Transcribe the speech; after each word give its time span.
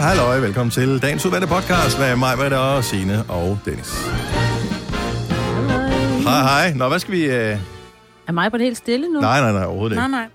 Halløj, 0.00 0.38
velkommen 0.38 0.70
til 0.70 1.02
dagens 1.02 1.26
udvalgte 1.26 1.48
podcast 1.48 1.98
med 1.98 2.16
mig, 2.16 2.36
Britta 2.36 2.56
og 2.56 2.84
Signe 2.84 3.24
og 3.28 3.58
Dennis. 3.64 3.92
Hej, 6.24 6.40
hej. 6.42 6.72
Nå, 6.74 6.88
hvad 6.88 6.98
skal 6.98 7.12
vi... 7.12 7.24
Øh... 7.24 7.58
Er 8.28 8.32
mig 8.32 8.50
på 8.50 8.58
det 8.58 8.64
helt 8.66 8.76
stille 8.76 9.08
nu? 9.08 9.20
Nej, 9.20 9.40
nej, 9.40 9.52
nej, 9.52 9.64
overhovedet 9.64 9.96
Nej, 9.96 10.06
ikke. 10.06 10.16
nej. 10.16 10.26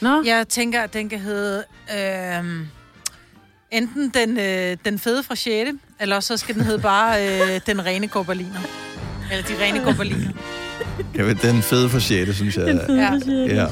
Nå, 0.00 0.22
Jeg 0.26 0.48
tænker, 0.48 0.82
at 0.82 0.94
den 0.94 1.08
kan 1.08 1.18
hedde... 1.18 1.64
Øh, 1.98 2.44
enten 3.70 4.10
den, 4.14 4.38
øh, 4.38 4.76
den 4.84 4.98
fede 4.98 5.22
fra 5.22 5.34
6. 5.34 5.70
Eller 6.00 6.16
også 6.16 6.26
så 6.26 6.36
skal 6.36 6.54
den 6.54 6.62
hedde 6.62 6.82
bare 6.82 7.26
øh, 7.26 7.60
den 7.66 7.84
rene 7.84 8.08
gorbaliner. 8.08 8.60
Eller 9.30 9.44
de 9.44 9.54
rene. 9.64 9.80
Kan 11.14 11.26
vi, 11.26 11.32
den 11.32 11.62
fede 11.62 11.88
for 11.88 11.98
6, 11.98 12.34
synes 12.34 12.56
jeg. 12.56 12.86
Ja. 12.88 13.12
Ja. 13.54 13.66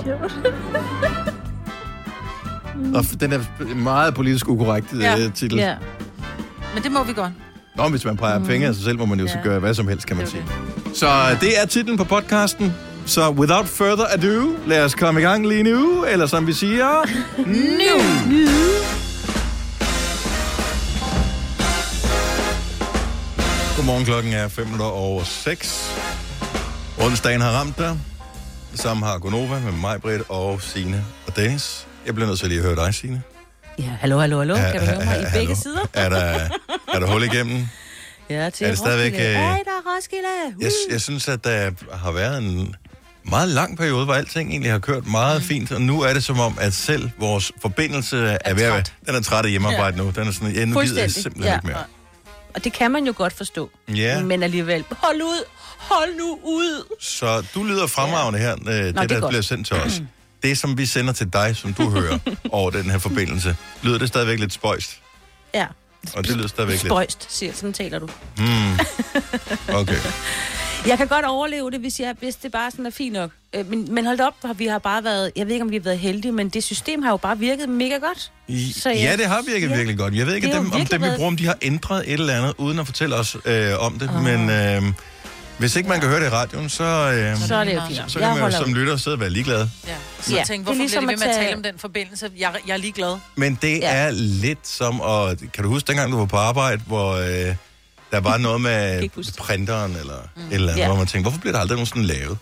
Og 2.95 3.05
den 3.21 3.33
er 3.33 3.41
meget 3.75 4.15
politisk 4.15 4.49
ukorrekt 4.49 4.87
Ja. 5.01 5.17
ja. 5.17 5.29
titel. 5.35 5.59
ja. 5.59 5.75
Men 6.75 6.83
det 6.83 6.93
må 6.93 7.05
vi 7.05 7.13
godt. 7.13 7.33
Nå, 7.77 7.89
hvis 7.89 8.05
man 8.05 8.17
peger 8.17 8.45
fingre 8.45 8.69
af 8.69 8.75
sig 8.75 8.85
selv, 8.85 8.99
må 8.99 9.05
man 9.05 9.21
jo 9.21 9.27
så 9.29 9.35
Ja. 9.37 9.43
gøre 9.43 9.59
hvad 9.59 9.75
som 9.75 9.89
helst, 9.89 10.07
kan 10.07 10.17
man 10.17 10.27
er 10.27 10.31
sige. 10.31 10.43
Så 10.95 11.37
det 11.41 11.61
er 11.63 11.67
titlen 11.67 11.97
på 11.97 12.05
podcasten. 12.05 12.75
Så 13.07 13.31
without 13.31 13.69
further 13.69 14.05
ado, 14.11 14.53
lad 14.67 14.85
os 14.85 14.95
komme 14.95 15.21
i 15.21 15.23
gang 15.25 15.47
lige 15.49 15.63
nu, 15.63 16.05
eller 16.05 16.27
som 16.27 16.47
vi 16.47 16.53
siger, 16.53 16.87
nu! 17.47 18.03
Godmorgen, 23.77 24.05
klokken 24.05 24.33
er 24.33 24.49
5 24.49 24.65
minutter 24.65 24.87
over 24.87 25.25
6. 25.25 25.91
Onsdagen 27.01 27.41
har 27.41 27.51
ramt 27.51 27.79
dig, 27.79 27.99
som 28.75 29.03
har 29.03 29.19
Gonova 29.19 29.61
med 29.61 29.73
mig, 29.73 30.01
Britt 30.03 30.23
og 30.29 30.63
Signe 30.63 31.05
og 31.27 31.37
Dennis. 31.37 31.87
Jeg 32.07 32.15
bliver 32.15 32.29
nødt 32.29 32.39
til 32.39 32.49
lige 32.49 32.59
at 32.61 32.65
høre 32.67 32.77
dig, 32.87 32.95
Signe. 32.95 33.23
ja. 33.79 33.85
Hallo, 34.01 34.19
hallo, 34.19 34.39
hallo. 34.39 34.55
Kan 34.55 34.81
du 34.81 34.87
høre 34.87 34.97
mig 34.97 35.05
i 35.05 35.09
hallo. 35.09 35.29
begge 35.35 35.57
sider? 35.57 35.81
Er 35.95 36.09
der, 36.09 36.49
er 36.95 36.99
der 37.01 37.07
hul 37.07 37.23
igennem? 37.23 37.67
Ja, 38.31 38.51
til 38.51 38.65
Er 38.65 38.69
det 38.71 38.79
stadigvæk, 38.79 39.13
Roskilde. 39.13 39.31
øh, 39.31 39.37
Ej, 39.37 39.59
der 39.65 39.71
er 39.71 39.97
Roskilde. 39.97 40.57
Uh. 40.57 40.63
Jeg, 40.63 40.71
jeg 40.91 41.01
synes, 41.01 41.29
at 41.29 41.45
der 41.45 41.71
har 41.97 42.13
været 42.13 42.39
en 42.39 42.75
meget 43.25 43.49
lang 43.49 43.77
periode, 43.79 44.05
hvor 44.05 44.15
alting 44.15 44.51
egentlig 44.51 44.73
har 44.73 44.79
kørt 44.79 45.07
meget 45.07 45.41
mm. 45.43 45.47
fint, 45.47 45.73
og 45.73 45.81
nu 45.83 46.01
er 46.01 46.13
det 46.13 46.25
som 46.25 46.41
om, 46.41 46.59
at 46.61 46.75
selv 46.75 47.11
vores 47.19 47.53
forbindelse 47.63 48.19
er, 48.19 48.39
er 48.45 48.55
ved 48.55 48.63
at. 48.63 48.93
Den 49.07 49.15
er 49.15 49.21
træt 49.21 49.45
af 49.45 49.51
hjemmearbejde 49.51 49.97
ja. 49.97 50.03
nu. 50.03 50.11
Den 50.11 50.29
er 50.29 50.33
sådan, 50.33 50.55
jeg 50.55 50.67
nu 50.67 50.81
gider 50.81 51.01
jeg 51.01 51.11
simpelthen 51.11 51.45
Ja. 51.45 51.55
ikke 51.57 51.67
mere. 51.67 51.85
Og 52.55 52.65
det 52.65 52.73
kan 52.73 52.91
man 52.91 53.07
jo 53.07 53.13
godt 53.17 53.33
forstå. 53.33 53.71
Ja. 53.89 54.23
Men 54.23 54.43
alligevel, 54.43 54.85
hold 54.91 55.23
ud. 55.23 55.45
Hold 55.79 56.11
nu 56.19 56.39
ud. 56.43 56.97
Så 57.01 57.45
du 57.55 57.65
lyder 57.65 57.87
fremragende 57.87 58.39
her, 58.39 58.53
øh, 58.67 58.75
det, 58.75 58.97
er 58.99 59.07
der 59.07 59.21
godt. 59.21 59.31
bliver 59.31 59.43
sendt 59.43 59.67
til 59.67 59.77
os. 59.77 60.03
Det, 60.43 60.59
som 60.59 60.79
vi 60.79 60.87
sender 60.87 61.13
til 61.13 61.33
dig, 61.33 61.57
som 61.57 61.75
du 61.75 61.91
hører 61.91 62.19
over 62.53 62.71
den 62.71 62.91
her 62.91 62.99
forbindelse, 62.99 63.57
lyder 63.83 63.99
det 63.99 64.09
stadigvæk 64.09 64.39
lidt 64.39 64.53
spøjst. 64.53 64.99
Ja. 65.55 65.67
Og 66.15 66.27
det 66.27 66.37
lyder 66.37 66.49
stadigvæk 66.49 66.83
lidt... 66.83 66.93
Spøjst, 66.93 67.27
siger, 67.29 67.53
sådan 67.53 67.73
taler 67.73 67.99
du. 67.99 68.09
Okay. 69.69 69.97
Jeg 70.87 70.99
kan 70.99 71.07
godt 71.09 71.25
overleve 71.25 71.71
det, 71.71 71.81
hvis, 71.81 72.01
jeg, 72.01 72.15
hvis 72.21 72.35
det 72.37 72.53
bare 72.53 72.71
sådan 72.71 72.87
er 72.87 72.91
fint 72.91 73.13
nok. 73.13 73.31
Øh, 73.55 73.71
Men, 73.71 73.95
men 73.95 74.07
hold 74.07 74.21
op, 74.21 74.35
vi 74.57 74.67
har 74.67 74.79
bare 74.79 75.05
været, 75.05 75.33
jeg 75.37 75.47
ved 75.47 75.53
ikke, 75.53 75.65
om 75.65 75.71
vi 75.71 75.77
har 75.77 75.83
været 75.83 75.99
heldige, 75.99 76.33
men 76.33 76.49
det 76.49 76.65
system 76.65 77.03
har 77.03 77.11
jo 77.11 77.17
bare 77.17 77.39
virket 77.39 77.69
mega 77.69 77.97
godt. 77.97 78.33
I, 78.49 78.73
Så 78.73 78.91
ja, 78.91 79.03
jeg- 79.11 79.19
det 79.19 79.27
har 79.27 79.43
virket 79.49 79.71
ja. 79.71 79.75
virkelig 79.77 79.99
godt. 79.99 80.15
Jeg 80.15 80.27
ved 80.27 80.35
ikke, 80.35 80.53
dem, 80.53 80.73
om 80.73 80.87
dem, 80.87 81.03
vi 81.03 81.07
bruger, 81.17 81.27
om 81.27 81.37
de 81.37 81.47
har 81.47 81.57
ændret 81.63 82.05
et 82.07 82.13
eller 82.13 82.35
andet, 82.35 82.55
uden 82.59 82.79
at 82.79 82.87
fortælle 82.87 83.17
os 83.17 83.37
øh, 83.45 83.73
om 83.79 83.99
det. 83.99 84.11
Oh. 84.17 84.23
Men 84.25 84.51
øh, 84.51 84.83
hvis 85.61 85.77
ikke 85.77 85.89
man 85.89 86.01
kan 86.01 86.09
høre 86.09 86.21
det 86.21 86.27
i 86.27 86.29
radioen, 86.29 86.69
så, 86.69 86.85
øh, 86.85 87.39
Så 87.39 87.55
er 87.55 87.65
det 87.65 87.75
jo 87.75 87.81
Så 87.81 87.87
fint. 87.87 87.97
så 87.97 88.03
Jeg 88.03 88.09
kan 88.13 88.21
man 88.21 88.37
jo 88.37 88.41
holder 88.43 88.59
som 88.59 88.69
ud. 88.71 88.75
lytter 88.75 88.97
sidde 88.97 89.15
og 89.15 89.21
være 89.21 89.31
ligeglad. 89.31 89.69
Ja. 89.87 89.95
Så 90.21 90.35
Ja, 90.35 90.43
det 90.43 90.51
er 90.51 90.59
hvorfor 90.59 90.75
ligesom 90.79 91.05
bliver 91.05 91.17
det 91.17 91.21
ved 91.21 91.27
med 91.27 91.27
at 91.27 91.29
at 91.31 91.35
tage- 91.37 91.47
tale 91.47 91.57
om 91.57 91.63
den 91.63 91.79
forbindelse? 91.79 92.31
Jeg, 92.39 92.53
jeg 92.67 92.73
er 92.73 92.77
lige 92.77 92.93
glad. 92.93 93.17
Men 93.37 93.59
det 93.63 93.79
Ja. 93.79 93.91
er 93.95 94.11
lidt 94.11 94.67
som 94.69 95.01
at... 95.01 95.39
Kan 95.53 95.65
du 95.65 95.69
huske 95.71 95.87
dengang, 95.87 96.13
du 96.13 96.19
var 96.19 96.25
på 96.25 96.37
arbejde, 96.37 96.83
hvor 96.87 97.13
øh, 97.13 97.55
der 98.13 98.21
var 98.21 98.39
noget 98.39 98.61
med 98.61 99.03
ikke 99.03 99.15
huske 99.17 99.31
det. 99.31 99.39
printeren 99.39 99.97
eller 99.97 100.17
mm. 100.37 100.43
et 100.43 100.55
eller 100.55 100.69
andet, 100.73 100.83
Ja. 100.83 100.87
hvor 100.89 100.97
man 100.97 101.07
tænkte, 101.07 101.23
hvorfor 101.23 101.41
bliver 101.41 101.53
der 101.53 101.61
aldrig 101.61 101.77
nogen 101.77 101.87
sådan 101.87 102.03
lavet? 102.05 102.39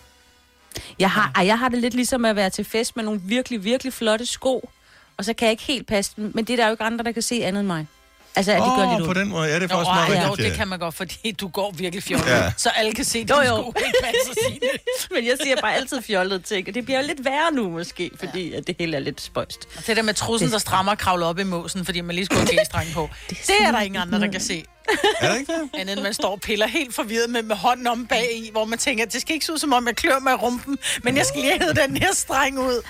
Jeg 0.99 1.11
har, 1.11 1.31
ej, 1.35 1.45
jeg 1.45 1.59
har 1.59 1.69
det 1.69 1.79
lidt 1.79 1.93
ligesom 1.93 2.25
at 2.25 2.35
være 2.35 2.49
til 2.49 2.65
fest 2.65 2.95
med 2.95 3.03
nogle 3.03 3.21
virkelig, 3.23 3.63
virkelig 3.63 3.93
flotte 3.93 4.25
sko, 4.25 4.69
og 5.17 5.25
så 5.25 5.33
kan 5.33 5.45
jeg 5.45 5.51
ikke 5.51 5.63
helt 5.63 5.87
passe 5.87 6.11
dem, 6.17 6.31
men 6.35 6.45
det 6.45 6.53
er 6.53 6.57
der 6.57 6.65
jo 6.65 6.71
ikke 6.71 6.83
andre, 6.83 7.05
der 7.05 7.11
kan 7.11 7.21
se 7.21 7.35
andet 7.43 7.59
end 7.59 7.67
mig. 7.67 7.87
Altså, 8.35 8.51
at 8.51 8.57
det 8.61 8.71
gør 8.77 8.85
Åh, 8.85 8.91
lidt 8.91 9.03
på 9.05 9.09
ondt. 9.09 9.19
den 9.19 9.29
måde. 9.29 9.47
Ja, 9.47 9.55
det 9.55 9.55
er 9.55 9.61
Jo, 9.61 9.67
faktisk 9.67 9.89
ej, 9.89 10.07
meget 10.09 10.23
jo, 10.25 10.29
rigtigt. 10.31 10.45
det 10.45 10.51
ja. 10.51 10.57
kan 10.57 10.67
man 10.67 10.79
godt, 10.79 10.95
fordi 10.95 11.31
du 11.31 11.47
går 11.47 11.71
virkelig 11.71 12.03
fjollet. 12.03 12.27
Ja. 12.27 12.37
Ja. 12.43 12.51
Så 12.57 12.69
alle 12.69 12.93
kan 12.93 13.05
se, 13.05 13.19
at 13.19 13.29
Jo, 13.29 13.35
jo. 13.41 13.43
sko 13.61 13.73
ikke 13.85 13.97
passer 14.03 14.33
sine. 14.47 14.59
Men 15.15 15.25
jeg 15.25 15.37
siger 15.43 15.55
bare 15.61 15.75
altid 15.75 16.01
fjollet 16.01 16.45
ting, 16.45 16.67
og 16.67 16.73
det 16.73 16.85
bliver 16.85 17.01
jo 17.01 17.07
lidt 17.07 17.25
værre 17.25 17.51
nu 17.53 17.69
måske, 17.69 18.11
fordi 18.19 18.53
at 18.53 18.67
det 18.67 18.75
hele 18.79 18.95
er 18.97 19.01
lidt 19.01 19.21
spøjst. 19.21 19.67
Det 19.87 19.97
der 19.97 20.03
med 20.03 20.13
trussen, 20.13 20.51
der 20.51 20.57
strammer 20.57 20.91
og 20.91 20.97
kravler 20.97 21.25
op 21.25 21.39
i 21.39 21.43
måsen, 21.43 21.85
fordi 21.85 22.01
man 22.01 22.15
lige 22.15 22.25
skulle 22.25 22.47
have 22.73 22.83
g 22.85 22.93
på. 22.93 23.09
Det 23.29 23.55
er 23.61 23.71
der 23.71 23.79
ingen 23.79 24.01
andre, 24.01 24.19
der 24.19 24.31
kan 24.31 24.41
se. 24.41 24.65
Er 25.21 25.31
det 25.31 25.39
ikke 25.39 25.53
det? 25.53 25.69
Andet 25.79 25.93
end 25.93 26.01
man 26.03 26.13
står 26.13 26.31
og 26.31 26.41
piller 26.41 26.67
helt 26.67 26.95
forvirret 26.95 27.29
med, 27.29 27.43
med 27.43 27.55
hånden 27.55 27.87
om 27.87 28.07
bag 28.07 28.27
i, 28.35 28.49
hvor 28.51 28.65
man 28.65 28.79
tænker, 28.79 29.05
det 29.05 29.21
skal 29.21 29.33
ikke 29.33 29.45
se 29.45 29.53
ud 29.53 29.57
som 29.57 29.73
om, 29.73 29.87
jeg 29.87 29.95
klør 29.95 30.19
med 30.19 30.33
rumpen, 30.41 30.77
men 31.03 31.17
jeg 31.17 31.25
skal 31.25 31.41
lige 31.41 31.59
have 31.59 31.73
den 31.73 31.97
her 31.97 32.13
streng 32.13 32.59
ud. 32.59 32.81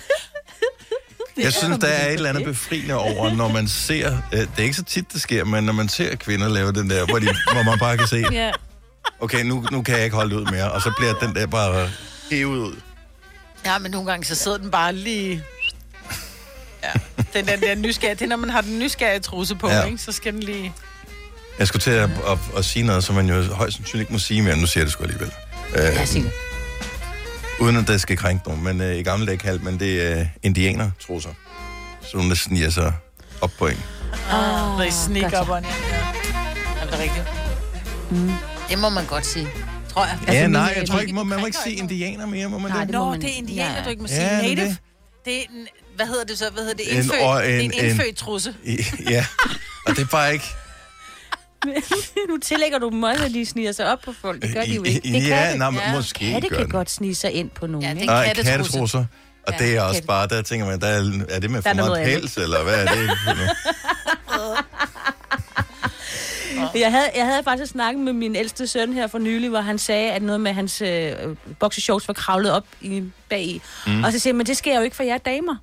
Jeg 1.44 1.54
synes, 1.54 1.78
der 1.80 1.88
er 1.88 2.08
et 2.08 2.14
eller 2.14 2.30
andet 2.30 2.46
befriende 2.46 2.94
over, 2.96 3.34
når 3.36 3.48
man 3.48 3.68
ser... 3.68 4.18
Øh, 4.34 4.40
det 4.40 4.50
er 4.58 4.64
ikke 4.64 4.76
så 4.76 4.84
tit, 4.84 5.14
det 5.14 5.22
sker, 5.22 5.44
men 5.46 5.64
når 5.64 5.74
man 5.74 5.90
ser 5.90 6.16
kvinder 6.16 6.50
lave 6.50 6.72
den 6.72 6.90
der, 6.90 7.06
hvor, 7.06 7.20
de, 7.20 7.26
hvor 7.54 7.64
man 7.64 7.80
bare 7.80 7.98
kan 7.98 8.08
se, 8.08 8.24
Ja. 8.32 8.52
okay, 9.20 9.44
nu, 9.44 9.66
nu 9.72 9.82
kan 9.82 9.96
jeg 9.96 10.04
ikke 10.04 10.16
holde 10.16 10.36
ud 10.40 10.46
mere, 10.52 10.72
og 10.72 10.82
så 10.82 10.92
bliver 10.98 11.14
den 11.14 11.36
der 11.36 11.48
bare 11.48 11.90
hævet 12.32 12.58
ud. 12.60 12.76
Ja, 13.66 13.78
men 13.80 13.92
nogle 13.92 14.12
gange 14.12 14.26
så 14.26 14.36
sidder 14.36 14.58
den 14.58 14.72
bare 14.72 14.94
lige... 14.94 15.44
Ja, 16.84 16.92
den, 17.34 17.48
den 17.48 17.62
der 17.62 17.76
nysgerrige, 17.76 18.16
det 18.16 18.22
er, 18.22 18.28
når 18.28 18.36
man 18.38 18.50
har 18.50 18.62
den 18.62 18.80
nysgerrige 18.80 19.20
trusse 19.20 19.56
på, 19.56 19.68
Ja. 19.70 19.76
ja. 19.80 19.86
ikke? 19.86 19.98
så 19.98 20.12
skal 20.12 20.34
den 20.34 20.44
lige... 20.44 20.74
Jeg 21.60 21.68
skulle 21.68 21.82
til 21.82 21.92
at, 21.92 22.10
at, 22.28 22.38
at 22.58 22.66
sige 22.66 22.84
noget, 22.86 23.04
som 23.04 23.16
man 23.16 23.30
jo 23.30 23.42
højst 23.44 23.76
sandsynligt 23.78 24.02
ikke 24.06 24.14
må 24.14 24.20
sige 24.20 24.42
mere, 24.42 24.58
nu 24.58 24.66
siger 24.68 24.82
jeg 24.82 24.86
det 24.86 24.94
sgu 24.94 25.04
alligevel. 25.04 25.32
Ja, 25.76 26.02
Øh, 26.02 26.08
sig 26.08 26.22
det. 26.24 26.32
Uden 27.62 27.76
at 27.76 27.88
det 27.88 28.02
skal 28.02 28.18
krænke 28.18 28.48
nogen, 28.48 28.64
men 28.64 28.82
øh, 28.82 28.96
i 28.96 29.04
gamle 29.04 29.26
dage 29.26 29.38
kaldte 29.38 29.66
man 29.66 29.80
det 29.80 30.18
øh, 30.20 30.26
indianer-trusser. 30.44 31.30
Så 32.02 32.10
nogen, 32.18 32.30
der 32.30 32.36
sniger 32.36 32.70
sig 32.70 32.94
op 33.42 33.52
på 33.60 33.68
en. 33.68 33.78
Ah, 34.32 34.78
når 34.78 34.84
I 34.84 34.92
sneak 34.92 35.24
gotcha. 35.24 35.42
up 35.42 35.50
on 35.50 35.64
ja. 35.64 35.70
Er 36.82 36.86
det 36.92 37.00
rigtigt? 37.00 37.26
Mm. 38.12 38.32
Det 38.70 38.80
må 38.80 38.90
man 38.90 39.06
godt 39.06 39.26
sige, 39.26 39.48
tror 39.94 40.06
jeg. 40.06 40.20
Ja, 40.28 40.42
min, 40.42 40.52
nej, 40.52 40.74
jeg 40.78 40.88
tror 40.88 41.00
ikke, 41.00 41.14
må, 41.14 41.24
man 41.24 41.40
må 41.40 41.46
ikke 41.46 41.58
sige 41.64 41.76
indianer 41.76 42.26
mere, 42.26 42.48
må 42.50 42.58
man 42.58 42.72
Nej, 42.72 42.80
det? 42.80 42.88
det 42.88 42.98
må 43.00 43.06
Nå, 43.06 43.12
man- 43.12 43.22
det 43.22 43.30
er 43.30 43.34
indianer, 43.38 43.78
ja. 43.78 43.84
du 43.84 43.90
ikke 43.90 44.02
må 44.02 44.08
Ja, 44.08 44.16
sige. 44.16 44.26
det 44.26 44.32
er 44.34 44.56
Native, 44.56 44.66
det. 44.66 44.78
det 45.26 45.38
er 45.38 45.42
en, 45.42 45.68
hvad 45.96 46.06
hedder 46.08 46.24
det 46.26 46.38
så? 46.38 46.46
Hvad 46.54 46.64
hedder 46.64 46.78
det? 46.78 46.92
En 46.92 46.98
Indfødt. 46.98 47.22
or- 47.22 47.36
det 47.38 47.56
er 47.56 47.60
en- 47.60 47.66
en 47.66 47.72
en- 47.80 47.86
indfødt 47.86 48.16
trusse. 48.18 48.54
I, 48.64 48.86
ja, 49.10 49.26
og 49.86 49.96
det 49.96 50.02
er 50.02 50.06
bare 50.12 50.34
ikke... 50.34 50.46
nu 52.30 52.38
tillægger 52.42 52.80
du 52.80 52.90
dem 52.90 53.04
også, 53.04 53.26
at 53.26 53.32
de 53.32 53.46
sniger 53.46 53.72
sig 53.72 53.92
op 53.92 54.00
på 54.02 54.14
folk. 54.22 54.42
Det 54.42 54.54
gør 54.54 54.62
de 54.62 54.74
jo 54.76 54.84
ikke. 54.84 55.00
Det 55.14 55.28
ja, 55.28 55.48
kan 55.50 55.58
nej, 55.58 55.72
Ja. 55.88 55.96
måske 55.96 56.32
Katte 56.32 56.50
gør 56.50 56.56
kan 56.56 56.66
den. 56.66 56.72
godt 56.72 56.90
snige 56.92 57.16
sig 57.16 57.32
ind 57.32 57.50
på 57.50 57.68
nogen, 57.68 57.84
Ja, 57.88 57.94
det 57.94 58.02
ikke? 58.02 58.12
er 58.12 58.16
Nej, 58.16 58.26
kattetrusse. 58.28 58.52
kattetrusser. 58.52 59.06
Og 59.48 59.54
Ja, 59.60 59.66
det 59.66 59.78
er 59.78 59.82
også 59.82 59.94
katte. 59.96 60.08
bare, 60.08 60.28
der 60.28 60.42
tænker 60.42 60.66
man, 60.68 60.82
der 60.82 60.88
er, 60.88 61.12
er 61.30 61.40
det 61.40 61.52
med 61.52 61.62
for 61.62 61.74
meget 61.74 62.06
pels, 62.06 62.38
eller 62.38 62.64
hvad 62.64 62.86
er 62.86 62.88
det? 62.96 63.10
Jeg 66.76 66.92
havde, 66.92 67.10
jeg 67.16 67.26
havde 67.26 67.44
faktisk 67.44 67.72
snakket 67.72 68.04
med 68.04 68.14
min 68.14 68.36
ældste 68.36 68.68
søn 68.68 68.94
her 68.94 69.08
for 69.08 69.18
nylig, 69.20 69.50
hvor 69.50 69.60
han 69.62 69.78
sagde, 69.78 70.12
at 70.12 70.22
noget 70.22 70.42
med 70.42 70.54
hans 70.54 70.82
øh, 70.82 71.12
boxershorts 71.60 72.08
var 72.08 72.14
kravlet 72.14 72.52
op 72.52 72.64
i, 72.82 73.04
bagi. 73.30 73.62
Mm. 73.88 74.04
Og 74.04 74.12
så 74.12 74.20
siger 74.20 74.32
jeg, 74.32 74.36
men 74.38 74.46
det 74.46 74.58
sker 74.58 74.76
jo 74.78 74.82
ikke, 74.82 74.96
for 74.96 75.04
jeg 75.04 75.14
er 75.14 75.18
damer. 75.18 75.56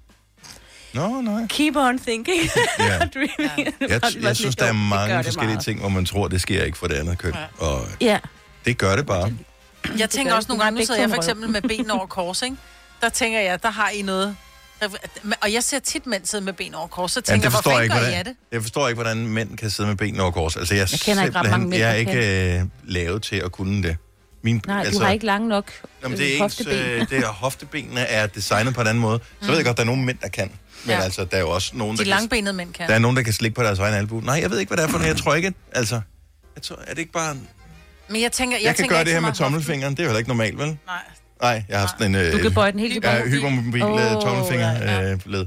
Nå, 0.97 1.21
nej. 1.21 1.47
Keep 1.49 1.77
on 1.77 1.99
thinking. 1.99 2.43
Ja. 2.79 2.99
Dreaming. 3.15 3.75
Jeg, 3.81 4.01
jeg 4.23 4.37
synes, 4.37 4.57
der 4.57 4.65
er 4.67 4.73
mange 4.73 5.25
forskellige 5.25 5.55
meget. 5.55 5.65
ting, 5.65 5.81
hvor 5.81 5.89
man 5.89 6.05
tror, 6.07 6.29
det 6.29 6.41
sker 6.41 6.65
ikke 6.65 6.79
for 6.79 6.87
det 6.87 6.95
andet 6.95 7.19
køn. 7.19 7.35
Og 7.59 7.81
Ja. 8.01 8.19
det 8.65 8.79
gør 8.79 8.97
det 8.97 9.07
bare. 9.07 9.33
Jeg 9.99 10.11
tænker 10.11 10.31
gør 10.33 10.37
også 10.37 10.49
nogle 10.49 10.65
gange, 10.65 10.81
nu 10.81 10.87
sidder 10.87 11.01
jeg 11.01 11.09
for 11.11 11.17
eksempel 11.17 11.51
med 11.51 11.63
ben 11.63 11.91
over 11.91 12.07
kors, 12.07 12.43
ikke? 12.43 12.57
Der 13.01 13.09
tænker 13.09 13.41
jeg, 13.41 13.63
der 13.63 13.71
har 13.71 13.91
I 13.91 14.03
noget... 14.03 14.37
Og 15.41 15.53
jeg 15.53 15.63
ser 15.65 15.79
tit 15.79 16.07
mænd 16.07 16.25
sidde 16.27 16.45
med 16.45 16.53
ben 16.53 16.75
over 16.75 16.87
kors, 16.87 17.13
så 17.13 17.21
tænker 17.21 17.37
det 17.37 17.43
jeg, 17.45 17.51
hvor 17.51 17.57
forstår 17.57 17.73
jeg 17.73 17.83
ikke, 17.83 17.95
gør 17.95 18.01
I 18.01 18.03
hvordan, 18.03 18.19
af 18.19 18.25
det? 18.25 18.37
jeg 18.53 18.63
forstår 18.63 18.89
ikke, 18.89 18.95
hvordan 19.03 19.27
mænd 19.27 19.57
kan 19.59 19.71
sidde 19.71 19.89
med 19.89 19.97
benene 19.97 20.23
over 20.23 20.31
kors. 20.33 20.57
Altså, 20.57 20.75
jeg, 20.75 20.89
Jeg 20.93 21.01
kender 21.01 21.25
ikke 21.25 21.39
ret 21.39 21.51
mange 21.51 21.69
mænd, 21.69 21.81
Jeg 21.81 21.91
er 21.91 21.95
ikke 21.95 22.57
øh, 22.59 22.63
lavet 22.85 23.23
til 23.23 23.37
at 23.37 23.53
kunne 23.53 23.83
det. 23.83 23.97
Min, 24.43 24.63
Nej, 24.67 24.79
altså, 24.81 24.99
du 24.99 25.05
har 25.05 25.13
ikke 25.13 25.27
lang 25.27 25.47
nok 25.47 25.73
Jamen, 26.03 26.19
øh, 26.19 26.25
det 26.25 26.35
er 26.37 26.39
hofteben. 26.39 26.73
ens, 26.73 26.83
øh, 26.87 27.09
det 27.11 27.25
er, 27.25 27.29
hoftebenene 27.29 28.01
er 28.01 28.27
designet 28.27 28.75
på 28.75 28.81
en 28.81 28.87
anden 28.87 29.01
måde. 29.01 29.21
Så 29.43 29.49
ved 29.49 29.57
jeg 29.57 29.65
godt, 29.65 29.77
der 29.77 29.83
er 29.83 29.87
nogle 29.87 30.03
mænd, 30.05 30.19
der 30.23 30.29
kan. 30.29 30.51
Men 30.87 30.97
Ja. 30.97 31.03
altså, 31.03 31.25
der 31.25 31.37
er 31.37 31.41
jo 31.41 31.51
også 31.51 31.71
nogen, 31.77 31.97
der 31.97 32.05
De 32.05 32.11
kan, 32.11 32.19
langbenede 32.19 32.55
mænd 32.55 32.73
kan. 32.73 32.89
der 32.89 32.95
er 32.95 32.99
nogen, 32.99 33.17
der 33.17 33.23
kan 33.23 33.33
slikke 33.33 33.55
på 33.55 33.63
deres 33.63 33.79
egen 33.79 33.95
albu. 33.95 34.21
Nej, 34.21 34.39
jeg 34.43 34.51
ved 34.51 34.59
ikke, 34.59 34.71
hvad 34.71 34.77
det 34.77 34.85
er 34.85 34.89
for 34.89 34.99
noget. 34.99 35.09
Jeg 35.15 35.17
tror 35.23 35.35
ikke, 35.35 35.55
altså... 35.73 36.01
Jeg 36.55 36.63
tror, 36.63 36.77
er 36.87 36.91
det 36.91 36.99
ikke 36.99 37.13
bare... 37.13 37.37
Men 38.09 38.23
jeg 38.23 38.33
tænker, 38.33 38.57
Jeg, 38.57 38.61
jeg, 38.63 38.67
jeg 38.67 38.77
kan 38.77 38.83
tænker 38.83 38.97
gøre 38.97 39.05
det 39.05 39.13
her 39.13 39.21
med 39.21 39.33
tommelfingeren. 39.33 39.93
Det 39.95 39.99
er 40.01 40.05
jo 40.05 40.09
heller 40.09 40.19
ikke 40.19 40.29
normalt, 40.31 40.59
vel? 40.59 40.67
Nej. 40.87 40.99
Nej, 41.43 41.65
jeg 41.69 41.81
har 41.81 41.87
sådan 41.87 42.15
en... 42.15 42.15
Øh, 42.15 42.33
Du 42.33 42.39
kan 42.39 42.55
bøje 42.55 42.73
den 42.73 42.81
helt 42.81 43.05
Ja, 43.05 43.23
hypermobil 43.27 43.83
oh, 43.83 44.23
tommelfinger 44.23 44.73
ja, 44.73 45.01
ja. 45.01 45.13
øh, 45.13 45.21
led. 45.27 45.47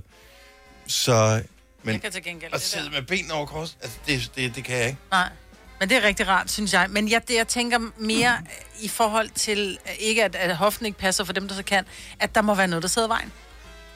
Så... 0.88 1.42
Men 1.84 1.94
Jeg 1.94 2.02
kan 2.02 2.12
til 2.12 2.24
gengæld 2.24 2.54
at 2.54 2.60
det 2.60 2.68
sidde 2.68 2.86
der. 2.86 2.92
med 2.92 3.02
benene 3.02 3.34
over 3.34 3.46
kors, 3.46 3.78
altså, 3.82 3.98
det, 4.08 4.32
det, 4.36 4.56
det 4.56 4.64
kan 4.64 4.78
jeg 4.78 4.86
ikke. 4.88 4.98
Nej. 5.12 5.30
Men 5.80 5.90
det 5.90 5.98
er 5.98 6.04
rigtig 6.08 6.28
rart, 6.28 6.52
synes 6.52 6.74
jeg. 6.74 6.86
Men 6.90 7.10
jeg, 7.12 7.22
det, 7.28 7.36
jeg 7.36 7.48
tænker 7.48 7.80
mere 7.98 8.38
i 8.82 8.88
forhold 8.88 9.30
til, 9.36 9.78
øh, 9.86 9.92
ikke 10.00 10.24
at, 10.24 10.36
at 10.36 10.58
hoften 10.58 10.86
ikke 10.86 10.98
passer 10.98 11.24
for 11.24 11.34
dem, 11.34 11.48
der 11.48 11.56
så 11.56 11.64
kan, 11.64 11.86
at 12.20 12.36
der 12.36 12.42
må 12.42 12.56
være 12.56 12.68
noget, 12.68 12.84
der 12.84 12.90
sidder 12.90 13.08
i 13.08 13.10
vejen. 13.10 13.32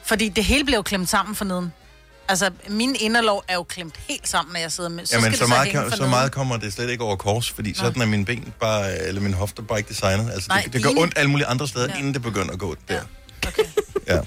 Fordi 0.06 0.28
det 0.28 0.44
hele 0.44 0.74
jo 0.74 0.82
klemt 0.82 1.08
sammen 1.08 1.34
for 1.36 1.44
neden. 1.44 1.72
Altså, 2.28 2.50
min 2.68 2.96
inderlov 3.00 3.44
er 3.48 3.54
jo 3.54 3.62
klemt 3.62 3.94
helt 4.08 4.28
sammen, 4.28 4.52
når 4.52 4.60
jeg 4.60 4.72
sidder 4.72 4.90
med. 4.90 5.06
Så 5.06 5.16
Jamen, 5.16 5.34
så 5.34 5.40
det 5.44 5.48
meget, 5.48 5.68
kan, 5.70 5.90
så 5.90 6.06
meget 6.06 6.32
kommer 6.32 6.56
det 6.56 6.72
slet 6.72 6.90
ikke 6.90 7.04
over 7.04 7.16
kors, 7.16 7.50
fordi 7.50 7.74
sådan 7.74 8.02
er 8.02 8.06
mine 8.06 8.24
ben 8.24 8.52
bare, 8.60 8.98
eller 8.98 9.20
min 9.20 9.34
hofter 9.34 9.62
bare 9.62 9.78
ikke 9.78 9.88
designet. 9.88 10.30
Altså, 10.32 10.48
Nej, 10.48 10.60
det, 10.64 10.72
det 10.72 10.82
gør 10.82 10.90
dine- 10.90 11.00
ondt 11.00 11.18
alle 11.18 11.30
mulige 11.30 11.46
andre 11.46 11.68
steder, 11.68 11.88
Ja. 11.94 11.98
inden 11.98 12.14
det 12.14 12.22
begynder 12.22 12.52
at 12.52 12.58
gå 12.58 12.76
der. 12.88 13.00
Okay. 13.46 13.62
Ja. 14.08 14.20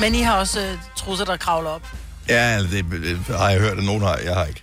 Men 0.00 0.14
I 0.14 0.20
har 0.20 0.36
også 0.38 0.60
øh, 0.60 0.78
trusser, 0.96 1.24
der 1.24 1.36
kravler 1.36 1.70
op. 1.70 1.82
Ja, 2.28 2.34
altså, 2.34 2.76
det, 2.76 2.84
det 3.02 3.36
har 3.36 3.50
jeg 3.50 3.60
hørt, 3.60 3.78
at 3.78 3.84
nogen 3.84 4.02
har. 4.02 4.16
Jeg 4.16 4.34
har 4.34 4.44
ikke. 4.44 4.62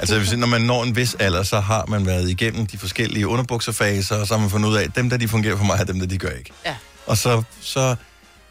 Altså, 0.00 0.18
hvis, 0.18 0.32
når 0.32 0.46
man 0.46 0.60
når 0.60 0.82
en 0.82 0.96
vis 0.96 1.14
alder, 1.20 1.42
så 1.42 1.60
har 1.60 1.86
man 1.86 2.06
været 2.06 2.30
igennem 2.30 2.66
de 2.66 2.78
forskellige 2.78 3.28
underbukserfaser, 3.28 4.16
og 4.16 4.26
så 4.26 4.34
har 4.34 4.40
man 4.40 4.50
fundet 4.50 4.68
ud 4.68 4.76
af, 4.76 4.82
at 4.84 4.96
dem, 4.96 5.10
der 5.10 5.16
de 5.16 5.28
fungerer 5.28 5.56
for 5.56 5.64
mig, 5.64 5.80
er 5.80 5.84
dem, 5.84 5.98
der 5.98 6.06
de 6.06 6.18
gør 6.18 6.28
ikke. 6.30 6.52
Ja. 6.66 6.74
Og 7.12 7.18
så, 7.18 7.42
så, 7.60 7.96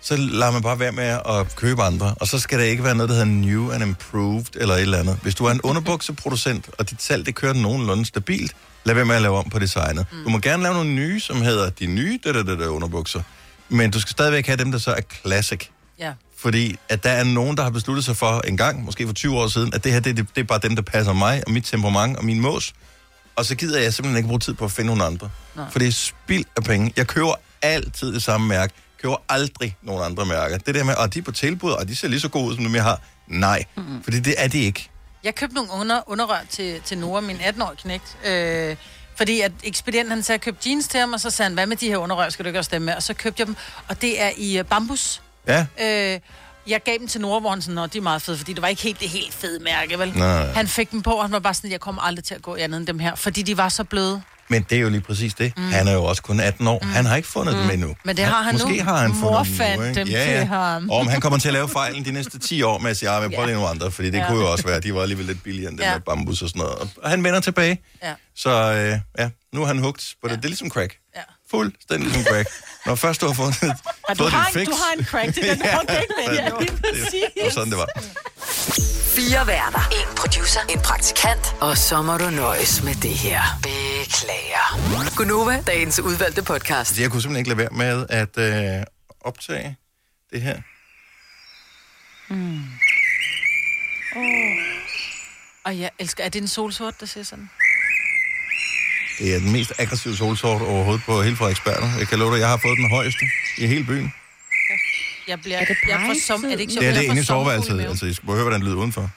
så 0.02 0.16
lader 0.18 0.52
man 0.52 0.62
bare 0.62 0.80
være 0.80 0.92
med 0.92 1.04
at 1.04 1.56
købe 1.56 1.84
andre. 1.84 2.16
Og 2.20 2.28
så 2.28 2.40
skal 2.40 2.60
der 2.60 2.66
ikke 2.66 2.84
være 2.84 2.96
noget, 2.96 3.10
der 3.10 3.16
hedder 3.16 3.32
new 3.32 3.72
and 3.72 3.84
improved, 3.84 4.46
eller 4.56 4.76
et 4.76 4.82
eller 4.82 4.98
andet. 4.98 5.20
Hvis 5.22 5.36
du 5.36 5.46
er 5.46 5.52
en 5.52 5.62
underbukseproducent, 5.62 6.70
og 6.78 6.90
dit 6.90 7.02
salg, 7.02 7.26
det 7.26 7.36
kører 7.36 7.54
nogenlunde 7.54 8.06
stabilt, 8.06 8.56
lad 8.84 8.96
være 8.96 9.06
med 9.06 9.16
at 9.16 9.22
lave 9.22 9.38
om 9.38 9.50
på 9.50 9.60
designet. 9.60 10.06
Mm. 10.12 10.24
Du 10.24 10.30
må 10.30 10.40
gerne 10.40 10.64
lave 10.64 10.76
nogle 10.76 10.90
nye, 10.90 11.20
som 11.20 11.42
hedder 11.42 11.70
de 11.70 11.86
nye 11.86 12.20
der, 12.24 12.32
der, 12.32 12.44
der, 12.44 12.56
der 12.56 12.68
underbukser. 12.68 13.22
Men 13.70 13.92
du 13.92 14.00
skal 14.00 14.12
stadigvæk 14.12 14.46
have 14.46 14.58
dem, 14.58 14.72
der 14.72 14.80
så 14.80 14.92
er 14.92 15.02
classic. 15.22 15.68
Ja. 16.00 16.14
Fordi 16.38 16.76
at 16.90 17.04
der 17.04 17.10
er 17.10 17.24
nogen, 17.24 17.58
der 17.58 17.64
har 17.64 17.70
besluttet 17.70 18.06
sig 18.06 18.18
for 18.18 18.42
en 18.48 18.58
gang, 18.58 18.86
måske 18.86 19.08
for 19.08 19.14
20 19.14 19.40
år 19.40 19.48
siden, 19.48 19.74
at 19.74 19.84
det 19.84 19.92
her, 19.92 20.00
det, 20.00 20.18
det, 20.18 20.28
det 20.36 20.42
er 20.42 20.46
bare 20.46 20.60
dem, 20.60 20.76
der 20.76 20.84
passer 20.84 21.14
mig, 21.14 21.44
og 21.48 21.52
mit 21.52 21.64
temperament, 21.64 22.18
og 22.18 22.26
min 22.26 22.40
mås. 22.40 22.74
Og 23.36 23.46
så 23.46 23.56
gider 23.56 23.80
jeg 23.80 23.94
simpelthen 23.94 24.18
ikke 24.18 24.28
bruge 24.28 24.40
tid 24.40 24.54
på 24.54 24.66
at 24.66 24.72
finde 24.72 24.88
nogle 24.88 25.04
andre. 25.04 25.30
Nej. 25.56 25.66
For 25.72 25.80
det 25.80 25.88
er 25.88 25.92
spild 25.92 26.46
af 26.58 26.64
penge. 26.64 26.94
Jeg 26.98 27.08
køber 27.08 27.36
altid 27.62 28.14
det 28.14 28.24
samme 28.24 28.48
mærke. 28.48 28.74
køber 29.02 29.16
aldrig 29.30 29.76
nogen 29.82 30.04
andre 30.06 30.26
mærker. 30.26 30.58
Det 30.58 30.76
der 30.76 30.84
med, 30.84 30.94
at 31.00 31.14
de 31.14 31.20
er 31.20 31.24
på 31.24 31.32
tilbud, 31.32 31.72
og 31.72 31.88
de 31.88 31.96
ser 31.96 32.08
lige 32.08 32.20
så 32.20 32.30
gode 32.30 32.46
ud, 32.46 32.56
som 32.56 32.64
dem 32.64 32.76
jeg 32.76 32.84
har. 32.84 33.02
Nej, 33.28 33.64
mm-hmm. 33.76 34.04
fordi 34.04 34.20
det 34.20 34.36
er 34.38 34.48
de 34.48 34.60
ikke. 34.60 34.90
Jeg 35.24 35.36
købte 35.36 35.56
nogle 35.56 35.72
under, 35.72 36.02
underrør 36.08 36.40
til, 36.50 36.82
til 36.86 36.98
Nora, 36.98 37.22
min 37.22 37.36
18-årige 37.38 37.78
knægt. 37.78 38.18
Øh, 38.26 38.76
fordi 39.16 39.42
at 39.42 39.52
ekspedienten 39.64 40.12
han 40.12 40.24
sagde, 40.24 40.40
køb 40.40 40.58
jeans 40.66 40.88
til 40.88 41.00
ham, 41.00 41.14
og 41.14 41.20
så 41.20 41.30
sagde 41.30 41.48
han, 41.48 41.54
hvad 41.54 41.68
med 41.68 41.78
de 41.78 41.88
her 41.88 41.98
underrør, 41.98 42.30
skal 42.30 42.46
du 42.46 42.48
ikke 42.48 42.60
også 42.60 42.70
stemme 42.70 42.86
med? 42.86 42.96
Og 42.96 43.04
så 43.04 43.14
købte 43.14 43.40
jeg 43.42 43.48
dem, 43.48 43.56
og 43.88 44.02
det 44.02 44.22
er 44.22 44.30
i 44.38 44.60
uh, 44.60 44.66
bambus. 44.66 45.22
Ja, 45.48 45.66
Øh, 45.82 46.20
jeg 46.68 46.84
gav 46.84 46.98
dem 47.00 47.08
til 47.08 47.22
Nora, 47.22 47.40
hvor 47.40 47.50
han 47.50 47.62
sådan, 47.62 47.90
de 47.94 47.98
er 47.98 48.02
meget 48.02 48.22
fede, 48.22 48.38
fordi 48.38 48.54
det 48.54 48.62
var 48.62 48.68
ikke 48.68 48.82
helt 48.82 49.00
det 49.00 49.10
helt 49.10 49.34
fede 49.34 49.64
mærke, 49.64 50.00
vel? 50.00 50.14
Nej. 50.18 50.52
Han 50.52 50.68
fik 50.68 50.92
dem 50.92 51.02
på, 51.02 51.12
og 51.12 51.24
han 51.24 51.32
var 51.32 51.40
bare 51.40 51.54
sådan, 51.54 51.72
jeg 51.72 51.80
kommer 51.80 52.02
aldrig 52.02 52.24
til 52.24 52.36
at 52.36 52.42
gå 52.42 52.56
i 52.56 52.62
andet 52.62 52.78
end 52.78 52.88
dem 52.88 53.00
her, 53.00 53.16
fordi 53.16 53.42
de 53.42 53.58
var 53.58 53.70
så 53.70 53.84
bløde. 53.84 54.22
Men 54.52 54.66
det 54.70 54.76
er 54.78 54.82
jo 54.82 54.90
lige 54.90 55.02
præcis 55.02 55.34
det. 55.34 55.54
Mm. 55.58 55.64
Han 55.72 55.88
er 55.88 55.94
jo 55.94 56.04
også 56.04 56.22
kun 56.22 56.40
18 56.40 56.68
år. 56.68 56.80
Mm. 56.84 56.90
Han 56.90 57.06
har 57.06 57.16
ikke 57.16 57.28
fundet 57.28 57.56
mm. 57.56 57.62
dem 57.62 57.72
endnu. 57.72 57.96
Men 58.06 58.18
det 58.18 58.26
har 58.26 58.42
han 58.42 58.54
Måske 58.54 58.78
nu. 58.78 58.84
har 58.84 58.98
han 58.98 59.10
Mor 59.10 59.44
fundet 59.44 59.48
dem 59.48 59.56
fandt 59.58 59.80
nu, 59.82 59.88
ikke? 59.88 60.00
dem 60.00 60.08
ja, 60.08 60.24
til 60.24 60.32
ja. 60.32 60.46
ham. 60.46 60.90
Og 60.90 60.98
om 60.98 61.08
han 61.08 61.22
kommer 61.22 61.40
til 61.40 61.48
at 61.48 61.54
lave 61.54 61.70
fejlen 61.70 62.06
de 62.06 62.12
næste 62.12 62.40
10 62.40 62.62
år 62.62 62.78
med 62.78 62.92
at 62.92 62.98
sige, 62.98 63.14
ja, 63.14 63.20
men 63.22 63.30
prøv 63.30 63.40
Ja. 63.40 63.46
lige 63.46 63.56
nogle 63.56 63.70
andre, 63.70 63.92
fordi 63.92 64.10
det 64.12 64.18
Ja. 64.18 64.28
kunne 64.28 64.40
jo 64.40 64.52
også 64.52 64.68
være, 64.68 64.80
de 64.80 64.94
var 64.96 65.02
alligevel 65.02 65.26
lidt 65.26 65.44
billigere 65.44 65.70
end 65.72 65.78
dem 65.78 65.86
Ja. 65.88 65.94
med 65.94 66.02
bambus 66.02 66.42
og 66.42 66.50
sådan 66.50 66.60
noget. 66.60 66.90
Og 67.04 67.10
han 67.10 67.24
vender 67.24 67.40
tilbage. 67.40 67.82
Ja. 68.04 68.14
Så 68.36 68.50
øh, 68.50 69.00
ja, 69.24 69.30
nu 69.54 69.62
er 69.64 69.68
han 69.68 69.80
hugt 69.80 70.16
på 70.22 70.28
det. 70.28 70.38
Det 70.38 70.46
er 70.46 70.50
ligesom 70.50 70.70
crack. 70.70 70.96
Ja. 71.16 71.22
Fuldstændig 71.52 72.08
ligesom 72.12 72.24
crack. 72.34 72.50
Når 72.86 72.96
først 72.96 73.22
du 73.22 73.26
har 73.28 73.34
fundet, 73.34 73.64
Og 73.64 74.18
du, 74.18 74.24
fået 74.24 74.32
har 74.32 74.46
en, 74.48 74.54
fix. 74.54 74.66
du 74.66 74.72
har 74.72 75.00
en 75.00 75.06
crack, 75.06 75.36
det 75.36 75.50
er 75.52 75.56
den, 75.56 75.64
ikke 76.02 76.14
med. 76.28 76.36
Ja, 76.36 76.50
lige 76.60 76.72
præcis. 76.82 77.12
Det 77.36 77.44
var 77.44 77.50
sådan, 77.50 77.70
det 77.70 77.78
var. 77.78 77.88
Fire 79.16 79.48
værter. 79.48 79.90
En 79.92 80.16
producer. 80.18 80.60
En 80.70 80.80
praktikant. 80.80 81.56
Og 81.62 81.78
så 81.78 82.02
må 82.02 82.18
du 82.18 82.30
nøjes 82.30 82.84
med 82.84 82.96
det 82.96 83.14
her. 83.26 83.42
Beklager. 83.64 85.16
Gunova, 85.18 85.62
dagens 85.68 86.00
udvalgte 86.00 86.44
podcast. 86.44 87.00
Jeg 87.00 87.12
kunne 87.12 87.22
simpelthen 87.22 87.40
ikke 87.40 87.50
lade 87.50 87.58
være 87.58 87.70
med 87.72 88.06
at 88.10 88.38
øh, 88.38 88.84
optage 89.22 89.78
det 90.34 90.42
her. 90.42 90.58
Og 95.66 95.80
jeg 95.80 95.90
elsker, 96.00 96.24
er 96.24 96.30
det 96.30 96.42
en 96.42 96.48
solsort, 96.48 97.00
der 97.00 97.06
ser 97.06 97.24
sådan? 97.24 97.50
Det 99.20 99.36
er 99.36 99.40
den 99.40 99.52
mest 99.52 99.72
aggressive 99.78 100.16
solsort 100.16 100.62
overhovedet 100.62 101.04
på 101.06 101.22
hele 101.22 101.36
Frederiksberg. 101.36 102.00
Jeg 102.00 102.08
kan 102.08 102.20
love 102.20 102.34
dig, 102.34 102.40
jeg 102.40 102.50
har 102.50 102.58
fået 102.58 102.78
den 102.78 102.90
højeste 102.90 103.26
i 103.58 103.68
hele 103.68 103.84
byen. 103.84 104.14
Jeg 105.28 105.42
bliver, 105.42 105.58
Er 105.58 105.66
det 105.66 105.78
jeg 105.90 106.04
får 106.08 106.16
som, 106.28 106.44
er 106.44 106.50
det 106.50 106.60
ikke 106.60 106.74
sjovt, 106.74 106.82
Det 106.82 106.90
er 106.90 106.94
jeg 106.94 107.02
det 107.02 107.10
inde 107.10 107.22
i 107.22 107.24
soveværelset. 107.24 107.82
Altså, 107.82 108.06
I 108.06 108.14
skal 108.14 108.30
høre, 108.30 108.42
hvordan 108.42 108.60
det 108.60 108.68
lyder 108.68 108.78
udenfor. 108.78 109.10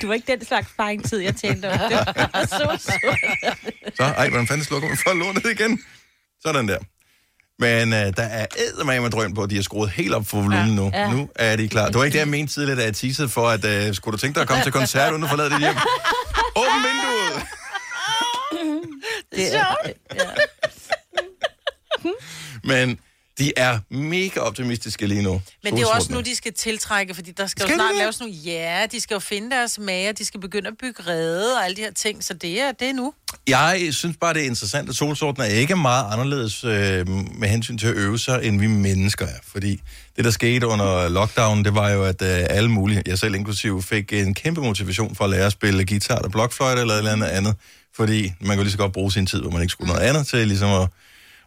Det 0.00 0.08
var 0.08 0.14
ikke 0.14 0.32
den 0.32 0.44
slags 0.44 0.70
sparringtid, 0.70 1.18
jeg 1.20 1.36
tænkte 1.36 1.70
om. 1.72 1.78
Det 1.78 1.96
var 1.96 2.46
så 2.58 2.78
sødt. 2.80 3.96
Så, 3.96 4.02
ej, 4.02 4.28
hvordan 4.28 4.46
fanden 4.46 4.64
slukker 4.64 4.88
man 4.88 4.98
for 5.06 5.14
lånet 5.14 5.46
igen? 5.60 5.82
Sådan 6.42 6.68
der. 6.68 6.78
Men 7.58 7.92
øh, 7.92 8.16
der 8.16 8.22
er 8.22 8.46
eddermame 8.58 9.00
med 9.02 9.10
drøm 9.10 9.34
på, 9.34 9.42
at 9.42 9.50
de 9.50 9.54
har 9.54 9.62
skruet 9.62 9.90
helt 9.90 10.14
op 10.14 10.26
for 10.26 10.36
volumen 10.36 10.68
ja, 10.68 10.74
nu. 10.74 10.90
Ja. 10.94 11.10
Nu 11.10 11.28
er 11.36 11.56
de 11.56 11.68
klar. 11.68 11.86
Det 11.86 11.94
var 11.94 12.04
ikke 12.04 12.12
det, 12.12 12.18
jeg 12.18 12.28
mente 12.28 12.52
tidligere, 12.54 12.80
da 12.80 12.84
jeg 12.84 12.94
teasede 12.94 13.28
for, 13.28 13.48
at 13.48 13.64
øh, 13.64 13.94
skulle 13.94 14.12
du 14.12 14.18
tænke 14.18 14.34
dig 14.34 14.42
at 14.42 14.48
komme 14.48 14.62
til 14.62 14.72
koncert, 14.72 15.12
uden 15.12 15.22
at 15.24 15.30
forlade 15.30 15.50
dit 15.50 15.58
hjem? 15.58 15.76
Åbn 16.56 16.68
vinduet! 16.84 17.46
Det 19.36 19.54
er, 19.56 19.74
ja. 20.14 20.22
Men 22.64 22.98
de 23.38 23.52
er 23.56 23.78
mega 23.90 24.40
optimistiske 24.40 25.06
lige 25.06 25.22
nu. 25.22 25.42
Men 25.64 25.72
det 25.72 25.78
er 25.78 25.82
jo 25.82 25.88
også 25.88 26.12
nu, 26.12 26.20
de 26.20 26.36
skal 26.36 26.52
tiltrække, 26.52 27.14
fordi 27.14 27.30
der 27.30 27.46
skal, 27.46 27.62
Skal 27.62 27.72
jo 27.72 27.76
snart 27.76 27.96
laves 27.96 28.20
nogle... 28.20 28.34
Ja, 28.34 28.86
de 28.92 29.00
skal 29.00 29.14
jo 29.14 29.18
finde 29.18 29.50
deres 29.50 29.78
mager, 29.78 30.12
de 30.12 30.24
skal 30.24 30.40
begynde 30.40 30.68
at 30.68 30.74
bygge 30.80 31.02
rede 31.02 31.56
og 31.56 31.64
alle 31.64 31.76
de 31.76 31.80
her 31.80 31.92
ting, 31.92 32.24
så 32.24 32.34
det 32.34 32.60
er, 32.60 32.72
det 32.72 32.88
er 32.88 32.92
nu. 32.92 33.14
Jeg 33.46 33.88
synes 33.90 34.16
bare, 34.20 34.34
det 34.34 34.42
er 34.42 34.46
interessant, 34.46 34.88
at 34.88 34.94
solsorten 34.94 35.42
er 35.42 35.46
ikke 35.46 35.76
meget 35.76 36.12
anderledes 36.12 36.64
øh, 36.64 37.08
med 37.38 37.48
hensyn 37.48 37.78
til 37.78 37.86
at 37.86 37.94
øve 37.94 38.18
sig, 38.18 38.44
end 38.44 38.60
vi 38.60 38.66
mennesker 38.66 39.26
er. 39.26 39.38
Fordi 39.52 39.80
det, 40.16 40.24
der 40.24 40.30
skete 40.30 40.66
under 40.66 41.08
lockdown, 41.08 41.64
det 41.64 41.74
var 41.74 41.90
jo, 41.90 42.04
at 42.04 42.22
øh, 42.22 42.46
alle 42.50 42.70
mulige, 42.70 43.02
jeg 43.06 43.18
selv 43.18 43.34
inklusiv, 43.34 43.82
fik 43.82 44.12
en 44.12 44.34
kæmpe 44.34 44.60
motivation 44.60 45.14
for 45.14 45.24
at 45.24 45.30
lære 45.30 45.46
at 45.46 45.52
spille 45.52 45.86
guitar 45.86 46.16
eller 46.16 46.28
blokfløjte 46.28 46.80
eller 46.80 46.94
et 46.94 46.98
eller 46.98 47.12
andet 47.12 47.26
andet. 47.26 47.54
Fordi 47.96 48.32
man 48.40 48.56
kunne 48.56 48.64
lige 48.64 48.72
så 48.72 48.78
godt 48.78 48.92
bruge 48.92 49.12
sin 49.12 49.26
tid, 49.26 49.40
hvor 49.40 49.50
man 49.50 49.62
ikke 49.62 49.72
skulle 49.72 49.92
noget 49.92 50.08
andet 50.08 50.26
til 50.26 50.48
ligesom 50.48 50.70
at, 50.70 50.88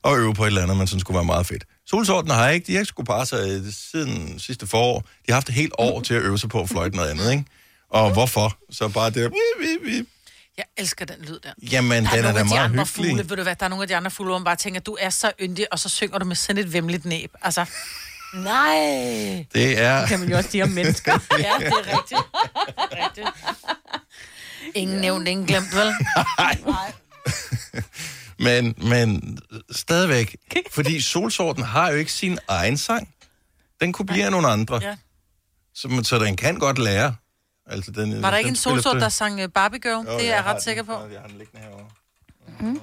at 0.06 0.18
øve 0.18 0.34
på 0.34 0.44
et 0.44 0.48
eller 0.48 0.62
andet, 0.62 0.78
man 0.78 0.88
synes 0.88 1.02
skulle 1.02 1.16
være 1.16 1.26
meget 1.26 1.46
fedt. 1.46 1.64
Solsorten 1.90 2.32
har 2.32 2.50
ikke, 2.50 2.68
de 2.68 2.72
har 2.74 2.80
ikke 2.80 2.90
skulle 2.90 3.08
parre 3.08 3.26
sig 3.26 3.62
siden 3.92 4.40
sidste 4.40 4.68
forår. 4.68 5.00
De 5.00 5.06
har 5.28 5.34
haft 5.34 5.50
et 5.50 5.56
helt 5.56 5.74
år 5.78 6.02
til 6.02 6.14
at 6.14 6.22
øve 6.22 6.40
sig 6.40 6.50
på 6.50 6.62
at 6.62 6.70
fløjte 6.70 6.96
noget 6.96 7.10
andet, 7.10 7.32
ikke? 7.32 7.46
Og 7.90 8.14
hvorfor? 8.14 8.58
Så 8.72 8.88
bare 8.88 9.10
det... 9.10 9.32
Jeg 10.58 10.66
elsker 10.78 11.06
den 11.06 11.16
lyd 11.22 11.40
der. 11.44 11.50
Jamen, 11.72 12.04
Der 12.04 12.10
er 12.12 12.16
den 12.16 12.26
er 12.26 12.32
nogle 12.32 12.40
da 12.40 12.44
de 12.44 12.50
meget 12.50 12.64
andre 12.64 12.84
hyggelig. 12.86 13.12
fugle, 13.12 13.30
ved 13.30 13.38
du 13.38 13.44
hvad, 13.44 13.56
der 13.56 13.66
er 13.66 13.70
nogle 13.70 13.82
af 13.84 13.88
de 13.88 13.96
andre 13.96 14.12
fugle, 14.12 14.30
hvor 14.30 14.38
man 14.38 14.46
bare 14.46 14.56
tænker, 14.56 14.80
du 14.82 14.98
er 15.00 15.10
så 15.10 15.32
yndig, 15.42 15.68
og 15.72 15.80
så 15.80 15.90
synger 15.90 16.18
du 16.18 16.26
med 16.26 16.36
sådan 16.36 16.58
et 16.64 16.74
vemmeligt 16.74 17.06
næb. 17.06 17.34
Altså, 17.42 17.66
nej. 18.34 19.46
Det 19.54 19.80
er... 19.80 20.08
kan 20.08 20.20
man 20.20 20.30
jo 20.30 20.38
også 20.38 20.52
sige 20.52 20.64
om 20.64 20.70
mennesker. 20.70 21.12
Ja, 21.32 21.38
det 21.60 21.68
er 21.68 21.98
rigtigt. 21.98 22.22
rigtigt. 22.92 23.28
Ingen 24.76 24.98
nævnt, 24.98 25.28
ingen 25.28 25.46
glemt, 25.48 25.76
vel? 25.76 25.94
Men, 28.40 28.76
men 28.78 29.38
stadigvæk, 29.72 30.36
fordi 30.76 31.02
solsorten 31.02 31.64
har 31.64 31.90
jo 31.92 31.98
ikke 31.98 32.12
sin 32.14 32.40
egen 32.48 32.78
sang. 32.78 33.10
Den 33.82 33.94
kopierer 33.94 34.30
nogle 34.30 34.48
andre, 34.48 34.80
Ja. 34.84 34.96
så, 35.76 36.00
så 36.04 36.20
den 36.20 36.36
kan 36.36 36.56
godt 36.56 36.80
lære. 36.80 37.16
Altså, 37.70 37.92
den, 37.92 38.22
Var 38.22 38.30
der 38.32 38.38
ikke 38.38 38.48
den 38.48 38.52
en 38.54 38.56
spiller 38.56 38.82
solsort, 38.82 39.02
der 39.02 39.10
sang 39.10 39.44
uh, 39.44 39.50
Barbie 39.54 39.80
Girl? 39.80 40.06
Jo, 40.12 40.18
det 40.18 40.26
er 40.30 40.34
jeg 40.36 40.44
har 40.44 40.54
ret 40.54 40.64
sikker 40.64 40.84
på. 40.84 40.92
Jeg 41.12 41.20
har 41.22 41.28
den 41.28 41.38
liggende 41.38 41.62
herovre. 41.66 41.86
Mm. 42.60 42.80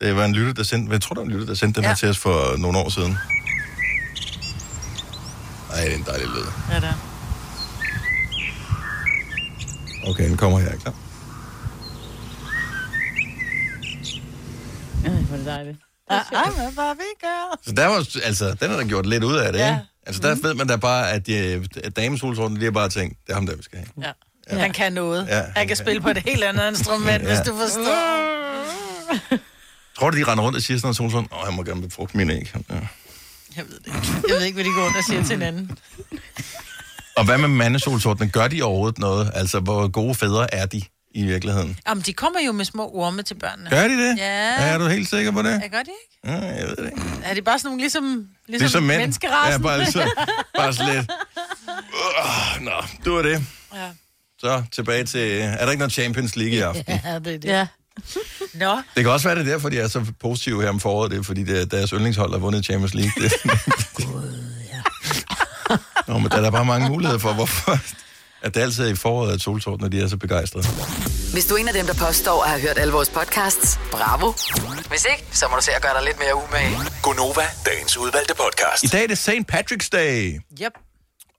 Det 0.00 0.16
var 0.16 0.24
en 0.24 0.32
lytter, 0.32 0.52
der 0.52 0.62
sendte, 0.62 0.92
jeg 0.92 1.02
tror, 1.02 1.14
der 1.14 1.20
var 1.20 1.26
en 1.26 1.32
lytter, 1.32 1.46
der 1.46 1.54
sendte 1.54 1.76
den 1.80 1.84
Ja. 1.84 1.88
her 1.88 1.96
til 1.96 2.08
os 2.08 2.18
for 2.18 2.56
nogle 2.56 2.78
år 2.78 2.88
siden. 2.88 3.16
Ej, 5.72 5.80
det 5.84 5.92
er 5.92 5.96
en 5.96 6.04
dejlig 6.06 6.26
lyd. 6.26 6.46
Ja, 6.70 6.80
der. 6.80 6.92
Okay, 10.10 10.28
den 10.28 10.36
kommer 10.36 10.58
her, 10.58 10.76
klar. 10.76 10.94
Ej, 15.06 15.12
hvor 15.12 15.34
er 15.34 15.38
det 15.38 15.46
dejligt. 15.46 15.78
I'm 16.10 16.60
a 16.60 16.70
Barbie 16.76 17.04
Girl. 17.20 17.58
Så 17.66 17.72
der 17.72 17.86
var, 17.86 18.06
altså, 18.24 18.54
den 18.60 18.70
har 18.70 18.76
der 18.76 18.84
gjort 18.84 19.06
lidt 19.06 19.24
ud 19.24 19.36
af 19.36 19.52
det, 19.52 19.58
Ja. 19.60 19.68
ikke? 19.74 19.80
Altså, 20.06 20.22
der 20.22 20.34
ved 20.42 20.54
man 20.54 20.66
da 20.66 20.76
bare, 20.76 21.10
at, 21.10 21.26
de, 21.26 21.64
at 21.84 21.96
damesolsorten, 21.96 22.56
de 22.60 22.64
har 22.64 22.70
bare 22.70 22.88
tænkt, 22.88 23.18
det 23.26 23.30
er 23.30 23.34
ham 23.34 23.46
der, 23.46 23.56
vi 23.56 23.62
skal 23.62 23.78
have. 23.78 23.88
Ja. 24.02 24.12
ja. 24.56 24.58
Han 24.62 24.72
kan 24.72 24.92
noget. 24.92 25.26
Ja, 25.28 25.34
han 25.34 25.44
han 25.44 25.52
kan 25.54 25.66
kan. 25.66 25.76
spille 25.76 26.00
på 26.02 26.08
et 26.08 26.18
helt 26.18 26.44
andet 26.44 26.68
instrument, 26.68 27.22
Ja. 27.22 27.28
hvis 27.28 27.38
du 27.46 27.56
forstår. 27.58 28.26
Tror 29.98 30.10
du, 30.10 30.18
de 30.18 30.24
render 30.24 30.44
rundt 30.44 30.56
og 30.56 30.62
siger 30.62 30.78
sådan 30.78 30.86
noget 30.86 30.96
solsorten? 30.96 31.28
Åh, 31.32 31.38
jeg 31.46 31.54
må 31.54 31.62
gerne 31.62 31.82
befrugte 31.82 32.16
mine 32.16 32.32
æg. 32.32 32.52
Ja. 32.70 32.74
Jeg 33.56 33.64
ved 33.68 33.78
det 33.78 33.86
ikke. 33.86 33.98
Jeg 34.28 34.34
ved 34.36 34.42
ikke, 34.42 34.54
hvad 34.54 34.64
de 34.64 34.70
går 34.74 34.84
rundt 34.84 34.96
og 34.96 35.04
siger 35.04 35.22
til 35.22 35.30
hinanden. 35.36 35.78
Og 37.16 37.24
hvad 37.24 37.38
med 37.38 37.48
mandesolsortene? 37.48 38.30
Gør 38.30 38.48
de 38.48 38.62
overhovedet 38.62 38.98
noget? 38.98 39.30
Altså, 39.34 39.60
hvor 39.60 39.88
gode 39.88 40.14
fædre 40.14 40.54
er 40.54 40.66
de 40.66 40.82
i 41.16 41.24
virkeligheden? 41.26 41.78
Jamen, 41.88 42.02
de 42.02 42.12
kommer 42.12 42.40
jo 42.46 42.52
med 42.52 42.64
små 42.64 42.90
orme 42.94 43.22
til 43.22 43.34
børnene. 43.34 43.70
Gør 43.70 43.88
de 43.88 44.08
det? 44.08 44.18
Ja. 44.18 44.54
Er 44.58 44.78
du 44.78 44.86
helt 44.86 45.08
sikker 45.08 45.30
på 45.32 45.42
det? 45.42 45.60
Ja, 45.62 45.68
gør 45.68 45.82
de 45.82 45.90
ikke? 45.90 46.18
Ja, 46.24 46.32
jeg 46.56 46.66
ved 46.68 46.76
det 46.76 46.84
ikke. 46.86 47.02
Er 47.24 47.34
det 47.34 47.44
bare 47.44 47.58
sådan 47.58 47.68
nogle 47.68 47.80
ligesom, 47.80 48.26
ligesom, 48.48 48.64
Ligesom 48.64 48.82
mænd. 48.82 49.00
menneskerassen? 49.00 49.62
Ja, 49.62 49.68
bare, 49.68 49.86
så, 49.86 50.10
bare 50.58 50.72
sådan 50.74 50.94
lidt. 50.94 51.10
Uh, 51.68 52.62
nå, 52.64 52.72
det 53.04 53.12
var 53.12 53.22
det. 53.22 53.42
Ja. 53.74 53.88
Så 54.38 54.62
tilbage 54.72 55.04
til... 55.04 55.40
Er 55.40 55.64
der 55.64 55.70
ikke 55.70 55.78
noget 55.78 55.92
Champions 55.92 56.36
League 56.36 56.54
i 56.56 56.60
aften? 56.60 56.84
ja, 57.04 57.18
det 57.18 57.34
er 57.34 57.38
det. 57.38 57.44
Ja. 57.44 57.66
Nå, 58.54 58.76
Det 58.96 59.04
kan 59.04 59.12
også 59.12 59.28
være, 59.28 59.38
det 59.38 59.48
er 59.48 59.52
derfor, 59.52 59.68
de 59.68 59.78
er 59.80 59.88
så 59.88 60.04
positive 60.20 60.62
her 60.62 60.68
om 60.68 60.80
foråret. 60.80 61.10
Det 61.10 61.18
er, 61.18 61.22
fordi 61.22 61.44
det 61.44 61.60
er 61.60 61.64
deres 61.64 61.90
yndlingshold 61.90 62.30
har 62.32 62.38
vundet 62.38 62.64
Champions 62.64 62.94
League. 62.94 63.12
Det, 63.22 63.32
Nå, 66.08 66.18
men 66.18 66.30
der 66.30 66.36
er 66.36 66.50
bare 66.50 66.64
mange 66.64 66.88
muligheder 66.88 67.18
for, 67.18 67.32
hvorfor 67.32 67.78
at 68.42 68.54
det 68.54 68.60
altid 68.60 68.84
er 68.84 68.88
i 68.88 68.94
foråret, 68.94 69.32
at 69.32 69.40
solsorten, 69.40 69.82
når 69.82 69.88
de 69.88 70.00
er 70.00 70.08
så 70.08 70.16
begejstrede. 70.16 70.66
Hvis 71.32 71.46
du 71.46 71.54
er 71.54 71.58
en 71.58 71.68
af 71.68 71.74
dem, 71.74 71.86
der 71.86 71.94
påstår 71.94 72.42
at 72.44 72.50
have 72.50 72.60
hørt 72.62 72.78
alle 72.78 72.92
vores 72.92 73.08
podcasts, 73.08 73.78
bravo. 73.90 74.32
Hvis 74.88 75.06
ikke, 75.10 75.24
så 75.36 75.48
må 75.50 75.56
du 75.56 75.62
se 75.62 75.70
at 75.72 75.82
gøre 75.82 75.94
dig 75.94 76.04
lidt 76.04 76.18
mere 76.18 76.34
umage. 76.34 76.76
Gonova, 77.02 77.42
dagens 77.66 77.96
udvalgte 77.96 78.34
podcast. 78.34 78.84
I 78.84 78.86
dag 78.86 79.02
er 79.04 79.08
det 79.08 79.18
St. 79.18 79.30
Patrick's 79.52 79.88
Day, 79.92 80.40
Yep. 80.62 80.72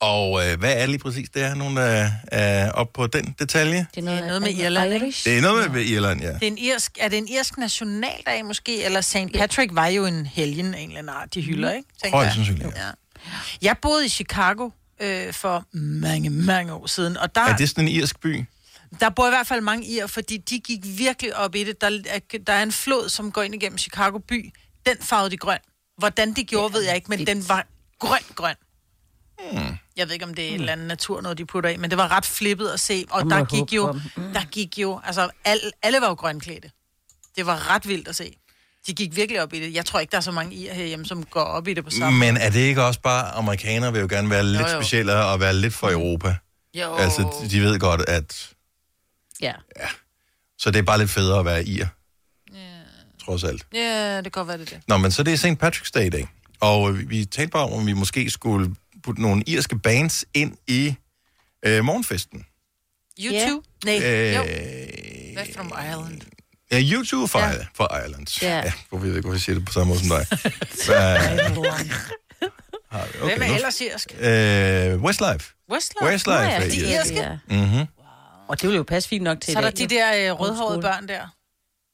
og 0.01 0.47
øh, 0.47 0.59
hvad 0.59 0.73
er 0.77 0.85
lige 0.85 0.99
præcis 0.99 1.29
det? 1.29 1.43
Er 1.43 1.55
nogen, 1.55 1.77
der 1.77 2.09
er 2.31 2.71
oppe 2.71 2.93
på 2.93 3.07
den 3.07 3.35
detalje? 3.39 3.87
Det 3.95 4.07
er 4.07 4.11
Det 4.11 4.19
er 4.21 4.25
noget 4.27 4.41
med 4.41 4.51
Irland, 4.53 4.93
ikke? 4.93 5.05
Det 5.25 5.37
er 5.37 5.41
noget 5.41 5.71
med 5.71 5.81
Irland, 5.85 6.21
ja. 6.21 6.27
Det 6.33 6.43
er, 6.43 6.47
en 6.47 6.57
irsk, 6.57 6.91
er 6.99 7.07
det 7.07 7.17
en 7.17 7.27
irsk 7.27 7.57
nationaldag 7.57 8.45
måske? 8.45 8.83
Eller 8.83 9.01
St. 9.01 9.15
Patrick 9.37 9.75
var 9.75 9.87
jo 9.87 10.05
en 10.05 10.25
helgen 10.25 10.73
af 10.73 10.79
en 10.79 10.87
eller 10.89 10.99
anden 10.99 11.15
art, 11.21 11.33
de 11.33 11.41
hylder, 11.41 11.71
ikke? 11.73 11.89
Tænker 12.03 12.17
Højst 12.17 12.27
jeg. 12.37 12.45
sandsynligt. 12.45 12.77
Ja. 12.77 12.81
Jeg 13.61 13.75
boede 13.81 14.05
i 14.05 14.09
Chicago 14.09 14.69
øh, 15.01 15.33
for 15.33 15.65
mange, 15.73 16.29
mange 16.29 16.73
år 16.73 16.85
siden, 16.87 17.17
og 17.17 17.35
der, 17.35 17.41
Er 17.41 17.57
det 17.57 17.69
sådan 17.69 17.87
en 17.87 17.93
irsk 17.93 18.19
by? 18.19 18.45
der 18.99 19.09
bor 19.09 19.27
i 19.27 19.29
hvert 19.29 19.47
fald 19.47 19.61
mange 19.61 19.87
ir, 19.87 20.07
fordi 20.07 20.37
de 20.37 20.59
gik 20.59 20.79
virkelig 20.83 21.35
op 21.35 21.55
i 21.55 21.63
det. 21.63 21.81
Der 21.81 22.01
er, 22.07 22.19
der 22.47 22.53
er 22.53 22.63
en 22.63 22.71
flod, 22.71 23.09
som 23.09 23.31
går 23.31 23.41
ind 23.41 23.55
igennem 23.55 23.77
Chicago 23.77 24.17
by. 24.17 24.53
Den 24.85 24.97
farvede 25.01 25.31
de 25.31 25.37
grøn. 25.37 25.59
Hvordan 25.97 26.33
de 26.33 26.43
gjorde, 26.43 26.73
ved 26.73 26.81
jeg 26.81 26.95
ikke, 26.95 27.09
men 27.09 27.27
den 27.27 27.49
var 27.49 27.67
grøn, 27.99 28.21
grøn. 28.35 28.55
Hmm. 29.51 29.77
Jeg 29.97 30.07
ved 30.07 30.13
ikke, 30.13 30.25
om 30.25 30.33
det 30.33 30.45
er 30.45 30.49
en 30.49 30.59
eller 30.59 30.71
anden 30.71 30.87
natur, 30.87 31.21
noget 31.21 31.37
de 31.37 31.45
putter 31.45 31.69
i, 31.69 31.77
men 31.77 31.89
det 31.89 31.97
var 31.97 32.11
ret 32.11 32.25
flippet 32.25 32.67
at 32.69 32.79
se. 32.79 33.05
Og 33.09 33.29
der 33.29 33.45
gik, 33.45 33.73
jo, 33.73 33.91
på. 33.91 34.21
der 34.33 34.45
gik 34.51 34.77
jo, 34.77 35.01
altså 35.03 35.29
alle, 35.45 35.71
alle 35.83 36.01
var 36.01 36.07
jo 36.07 36.13
grønklædte. 36.13 36.71
Det 37.35 37.45
var 37.45 37.69
ret 37.69 37.87
vildt 37.87 38.07
at 38.07 38.15
se. 38.15 38.37
De 38.87 38.93
gik 38.93 39.15
virkelig 39.15 39.41
op 39.41 39.53
i 39.53 39.59
det. 39.59 39.73
Jeg 39.73 39.85
tror 39.85 39.99
ikke, 39.99 40.11
der 40.11 40.17
er 40.17 40.21
så 40.21 40.31
mange 40.31 40.55
ir 40.55 40.73
herhjemme, 40.73 41.05
som 41.05 41.23
går 41.23 41.41
op 41.41 41.67
i 41.67 41.73
det 41.73 41.83
på 41.83 41.89
samme 41.91 42.19
Men 42.19 42.37
er 42.37 42.49
det 42.49 42.59
ikke 42.59 42.83
også 42.83 42.99
bare, 43.01 43.31
amerikanere 43.31 43.91
vil 43.93 44.01
jo 44.01 44.07
gerne 44.09 44.29
være 44.29 44.43
lidt 44.43 44.61
Jo, 44.61 44.67
jo. 44.67 44.81
specielle 44.81 45.15
og 45.15 45.39
være 45.39 45.53
lidt 45.55 45.73
for 45.73 45.91
Europa? 45.91 46.35
Jo. 46.73 46.95
Altså, 46.95 47.47
de 47.51 47.61
ved 47.61 47.79
godt, 47.79 48.01
at... 48.07 48.49
Ja. 49.41 49.53
Så 50.59 50.71
det 50.71 50.79
er 50.79 50.83
bare 50.83 50.97
lidt 50.99 51.09
federe 51.09 51.39
at 51.39 51.45
være 51.45 51.63
ir. 51.65 51.85
Trods 53.25 53.43
alt. 53.43 53.65
Ja, 53.73 54.15
det 54.17 54.23
kan 54.23 54.31
godt 54.31 54.47
være 54.47 54.57
det 54.57 54.71
er 54.71 54.75
det. 54.77 54.87
Nå, 54.87 54.97
men 54.97 55.11
så 55.11 55.23
det 55.23 55.33
er 55.33 55.37
St. 55.37 55.63
Patrick's 55.63 55.91
Day 55.93 56.05
i 56.05 56.09
dag. 56.09 56.27
Og 56.59 56.91
øh, 56.91 57.09
vi 57.09 57.25
talte 57.25 57.51
bare 57.51 57.63
om, 57.63 57.73
om 57.73 57.87
vi 57.87 57.93
måske 57.93 58.29
skulle 58.29 58.75
putte 59.03 59.21
nogle 59.21 59.43
irske 59.47 59.79
bands 59.79 60.25
ind 60.33 60.57
i 60.67 60.95
øh, 61.65 61.83
morgenfesten. 61.85 62.45
YouTube? 63.19 63.67
Nej, 63.85 63.99
Øh, 64.03 64.35
jo. 64.35 64.43
Back 65.35 65.55
from 65.55 65.67
Ireland. 65.67 66.21
Ja, 66.71 66.79
YouTube 66.81 67.27
for, 67.27 67.39
Ja. 67.39 67.49
ja. 67.49 67.65
for 67.73 67.95
Ireland. 67.95 68.41
Ja. 68.41 68.57
ja 68.57 68.71
hvor 68.89 68.97
ved 68.97 69.07
jeg 69.07 69.17
ikke, 69.17 69.25
hvorfor 69.27 69.35
jeg 69.35 69.41
siger 69.41 69.55
det 69.55 69.65
på 69.65 69.71
samme 69.73 69.87
måde 69.87 69.99
som 69.99 70.09
dig. 70.09 70.27
Vi? 71.57 73.25
Hvem 73.25 73.41
er 73.41 73.55
ellers 73.55 73.81
irsk? 73.81 74.07
Øh, 74.19 75.01
Westlife. 75.03 75.53
Westlife? 75.71 76.05
Westlife 76.05 76.37
Nå, 76.37 76.43
er 76.43 76.49
ja, 76.49 76.63
irsk. 76.65 76.75
de 76.77 76.91
irske? 76.91 77.15
Ja. 77.15 77.37
Mm-hmm. 77.47 77.85
Og 78.47 78.61
det 78.61 78.67
ville 78.67 78.77
jo 78.77 78.83
passe 78.83 79.09
fint 79.09 79.23
nok 79.23 79.41
til 79.41 79.53
Så 79.53 79.59
er 79.59 79.63
der 79.63 79.71
de 79.71 79.87
der 79.87 80.31
øh, 80.31 80.39
rødhårede 80.39 80.81
børn 80.81 81.07
der. 81.07 81.27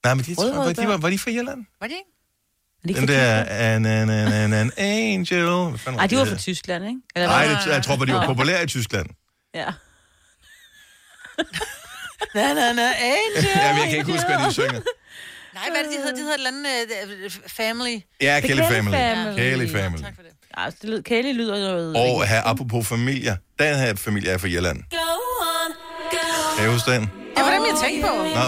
Nej, 0.03 0.13
men 0.13 0.25
de, 0.25 0.35
tror, 0.35 0.53
var, 0.55 0.73
de, 0.73 0.87
var, 0.87 0.97
var 0.97 1.09
de 1.09 1.19
fra 1.19 1.31
Irland? 1.31 1.65
Var 1.81 1.87
de 1.87 1.93
ikke? 1.93 2.09
Er 2.83 2.87
Den 2.87 3.07
fra 3.07 3.13
der, 3.13 3.43
an, 3.43 3.85
an, 3.85 4.09
an, 4.09 4.33
an, 4.33 4.53
an 4.53 4.71
angel. 4.77 5.45
Hvad 5.69 5.79
fanden 5.79 5.99
Ej, 5.99 6.07
de 6.07 6.17
var 6.17 6.25
fra 6.25 6.35
Tyskland, 6.37 6.85
ikke? 6.85 6.99
Eller 7.15 7.27
Nej, 7.27 7.37
jeg 7.73 7.83
tror, 7.83 8.01
at 8.01 8.07
de 8.07 8.13
var 8.13 8.25
populære 8.25 8.63
i 8.63 8.67
Tyskland. 8.67 9.07
Ja. 9.53 9.65
Na, 12.35 12.53
na, 12.53 12.73
na, 12.73 12.87
angel. 13.13 13.47
Jamen, 13.55 13.81
jeg 13.81 13.89
kan 13.89 13.97
ikke 13.97 14.11
huske, 14.11 14.27
hvad 14.27 14.47
de 14.47 14.53
synger. 14.53 14.81
Nej, 15.53 15.63
hvad 15.71 15.79
er 15.79 15.83
det, 15.83 15.91
de 15.91 15.97
hedder? 15.97 16.11
De 16.15 16.21
hedder 16.21 16.33
et 16.33 16.37
eller 16.37 16.49
andet 16.49 16.67
øh, 17.23 17.31
family. 17.47 17.99
Ja, 18.21 18.39
Kelly 18.39 18.51
Kelly 18.61 18.73
Family. 18.73 18.95
Family. 18.95 19.35
Kelly 19.37 19.71
Family. 19.71 20.03
Tak 20.03 20.13
for 20.15 20.21
det. 20.21 20.31
Ja, 20.57 20.65
det 20.81 20.89
lyder, 20.89 21.01
Kelly 21.01 21.33
lyder 21.33 21.57
noget... 21.59 21.95
Og 21.97 22.27
her, 22.27 22.41
apropos 22.45 22.87
familier. 22.87 23.35
Den 23.59 23.75
her 23.75 23.95
familie 23.95 24.29
er 24.31 24.37
fra 24.37 24.47
Irland. 24.47 24.79
Kan 26.57 26.65
I 26.65 26.71
huske 26.73 26.91
den? 26.91 27.01
Det 27.35 27.43
var 27.43 27.51
dem, 27.51 27.63
jeg 27.71 27.75
tænkte 27.85 28.07
på. 28.07 28.13
Nå, 28.17 28.45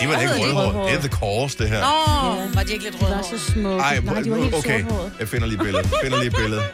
de 0.00 0.08
var 0.08 0.14
da 0.14 0.20
ikke 0.20 0.34
rødhårede. 0.44 0.88
Det 0.88 0.94
er 0.96 1.00
The 1.00 1.08
Course, 1.08 1.58
det 1.58 1.68
her. 1.68 1.80
Nå, 1.80 2.54
var 2.54 2.62
de 2.62 2.72
ikke 2.72 2.84
lidt 2.84 2.94
De 2.94 3.00
var 3.00 3.06
rødhårede? 3.06 3.38
så 3.38 3.52
smukke. 3.52 3.82
Ej, 3.82 4.00
Nej, 4.00 4.20
de 4.20 4.30
var 4.30 4.36
helt 4.36 4.54
okay. 4.54 4.84
Jeg 5.20 5.28
finder 5.28 5.46
lige 5.46 5.58
billedet. 5.58 5.90
Finder 6.02 6.18
lige 6.18 6.30
billedet. 6.30 6.64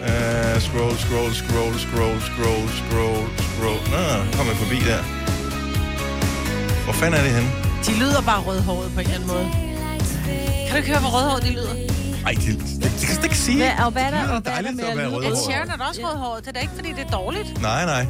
Uh, 0.00 0.06
scroll, 0.66 0.96
scroll, 1.04 1.30
scroll, 1.42 1.74
scroll, 1.86 2.16
scroll, 2.28 2.64
scroll, 2.80 3.22
scroll. 3.50 3.80
Nå, 3.94 4.36
kom 4.36 4.46
jeg 4.46 4.56
forbi 4.56 4.78
der. 4.90 5.23
Hvor 6.84 6.92
fanden 6.92 7.20
er 7.20 7.24
det 7.24 7.32
henne? 7.32 7.50
De 7.86 7.98
lyder 7.98 8.20
bare 8.22 8.40
rødhårede 8.40 8.90
på 8.90 9.00
en 9.00 9.06
eller 9.06 9.14
anden 9.14 9.28
måde. 9.28 9.46
Kan 10.64 10.70
du 10.70 10.76
ikke 10.76 10.88
høre, 10.88 11.00
hvor 11.00 11.08
rødhårede 11.18 11.46
de 11.46 11.50
lyder? 11.52 11.74
Ej, 12.26 12.32
det, 12.32 12.46
det, 12.46 12.58
det 12.58 12.82
kan 12.82 12.90
jeg 12.92 13.00
slet 13.00 13.24
ikke 13.24 13.36
sige. 13.38 13.56
Hvad, 13.56 13.84
og 13.86 13.90
hvad 13.92 14.02
er 14.02 14.10
der, 14.10 14.20
Det 14.22 14.30
er 14.30 14.34
og 14.34 14.40
hvad 14.42 14.52
er 14.52 14.56
der 14.56 14.62
dejligt 14.62 14.76
med 14.76 14.84
at 14.84 14.90
at 14.90 14.96
være 14.96 15.08
rødhåret. 15.08 15.38
Sheeran 15.38 15.70
er 15.70 15.76
da 15.76 15.84
også 15.84 16.00
rødhåret. 16.04 16.40
Det 16.44 16.48
er 16.48 16.52
da 16.52 16.60
ikke, 16.60 16.72
fordi 16.74 16.88
det 16.88 16.98
er 17.06 17.10
dårligt. 17.10 17.62
Nej, 17.62 17.84
nej. 17.84 18.00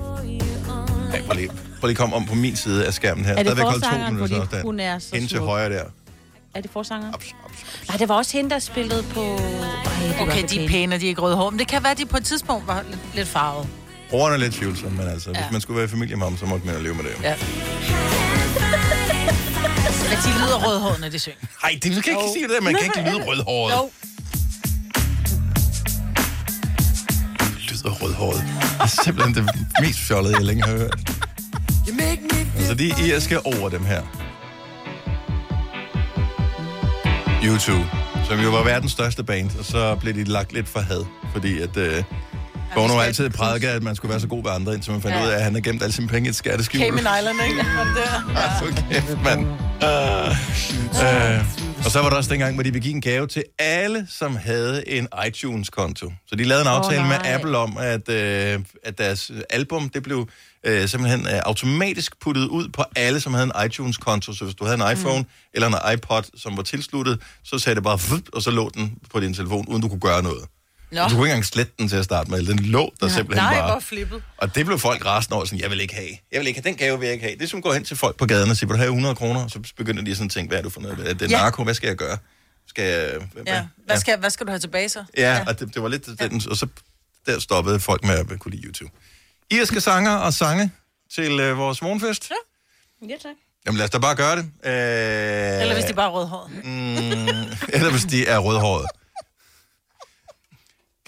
Ej, 1.13 1.23
prøv 1.27 1.37
lige, 1.37 1.51
prøv 1.81 1.87
lige 1.89 1.97
komme 1.97 2.17
om 2.17 2.25
på 2.27 2.35
min 2.35 2.57
side 2.57 2.87
af 2.87 2.95
skærmen 2.95 3.25
her. 3.25 3.35
Er 3.35 3.43
det 3.43 3.59
forsangeren, 3.59 4.15
minutter 4.15 4.37
fordi 4.37 4.41
afstand. 4.41 4.63
hun 4.63 4.81
er 4.81 4.99
så 4.99 5.17
Ind 5.17 5.29
til 5.29 5.39
højre 5.41 5.71
der. 5.71 5.85
Er 6.55 6.61
det 6.61 6.71
forsangeren? 6.71 7.15
Ups, 7.15 7.35
ups, 7.47 7.63
ups. 7.63 7.89
Nej, 7.89 7.97
det 7.97 8.09
var 8.09 8.15
også 8.15 8.33
hende, 8.37 8.51
der 8.51 8.59
spillede 8.59 9.03
på... 9.03 9.21
Ej, 9.21 9.39
det 10.09 10.21
Okay, 10.21 10.45
de 10.51 10.65
er 10.65 10.69
pæne, 10.69 10.95
og 10.95 11.01
de 11.01 11.05
er 11.07 11.09
ikke 11.09 11.21
rødhårede. 11.21 11.51
Men 11.51 11.59
det 11.59 11.69
kan 11.69 11.83
være, 11.83 11.93
at 11.93 11.99
de 11.99 12.07
på 12.07 12.17
et 12.17 12.25
tidspunkt 12.25 12.67
var 12.67 12.83
lidt, 12.91 13.01
lidt 13.15 13.29
farvet. 13.29 13.67
Ordene 14.13 14.35
er 14.35 14.39
lidt 14.39 14.55
tvivlsomme, 14.55 14.97
men 14.97 15.09
altså. 15.09 15.31
Ja. 15.35 15.41
hvis 15.43 15.53
man 15.53 15.61
skulle 15.61 15.77
være 15.77 15.85
i 15.85 15.89
familie 15.89 16.17
med 16.17 16.27
ham, 16.27 16.37
så 16.37 16.47
måtte 16.47 16.67
man 16.67 16.75
jo 16.77 16.83
leve 16.83 16.95
med 16.95 17.05
det. 17.05 17.23
Ja. 17.23 17.35
Men 20.11 20.19
de 20.25 20.31
lyder 20.39 20.59
rødhårede, 20.69 21.01
når 21.01 21.09
de 21.09 21.19
synger. 21.19 21.39
Nej, 21.63 21.73
det 21.73 21.83
kan 21.83 21.97
ikke 21.97 22.11
Jo. 22.13 22.33
sige 22.35 22.49
det, 22.49 22.63
man 22.63 22.75
kan 22.75 22.85
ikke 22.85 23.11
lyde 23.11 23.25
rødhåret. 23.29 23.73
Jo. 23.73 23.91
lyder 27.71 27.91
rødhåret. 28.03 28.45
Det 28.73 28.81
er 28.81 29.03
simpelthen 29.05 29.35
det 29.35 29.51
mest 29.81 29.99
fjollede, 29.99 30.37
jeg 30.37 30.45
længe 30.45 30.63
har 30.65 30.73
hørt. 30.77 31.01
Altså, 32.59 32.75
de 32.75 32.93
irske 33.07 33.47
over 33.47 33.69
dem 33.69 33.85
her. 33.85 34.03
YouTube, 37.45 37.87
som 38.29 38.41
jo 38.41 38.51
var 38.51 38.63
verdens 38.65 38.93
største 38.93 39.25
band, 39.25 39.51
og 39.59 39.65
så 39.65 39.97
blev 40.01 40.15
de 40.15 40.25
lagt 40.25 40.53
lidt 40.53 40.69
for 40.69 40.81
had, 40.81 41.05
fordi 41.33 41.61
at... 41.61 41.77
Øh, 41.77 42.05
Bono 42.75 42.95
har 42.95 43.03
altid 43.03 43.31
prædiket, 43.31 43.69
at 43.69 43.83
man 43.83 43.97
skulle 43.97 44.11
være 44.11 44.21
så 44.21 44.27
god 44.27 44.43
ved 44.43 44.51
andre, 44.51 44.75
indtil 44.75 44.93
man 44.93 45.03
fandt 45.03 45.17
Ja. 45.17 45.25
ud 45.25 45.29
af, 45.29 45.37
at 45.37 45.43
han 45.45 45.55
har 45.55 45.61
gemt 45.61 45.83
alle 45.83 45.93
sine 45.93 46.09
penge 46.09 46.27
i 46.27 46.31
et 46.31 46.37
skatteskjul. 46.37 46.81
Cayman 46.83 46.99
Island, 47.19 47.37
ikke? 47.49 47.65
Ja. 48.35 48.59
For 48.59 48.67
kæft, 48.91 49.23
mand. 49.25 49.41
Uh, 49.41 50.31
uh, 50.91 51.85
og 51.85 51.91
så 51.91 52.01
var 52.03 52.11
der 52.11 52.17
også 52.17 52.31
dengang, 52.31 52.55
hvor 52.55 52.63
de 52.63 52.73
ville 52.73 52.83
give 52.85 52.95
en 52.95 53.01
gave 53.01 53.27
til 53.27 53.45
alle, 53.59 54.07
som 54.11 54.37
havde 54.37 54.89
en 54.89 55.09
iTunes-konto. 55.27 56.13
Så 56.27 56.37
de 56.37 56.45
lavede 56.45 56.63
en 56.63 56.69
aftale 56.69 57.01
Åh, 57.01 57.09
med. 57.09 57.17
Apple 57.25 57.59
om, 57.59 57.77
at, 57.81 58.09
uh, 58.09 58.65
at 58.85 58.99
deres 58.99 59.31
album, 59.51 59.89
det 59.89 60.03
blev 60.03 60.19
uh, 60.69 60.85
simpelthen 60.87 61.21
uh, 61.21 61.33
automatisk 61.45 62.21
puttet 62.21 62.47
ud 62.47 62.69
på 62.69 62.85
alle, 62.97 63.21
som 63.21 63.35
havde 63.35 63.51
en 63.57 63.67
iTunes-konto. 63.67 64.33
Så 64.33 64.45
hvis 64.45 64.55
du 64.55 64.65
havde 64.65 64.91
en 64.91 64.93
iPhone 64.99 65.19
mm. 65.19 65.27
eller 65.55 65.69
en 65.69 65.95
iPod, 65.95 66.23
som 66.37 66.57
var 66.57 66.63
tilsluttet, 66.63 67.21
så 67.45 67.59
sagde 67.59 67.75
det 67.75 67.83
bare, 67.85 67.99
og 68.33 68.43
så 68.43 68.51
lå 68.51 68.71
den 68.75 68.93
på 69.13 69.21
din 69.21 69.35
telefon, 69.35 69.65
uden 69.69 69.83
du 69.83 69.89
kunne 69.89 70.01
gøre 70.01 70.23
noget. 70.23 70.45
Nå. 70.95 71.03
Du 71.03 71.09
kunne 71.09 71.19
ikke 71.19 71.25
engang 71.25 71.45
slette 71.45 71.73
den 71.79 71.89
til 71.89 71.97
at 71.97 72.05
starte 72.05 72.31
med. 72.31 72.43
Den 72.47 72.59
lå 72.59 72.93
der 73.01 73.09
simpelthen 73.09 73.45
Nej, 73.45 73.55
bare. 73.61 73.71
hvor 73.71 73.81
flippet. 73.81 74.23
Og 74.39 74.55
det 74.55 74.67
blev 74.67 74.79
folk 74.79 75.05
rasende 75.07 75.37
over, 75.37 75.45
sådan, 75.45 75.61
jeg 75.61 75.71
vil 75.71 75.81
ikke 75.81 75.95
have. 75.95 76.09
Jeg 76.33 76.41
vil 76.41 76.47
ikke 76.49 76.61
have 76.63 76.71
den 76.71 76.79
gave, 76.79 76.99
vil 76.99 77.07
jeg 77.07 77.13
ikke 77.13 77.25
have. 77.25 77.37
Det 77.39 77.43
er 77.45 77.49
som 77.49 77.57
at 77.57 77.63
gå 77.63 77.73
hen 77.73 77.85
til 77.85 77.97
folk 77.97 78.17
på 78.17 78.27
gaden 78.27 78.51
og 78.51 78.57
sige, 78.57 78.69
vil 78.69 78.75
du 78.75 78.79
have 78.79 78.89
100 78.89 79.15
kroner? 79.15 79.49
Så 79.49 79.59
begynder 79.77 80.03
de 80.03 80.15
sådan 80.15 80.27
at 80.27 80.31
tænke, 80.33 80.49
hvad 80.49 80.59
er 80.59 80.63
du 80.63 80.71
for 80.71 80.81
noget? 80.81 81.09
Er 81.09 81.15
det 81.15 81.31
Ja. 81.31 81.37
narko? 81.37 81.65
Hvad 81.65 81.75
skal 81.75 81.87
jeg 81.87 81.97
gøre? 81.97 82.19
Skal 82.69 82.85
jeg... 82.85 83.21
Ja. 83.47 83.63
Hvad 83.87 83.97
skal, 83.99 84.19
hvad 84.19 84.31
skal 84.31 84.47
du 84.47 84.51
have 84.51 84.61
tilbage 84.61 84.89
så? 84.89 85.05
Ja, 85.17 85.35
ja. 85.37 85.45
og 85.47 85.61
det, 85.61 85.75
det, 85.75 85.83
var 85.83 85.89
lidt 85.89 86.07
den, 86.21 86.43
og 86.51 86.57
så 86.57 86.67
der 87.27 87.41
stoppede 87.41 87.81
folk 87.81 88.05
med 88.05 88.15
at 88.15 88.27
kunne 88.39 88.53
lide 88.53 88.63
YouTube. 88.67 88.91
Irske 89.51 89.81
sanger 89.81 90.11
og 90.17 90.35
sange 90.35 90.71
til 91.15 91.41
øh, 91.41 91.59
vores 91.59 91.83
morgenfest. 91.83 92.31
Ja. 92.31 93.07
Ja, 93.09 93.15
tak. 93.23 93.33
Jamen 93.67 93.77
lad 93.79 93.85
os 93.85 93.91
da 93.91 93.99
bare 93.99 94.15
gøre 94.17 94.37
det. 94.37 94.45
Øh, 94.65 94.73
Eller 95.63 95.75
hvis 95.75 95.85
de 95.85 95.95
bare 95.95 96.07
er 96.07 96.11
rødhårede. 96.13 96.51
mm, 96.65 97.27
eller 97.77 97.91
hvis 97.91 98.05
de 98.05 98.27
er 98.27 98.39
rødhårede. 98.39 98.87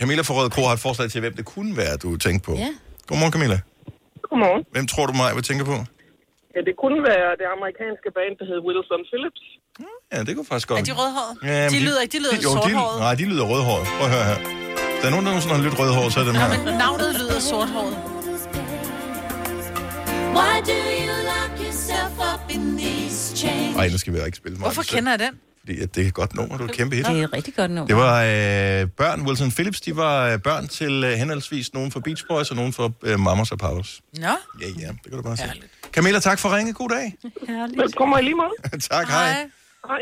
Camilla 0.00 0.22
fra 0.28 0.34
Røde 0.38 0.50
Kro 0.54 0.62
har 0.68 0.74
et 0.78 0.82
forslag 0.88 1.06
til, 1.12 1.20
hvem 1.24 1.34
det 1.40 1.44
kunne 1.54 1.72
være, 1.82 1.94
du 2.04 2.08
tænkte 2.26 2.42
på. 2.48 2.52
Ja. 2.64 2.70
Godmorgen, 3.08 3.32
Camilla. 3.36 3.58
Godmorgen. 4.28 4.62
Hvem 4.74 4.86
tror 4.92 5.04
du 5.10 5.12
mig, 5.22 5.28
vil 5.36 5.42
tænke 5.50 5.64
på? 5.72 5.76
Ja, 6.54 6.60
det 6.68 6.74
kunne 6.82 6.98
være 7.12 7.30
det 7.40 7.46
amerikanske 7.56 8.08
band, 8.16 8.32
der 8.40 8.44
hedder 8.50 8.62
Wilson 8.68 9.02
Phillips. 9.10 9.42
Ja, 10.12 10.18
det 10.26 10.32
kunne 10.36 10.48
faktisk 10.52 10.68
godt. 10.68 10.80
Er 10.80 10.84
de 10.90 10.94
rødhårede? 11.02 11.34
Ja, 11.50 11.58
men 11.64 11.70
de 11.74 11.80
lyder 11.88 12.00
ikke, 12.04 12.12
de 12.16 12.20
lyder 12.24 12.36
jo, 12.46 12.50
sorthårede. 12.58 12.96
De, 12.98 13.04
nej, 13.06 13.14
de 13.20 13.24
lyder 13.32 13.46
rødhårede. 13.52 13.84
Prøv 13.98 14.06
at 14.08 14.12
høre 14.16 14.26
her. 14.30 14.38
Der 15.00 15.06
er 15.08 15.12
nogen, 15.14 15.24
der 15.26 15.30
nogensinde 15.32 15.54
har 15.56 15.62
lidt 15.68 15.76
rødhåret, 15.80 16.10
så 16.14 16.18
er 16.20 16.24
det 16.24 16.32
dem 16.34 16.40
Ja, 16.42 16.46
her. 16.48 16.64
men 16.68 16.74
navnet 16.84 17.10
lyder 17.20 17.38
sorthåret. 17.52 17.94
Why 20.38 20.54
do 20.70 20.76
you 21.06 21.16
lock 21.32 21.52
yourself 21.64 22.14
up 22.30 22.42
in 22.56 22.62
these 22.82 23.18
chains? 23.40 23.72
Ej, 23.80 23.86
nu 23.94 23.98
skal 24.02 24.10
vi 24.14 24.18
ikke 24.30 24.38
spille 24.42 24.54
mig. 24.58 24.64
Hvorfor 24.66 24.84
kender 24.94 25.10
jeg 25.14 25.20
den? 25.26 25.34
Fordi 25.66 25.80
at 25.80 25.94
det 25.94 26.02
er 26.04 26.08
et 26.08 26.14
godt 26.14 26.34
nummer, 26.34 26.56
du 26.56 26.64
er 26.64 26.68
et 26.68 26.74
kæmpe 26.74 26.96
hit. 26.96 27.06
Det 27.06 27.20
er 27.20 27.24
et 27.24 27.32
rigtig 27.32 27.54
godt 27.54 27.70
nummer. 27.70 27.86
Det 27.86 27.96
var 27.96 28.22
øh, 28.22 28.90
børn, 28.90 29.20
Wilson 29.26 29.50
Phillips, 29.50 29.80
de 29.80 29.96
var 29.96 30.26
øh, 30.28 30.38
børn 30.38 30.68
til 30.68 31.04
øh, 31.04 31.12
henholdsvis 31.12 31.74
nogen 31.74 31.92
fra 31.92 32.00
Beach 32.00 32.24
Boys 32.28 32.50
og 32.50 32.56
nogen 32.56 32.72
fra 32.72 32.90
øh, 33.02 33.20
Mamas 33.20 33.52
og 33.52 33.58
Papas. 33.58 34.00
Nå, 34.18 34.26
Ja, 34.26 34.66
ja, 34.78 34.86
det 34.88 35.02
kan 35.02 35.12
du 35.12 35.22
bare 35.22 35.36
se. 35.36 35.42
Camilla, 35.92 36.20
tak 36.20 36.38
for 36.38 36.56
ringe. 36.56 36.72
God 36.72 36.88
dag. 36.88 37.14
Herligt. 37.48 37.78
Velkommen 37.78 38.18
i 38.18 38.22
lige 38.22 38.34
måde. 38.34 38.80
tak, 38.90 39.08
hej. 39.08 39.26
hej. 39.32 39.46
Hej. 39.86 39.98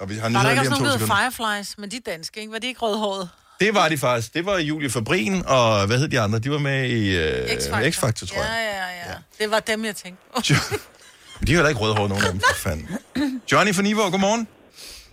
Og 0.00 0.10
vi 0.10 0.14
har 0.14 0.30
Var 0.30 0.42
der 0.42 0.50
ikke 0.50 0.60
også 0.60 0.70
nogen, 0.82 1.00
der. 1.00 1.06
Fireflies? 1.06 1.78
Men 1.78 1.90
de 1.90 1.96
er 1.96 2.00
danske, 2.10 2.40
ikke? 2.40 2.52
Var 2.52 2.58
de 2.58 2.66
ikke 2.66 2.80
rødhårede? 2.80 3.28
Det 3.60 3.74
var 3.74 3.88
de 3.88 3.98
faktisk. 3.98 4.34
Det 4.34 4.46
var 4.46 4.58
Julie 4.58 4.90
Fabrin, 4.90 5.42
og 5.46 5.86
hvad 5.86 5.98
hed 5.98 6.08
de 6.08 6.20
andre? 6.20 6.38
De 6.38 6.50
var 6.50 6.58
med 6.58 6.88
i 6.90 7.16
uh, 7.16 7.22
X-Factor. 7.58 7.90
X-Factor, 7.90 8.26
tror 8.26 8.42
Ja, 8.42 8.52
jeg. 8.52 8.90
ja, 9.06 9.10
ja. 9.10 9.16
Det 9.44 9.50
var 9.50 9.60
dem, 9.60 9.84
jeg 9.84 9.96
tænkte. 9.96 10.54
De 11.46 11.54
har 11.54 11.62
da 11.62 11.68
ikke 11.68 11.80
rødhåret, 11.80 12.08
nogen 12.10 12.24
af 12.24 12.30
dem, 12.32 12.40
for 12.40 12.54
fanden. 12.54 12.88
Johnny 13.52 13.74
fra 13.74 13.82
Nivå, 13.82 14.10
godmorgen. 14.10 14.48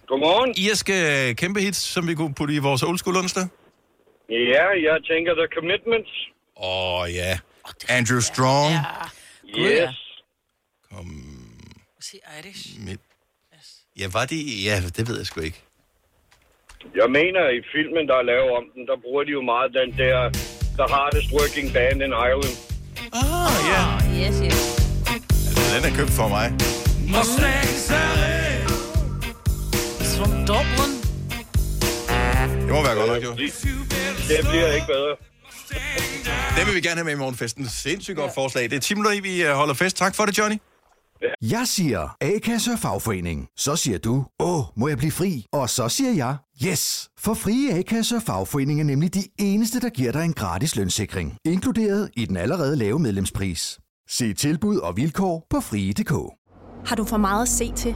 Godmorgen. 0.07 0.53
I 0.57 0.69
skal 0.73 1.35
kæmpe 1.35 1.59
hits, 1.59 1.77
som 1.77 2.07
vi 2.07 2.13
kunne 2.15 2.33
putte 2.33 2.53
i 2.53 2.57
vores 2.57 2.83
old 2.83 2.97
school 2.97 3.17
onsdag. 3.17 3.47
Ja, 4.29 4.65
jeg 4.89 4.97
tænker 5.09 5.31
The 5.41 5.47
Commitments. 5.55 6.11
Åh, 6.57 6.99
oh, 6.99 7.13
ja. 7.13 7.39
Andrew 7.89 8.19
Strong. 8.19 8.73
Ja. 8.73 8.81
Yes. 9.59 9.95
Sig 12.01 12.19
Irish. 12.39 12.79
Mit... 12.87 12.99
Ja, 13.99 14.07
var 14.13 14.25
de... 14.25 14.35
Ja, 14.63 14.75
det 14.97 15.07
ved 15.07 15.17
jeg 15.17 15.25
sgu 15.25 15.41
ikke. 15.41 15.61
Jeg 16.95 17.09
mener, 17.09 17.49
i 17.49 17.61
filmen, 17.73 18.07
der 18.07 18.15
er 18.15 18.21
lavet 18.21 18.51
om 18.59 18.63
den, 18.75 18.87
der 18.87 18.97
bruger 19.03 19.23
de 19.23 19.31
jo 19.31 19.41
meget 19.41 19.73
den 19.73 19.97
der 19.97 20.29
The 20.79 20.87
Hardest 20.95 21.29
Working 21.33 21.73
Band 21.73 22.01
in 22.01 22.13
Ireland. 22.27 22.57
Ah, 23.13 23.55
ja. 23.71 23.81
Yes, 24.21 24.35
yes. 24.45 24.61
Altså, 25.13 25.75
den 25.75 25.81
er 25.91 25.97
købt 25.97 26.11
for 26.19 26.27
mig. 26.27 26.47
From 30.17 30.31
Dublin. 30.31 30.91
Det 32.61 32.69
må 32.73 32.83
være 32.83 32.95
godt 32.95 33.07
nok, 33.07 33.23
jo. 33.23 33.31
Det 34.27 34.39
bliver 34.49 34.71
ikke 34.73 34.87
bedre. 34.87 35.15
Det 36.57 36.67
vil 36.67 36.75
vi 36.75 36.81
gerne 36.81 36.95
have 36.95 37.05
med 37.05 37.13
i 37.13 37.17
morgenfesten. 37.17 37.67
Sindssygt 37.69 38.17
godt 38.17 38.31
forslag. 38.33 38.63
Det 38.63 38.73
er 38.73 38.79
10 38.79 38.93
minutter 38.93 39.21
vi 39.21 39.43
øh, 39.43 39.51
holder 39.53 39.73
fest. 39.73 39.97
Tak 39.97 40.15
for 40.15 40.25
det, 40.25 40.37
Johnny. 40.37 40.57
Jeg 41.41 41.63
siger 41.65 42.15
A-kasse 42.21 42.71
og 42.71 42.79
fagforening. 42.79 43.47
Så 43.57 43.75
siger 43.75 43.97
du, 43.97 44.25
åh, 44.39 44.63
må 44.75 44.87
jeg 44.87 44.97
blive 44.97 45.11
fri? 45.11 45.45
Og 45.53 45.69
så 45.69 45.89
siger 45.89 46.11
jeg, 46.13 46.35
yes! 46.67 47.09
For 47.19 47.33
frie 47.33 47.73
A-kasse 47.73 48.15
og 48.15 48.21
fagforening 48.21 48.79
er 48.79 48.83
nemlig 48.83 49.13
de 49.13 49.23
eneste, 49.39 49.79
der 49.79 49.89
giver 49.89 50.11
dig 50.11 50.25
en 50.25 50.33
gratis 50.33 50.75
lønssikring. 50.75 51.37
Inkluderet 51.45 52.09
i 52.17 52.25
den 52.25 52.37
allerede 52.37 52.75
lave 52.75 52.99
medlemspris. 52.99 53.79
Se 54.09 54.33
tilbud 54.33 54.77
og 54.77 54.97
vilkår 54.97 55.47
på 55.49 55.59
frie.dk. 55.61 56.11
Har 56.89 56.95
du 56.95 57.03
for 57.05 57.17
meget 57.17 57.41
at 57.41 57.49
se 57.49 57.71
til? 57.75 57.95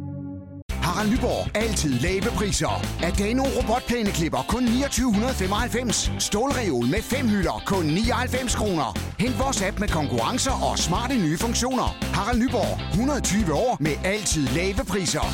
Harald 1.01 1.17
Nyborg. 1.17 1.57
Altid 1.57 1.99
lave 1.99 2.21
priser. 2.21 2.85
Adano 3.03 3.43
robotplæneklipper 3.43 4.45
kun 4.49 4.63
2995. 4.65 6.11
Stålreol 6.19 6.85
med 6.85 7.01
fem 7.01 7.27
hylder 7.27 7.63
kun 7.65 7.85
99 7.85 8.55
kroner. 8.55 8.99
Hent 9.19 9.39
vores 9.39 9.61
app 9.61 9.79
med 9.79 9.87
konkurrencer 9.87 10.51
og 10.51 10.77
smarte 10.77 11.15
nye 11.15 11.37
funktioner. 11.37 11.97
Harald 12.13 12.39
Nyborg. 12.39 12.89
120 12.91 13.53
år 13.53 13.77
med 13.79 13.91
altid 14.03 14.47
lave 14.47 14.85
priser. 14.87 15.25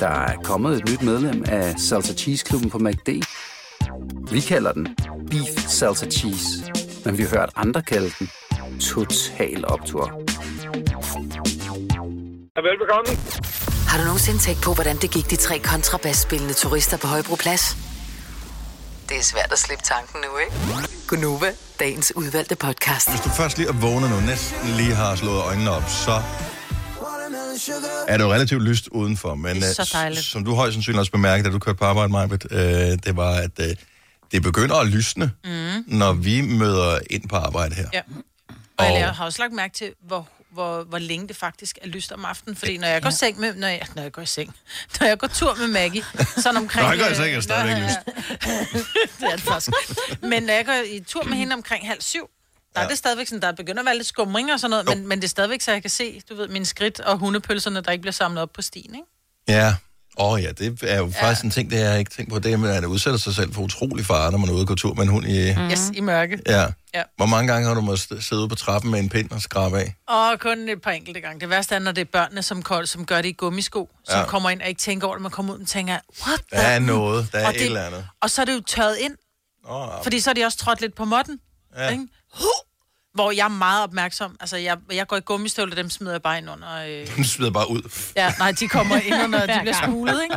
Der 0.00 0.14
er 0.30 0.36
kommet 0.36 0.76
et 0.76 0.90
nyt 0.90 1.02
medlem 1.02 1.44
af 1.48 1.74
Salsa 1.78 2.14
Cheese 2.14 2.44
Klubben 2.44 2.70
på 2.70 2.78
MACD. 2.78 3.08
Vi 4.32 4.40
kalder 4.40 4.72
den 4.72 4.88
Beef 5.30 5.68
Salsa 5.68 6.06
Cheese, 6.06 6.48
men 7.04 7.18
vi 7.18 7.22
har 7.22 7.30
hørt 7.30 7.50
andre 7.56 7.82
kalde 7.82 8.10
den 8.18 8.30
Total 8.80 9.64
Optor. 9.68 10.22
Velbekomme. 12.56 13.10
Har 13.88 13.98
du 13.98 14.04
nogensinde 14.04 14.38
tænkt 14.38 14.62
på, 14.62 14.74
hvordan 14.74 14.96
det 14.96 15.10
gik 15.10 15.30
de 15.30 15.36
tre 15.36 15.58
kontrabasspillende 15.58 16.54
turister 16.54 16.96
på 16.96 17.06
Højbroplads? 17.06 17.76
Det 19.08 19.16
er 19.18 19.22
svært 19.22 19.52
at 19.52 19.58
slippe 19.58 19.84
tanken 19.84 20.20
nu, 20.20 20.38
ikke? 20.38 20.88
Gunova, 21.08 21.52
dagens 21.80 22.12
udvalgte 22.16 22.56
podcast. 22.56 23.10
Hvis 23.10 23.20
du 23.20 23.28
først 23.28 23.58
lige 23.58 23.68
er 23.68 23.72
vågnet 23.72 24.10
nu, 24.10 24.20
næsten 24.20 24.68
lige 24.68 24.94
har 24.94 25.14
slået 25.16 25.42
øjnene 25.42 25.70
op, 25.70 25.82
så 25.88 26.22
er 28.08 28.16
det 28.16 28.24
jo 28.24 28.32
relativt 28.32 28.62
lyst 28.62 28.88
udenfor. 28.88 29.34
Men 29.34 29.56
Det 29.56 29.68
er 29.78 29.84
så 29.84 29.92
øh, 29.96 30.00
dejligt. 30.02 30.24
som 30.24 30.44
du 30.44 30.54
højst 30.54 30.72
sandsynligt 30.74 30.98
også 31.00 31.12
bemærkede, 31.12 31.48
da 31.48 31.52
du 31.52 31.58
kørte 31.58 31.78
på 31.78 31.84
arbejde, 31.84 32.12
Majbet, 32.12 32.46
øh, 32.50 32.58
det 32.58 33.16
var, 33.16 33.34
at 33.34 33.50
øh, 33.60 33.76
det 34.32 34.42
begynder 34.42 34.76
at 34.76 34.86
lysne, 34.86 35.30
mm. 35.44 35.84
når 35.86 36.12
vi 36.12 36.40
møder 36.40 36.98
ind 37.10 37.28
på 37.28 37.36
arbejde 37.36 37.74
her. 37.74 37.88
Ja. 37.92 38.00
Og 38.78 38.84
jeg 38.84 39.08
har 39.10 39.24
også 39.24 39.42
lagt 39.42 39.52
mærke 39.52 39.74
til, 39.74 39.92
hvor, 40.06 40.28
hvor, 40.52 40.82
hvor 40.84 40.98
længe 40.98 41.28
det 41.28 41.36
faktisk 41.36 41.78
er 41.82 41.86
lyst 41.88 42.12
om 42.12 42.24
aftenen. 42.24 42.56
Fordi 42.56 42.76
når 42.78 42.88
jeg 42.88 43.02
går, 43.02 43.10
seng 43.10 43.40
med, 43.40 43.54
når, 43.54 43.66
jeg, 43.68 43.86
når 43.94 44.02
jeg 44.02 44.12
går 44.12 44.22
i 44.22 44.26
seng, 44.26 44.54
når 45.00 45.06
jeg 45.06 45.18
går 45.18 45.26
tur 45.26 45.54
med 45.54 45.66
Maggie, 45.68 46.04
sådan 46.36 46.56
omkring... 46.56 46.84
Når 46.86 46.90
jeg 46.92 46.98
går 46.98 47.06
i 47.06 47.10
øh, 47.10 47.16
seng, 47.16 47.30
er 47.30 47.34
det 47.34 47.44
stadigvæk 47.44 47.76
når- 47.76 47.84
lyst. 47.86 47.98
det 49.20 49.26
er 49.28 49.36
det 49.36 49.40
faktisk. 49.40 49.70
Men 50.22 50.42
når 50.42 50.52
jeg 50.54 50.66
går 50.66 50.72
i 50.72 51.00
tur 51.00 51.22
med 51.22 51.34
hende 51.36 51.54
omkring 51.54 51.86
halv 51.86 52.00
syv, 52.00 52.30
der 52.74 52.80
er 52.80 52.84
Ja. 52.84 52.88
det 52.90 52.98
stadigvæk 52.98 53.26
sådan, 53.26 53.42
der 53.42 53.52
begynder 53.52 53.80
at 53.80 53.86
være 53.86 53.96
lidt 53.96 54.06
skumring 54.06 54.52
og 54.52 54.60
sådan 54.60 54.70
noget, 54.70 54.86
men, 54.88 55.06
men 55.08 55.18
det 55.18 55.24
er 55.24 55.28
stadigvæk, 55.28 55.60
så 55.60 55.72
jeg 55.72 55.82
kan 55.82 55.90
se, 55.90 56.22
du 56.28 56.34
ved, 56.34 56.48
mine 56.48 56.66
skridt 56.66 57.00
og 57.00 57.18
hundepølserne, 57.18 57.80
der 57.80 57.92
ikke 57.92 58.02
bliver 58.02 58.12
samlet 58.12 58.42
op 58.42 58.52
på 58.52 58.62
stien, 58.62 58.94
ikke? 58.94 59.06
Ja. 59.48 59.74
Åh 60.18 60.32
oh, 60.32 60.42
ja, 60.42 60.52
det 60.52 60.82
er 60.82 60.98
jo 60.98 61.12
faktisk 61.20 61.44
en 61.44 61.50
ting, 61.50 61.70
det 61.70 61.78
har 61.78 61.84
jeg 61.90 61.98
ikke 61.98 62.10
tænkt 62.10 62.32
på. 62.32 62.38
Det 62.38 62.52
er, 62.52 62.56
med, 62.56 62.70
at 62.70 62.82
det 62.82 62.88
udsætter 62.88 63.18
sig 63.18 63.34
selv 63.34 63.54
for 63.54 63.62
utrolig 63.62 64.06
fare, 64.06 64.30
når 64.30 64.38
man 64.38 64.48
er 64.48 64.52
ude 64.52 64.62
og 64.62 64.66
gå 64.66 64.74
tur 64.74 64.94
med 64.94 65.02
en 65.02 65.08
hund 65.08 65.26
i... 65.26 65.54
Mm. 65.56 65.70
Yes, 65.70 65.90
i 65.94 66.00
mørke. 66.00 66.38
Ja. 66.46 66.66
Ja. 66.94 67.02
Hvor 67.16 67.26
mange 67.26 67.52
gange 67.52 67.68
har 67.68 67.74
du 67.74 67.80
måttet 67.80 68.24
sidde 68.24 68.40
ude 68.42 68.48
på 68.48 68.54
trappen 68.54 68.90
med 68.90 68.98
en 69.00 69.08
pind 69.08 69.30
og 69.30 69.40
skrabe 69.42 69.78
af? 69.78 69.94
Og 70.08 70.40
kun 70.40 70.68
et 70.68 70.82
par 70.82 70.90
enkelte 70.90 71.20
gange. 71.20 71.40
Det 71.40 71.50
værste 71.50 71.74
er, 71.74 71.78
når 71.78 71.92
det 71.92 72.00
er 72.00 72.10
børnene, 72.12 72.42
som, 72.42 72.62
kold, 72.62 72.86
som 72.86 73.06
gør 73.06 73.22
det 73.22 73.28
i 73.28 73.32
gummisko, 73.32 73.90
som 74.08 74.18
Ja. 74.18 74.24
kommer 74.26 74.50
ind 74.50 74.62
og 74.62 74.68
ikke 74.68 74.80
tænker 74.80 75.06
over 75.06 75.16
det. 75.16 75.22
Man 75.22 75.30
kommer 75.30 75.54
ud 75.54 75.60
og 75.60 75.66
tænker, 75.66 75.98
what 76.26 76.40
Der 76.52 76.58
er 76.58 76.78
noget, 76.78 77.28
der 77.32 77.38
er 77.38 77.44
Og 77.44 77.50
et 77.50 77.54
det- 77.58 77.66
eller 77.66 77.82
andet. 77.86 78.06
Og 78.22 78.30
så 78.30 78.40
er 78.40 78.44
det 78.44 78.54
jo 78.54 78.60
tørret 78.66 78.96
ind, 79.00 79.12
Oh, 79.64 80.02
fordi 80.02 80.20
så 80.20 80.30
er 80.30 80.34
de 80.34 80.44
også 80.44 80.58
trådt 80.58 80.80
lidt 80.80 80.94
på 80.94 81.04
måtten. 81.04 81.38
Ja. 81.76 81.88
Ikke? 81.88 82.06
Huh! 82.34 82.46
Hvor 83.14 83.30
jeg 83.30 83.44
er 83.44 83.48
meget 83.48 83.82
opmærksom. 83.82 84.36
Altså, 84.40 84.56
jeg, 84.56 84.76
jeg 84.92 85.06
går 85.06 85.16
i 85.16 85.20
gummistøvler, 85.20 85.74
dem 85.74 85.90
smider 85.90 86.12
jeg 86.12 86.22
bare 86.22 86.38
ind 86.38 86.50
under... 86.50 86.74
Øh... 86.88 87.06
Du 87.16 87.24
smider 87.24 87.50
bare 87.50 87.70
ud. 87.70 87.82
Ja, 88.16 88.34
nej, 88.38 88.52
de 88.52 88.68
kommer 88.68 88.96
ind 88.96 89.14
under, 89.24 89.46
de 89.46 89.58
bliver 89.62 89.76
spulet, 89.82 90.22
ikke? 90.22 90.36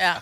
Ja. 0.00 0.14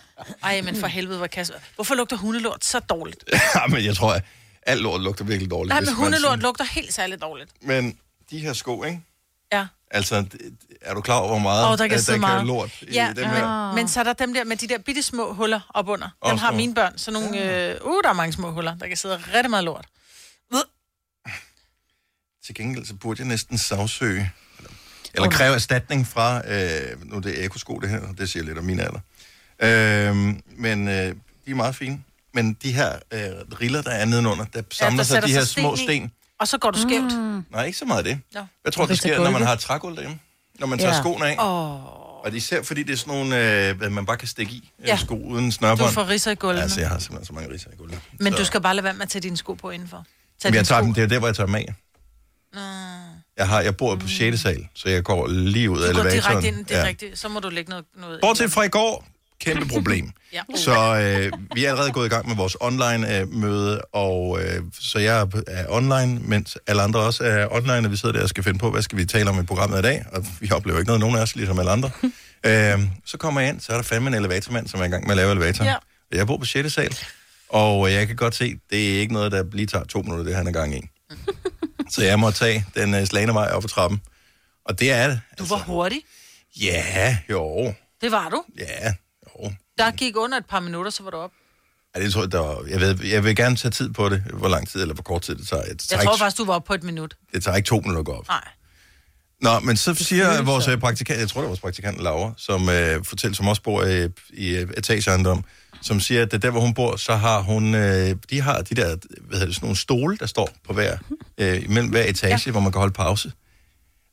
Ej, 0.42 0.60
men 0.60 0.76
for 0.76 0.86
helvede, 0.86 1.18
hvor 1.18 1.26
kasse... 1.26 1.52
Hvorfor 1.74 1.94
lugter 1.94 2.16
hundelort 2.16 2.64
så 2.64 2.78
dårligt? 2.78 3.24
ja, 3.54 3.66
men 3.68 3.84
jeg 3.84 3.96
tror, 3.96 4.12
at 4.12 4.22
alt 4.62 4.82
lort 4.82 5.00
lugter 5.00 5.24
virkelig 5.24 5.50
dårligt. 5.50 5.68
Nej, 5.68 5.80
men 5.80 5.94
hundelort 5.94 6.22
sådan- 6.22 6.38
lugter 6.38 6.64
helt 6.64 6.94
særligt 6.94 7.22
dårligt. 7.22 7.50
Men 7.60 7.98
de 8.30 8.38
her 8.38 8.52
sko, 8.52 8.84
ikke? 8.84 9.00
Ja. 9.52 9.66
Altså, 9.90 10.24
er 10.82 10.94
du 10.94 11.00
klar 11.00 11.16
over, 11.18 11.28
hvor 11.28 11.38
meget 11.38 11.70
oh, 11.70 11.78
der 11.78 11.88
kan 11.88 11.98
der 11.98 12.16
meget. 12.16 12.38
kan 12.38 12.46
lort 12.46 12.70
i 12.82 12.92
ja, 12.92 13.12
dem 13.16 13.24
her? 13.26 13.66
men, 13.66 13.74
men 13.74 13.88
så 13.88 14.00
er 14.00 14.04
der 14.04 14.12
dem 14.12 14.34
der 14.34 14.44
med 14.44 14.56
de 14.56 14.68
der 14.68 14.78
bitte 14.78 15.02
små 15.02 15.32
huller 15.32 15.60
op 15.74 15.88
under. 15.88 16.06
Dem 16.06 16.12
Også 16.32 16.44
har 16.44 16.52
mine 16.52 16.74
børn. 16.74 16.98
Så 16.98 17.10
nogle, 17.10 17.28
øh, 17.28 17.76
uh, 17.84 18.00
der 18.04 18.08
er 18.08 18.12
mange 18.12 18.32
små 18.32 18.50
huller. 18.50 18.74
Der 18.74 18.86
kan 18.88 18.96
sidde 18.96 19.20
rigtig 19.34 19.50
meget 19.50 19.64
lort. 19.64 19.84
Til 22.48 22.54
gengæld, 22.54 22.84
så 22.86 22.94
burde 22.94 23.20
jeg 23.20 23.28
næsten 23.28 23.58
sagsøge, 23.58 24.12
eller, 24.58 24.70
eller 25.14 25.30
kræve 25.30 25.54
erstatning 25.54 26.06
fra, 26.06 26.42
øh, 26.52 27.10
nu 27.10 27.16
er 27.16 27.20
det 27.20 27.44
ekosko 27.44 27.78
det 27.78 27.88
her, 27.90 28.00
det 28.18 28.30
siger 28.30 28.44
lidt 28.44 28.58
om 28.58 28.64
min 28.64 28.80
alder. 28.80 29.00
Øh, 29.62 30.16
men 30.56 30.88
øh, 30.88 30.94
de 30.94 31.14
er 31.50 31.54
meget 31.54 31.74
fine. 31.74 32.00
Men 32.34 32.56
de 32.62 32.72
her 32.72 32.92
øh, 33.12 33.20
riller, 33.60 33.82
der 33.82 33.90
er 33.90 34.04
nedenunder, 34.04 34.44
der 34.44 34.62
samler 34.72 34.96
der 34.96 35.04
sig 35.04 35.22
de 35.22 35.28
her 35.32 35.40
sig 35.40 35.48
små 35.48 35.76
sten 35.76 35.84
i. 35.84 35.96
sten. 35.96 36.10
Og 36.40 36.48
så 36.48 36.58
går 36.58 36.70
du 36.70 36.78
skævt. 36.80 37.12
Mm. 37.18 37.44
Nej, 37.50 37.64
ikke 37.64 37.78
så 37.78 37.84
meget 37.84 37.98
af 37.98 38.04
det. 38.04 38.18
Nå. 38.34 38.40
Hvad 38.62 38.72
tror 38.72 38.86
du, 38.86 38.90
Rister 38.92 39.08
sker, 39.08 39.16
når 39.16 39.24
man 39.24 39.32
gulvet. 39.32 39.48
har 39.48 39.56
trægulv 39.56 39.94
derhjemme? 39.96 40.18
Når 40.58 40.66
man 40.66 40.78
tager 40.78 40.92
Ja. 40.94 41.00
skoene 41.00 41.26
af? 41.26 41.36
Åh, 41.38 42.24
Og 42.24 42.34
især 42.36 42.62
fordi 42.62 42.82
det 42.82 42.92
er 42.92 42.96
sådan 42.96 43.14
nogle, 43.14 43.68
øh, 43.68 43.92
man 43.92 44.06
bare 44.06 44.16
kan 44.16 44.28
stikke 44.28 44.52
i, 44.52 44.70
ja. 44.82 44.86
Ja. 44.86 44.96
sko 44.96 45.14
uden 45.16 45.44
du 45.44 45.50
snørbånd. 45.50 45.92
får 45.92 46.08
ridser 46.08 46.30
i 46.30 46.34
gulvene. 46.34 46.62
Altså, 46.62 46.80
jeg 46.80 46.88
har 46.88 46.98
simpelthen 46.98 47.26
så 47.26 47.32
mange 47.32 47.54
riser 47.54 47.70
i 47.72 47.76
gulvet. 47.76 48.00
Men 48.20 48.32
så... 48.32 48.38
du 48.38 48.44
skal 48.44 48.60
bare 48.60 48.74
lade 48.74 48.84
være 48.84 48.94
med 48.94 49.02
at 49.02 49.08
tage 49.08 49.22
dine 49.22 49.36
sko 49.36 49.54
på 49.54 49.70
indenfor. 49.70 50.04
Tag 50.42 50.50
Men 50.50 50.56
jeg 50.56 50.66
tager 50.66 50.80
sko. 50.80 50.86
dem, 50.86 50.94
det 50.94 51.02
er 51.02 51.06
der, 51.06 51.18
hvor 51.18 51.28
jeg 51.28 51.36
tager 51.36 51.46
dem 51.46 51.54
af. 51.54 51.74
Jeg, 53.38 53.48
har, 53.48 53.60
jeg 53.60 53.76
bor 53.76 53.96
på 53.96 54.08
6. 54.08 54.40
sal, 54.40 54.68
så 54.74 54.88
jeg 54.88 55.02
går 55.04 55.26
lige 55.28 55.70
ud 55.70 55.82
af 55.82 55.88
Mm. 55.88 55.94
Du 55.94 56.02
går 56.02 56.08
elevatoren. 56.08 56.42
direkte 56.42 56.58
ind, 56.58 56.66
det 56.66 56.76
er 56.76 56.80
ja. 56.80 56.86
rigtigt. 56.86 57.18
Så 57.18 57.28
må 57.28 57.40
du 57.40 57.48
lægge 57.48 57.70
noget... 57.70 57.84
noget 58.00 58.20
Bortset 58.20 58.52
fra 58.52 58.62
i 58.62 58.68
går, 58.68 59.06
kæmpe 59.40 59.68
problem. 59.68 60.10
Ja. 60.32 60.42
Så 60.56 60.72
øh, 60.72 61.32
vi 61.54 61.64
er 61.64 61.68
allerede 61.70 61.92
gået 61.92 62.06
i 62.06 62.08
gang 62.08 62.28
med 62.28 62.36
vores 62.36 62.56
online-møde, 62.60 63.80
og 63.80 64.40
øh, 64.42 64.62
så 64.80 64.98
jeg 64.98 65.28
er 65.46 65.64
online, 65.68 66.20
mens 66.22 66.58
alle 66.66 66.82
andre 66.82 67.00
også 67.00 67.24
er 67.24 67.46
online, 67.50 67.86
og 67.86 67.90
vi 67.90 67.96
sidder 67.96 68.12
der 68.12 68.22
og 68.22 68.28
skal 68.28 68.44
finde 68.44 68.58
på, 68.58 68.70
hvad 68.70 68.82
skal 68.82 68.98
vi 68.98 69.04
tale 69.04 69.30
om 69.30 69.40
i 69.40 69.42
programmet 69.42 69.78
i 69.78 69.82
dag, 69.82 70.04
og 70.12 70.26
vi 70.40 70.50
oplever 70.52 70.78
ikke 70.78 70.86
noget, 70.86 71.00
nogen 71.00 71.16
af 71.16 71.22
os, 71.22 71.36
ligesom 71.36 71.58
alle 71.58 71.70
andre. 71.70 71.90
øh, 72.46 72.80
så 73.06 73.16
kommer 73.18 73.40
jeg 73.40 73.50
ind, 73.50 73.60
så 73.60 73.72
er 73.72 73.76
der 73.76 73.82
fandme 73.82 74.08
en 74.08 74.14
elevatormand, 74.14 74.68
som 74.68 74.80
er 74.80 74.84
i 74.84 74.88
gang 74.88 75.02
med 75.04 75.10
at 75.10 75.16
lave 75.16 75.30
elevator. 75.32 75.64
Ja. 75.64 75.74
Jeg 76.12 76.26
bor 76.26 76.36
på 76.36 76.44
6. 76.44 76.72
sal, 76.72 76.96
og 77.48 77.92
jeg 77.92 78.06
kan 78.06 78.16
godt 78.16 78.34
se, 78.34 78.56
det 78.70 78.96
er 78.96 79.00
ikke 79.00 79.12
noget, 79.12 79.32
der 79.32 79.44
lige 79.52 79.66
tager 79.66 79.84
to 79.84 80.02
minutter, 80.02 80.24
det 80.24 80.34
han 80.34 80.46
er 80.46 80.52
gang 80.52 80.74
i. 80.76 80.80
så 81.90 82.02
jeg 82.04 82.18
må 82.18 82.30
tage 82.30 82.66
den 82.74 82.94
øh, 82.94 83.06
slagende 83.06 83.34
vej 83.34 83.50
op 83.50 83.64
ad 83.64 83.68
trappen. 83.68 84.00
Og 84.64 84.78
det 84.80 84.90
er 84.92 85.06
det. 85.08 85.20
Du 85.38 85.44
var 85.44 85.58
hurtig. 85.58 86.02
Ja, 86.60 87.18
jo, 87.30 87.74
Det 88.00 88.10
var 88.12 88.28
du. 88.28 88.44
ja, 88.58 88.94
jo. 89.26 89.52
Der 89.78 89.90
gik 89.90 90.16
under 90.16 90.38
et 90.38 90.46
par 90.46 90.60
minutter, 90.60 90.90
så 90.90 91.02
var 91.02 91.10
du 91.10 91.16
op. 91.16 91.30
Ja, 91.96 92.02
det 92.02 92.12
tror 92.12 92.22
jeg, 92.22 92.32
der 92.32 92.38
var, 92.38 92.64
jeg, 92.68 92.80
ved, 92.80 93.04
jeg 93.04 93.24
vil 93.24 93.36
gerne 93.36 93.56
tage 93.56 93.70
tid 93.70 93.92
på 93.92 94.08
det, 94.08 94.20
hvor 94.32 94.48
lang 94.48 94.68
tid 94.68 94.80
eller 94.80 94.94
hvor 94.94 95.02
kort 95.02 95.22
tid 95.22 95.34
det 95.34 95.48
tager. 95.48 95.62
Det 95.64 95.78
tager, 95.78 95.98
Jeg 96.00 96.04
tror 96.06 96.12
ikke, 96.14 96.20
faktisk, 96.20 96.38
du 96.38 96.44
var 96.44 96.54
oppe 96.54 96.66
på 96.66 96.74
et 96.74 96.82
minut. 96.82 97.16
det 97.34 97.44
tager 97.44 97.56
ikke 97.56 97.66
to 97.66 97.76
minutter 97.80 97.98
at 98.00 98.04
gå 98.06 98.12
op. 98.12 98.28
Nej. 98.28 98.48
Nå, 99.40 99.58
men 99.60 99.76
så 99.76 99.94
siger 99.94 100.42
vores 100.42 100.68
øh, 100.68 100.78
praktikant, 100.78 101.20
jeg 101.20 101.28
tror 101.28 101.40
det 101.40 101.44
var 101.44 101.48
vores 101.48 101.60
praktikant 101.60 102.00
Laura, 102.02 102.32
som 102.36 102.68
øh, 102.68 103.04
fortæller, 103.04 103.34
som 103.36 103.48
også 103.48 103.62
bor 103.62 103.84
i, 103.84 104.08
i 104.32 104.48
øh, 104.56 104.68
etageejendom, 104.76 105.44
som 105.82 106.00
siger, 106.00 106.22
at 106.22 106.42
der, 106.42 106.50
hvor 106.50 106.60
hun 106.60 106.74
bor, 106.74 106.96
så 106.96 107.16
har 107.16 107.40
hun, 107.40 107.74
øh, 107.74 108.16
de 108.30 108.40
har 108.40 108.62
de 108.62 108.74
der, 108.74 108.96
hvad 109.20 109.32
hedder 109.32 109.46
det, 109.46 109.54
sådan 109.54 109.66
nogle 109.66 109.76
stole, 109.76 110.16
der 110.16 110.26
står 110.26 110.50
på 110.66 110.72
hver, 110.72 110.96
øh, 111.38 111.64
imellem 111.64 111.90
hver 111.90 112.04
etage, 112.04 112.42
ja. 112.46 112.50
hvor 112.50 112.60
man 112.60 112.72
kan 112.72 112.78
holde 112.78 112.92
pause. 112.92 113.32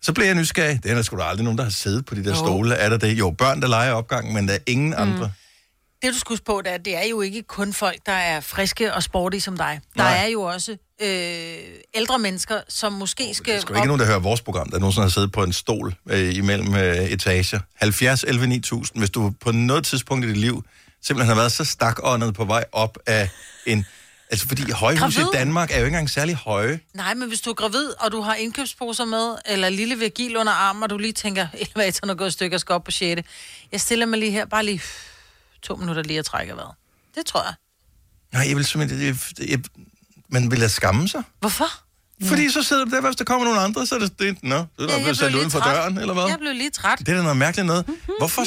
Så 0.01 0.13
bliver 0.13 0.27
jeg 0.27 0.35
nysgerrig. 0.35 0.83
Det 0.83 0.91
er 0.91 0.95
der 0.95 1.01
sgu 1.01 1.17
da 1.17 1.23
aldrig 1.23 1.43
nogen, 1.43 1.57
der 1.57 1.63
har 1.63 1.71
siddet 1.71 2.05
på 2.05 2.15
de 2.15 2.23
der 2.23 2.29
Jo. 2.29 2.35
stole. 2.35 2.75
Er 2.75 2.89
der 2.89 2.97
det? 2.97 3.19
Jo, 3.19 3.31
børn, 3.31 3.61
der 3.61 3.67
leger 3.67 3.91
opgangen, 3.91 4.33
men 4.33 4.47
der 4.47 4.53
er 4.53 4.59
ingen 4.67 4.89
mm. 4.89 4.95
andre. 4.97 5.31
Det, 6.01 6.13
du 6.13 6.19
skal 6.19 6.29
huske 6.33 6.45
på, 6.45 6.61
det 6.65 6.73
er, 6.73 6.77
det 6.77 6.95
er 6.97 7.03
jo 7.09 7.21
ikke 7.21 7.43
kun 7.43 7.73
folk, 7.73 7.97
der 8.05 8.11
er 8.11 8.39
friske 8.39 8.93
og 8.93 9.03
sportige 9.03 9.41
som 9.41 9.57
dig. 9.57 9.79
Der 9.97 10.03
Nej. 10.03 10.23
er 10.23 10.27
jo 10.27 10.41
også 10.41 10.77
øh, 11.01 11.57
ældre 11.93 12.19
mennesker, 12.19 12.61
som 12.69 12.93
måske 12.93 13.33
skal... 13.33 13.61
Der 13.61 13.71
er 13.73 13.75
ikke 13.75 13.87
nogen, 13.87 13.99
der 13.99 14.05
hører 14.05 14.19
vores 14.19 14.41
program, 14.41 14.69
der 14.69 14.79
nogensinde 14.79 15.05
har 15.05 15.09
siddet 15.09 15.31
på 15.31 15.43
en 15.43 15.53
stol 15.53 15.95
øh, 16.09 16.35
imellem 16.35 16.75
øh, 16.75 16.95
etager. 16.95 17.59
70, 17.75 18.23
11, 18.23 18.47
9000. 18.47 19.01
Hvis 19.01 19.09
du 19.09 19.33
på 19.41 19.51
noget 19.51 19.85
tidspunkt 19.85 20.25
i 20.25 20.29
dit 20.29 20.37
liv 20.37 20.63
simpelthen 21.05 21.27
har 21.27 21.35
været 21.35 21.51
så 21.51 21.65
stakåndet 21.65 22.33
på 22.33 22.45
vej 22.45 22.65
op 22.71 22.97
af 23.05 23.29
en... 23.65 23.85
Altså, 24.29 24.47
fordi 24.47 24.71
højhus 24.71 25.15
i 25.15 25.19
Gravid. 25.19 25.39
Danmark 25.39 25.71
er 25.71 25.75
jo 25.75 25.85
ikke 25.85 25.87
engang 25.87 26.09
særlig 26.09 26.35
høje. 26.35 26.79
Nej, 26.93 27.13
men 27.13 27.27
hvis 27.27 27.41
du 27.41 27.49
er 27.49 27.53
gravid, 27.53 27.89
og 27.99 28.11
du 28.11 28.21
har 28.21 28.35
indkøbsposer 28.35 29.05
med, 29.05 29.35
eller 29.45 29.69
lille 29.69 29.95
Virgil 29.95 30.37
under 30.37 30.53
armen, 30.53 30.83
og 30.83 30.89
du 30.89 30.97
lige 30.97 31.13
tænker, 31.13 31.47
elevatoren 31.61 32.09
er 32.09 32.15
gået 32.15 32.27
i 32.27 32.31
stykker, 32.31 32.53
jeg 32.55 32.59
skal 32.59 32.73
op 32.73 32.83
på 32.83 32.91
6. 32.91 33.21
Jeg 33.71 33.81
stiller 33.81 34.05
mig 34.05 34.19
lige 34.19 34.31
her, 34.31 34.45
bare 34.45 34.65
lige 34.65 34.81
to 35.61 35.75
minutter 35.75 36.03
lige 36.03 36.19
at 36.19 36.25
trække 36.25 36.55
vejret. 36.55 36.75
Det 37.15 37.25
tror 37.25 37.43
jeg. 37.43 37.53
Nej, 38.33 38.47
jeg 38.47 38.55
vil 38.55 38.65
simpelthen... 38.65 39.01
Jeg, 39.01 39.15
jeg, 39.49 39.59
man 40.29 40.51
vil 40.51 40.59
lade 40.59 40.69
skamme 40.69 41.07
sig. 41.07 41.23
Hvorfor? 41.39 41.67
Fordi 42.23 42.49
så 42.49 42.63
sidder 42.63 42.85
du 42.85 42.91
der, 42.91 43.01
hvis 43.01 43.15
der 43.15 43.23
kommer 43.23 43.45
nogle 43.45 43.59
andre, 43.59 43.85
så 43.87 43.95
er 43.95 43.99
det... 43.99 44.19
det 44.19 44.43
nå, 44.43 44.49
så 44.49 44.83
er 44.83 44.87
der 44.87 44.93
jeg 44.93 45.01
blevet 45.01 45.03
blev 45.03 45.15
sat 45.15 45.35
uden 45.35 45.51
for 45.51 45.59
døren, 45.59 45.97
eller 45.97 46.13
hvad? 46.13 46.23
Jeg 46.27 46.39
blev 46.39 46.53
lige 46.53 46.69
træt. 46.69 46.99
Det 46.99 47.09
er 47.09 47.15
da 47.15 47.21
noget 47.21 47.37
mærkeligt 47.37 47.65
noget. 47.65 47.85
Hvorfor... 48.19 48.45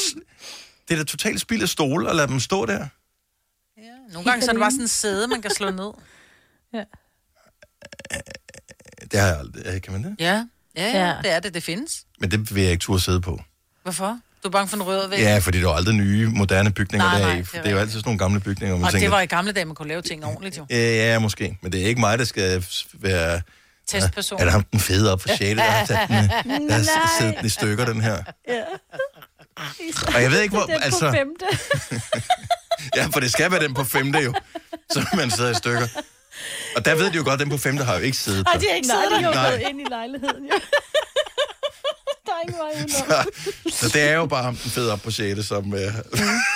Det 0.88 0.94
er 0.94 0.98
da 0.98 1.04
totalt 1.04 1.40
spild 1.40 1.62
af 1.62 1.68
stole 1.68 2.10
at 2.10 2.16
lade 2.16 2.28
dem 2.28 2.40
stå 2.40 2.66
der. 2.66 2.86
Nogle 4.12 4.30
gange 4.30 4.42
så 4.44 4.50
er 4.50 4.52
det 4.52 4.60
bare 4.60 4.70
sådan 4.70 4.82
en 4.82 4.88
sæde, 4.88 5.28
man 5.28 5.42
kan 5.42 5.50
slå 5.50 5.70
ned. 5.70 5.92
Det 9.12 9.20
har 9.20 9.26
jeg 9.26 9.38
aldrig... 9.38 9.82
Kan 9.82 9.92
man 9.92 10.04
det? 10.04 10.16
Ja, 10.18 10.44
ja, 10.76 10.90
ja. 10.90 11.06
Ja. 11.06 11.14
det 11.22 11.30
er 11.32 11.40
det, 11.40 11.54
det 11.54 11.62
findes. 11.62 12.04
Men 12.20 12.30
det 12.30 12.54
vil 12.54 12.62
jeg 12.62 12.72
ikke 12.72 12.82
turde 12.82 13.00
sidde 13.00 13.20
på. 13.20 13.40
Hvorfor? 13.82 14.18
Du 14.42 14.48
er 14.48 14.52
bange 14.52 14.68
for 14.68 14.76
en 14.76 14.82
rød 14.82 15.08
væg? 15.08 15.18
Ja, 15.18 15.38
fordi 15.38 15.60
der 15.60 15.68
er 15.68 15.72
aldrig 15.74 15.94
nye, 15.94 16.28
moderne 16.28 16.70
bygninger 16.70 17.06
Nej, 17.06 17.20
nej, 17.20 17.30
deri. 17.30 17.38
det 17.42 17.54
er 17.54 17.62
Det 17.62 17.68
er 17.68 17.72
jo 17.72 17.78
altid 17.78 17.92
sådan 17.92 18.08
nogle 18.08 18.18
gamle 18.18 18.40
bygninger, 18.40 18.76
man 18.76 18.84
Og 18.84 18.90
tænker... 18.92 19.06
det 19.06 19.12
var 19.12 19.20
i 19.20 19.26
gamle 19.26 19.52
dage, 19.52 19.64
man 19.64 19.74
kunne 19.74 19.88
lave 19.88 20.02
ting 20.02 20.24
ordentligt 20.24 20.58
jo. 20.58 20.66
Ja, 20.70 20.76
ja, 21.12 21.18
måske. 21.18 21.58
Men 21.62 21.72
det 21.72 21.82
er 21.82 21.86
ikke 21.86 22.00
mig, 22.00 22.18
der 22.18 22.24
skal 22.24 22.64
være... 22.94 23.40
Testperson. 23.86 24.40
Er 24.40 24.44
der 24.44 24.50
ham 24.52 24.62
den 24.62 24.80
fede 24.80 25.12
op 25.12 25.20
for 25.20 25.28
6. 25.28 25.38
Der 25.40 25.62
har 25.62 25.84
sat 25.84 25.98
den, 26.08 26.14
der 26.68 26.74
har 26.74 27.32
den 27.32 27.46
i 27.46 27.48
stykker, 27.48 27.84
den 27.84 28.00
her. 28.00 28.22
Ja. 28.48 28.62
Og 30.14 30.22
jeg 30.22 30.30
ved 30.30 30.40
ikke, 30.40 30.56
hvor... 30.56 30.66
Den 30.66 30.82
Altså, 30.82 31.10
på 31.10 31.16
femte. 31.16 31.46
ja, 32.96 33.06
for 33.06 33.20
det 33.20 33.32
skal 33.32 33.50
være 33.50 33.62
den 33.62 33.74
på 33.74 33.84
femte 33.84 34.18
jo, 34.18 34.34
så 34.90 35.06
man 35.16 35.30
sidder 35.30 35.50
i 35.50 35.54
stykker. 35.54 35.88
Og 36.76 36.84
der 36.84 36.94
ved 36.94 37.10
de 37.10 37.16
jo 37.16 37.24
godt, 37.24 37.32
at 37.32 37.40
den 37.40 37.48
på 37.50 37.56
femte 37.58 37.84
har 37.84 37.94
jo 37.94 38.00
ikke 38.00 38.18
siddet 38.18 38.46
Ej, 38.46 38.52
der. 38.52 38.60
de 38.60 38.66
har 38.68 38.74
ikke 38.74 38.88
siddet 38.88 39.10
der. 39.10 39.20
Nej. 39.20 39.30
De 39.32 39.38
jo 39.38 39.50
gået 39.50 39.70
ind 39.70 39.80
i 39.80 39.84
lejligheden, 39.90 40.44
jo. 40.44 40.54
der 42.26 42.32
er 42.32 42.40
ingen 42.42 42.58
vej 42.58 42.70
udenom. 42.70 42.88
Så, 43.70 43.76
så 43.76 43.88
det 43.88 44.02
er 44.02 44.14
jo 44.14 44.26
bare 44.26 44.42
ham 44.42 44.56
den 44.56 44.70
fede 44.70 44.92
op 44.92 45.02
på 45.02 45.10
6. 45.10 45.46
som... 45.46 45.74
Øh, 45.74 45.80
Åh, 45.80 45.92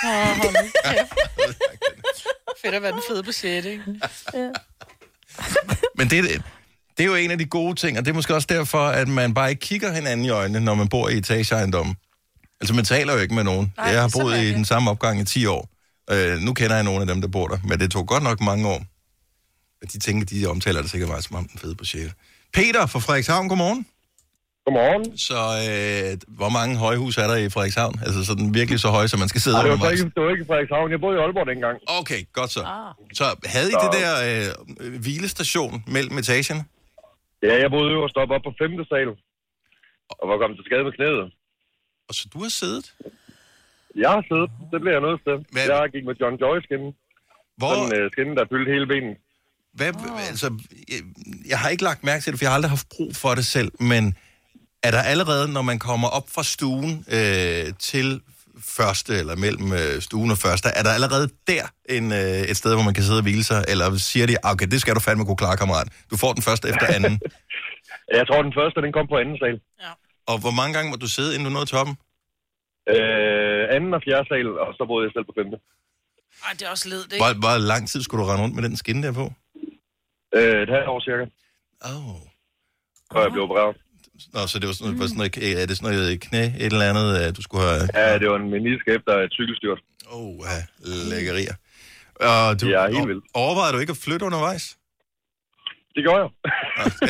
hold 0.05 0.63
nu 0.63 0.69
kæft. 0.85 1.13
Fedt 2.61 2.75
at 2.75 2.81
være 2.81 2.91
den 2.91 3.01
fede 3.09 3.23
på 3.23 3.31
6, 3.31 3.65
ikke? 3.65 3.83
Men 5.95 6.09
det, 6.09 6.41
det 6.97 7.03
er 7.03 7.07
jo 7.07 7.15
en 7.15 7.31
af 7.31 7.37
de 7.37 7.45
gode 7.45 7.75
ting, 7.75 7.97
og 7.97 8.05
det 8.05 8.11
er 8.11 8.15
måske 8.15 8.35
også 8.35 8.47
derfor, 8.49 8.87
at 8.87 9.07
man 9.07 9.33
bare 9.33 9.49
ikke 9.49 9.59
kigger 9.59 9.91
hinanden 9.93 10.25
i 10.25 10.29
øjnene, 10.29 10.59
når 10.59 10.73
man 10.73 10.89
bor 10.89 11.09
i 11.09 11.17
etageejendommen. 11.17 11.95
Altså, 12.63 12.73
man 12.81 12.85
taler 12.85 13.13
jo 13.13 13.19
ikke 13.19 13.35
med 13.39 13.43
nogen. 13.51 13.65
Nej, 13.77 13.87
jeg 13.95 14.01
har 14.01 14.11
boet 14.17 14.37
i 14.37 14.49
den 14.59 14.65
samme 14.65 14.89
opgang 14.93 15.15
i 15.19 15.25
10 15.25 15.45
år. 15.45 15.63
Øh, 16.13 16.37
nu 16.45 16.51
kender 16.53 16.75
jeg 16.75 16.83
nogle 16.89 17.01
af 17.01 17.07
dem, 17.07 17.21
der 17.21 17.27
bor 17.27 17.47
der, 17.47 17.57
men 17.69 17.79
det 17.79 17.91
tog 17.91 18.03
godt 18.13 18.23
nok 18.29 18.39
mange 18.51 18.63
år. 18.73 18.81
Og 19.81 19.85
de 19.93 19.99
tænker, 19.99 20.23
de 20.33 20.45
omtaler 20.53 20.81
det 20.81 20.89
sikkert 20.91 21.09
meget 21.09 21.23
som 21.23 21.35
om 21.35 21.45
den 21.51 21.59
fede 21.59 21.75
på 21.75 21.85
6. 21.85 22.13
Peter 22.57 22.85
fra 22.91 22.99
Frederikshavn, 23.05 23.49
godmorgen. 23.49 23.81
Godmorgen. 24.65 25.03
Så 25.27 25.39
øh, 25.69 26.11
hvor 26.39 26.49
mange 26.57 26.73
højhus 26.85 27.13
er 27.23 27.27
der 27.31 27.35
i 27.45 27.49
Frederikshavn? 27.55 27.95
Altså 28.05 28.19
sådan 28.29 28.53
virkelig 28.59 28.79
så 28.85 28.89
høje, 28.97 29.07
så 29.07 29.17
man 29.23 29.29
skal 29.31 29.41
sidde 29.41 29.55
Nej, 29.57 29.63
det 29.67 29.79
var, 29.79 29.89
ikke, 29.89 30.03
det 30.15 30.21
var 30.25 30.31
ikke 30.35 30.43
i 30.43 30.49
Frederikshavn. 30.51 30.91
Jeg 30.95 30.99
boede 31.05 31.15
i 31.17 31.21
Aalborg 31.23 31.47
dengang. 31.53 31.75
Okay, 31.99 32.21
godt 32.39 32.51
så. 32.57 32.61
Så 33.19 33.25
havde 33.53 33.69
I 33.69 33.75
Så- 33.77 33.81
det 33.85 33.91
der 33.99 34.13
øh, 34.29 34.99
hvilestation 35.05 35.83
mellem 35.95 36.15
etagerne? 36.23 36.63
Ja, 37.47 37.53
jeg 37.63 37.69
boede 37.75 37.89
øverst 37.95 38.15
op, 38.21 38.29
op 38.35 38.43
på 38.47 38.51
femte 38.61 38.83
sal. 38.91 39.09
Og 40.19 40.25
var 40.31 40.37
kommet 40.41 40.55
til 40.59 40.65
skade 40.69 40.83
med 40.87 40.93
knæet. 40.97 41.23
Og 42.09 42.13
så 42.15 42.23
du 42.33 42.39
har 42.41 42.49
siddet? 42.49 42.93
Jeg 43.95 44.09
har 44.09 44.23
siddet. 44.31 44.49
Det 44.71 44.81
blev 44.81 44.91
jeg 44.97 45.01
nødt 45.01 45.21
til. 45.27 45.35
Hvad- 45.51 45.67
Jeg 45.69 45.89
gik 45.93 46.05
med 46.09 46.15
John 46.21 46.35
Joy 46.43 46.57
skinne. 46.65 46.89
Hvor- 47.57 47.73
Sådan 47.75 47.99
en 47.99 48.05
uh, 48.05 48.11
skinne, 48.11 48.35
der 48.35 48.45
fyldte 48.51 48.71
hele 48.71 48.87
benet. 48.87 49.17
Hvad, 49.73 49.91
oh. 50.11 50.27
altså, 50.27 50.47
jeg, 50.89 50.99
jeg 51.51 51.59
har 51.59 51.69
ikke 51.69 51.83
lagt 51.83 52.03
mærke 52.03 52.21
til 52.23 52.31
det, 52.31 52.39
for 52.39 52.45
jeg 52.45 52.51
har 52.51 52.55
aldrig 52.55 52.69
haft 52.69 52.87
brug 52.95 53.15
for 53.15 53.35
det 53.35 53.45
selv, 53.45 53.71
men 53.79 54.17
er 54.83 54.91
der 54.91 55.01
allerede, 55.01 55.53
når 55.53 55.61
man 55.61 55.79
kommer 55.79 56.07
op 56.07 56.27
fra 56.35 56.43
stuen 56.43 57.05
øh, 57.17 57.73
til 57.79 58.21
første, 58.79 59.11
eller 59.21 59.35
mellem 59.35 59.73
øh, 59.73 60.01
stuen 60.01 60.31
og 60.31 60.37
første, 60.37 60.69
er 60.69 60.83
der 60.83 60.89
allerede 60.97 61.29
der 61.47 61.65
en, 61.89 62.11
øh, 62.11 62.19
et 62.51 62.57
sted, 62.57 62.73
hvor 62.75 62.83
man 62.83 62.93
kan 62.93 63.03
sidde 63.03 63.17
og 63.17 63.23
hvile 63.23 63.43
sig, 63.43 63.65
eller 63.67 63.97
siger 63.97 64.25
de, 64.27 64.35
"Ah, 64.45 64.51
okay, 64.51 64.67
det 64.67 64.81
skal 64.81 64.95
du 64.95 64.99
fandme 64.99 65.25
kunne 65.25 65.37
klare, 65.37 65.57
kammerat. 65.57 65.87
Du 66.11 66.17
får 66.17 66.33
den 66.33 66.43
første 66.43 66.69
efter 66.69 66.85
anden. 66.95 67.19
Jeg 68.17 68.27
tror, 68.27 68.41
den 68.41 68.53
første, 68.59 68.81
den 68.81 68.91
kom 68.97 69.07
på 69.07 69.17
anden 69.17 69.37
sal. 69.37 69.59
Og 70.29 70.35
hvor 70.43 70.53
mange 70.59 70.73
gange 70.75 70.89
må 70.91 70.95
du 70.95 71.09
sidde, 71.17 71.31
inden 71.33 71.45
du 71.47 71.53
nåede 71.53 71.69
toppen? 71.75 71.95
Øh, 72.93 73.61
anden 73.75 73.91
og 73.97 74.01
fjerde 74.05 74.25
sal, 74.29 74.47
og 74.63 74.69
så 74.77 74.83
boede 74.89 75.03
jeg 75.05 75.11
selv 75.15 75.25
på 75.29 75.35
femte. 75.39 75.57
Ej, 76.45 76.51
det 76.57 76.63
er 76.67 76.71
også 76.75 76.87
led, 76.93 77.01
det 77.09 77.17
Hvor, 77.23 77.33
hvor 77.45 77.57
lang 77.71 77.83
tid 77.91 78.01
skulle 78.01 78.19
du 78.23 78.27
rende 78.29 78.43
rundt 78.43 78.55
med 78.55 78.63
den 78.67 78.75
skinne 78.81 79.03
der 79.07 79.13
på? 79.21 79.25
Øh, 80.37 80.61
et 80.65 80.69
halvt 80.75 80.89
år 80.93 80.99
cirka. 81.07 81.25
Åh. 81.89 82.07
Oh. 82.09 82.21
Og 83.15 83.21
jeg 83.23 83.31
blev 83.31 83.43
opereret. 83.43 83.75
Nå, 84.33 84.39
så 84.51 84.59
det 84.59 84.67
var 84.67 84.73
sådan, 84.73 84.99
var 84.99 85.07
sådan 85.07 85.21
noget, 85.23 85.61
er 85.61 85.65
det 85.69 85.77
sådan 85.77 85.95
noget 85.95 86.21
knæ, 86.21 86.43
et 86.63 86.73
eller 86.73 86.89
andet, 86.91 87.07
at 87.25 87.37
du 87.37 87.41
skulle 87.41 87.63
have... 87.69 87.81
Ja, 87.99 88.19
det 88.19 88.27
var 88.29 88.35
en 88.35 88.49
menisk 88.55 88.85
efter 88.87 89.13
et 89.25 89.31
cykelstyrt. 89.39 89.79
Åh, 90.11 90.19
oh, 90.19 90.35
ja, 90.49 90.59
lækkerier. 91.11 91.55
Og 92.29 92.61
du, 92.61 92.65
Ja, 92.67 92.81
helt 92.95 93.07
vildt. 93.07 93.25
Overvejede 93.33 93.73
du 93.73 93.79
ikke 93.79 93.91
at 93.91 94.01
flytte 94.05 94.25
undervejs? 94.25 94.77
Det 95.95 96.01
gjorde 96.05 96.21
jeg. 96.23 96.29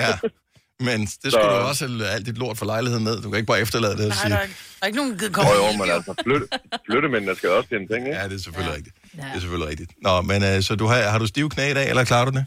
Ja, 0.03 0.11
men 0.79 1.01
det 1.01 1.31
skulle 1.33 1.45
du 1.49 1.67
også 1.71 1.87
have 1.87 2.07
alt 2.07 2.25
dit 2.25 2.37
lort 2.37 2.57
for 2.57 2.65
lejligheden 2.65 3.03
ned. 3.03 3.21
Du 3.21 3.29
kan 3.29 3.37
ikke 3.37 3.47
bare 3.47 3.61
efterlade 3.61 3.93
det 3.97 4.05
og 4.05 4.07
Nej, 4.07 4.17
sige... 4.17 4.29
der 4.29 4.37
er, 4.37 4.41
ikke- 4.43 4.55
der 4.79 4.83
er 4.85 4.87
ikke 4.87 4.97
nogen 4.97 5.11
gider 5.17 5.25
Jo, 5.27 5.33
komme 5.33 5.51
jo, 5.51 5.77
men 5.77 5.89
altså, 5.97 6.13
flytte, 6.23 6.47
flyttemændene 6.89 7.35
skal 7.35 7.49
også 7.49 7.69
tjene 7.69 7.87
penge, 7.87 8.07
ikke? 8.09 8.19
Ja, 8.19 8.27
det 8.29 8.35
er 8.39 8.43
selvfølgelig 8.43 8.71
ja. 8.71 8.77
rigtigt. 8.77 8.95
Det 9.15 9.35
er 9.35 9.39
selvfølgelig 9.39 9.69
rigtigt. 9.69 9.91
Nå, 10.01 10.21
men 10.21 10.39
uh, 10.49 10.61
så 10.67 10.75
du 10.75 10.85
har, 10.85 10.95
har 11.13 11.19
du 11.19 11.27
stive 11.27 11.49
knæ 11.49 11.71
i 11.71 11.73
dag, 11.73 11.89
eller 11.89 12.03
klarer 12.03 12.25
du 12.25 12.31
det? 12.37 12.45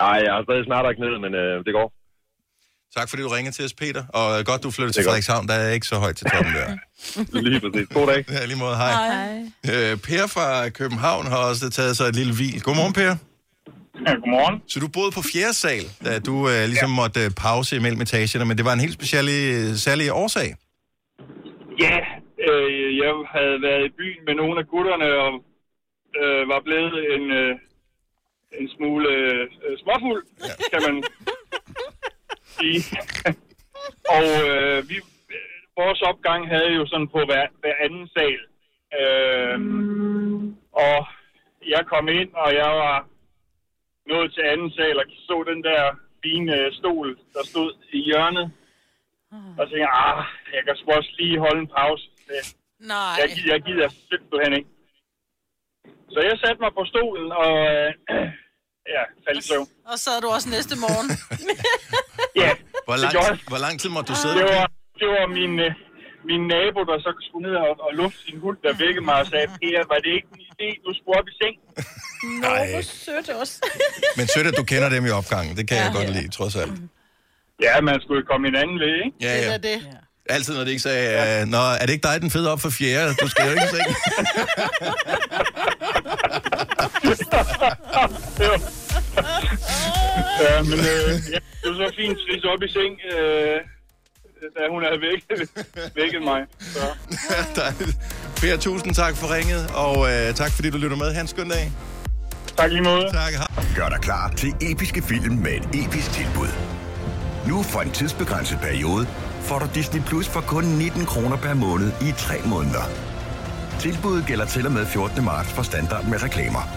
Nej, 0.00 0.16
jeg 0.26 0.32
har 0.34 0.42
stadig 0.48 0.64
snart 0.70 0.84
ikke 0.92 1.02
ned, 1.06 1.14
men 1.24 1.32
øh, 1.42 1.64
det 1.66 1.72
går. 1.78 1.88
Tak 2.96 3.08
fordi 3.08 3.22
du 3.22 3.28
ringede 3.28 3.56
til 3.56 3.64
os, 3.64 3.74
Peter. 3.74 4.04
Og 4.06 4.38
øh, 4.38 4.44
godt, 4.46 4.62
du 4.62 4.70
flyttede 4.70 4.92
til 4.96 5.00
er. 5.00 5.04
Frederikshavn. 5.04 5.48
Der 5.48 5.54
er 5.54 5.70
ikke 5.70 5.86
så 5.86 5.96
højt 5.98 6.16
til 6.16 6.26
toppen 6.34 6.54
der. 6.54 6.68
Lige 7.48 7.60
præcis. 7.60 7.88
God 7.94 8.06
dag. 8.06 8.24
Ja, 8.30 8.44
lige 8.44 8.58
måde. 8.58 8.76
Hej. 8.76 8.92
Hej. 8.92 9.90
Øh, 9.92 9.96
per 9.98 10.26
fra 10.26 10.68
København 10.68 11.26
har 11.26 11.36
også 11.36 11.70
taget 11.70 11.96
sig 11.96 12.04
et 12.08 12.16
lille 12.16 12.34
hvil. 12.34 12.62
Godmorgen, 12.62 12.92
Per. 12.92 13.16
Ja, 14.06 14.12
godmorgen. 14.14 14.62
Så 14.72 14.80
du 14.80 14.88
boede 14.96 15.12
på 15.18 15.22
fjerde 15.32 15.54
sal, 15.62 15.84
da 16.06 16.12
du 16.28 16.34
øh, 16.52 16.62
ligesom 16.72 16.92
ja. 16.94 17.00
måtte 17.00 17.20
øh, 17.24 17.30
pause 17.44 17.76
imellem 17.76 18.00
etagerne, 18.00 18.44
men 18.48 18.56
det 18.58 18.64
var 18.68 18.72
en 18.72 18.84
helt 18.86 18.96
speciel, 19.00 19.26
øh, 19.28 19.66
særlig 19.86 20.04
årsag. 20.22 20.48
Ja, 21.84 21.98
øh, 22.48 22.96
jeg 23.02 23.12
havde 23.34 23.56
været 23.66 23.84
i 23.88 23.92
byen 23.98 24.22
med 24.28 24.34
nogle 24.34 24.56
af 24.60 24.66
gutterne 24.72 25.08
og 25.24 25.32
øh, 26.20 26.42
var 26.52 26.60
blevet 26.66 26.94
en, 27.14 27.24
øh, 27.40 27.52
en 28.60 28.68
smule 28.76 29.08
øh, 29.08 29.78
småfuld, 29.82 30.24
ja. 30.48 30.54
kan 30.72 30.80
man 30.86 30.96
sige. 32.58 32.80
og 34.16 34.26
øh, 34.48 34.88
vi, 34.90 34.96
vores 35.80 36.00
opgang 36.02 36.48
havde 36.48 36.72
jo 36.78 36.86
sådan 36.86 37.08
på 37.08 37.20
hver, 37.28 37.46
hver 37.60 37.76
anden 37.84 38.08
sal. 38.14 38.40
Øh, 39.00 39.58
og 40.72 40.98
jeg 41.74 41.82
kom 41.92 42.08
ind, 42.08 42.30
og 42.34 42.54
jeg 42.54 42.70
var 42.82 43.06
nået 44.18 44.30
til 44.36 44.44
anden 44.52 44.70
sal 44.76 44.96
og 45.02 45.06
så 45.28 45.36
den 45.50 45.60
der 45.68 45.80
fine 46.24 46.50
øh, 46.58 46.66
stol, 46.78 47.08
der 47.34 47.42
stod 47.52 47.70
i 47.98 47.98
hjørnet. 48.08 48.46
Og 49.58 49.62
så 49.64 49.70
tænkte 49.70 49.86
jeg, 49.88 49.94
ah, 50.06 50.18
jeg 50.54 50.62
kan 50.66 50.74
sgu 50.78 50.86
også 51.00 51.12
lige 51.20 51.38
holde 51.44 51.60
en 51.64 51.70
pause. 51.78 52.04
Det, 52.28 52.40
Nej. 52.92 53.14
jeg, 53.20 53.28
gider, 53.34 53.50
jeg 53.54 53.60
gider 53.68 53.88
simpelthen 54.10 54.52
ikke. 54.58 54.70
Så 56.12 56.18
jeg 56.28 56.36
satte 56.42 56.60
mig 56.64 56.72
på 56.78 56.84
stolen 56.92 57.28
og 57.42 57.52
øh, 57.74 57.88
ja, 58.94 59.02
faldt 59.24 59.40
i 59.42 59.46
søvn. 59.50 59.68
Og 59.92 59.96
så 60.02 60.08
er 60.16 60.20
du 60.24 60.28
også 60.36 60.48
næste 60.56 60.74
morgen. 60.84 61.08
Ja, 62.42 62.50
Hvor 62.88 62.96
lang, 63.04 63.14
hvor 63.52 63.60
lang 63.66 63.74
tid 63.80 63.90
måtte 63.96 64.08
du 64.12 64.16
sidde? 64.22 64.34
Det 64.40 64.44
var, 64.54 64.66
det 65.00 65.08
var 65.14 65.26
min, 65.38 65.52
øh, 65.66 65.72
min 66.30 66.42
nabo, 66.52 66.80
der 66.90 66.96
så 67.06 67.10
skulle 67.26 67.44
ned 67.48 67.54
og, 67.64 67.70
og 67.86 67.90
lufte 68.00 68.18
sin 68.26 68.38
hund, 68.44 68.58
der 68.64 68.72
vækkede 68.84 69.04
mig 69.10 69.16
og 69.22 69.26
sagde, 69.32 69.46
Per, 69.60 69.80
var 69.92 69.98
det 70.04 70.12
ikke 70.18 70.28
fordi 70.50 70.68
du 70.86 70.90
skulle 70.98 71.14
op 71.20 71.28
i 71.32 71.34
seng. 71.40 71.56
Nå, 72.42 72.50
hvor 72.72 72.82
sødt 73.04 73.28
også. 73.42 73.56
Men 74.18 74.24
sødt, 74.34 74.46
at 74.50 74.56
du 74.60 74.64
kender 74.72 74.88
dem 74.94 75.02
i 75.10 75.12
opgangen. 75.20 75.52
Det 75.58 75.64
kan 75.68 75.76
ja, 75.76 75.82
jeg 75.84 75.90
godt 75.98 76.10
lide, 76.16 76.28
trods 76.38 76.54
alt. 76.62 76.74
Ja, 77.66 77.74
man 77.80 77.96
skulle 78.04 78.22
komme 78.30 78.44
hinanden 78.50 78.76
ved, 78.84 78.94
ikke? 79.04 79.16
Ja, 79.26 79.32
ja. 79.34 79.38
Det 79.44 79.54
er 79.54 79.58
det. 79.70 79.78
Altid, 80.34 80.52
når 80.56 80.64
de 80.64 80.70
ikke 80.70 80.82
sagde, 80.88 81.04
ja. 81.18 81.44
Nå, 81.44 81.62
er 81.80 81.84
det 81.86 81.92
ikke 81.96 82.06
dig, 82.08 82.16
den 82.20 82.30
fede 82.30 82.52
op 82.52 82.60
for 82.60 82.70
fjerde? 82.70 83.14
Du 83.22 83.28
skal 83.32 83.42
jo 83.48 83.52
ikke 83.56 83.70
se. 83.76 83.80
Ja, 90.44 90.54
men 90.70 90.78
øh, 90.94 91.10
ja, 91.34 91.40
det 91.60 91.66
var 91.70 91.76
så 91.84 91.88
fint 92.00 92.18
at 92.34 92.44
op 92.52 92.62
i 92.62 92.68
seng, 92.76 92.94
øh, 93.12 93.56
da 94.56 94.62
hun 94.70 94.82
havde 94.82 95.00
vækket, 95.00 95.50
vækket 96.00 96.22
mig. 96.22 96.40
Så. 96.60 96.84
Dejligt. 97.56 97.96
Per, 98.40 98.56
tusind 98.56 98.94
tak 98.94 99.16
for 99.16 99.34
ringet, 99.34 99.70
og 99.74 99.96
øh, 100.12 100.34
tak 100.34 100.50
fordi 100.50 100.70
du 100.70 100.78
lytter 100.78 100.96
med. 100.96 101.12
Ha' 101.14 101.20
en 101.20 101.26
skøn 101.28 101.48
dag. 101.48 101.72
Tak 102.56 102.70
lige 102.70 102.82
måde. 102.82 103.10
Tak. 103.12 103.32
Gør 103.76 103.88
dig 103.88 103.98
klar 104.00 104.32
til 104.36 104.54
episke 104.60 105.02
film 105.02 105.34
med 105.34 105.52
et 105.52 105.84
episk 105.84 106.12
tilbud. 106.12 106.48
Nu 107.48 107.62
for 107.62 107.80
en 107.80 107.90
tidsbegrænset 107.90 108.58
periode 108.62 109.06
får 109.42 109.58
du 109.58 109.66
Disney 109.74 110.02
Plus 110.02 110.28
for 110.28 110.40
kun 110.40 110.64
19 110.64 111.06
kroner 111.06 111.36
per 111.36 111.54
måned 111.54 111.92
i 112.02 112.12
3 112.18 112.34
måneder. 112.46 112.82
Tilbuddet 113.80 114.26
gælder 114.26 114.46
til 114.46 114.66
og 114.66 114.72
med 114.72 114.86
14. 114.86 115.24
marts 115.24 115.52
for 115.52 115.62
standard 115.62 116.04
med 116.04 116.22
reklamer. 116.22 116.68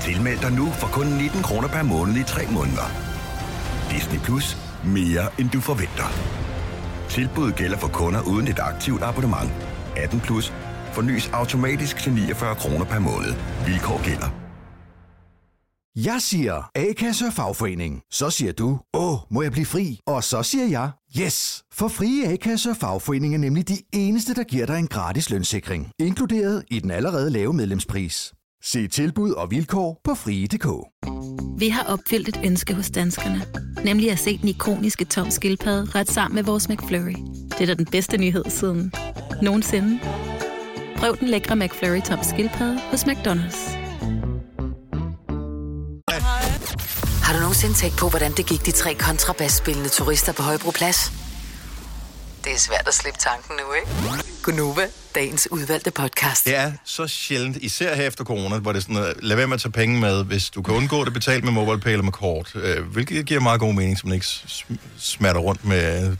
Tilmeld 0.00 0.38
dig 0.40 0.52
nu 0.52 0.70
for 0.70 0.86
kun 0.86 1.06
19 1.06 1.42
kroner 1.42 1.68
per 1.68 1.82
måned 1.82 2.16
i 2.16 2.22
3 2.22 2.46
måneder. 2.50 2.90
Disney 3.90 4.20
Plus. 4.20 4.56
Mere 4.84 5.28
end 5.38 5.50
du 5.50 5.60
forventer. 5.60 6.08
Tilbuddet 7.16 7.56
gælder 7.56 7.76
for 7.76 7.88
kunder 7.88 8.20
uden 8.32 8.48
et 8.48 8.58
aktivt 8.58 9.02
abonnement. 9.02 9.50
18 9.96 10.20
plus. 10.20 10.52
Fornyes 10.92 11.28
automatisk 11.28 11.96
til 11.96 12.12
49 12.12 12.54
kroner 12.54 12.84
per 12.84 12.98
måned. 12.98 13.32
Vilkår 13.66 14.04
gælder. 14.04 14.30
Jeg 15.96 16.22
siger 16.22 16.70
A-kasse 16.74 17.26
og 17.26 17.32
fagforening. 17.32 18.02
Så 18.10 18.30
siger 18.30 18.52
du, 18.52 18.78
åh, 18.94 19.18
må 19.30 19.42
jeg 19.42 19.52
blive 19.52 19.66
fri? 19.66 20.00
Og 20.06 20.24
så 20.24 20.42
siger 20.42 20.66
jeg, 20.66 20.90
yes! 21.20 21.62
For 21.72 21.88
frie 21.88 22.26
A-kasse 22.32 22.70
og 22.70 22.76
fagforening 22.76 23.34
er 23.34 23.38
nemlig 23.38 23.68
de 23.68 23.78
eneste, 23.92 24.34
der 24.34 24.44
giver 24.44 24.66
dig 24.66 24.78
en 24.78 24.88
gratis 24.88 25.30
lønssikring. 25.30 25.90
Inkluderet 25.98 26.64
i 26.70 26.80
den 26.80 26.90
allerede 26.90 27.30
lave 27.30 27.52
medlemspris. 27.52 28.32
Se 28.62 28.88
tilbud 28.88 29.30
og 29.30 29.50
vilkår 29.50 30.00
på 30.04 30.14
frie.dk. 30.14 30.66
Vi 31.58 31.68
har 31.68 31.82
opfyldt 31.82 32.28
et 32.28 32.40
ønske 32.44 32.74
hos 32.74 32.90
danskerne. 32.90 33.42
Nemlig 33.84 34.10
at 34.10 34.18
se 34.18 34.38
den 34.38 34.48
ikoniske 34.48 35.04
tom 35.04 35.30
skildpadde 35.30 35.90
ret 35.94 36.10
sammen 36.10 36.34
med 36.34 36.42
vores 36.42 36.68
McFlurry. 36.68 37.16
Det 37.50 37.60
er 37.60 37.66
da 37.66 37.74
den 37.74 37.86
bedste 37.86 38.18
nyhed 38.18 38.44
siden 38.48 38.92
nogensinde. 39.42 40.00
Prøv 40.96 41.16
den 41.20 41.28
lækre 41.28 41.56
McFlurry 41.56 42.00
tom 42.00 42.18
skildpadde 42.22 42.80
hos 42.90 43.04
McDonald's. 43.04 43.76
Har 47.22 47.32
du 47.34 47.40
nogensinde 47.40 47.74
tænkt 47.74 47.96
på, 47.96 48.08
hvordan 48.08 48.32
det 48.32 48.46
gik 48.46 48.66
de 48.66 48.70
tre 48.70 48.94
kontrabasspillende 48.94 49.88
turister 49.88 50.32
på 50.32 50.42
Højbroplads? 50.42 51.25
Det 52.46 52.54
er 52.54 52.58
svært 52.58 52.88
at 52.88 52.94
slippe 52.94 53.18
tanken 53.20 53.56
nu, 53.56 53.72
ikke? 53.72 53.88
Gunova, 54.42 54.86
dagens 55.14 55.48
udvalgte 55.50 55.90
podcast. 55.90 56.44
Det 56.44 56.56
er 56.56 56.72
så 56.84 57.06
sjældent, 57.06 57.56
især 57.56 57.94
her 57.94 58.02
efter 58.06 58.24
corona, 58.24 58.58
hvor 58.58 58.72
det 58.72 58.78
er 58.78 58.82
sådan, 58.82 58.96
at 58.96 59.14
lad 59.22 59.36
være 59.36 59.46
med 59.46 59.54
at 59.54 59.60
tage 59.60 59.72
penge 59.72 60.00
med, 60.00 60.24
hvis 60.24 60.50
du 60.50 60.62
kan 60.62 60.74
undgå 60.74 61.04
det, 61.04 61.12
betalt 61.12 61.44
med 61.44 61.52
MobilePay 61.52 61.90
eller 61.90 62.02
med 62.02 62.12
kort. 62.12 62.52
Øh, 62.54 62.84
hvilket 62.84 63.26
giver 63.26 63.40
meget 63.40 63.60
god 63.60 63.74
mening, 63.74 63.98
så 63.98 64.06
man 64.06 64.14
ikke 64.14 64.26
sm- 64.26 64.76
smatter 64.98 65.40
rundt 65.40 65.64
med 65.64 66.16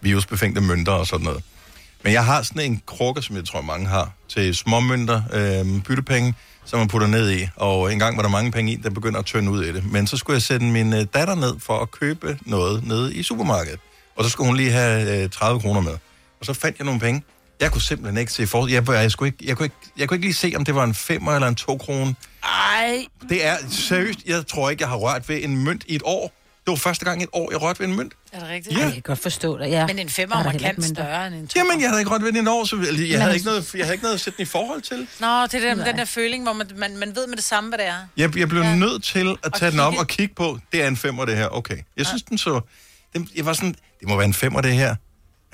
virusbefængte 0.00 0.60
mønter 0.60 0.92
og 0.92 1.06
sådan 1.06 1.24
noget. 1.24 1.42
Men 2.04 2.12
jeg 2.12 2.24
har 2.24 2.42
sådan 2.42 2.62
en 2.62 2.82
krukke, 2.86 3.22
som 3.22 3.36
jeg 3.36 3.44
tror 3.44 3.60
mange 3.60 3.86
har, 3.86 4.10
til 4.28 4.56
småmønter, 4.56 5.22
øh, 5.32 5.82
byttepenge, 5.82 6.34
som 6.64 6.78
man 6.78 6.88
putter 6.88 7.06
ned 7.06 7.30
i. 7.30 7.48
Og 7.56 7.92
en 7.92 7.98
gang 7.98 8.16
var 8.16 8.22
der 8.22 8.30
mange 8.30 8.52
penge 8.52 8.72
i, 8.72 8.76
der 8.76 8.90
begynder 8.90 9.18
at 9.18 9.26
tynde 9.26 9.50
ud 9.50 9.64
i 9.64 9.72
det. 9.72 9.92
Men 9.92 10.06
så 10.06 10.16
skulle 10.16 10.34
jeg 10.34 10.42
sætte 10.42 10.66
min 10.66 10.92
øh, 10.92 11.06
datter 11.14 11.34
ned 11.34 11.54
for 11.60 11.78
at 11.78 11.90
købe 11.90 12.38
noget 12.40 12.84
nede 12.86 13.14
i 13.14 13.22
supermarkedet. 13.22 13.80
Og 14.16 14.24
så 14.24 14.30
skulle 14.30 14.46
hun 14.48 14.56
lige 14.56 14.70
have 14.70 15.22
øh, 15.24 15.30
30 15.30 15.60
kroner 15.60 15.80
med. 15.80 15.92
Og 16.40 16.46
så 16.46 16.52
fandt 16.52 16.78
jeg 16.78 16.84
nogle 16.84 17.00
penge. 17.00 17.22
Jeg 17.60 17.72
kunne 17.72 17.82
simpelthen 17.82 18.18
ikke 18.18 18.32
se 18.32 18.46
for. 18.46 18.66
Jeg, 18.66 18.88
jeg, 18.88 19.10
skulle 19.10 19.28
ikke, 19.28 19.38
jeg, 19.48 19.56
kunne 19.56 19.66
ikke, 19.66 19.76
jeg 19.98 20.08
kunne 20.08 20.16
ikke 20.16 20.26
lige 20.26 20.34
se, 20.34 20.52
om 20.56 20.64
det 20.64 20.74
var 20.74 20.84
en 20.84 20.94
5 20.94 21.28
eller 21.28 21.48
en 21.48 21.54
2 21.54 21.76
kroner. 21.78 22.12
Ej. 22.44 23.04
Det 23.28 23.46
er 23.46 23.56
seriøst, 23.70 24.18
jeg 24.26 24.46
tror 24.46 24.70
ikke, 24.70 24.82
jeg 24.82 24.88
har 24.88 24.96
rørt 24.96 25.28
ved 25.28 25.44
en 25.44 25.64
mønt 25.64 25.84
i 25.88 25.94
et 25.94 26.02
år. 26.04 26.32
Det 26.64 26.70
var 26.70 26.76
første 26.76 27.04
gang 27.04 27.20
i 27.20 27.24
et 27.24 27.28
år, 27.32 27.50
jeg 27.52 27.62
rørte 27.62 27.80
ved 27.80 27.86
en 27.88 27.96
mønt. 27.96 28.12
Er 28.32 28.38
det 28.40 28.48
rigtigt? 28.48 28.78
Ja. 28.78 28.84
Jeg 28.84 28.92
kan 28.92 29.02
godt 29.02 29.18
forstå 29.18 29.58
det, 29.58 29.70
ja. 29.70 29.86
Men 29.86 29.98
en 29.98 30.08
femmer 30.08 30.36
er 30.36 30.40
er 30.40 30.44
markant 30.44 30.62
ikke 30.64 30.80
mindre. 30.80 31.04
større 31.04 31.26
end 31.26 31.34
en 31.34 31.48
to. 31.48 31.58
Jamen, 31.60 31.80
jeg 31.80 31.88
havde 31.88 32.00
ikke 32.00 32.10
rørt 32.10 32.22
ved 32.22 32.28
den 32.28 32.36
i 32.36 32.40
et 32.40 32.48
år, 32.48 32.64
så 32.64 32.76
jeg, 32.76 32.84
jeg, 32.86 32.92
Men 32.92 33.00
havde, 33.00 33.22
altså- 33.22 33.34
ikke 33.34 33.44
noget, 33.46 33.74
jeg 33.74 33.84
havde 33.84 33.94
ikke 33.94 34.02
noget 34.04 34.14
at 34.14 34.20
sætte 34.20 34.36
den 34.36 34.42
i 34.42 34.46
forhold 34.46 34.82
til. 34.82 35.08
Nå, 35.20 35.42
det 35.46 35.54
er 35.54 35.74
den, 35.74 35.86
den 35.86 35.98
der 35.98 36.04
føling, 36.04 36.42
hvor 36.42 36.52
man, 36.52 36.66
man, 36.76 36.96
man 36.96 37.16
ved 37.16 37.26
med 37.26 37.36
det 37.36 37.44
samme, 37.44 37.70
hvad 37.70 37.78
det 37.78 37.86
er. 37.86 37.98
Jeg, 38.16 38.36
jeg 38.38 38.48
blev 38.48 38.62
ja. 38.62 38.74
nødt 38.74 39.04
til 39.04 39.36
at 39.44 39.52
tage 39.52 39.70
den 39.70 39.80
op 39.80 39.92
kigge. 39.92 40.00
og 40.02 40.06
kigge 40.08 40.34
på. 40.34 40.58
Det 40.72 40.82
er 40.82 40.88
en 40.88 40.96
femmer, 40.96 41.24
det 41.24 41.36
her. 41.36 41.48
Okay. 41.48 41.78
Jeg 41.96 42.06
synes, 42.06 42.22
den 42.22 42.38
så... 42.38 42.60
Den, 43.12 43.28
jeg 43.36 43.46
var 43.46 43.52
sådan, 43.52 43.74
det 44.00 44.08
må 44.08 44.16
være 44.16 44.24
en 44.24 44.34
femmer, 44.34 44.60
det 44.60 44.72
her. 44.72 44.94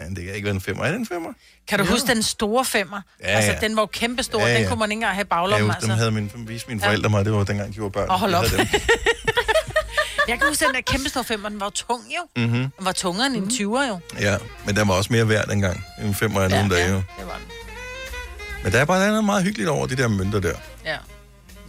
Ja, 0.00 0.04
det 0.08 0.24
kan 0.24 0.34
ikke 0.34 0.44
være 0.44 0.54
en 0.54 0.60
femmer. 0.60 0.84
Er 0.84 0.90
det 0.90 0.98
en 0.98 1.06
femmer? 1.06 1.28
Kan 1.68 1.78
du 1.78 1.84
Ja. 1.84 1.90
huske 1.90 2.08
den 2.08 2.22
store 2.22 2.64
femmer? 2.64 3.00
Ja, 3.20 3.26
Altså, 3.26 3.52
ja. 3.52 3.58
den 3.68 3.76
var 3.76 3.82
jo 3.82 3.86
kæmpestor. 3.86 4.40
Ja, 4.46 4.54
Den 4.54 4.62
ja. 4.62 4.68
kunne 4.68 4.78
man 4.78 4.90
ikke 4.90 4.96
engang 4.98 5.14
have 5.14 5.26
Ja, 5.30 5.34
baglommen, 5.36 5.66
jeg, 5.66 5.74
altså. 5.74 5.88
dem 5.90 5.96
havde 5.98 6.10
min, 6.10 6.30
viste 6.46 6.68
mine 6.68 6.80
forældre 6.80 7.10
mig. 7.10 7.24
Det 7.24 7.32
var 7.32 7.44
dengang, 7.44 7.74
de 7.74 7.80
var 7.82 7.88
børn. 7.88 8.08
Og 8.08 8.18
hold 8.18 8.30
Jeg 8.30 8.40
op. 8.40 8.44
dem. 8.50 8.58
Jeg 10.28 10.38
kan 10.38 10.48
huske 10.48 10.64
den 10.66 10.74
der 10.74 10.80
kæmpestore 10.80 11.24
femmer, 11.24 11.48
den 11.48 11.60
var 11.60 11.66
jo 11.66 11.70
tung 11.70 12.02
jo. 12.10 12.42
Mhm. 12.42 12.52
Den 12.52 12.70
var 12.78 12.92
tungere 12.92 13.26
end 13.26 13.36
en 13.36 13.48
20'er 13.48 13.88
jo. 13.88 13.98
Ja, 14.20 14.36
men 14.66 14.76
den 14.76 14.88
var 14.88 14.94
også 14.94 15.12
mere 15.12 15.28
værd 15.28 15.48
dengang. 15.48 15.84
En 16.04 16.14
femmer 16.14 16.40
af 16.40 16.50
nogle 16.50 16.74
dage. 16.76 16.90
jo. 16.90 16.96
det 16.96 17.26
var 17.26 17.32
den. 17.38 17.46
Men 18.64 18.72
der 18.72 18.78
er 18.80 18.84
bare 18.84 19.08
noget 19.08 19.24
meget 19.24 19.44
hyggeligt 19.44 19.68
over 19.68 19.86
de 19.86 19.96
der 19.96 20.08
mønter 20.08 20.40
der. 20.40 20.54
Ja. 20.84 20.96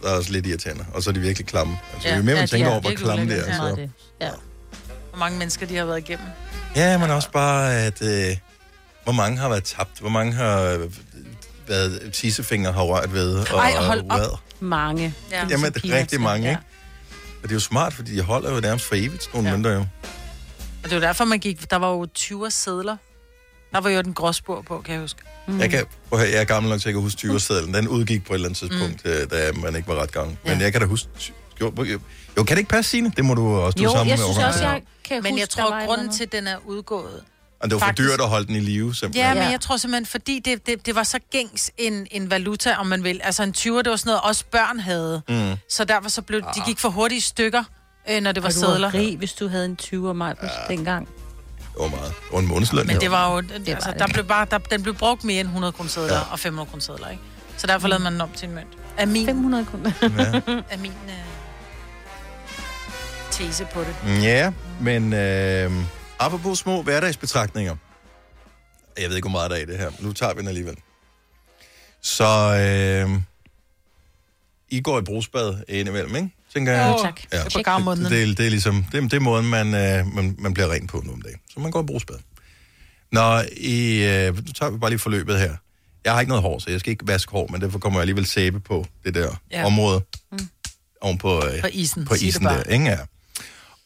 Der 0.02 0.08
er 0.10 0.16
også 0.16 0.32
lidt 0.32 0.46
irriterende. 0.46 0.86
Og 0.94 1.02
så 1.02 1.10
er 1.10 1.14
de 1.14 1.20
virkelig 1.20 1.46
klamme. 1.46 1.78
Altså, 1.94 2.08
Ja. 2.08 2.16
jo 2.16 2.22
mere 2.22 2.34
man 2.34 2.42
Ja, 2.42 2.46
tænker 2.46 2.66
er 2.66 2.70
over, 2.72 2.80
hvor 2.80 2.90
klamme 2.90 3.24
det 3.34 3.38
er. 3.38 3.46
Ja, 3.46 3.56
Så... 3.56 3.88
Ja. 4.20 4.30
Hvor 5.14 5.18
mange 5.18 5.38
mennesker 5.38 5.66
de 5.66 5.76
har 5.76 5.84
været 5.84 5.98
igennem. 5.98 6.26
Ja, 6.76 6.98
men 6.98 7.10
også 7.10 7.30
bare, 7.30 7.74
at 7.74 8.02
øh, 8.02 8.36
hvor 9.04 9.12
mange 9.12 9.38
har 9.38 9.48
været 9.48 9.64
tabt. 9.64 10.00
Hvor 10.00 10.08
mange 10.08 10.32
har 10.32 10.60
øh, 10.60 10.90
været 11.68 12.10
tissefinger 12.12 12.72
har 12.72 12.82
rørt 12.82 13.12
ved. 13.12 13.34
Og, 13.36 13.58
Ej, 13.58 13.72
hold 13.72 14.00
op. 14.00 14.18
hvad. 14.18 14.38
Mange. 14.60 15.14
Ja. 15.30 15.46
Jamen, 15.50 15.72
det 15.72 15.84
er 15.84 15.98
rigtig 15.98 16.20
mange, 16.20 16.48
ikke? 16.48 16.60
Og 17.36 17.42
det 17.42 17.50
er 17.50 17.54
jo 17.54 17.60
smart, 17.60 17.92
fordi 17.92 18.16
de 18.16 18.22
holder 18.22 18.54
jo 18.54 18.60
nærmest 18.60 18.84
for 18.84 18.94
evigt, 18.94 19.22
sådan 19.22 19.36
nogle 19.36 19.48
ja. 19.48 19.56
mønter 19.56 19.72
jo. 19.72 19.86
Og 20.84 20.90
det 20.90 20.94
var 20.94 21.00
derfor, 21.00 21.24
man 21.24 21.38
gik... 21.38 21.70
Der 21.70 21.76
var 21.76 21.90
jo 21.90 22.06
20 22.14 22.50
sædler. 22.50 22.96
Der 23.72 23.80
var 23.80 23.90
jo 23.90 24.02
den 24.02 24.14
gråspor 24.14 24.62
på, 24.62 24.80
kan 24.80 24.94
jeg 24.94 25.00
huske. 25.00 25.22
Mm. 25.46 25.60
Jeg, 25.60 25.70
kan, 25.70 25.84
prøv 26.08 26.18
at 26.20 26.26
høre, 26.26 26.34
jeg 26.34 26.40
er 26.40 26.44
gammel 26.44 26.70
nok 26.70 26.80
til 26.80 26.88
at 26.88 26.94
huske 26.94 27.18
20 27.18 27.40
sedlen 27.40 27.74
Den 27.74 27.88
udgik 27.88 28.26
på 28.26 28.32
et 28.32 28.34
eller 28.34 28.48
andet 28.48 28.58
tidspunkt, 28.58 29.04
mm. 29.04 29.28
da 29.28 29.52
man 29.52 29.76
ikke 29.76 29.88
var 29.88 30.02
ret 30.02 30.12
gammel. 30.12 30.36
Men 30.46 30.60
jeg 30.60 30.72
kan 30.72 30.80
da 30.80 30.86
huske... 30.86 31.08
Jo, 31.60 31.72
jo, 32.36 32.42
kan 32.44 32.56
det 32.56 32.58
ikke 32.58 32.70
passe, 32.70 32.90
Signe? 32.90 33.12
Det 33.16 33.24
må 33.24 33.34
du 33.34 33.48
også 33.48 33.76
du 33.76 33.82
Jo, 33.82 33.90
sammen 33.90 34.08
jeg 34.08 34.18
med 34.18 34.24
synes 34.34 34.46
også, 34.46 34.64
jeg 34.64 34.82
kan 35.04 35.22
Men 35.22 35.32
huske, 35.32 35.40
jeg 35.40 35.48
tror, 35.48 35.86
grunden 35.86 36.12
til, 36.12 36.24
at 36.24 36.32
den 36.32 36.46
er 36.46 36.56
udgået... 36.66 37.22
Og 37.60 37.70
det 37.70 37.74
var 37.74 37.78
for 37.80 37.86
Faktisk- 37.86 38.08
dyrt 38.08 38.20
at 38.20 38.28
holde 38.28 38.46
den 38.46 38.56
i 38.56 38.60
live, 38.60 38.94
simpelthen. 38.94 39.36
Ja, 39.36 39.42
men 39.42 39.52
jeg 39.52 39.60
tror 39.60 39.76
simpelthen, 39.76 40.06
fordi 40.06 40.38
det, 40.38 40.66
det, 40.66 40.86
det 40.86 40.94
var 40.94 41.02
så 41.02 41.18
gængs 41.32 41.70
en, 41.78 42.06
en 42.10 42.30
valuta, 42.30 42.74
om 42.78 42.86
man 42.86 43.04
vil. 43.04 43.20
Altså 43.24 43.42
en 43.42 43.54
20'er, 43.58 43.82
det 43.82 43.90
var 43.90 43.96
sådan 43.96 44.08
noget, 44.10 44.20
også 44.20 44.44
børn 44.50 44.80
havde. 44.80 45.22
Mm. 45.28 45.52
Så 45.70 45.84
derfor 45.84 46.08
så 46.10 46.22
blev, 46.22 46.40
de 46.42 46.60
gik 46.66 46.78
for 46.78 46.88
hurtigt 46.88 47.18
i 47.18 47.28
stykker, 47.28 47.64
øh, 48.10 48.20
når 48.22 48.32
det 48.32 48.42
var 48.42 48.48
Og 48.48 48.54
du 48.54 48.58
sædler. 48.60 48.90
var 48.90 48.94
rig, 48.94 49.16
hvis 49.18 49.32
du 49.32 49.48
havde 49.48 49.64
en 49.64 49.78
20'er 49.82 49.96
mig 50.12 50.36
ja. 50.42 50.48
dengang. 50.68 51.08
Det 51.58 51.80
var 51.80 51.88
meget. 51.88 52.02
Det 52.04 52.32
var 52.32 52.38
en 52.38 52.46
månedsløn. 52.48 52.86
Men 52.86 53.00
det 53.00 53.10
var 53.10 53.26
jo, 53.28 53.32
var 53.34 53.74
altså, 53.74 53.90
det. 53.90 53.98
der 53.98 54.06
blev 54.06 54.24
bare, 54.24 54.46
der, 54.50 54.58
den 54.58 54.82
blev 54.82 54.94
brugt 54.94 55.24
mere 55.24 55.40
end 55.40 55.48
100 55.48 55.72
kroner 55.72 55.90
sædler 55.90 56.14
ja. 56.14 56.20
og 56.32 56.38
500 56.38 56.70
kroner 56.70 56.82
sædler, 56.82 57.08
ikke? 57.10 57.22
Så 57.56 57.66
derfor 57.66 57.88
lavede 57.88 58.02
man 58.04 58.12
den 58.12 58.20
om 58.20 58.30
til 58.36 58.48
en 58.48 58.54
mønt. 58.54 58.66
Af 58.98 59.08
min, 59.08 59.26
500 59.26 59.64
kroner. 59.64 59.92
af 60.70 60.78
min 60.78 60.92
øh, 61.08 61.12
tese 63.34 63.66
på 63.72 63.80
det. 63.80 64.22
Ja, 64.22 64.52
men 64.80 65.12
øh, 65.12 65.72
apropos 66.18 66.58
små 66.58 66.82
hverdagsbetragtninger. 66.82 67.76
Jeg 68.98 69.08
ved 69.08 69.16
ikke, 69.16 69.28
hvor 69.28 69.38
meget 69.38 69.50
der 69.50 69.56
er 69.56 69.60
i 69.60 69.64
det 69.64 69.78
her. 69.78 69.90
men 69.90 69.98
Nu 70.06 70.12
tager 70.12 70.34
vi 70.34 70.40
den 70.40 70.48
alligevel. 70.48 70.76
Så 72.02 72.24
øh, 73.08 73.20
I 74.68 74.80
går 74.80 74.98
i 74.98 75.02
brugsbad 75.02 75.54
indimellem, 75.68 76.16
ikke? 76.16 76.28
Tænker 76.54 76.72
jeg. 76.72 76.94
Jo, 76.98 77.02
tak. 77.02 77.16
Det 77.22 77.26
er. 77.32 77.48
Det, 78.10 78.10
det, 78.28 78.38
det, 78.38 78.46
er 78.46 78.50
ligesom, 78.50 78.84
det, 78.92 79.02
det 79.02 79.12
er 79.12 79.20
måden, 79.20 79.46
man, 79.50 79.66
øh, 79.74 80.14
man, 80.14 80.34
man 80.38 80.54
bliver 80.54 80.72
ren 80.72 80.86
på 80.86 81.02
nu 81.04 81.12
om 81.12 81.22
dagen. 81.22 81.38
Så 81.54 81.60
man 81.60 81.70
går 81.70 81.82
i 81.82 81.86
brugsbad. 81.86 82.16
Når 83.12 83.42
I, 83.56 84.02
øh, 84.04 84.36
nu 84.36 84.52
tager 84.52 84.70
vi 84.70 84.78
bare 84.78 84.90
lige 84.90 84.98
forløbet 84.98 85.38
her. 85.38 85.56
Jeg 86.04 86.12
har 86.12 86.20
ikke 86.20 86.28
noget 86.28 86.42
hår, 86.42 86.58
så 86.58 86.70
jeg 86.70 86.80
skal 86.80 86.90
ikke 86.90 87.06
vaske 87.08 87.30
hår, 87.32 87.48
men 87.52 87.60
derfor 87.60 87.78
kommer 87.78 87.98
jeg 87.98 88.02
alligevel 88.02 88.26
sæbe 88.26 88.60
på 88.60 88.86
det 89.04 89.14
der 89.14 89.36
Ja. 89.50 89.58
ja. 89.58 89.66
område. 89.66 90.00
Mm. 90.32 90.38
Oven 91.00 91.18
på, 91.18 91.46
øh, 91.46 91.60
På 91.60 91.66
isen. 91.72 92.04
På 92.04 92.14
isen 92.14 92.44
der, 92.44 92.62
ikke? 92.62 92.84
Ja. 92.84 92.98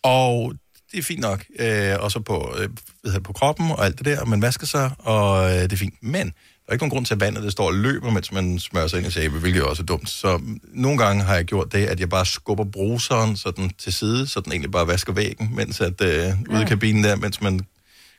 Og 0.09 0.55
det 0.93 0.99
er 0.99 1.03
fint 1.03 1.21
nok. 1.21 1.45
Øh, 1.59 1.97
og 2.01 2.13
så 2.13 2.21
på, 2.21 2.55
øh, 2.57 2.69
hedder 3.05 3.19
det, 3.19 3.23
på 3.23 3.33
kroppen 3.33 3.71
og 3.71 3.85
alt 3.85 3.99
det 3.99 4.05
der. 4.07 4.25
Man 4.25 4.43
vasker 4.43 4.67
sig, 4.67 4.91
og 4.99 5.51
øh, 5.51 5.63
det 5.63 5.73
er 5.73 5.77
fint. 5.77 5.95
Men 6.03 6.27
der 6.27 6.33
er 6.69 6.73
ikke 6.73 6.83
nogen 6.83 6.91
grund 6.91 7.07
til, 7.07 7.15
at 7.15 7.21
vandet 7.21 7.43
det 7.43 7.53
står 7.53 7.67
og 7.67 7.75
løber, 7.75 8.11
mens 8.11 8.33
man 8.33 8.59
smører 8.59 8.87
sig 8.87 8.99
ind 8.99 9.07
i 9.09 9.11
sæbe, 9.11 9.39
hvilket 9.39 9.61
jo 9.61 9.69
også 9.69 9.83
er 9.83 9.87
dumt. 9.87 10.11
Så 10.11 10.41
nogle 10.73 10.99
gange 10.99 11.23
har 11.23 11.35
jeg 11.35 11.45
gjort 11.45 11.73
det, 11.73 11.87
at 11.87 12.01
jeg 12.01 12.09
bare 12.09 12.27
skubber 12.27 12.65
bruseren 12.65 13.37
sådan 13.37 13.71
til 13.79 13.93
side, 13.93 14.27
så 14.27 14.41
den 14.41 14.53
egentlig 14.53 14.71
bare 14.71 14.87
vasker 14.87 15.13
væggen, 15.13 15.55
mens 15.55 15.81
at, 15.81 16.01
øh, 16.01 16.33
ude 16.51 16.63
i 16.63 16.65
kabinen 16.65 17.05
der, 17.05 17.17
mens 17.17 17.41
man 17.41 17.67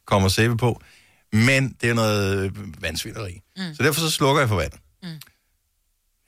kommer 0.06 0.30
sæbe 0.30 0.58
på. 0.58 0.82
Men 1.34 1.76
det 1.82 1.90
er 1.90 1.94
noget 1.94 2.52
vandsvinderi. 2.82 3.42
Mm. 3.58 3.64
Så 3.76 3.84
derfor 3.84 4.02
så 4.02 4.10
slukker 4.10 4.42
jeg 4.42 4.50
for 4.50 4.56
vandet. 4.56 4.80
Mm. 5.04 5.10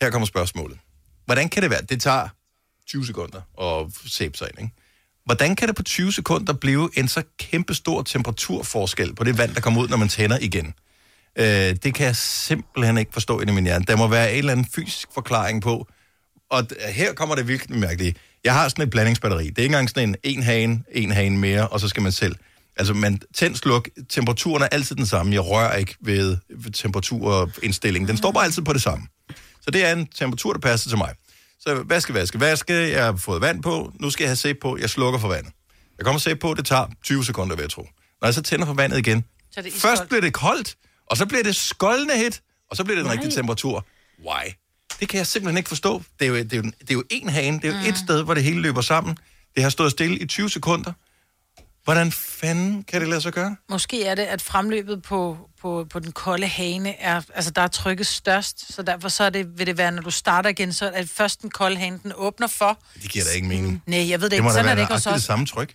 Her 0.02 0.10
kommer 0.10 0.26
spørgsmålet. 0.26 0.78
Hvordan 1.26 1.50
kan 1.50 1.64
det 1.64 1.72
være? 1.72 1.82
Det 1.82 2.02
tager 2.02 2.28
20 2.88 3.06
sekunder 3.06 3.42
at 3.62 3.88
sæbe 4.06 4.38
sig 4.38 4.48
ind, 4.52 4.60
ikke? 4.60 4.81
Hvordan 5.32 5.56
kan 5.56 5.68
det 5.68 5.76
på 5.76 5.84
20 5.84 6.14
sekunder 6.14 6.54
blive 6.54 6.90
en 6.94 7.08
så 7.08 7.24
kæmpestor 7.40 8.02
temperaturforskel 8.02 9.16
på 9.16 9.24
det 9.24 9.38
vand, 9.38 9.56
der 9.56 9.62
kommer 9.62 9.82
ud, 9.82 9.88
når 9.88 9.98
man 9.98 10.08
tænder 10.08 10.38
igen? 10.42 10.74
Øh, 11.36 11.46
det 11.84 11.94
kan 11.94 12.06
jeg 12.06 12.16
simpelthen 12.16 12.98
ikke 12.98 13.14
forstå 13.14 13.42
i 13.42 13.46
min 13.46 13.64
hjerne. 13.64 13.86
Der 13.86 13.96
må 13.96 14.08
være 14.08 14.32
en 14.32 14.38
eller 14.38 14.52
anden 14.52 14.66
fysisk 14.76 15.08
forklaring 15.14 15.62
på. 15.62 15.88
Og 16.50 16.68
her 16.90 17.14
kommer 17.14 17.36
det 17.36 17.48
virkelig 17.48 17.80
mærkeligt. 17.80 18.18
Jeg 18.44 18.54
har 18.54 18.70
sådan 18.70 18.84
et 18.84 18.90
blandingsbatteri. 18.90 19.44
Det 19.44 19.58
er 19.58 19.62
ikke 19.62 19.74
engang 19.74 19.90
sådan 19.90 20.10
en 20.10 20.16
en 20.24 20.44
hane, 20.44 20.84
en 20.92 21.12
hane 21.12 21.38
mere, 21.38 21.68
og 21.68 21.80
så 21.80 21.88
skal 21.88 22.04
man 22.04 22.12
selv. 22.12 22.36
Altså, 22.78 22.94
man 22.94 23.22
tænd, 23.36 23.56
sluk, 23.56 23.90
temperaturen 24.10 24.64
er 24.64 24.68
altid 24.68 24.96
den 24.96 25.06
samme. 25.06 25.34
Jeg 25.34 25.46
rører 25.46 25.76
ikke 25.76 25.96
ved 26.02 26.38
ved 26.50 26.72
temperaturindstillingen. 26.72 28.08
Den 28.08 28.18
står 28.18 28.32
bare 28.32 28.44
altid 28.44 28.62
på 28.62 28.74
det 28.74 28.82
samme. 28.82 29.08
Så 29.62 29.72
det 29.72 29.86
er 29.86 29.94
en 29.94 30.08
temperatur, 30.08 30.54
der 30.54 30.60
passer 30.60 30.90
til 30.90 30.98
mig. 30.98 31.14
Så 31.62 31.84
vaske, 31.86 32.14
vaske, 32.14 32.40
vaske. 32.40 32.74
Jeg 32.74 33.06
har 33.06 33.16
fået 33.16 33.42
vand 33.42 33.64
på. 33.64 33.92
Nu 34.00 34.10
skal 34.10 34.24
jeg 34.24 34.30
have 34.30 34.36
sæbe 34.36 34.60
på. 34.62 34.78
Jeg 34.78 34.90
slukker 34.90 35.20
for 35.20 35.28
vandet. 35.28 35.54
Jeg 35.98 36.06
kommer 36.06 36.20
sæbe 36.20 36.40
på. 36.40 36.54
Det 36.54 36.66
tager 36.66 36.88
20 37.04 37.26
sekunder, 37.26 37.56
vil 37.56 37.64
jeg 37.64 37.70
tro. 37.70 37.82
Når 38.22 38.28
jeg 38.28 38.34
så 38.34 38.42
tænder 38.42 38.66
for 38.66 38.74
vandet 38.74 38.98
igen. 38.98 39.26
Så 39.52 39.62
det 39.62 39.74
Først 39.74 40.08
bliver 40.08 40.22
det 40.22 40.34
koldt, 40.34 40.78
og 41.08 41.18
så 41.18 41.26
bliver 41.26 41.44
det 41.44 41.56
skoldende 41.56 42.18
hit, 42.18 42.42
og 42.70 42.78
så 42.78 42.84
bliver 42.84 42.96
det 42.96 43.06
den 43.06 43.12
rigtige 43.12 43.32
temperatur. 43.32 43.86
Why? 44.28 44.52
Det 45.00 45.10
kan 45.10 45.18
jeg 45.18 45.28
simpelthen 45.28 45.58
ikke 45.58 45.68
forstå. 45.68 46.04
Det 46.20 46.26
er 46.26 46.30
jo, 46.30 46.36
det 46.36 46.54
er 46.54 46.58
jo, 46.58 46.64
det 46.64 46.90
er 46.90 46.94
jo 46.94 47.04
en 47.10 47.30
hane. 47.30 47.60
Det 47.60 47.66
er 47.66 47.74
jo 47.74 47.80
mm. 47.80 47.90
et 47.90 47.98
sted, 47.98 48.24
hvor 48.24 48.34
det 48.34 48.44
hele 48.44 48.62
løber 48.62 48.82
sammen. 48.82 49.18
Det 49.56 49.64
har 49.64 49.70
stået 49.70 49.92
stille 49.92 50.18
i 50.18 50.26
20 50.26 50.50
sekunder. 50.50 50.94
Hvordan 51.84 52.12
fanden 52.12 52.84
kan 52.84 53.02
det 53.02 53.10
lade 53.10 53.22
sig 53.22 53.34
gøre? 53.34 53.56
Måske 53.70 54.06
er 54.06 54.16
det, 54.16 54.24
at 54.24 54.42
fremløbet 54.42 55.02
på, 55.02 55.38
på, 55.62 55.86
på 55.90 56.00
den 56.00 56.12
kolde 56.12 56.48
hane 56.48 57.00
er, 57.00 57.22
altså 57.36 57.52
der 57.52 57.62
er 57.62 57.68
trykket 57.68 58.08
størst, 58.08 58.74
så 58.74 58.82
derfor 58.82 59.10
så 59.10 59.24
er 59.24 59.30
det, 59.30 59.60
vil 59.60 59.68
det 59.68 59.78
være, 59.78 59.92
når 59.92 60.02
du 60.02 60.12
starter 60.12 60.50
igen, 60.50 60.74
så 60.74 60.90
er 60.90 61.02
det 61.02 61.10
først 61.10 61.42
den 61.42 61.50
kolde 61.50 61.78
hane, 61.78 62.00
den 62.04 62.12
åbner 62.16 62.48
for. 62.48 62.80
Det 63.02 63.12
giver 63.12 63.26
da 63.26 63.32
ikke 63.32 63.48
mening. 63.48 63.84
Nej, 63.86 64.10
jeg 64.10 64.22
ved 64.22 64.30
det 64.30 64.32
Det 64.32 64.38
ikke. 64.38 64.52
Sådan 64.52 64.66
er 64.66 64.76
det 64.76 64.82
ikke 64.82 64.94
hos 64.94 65.06
nøjagtigt 65.06 65.14
det 65.14 65.16
os. 65.16 65.24
samme 65.24 65.46
tryk. 65.46 65.74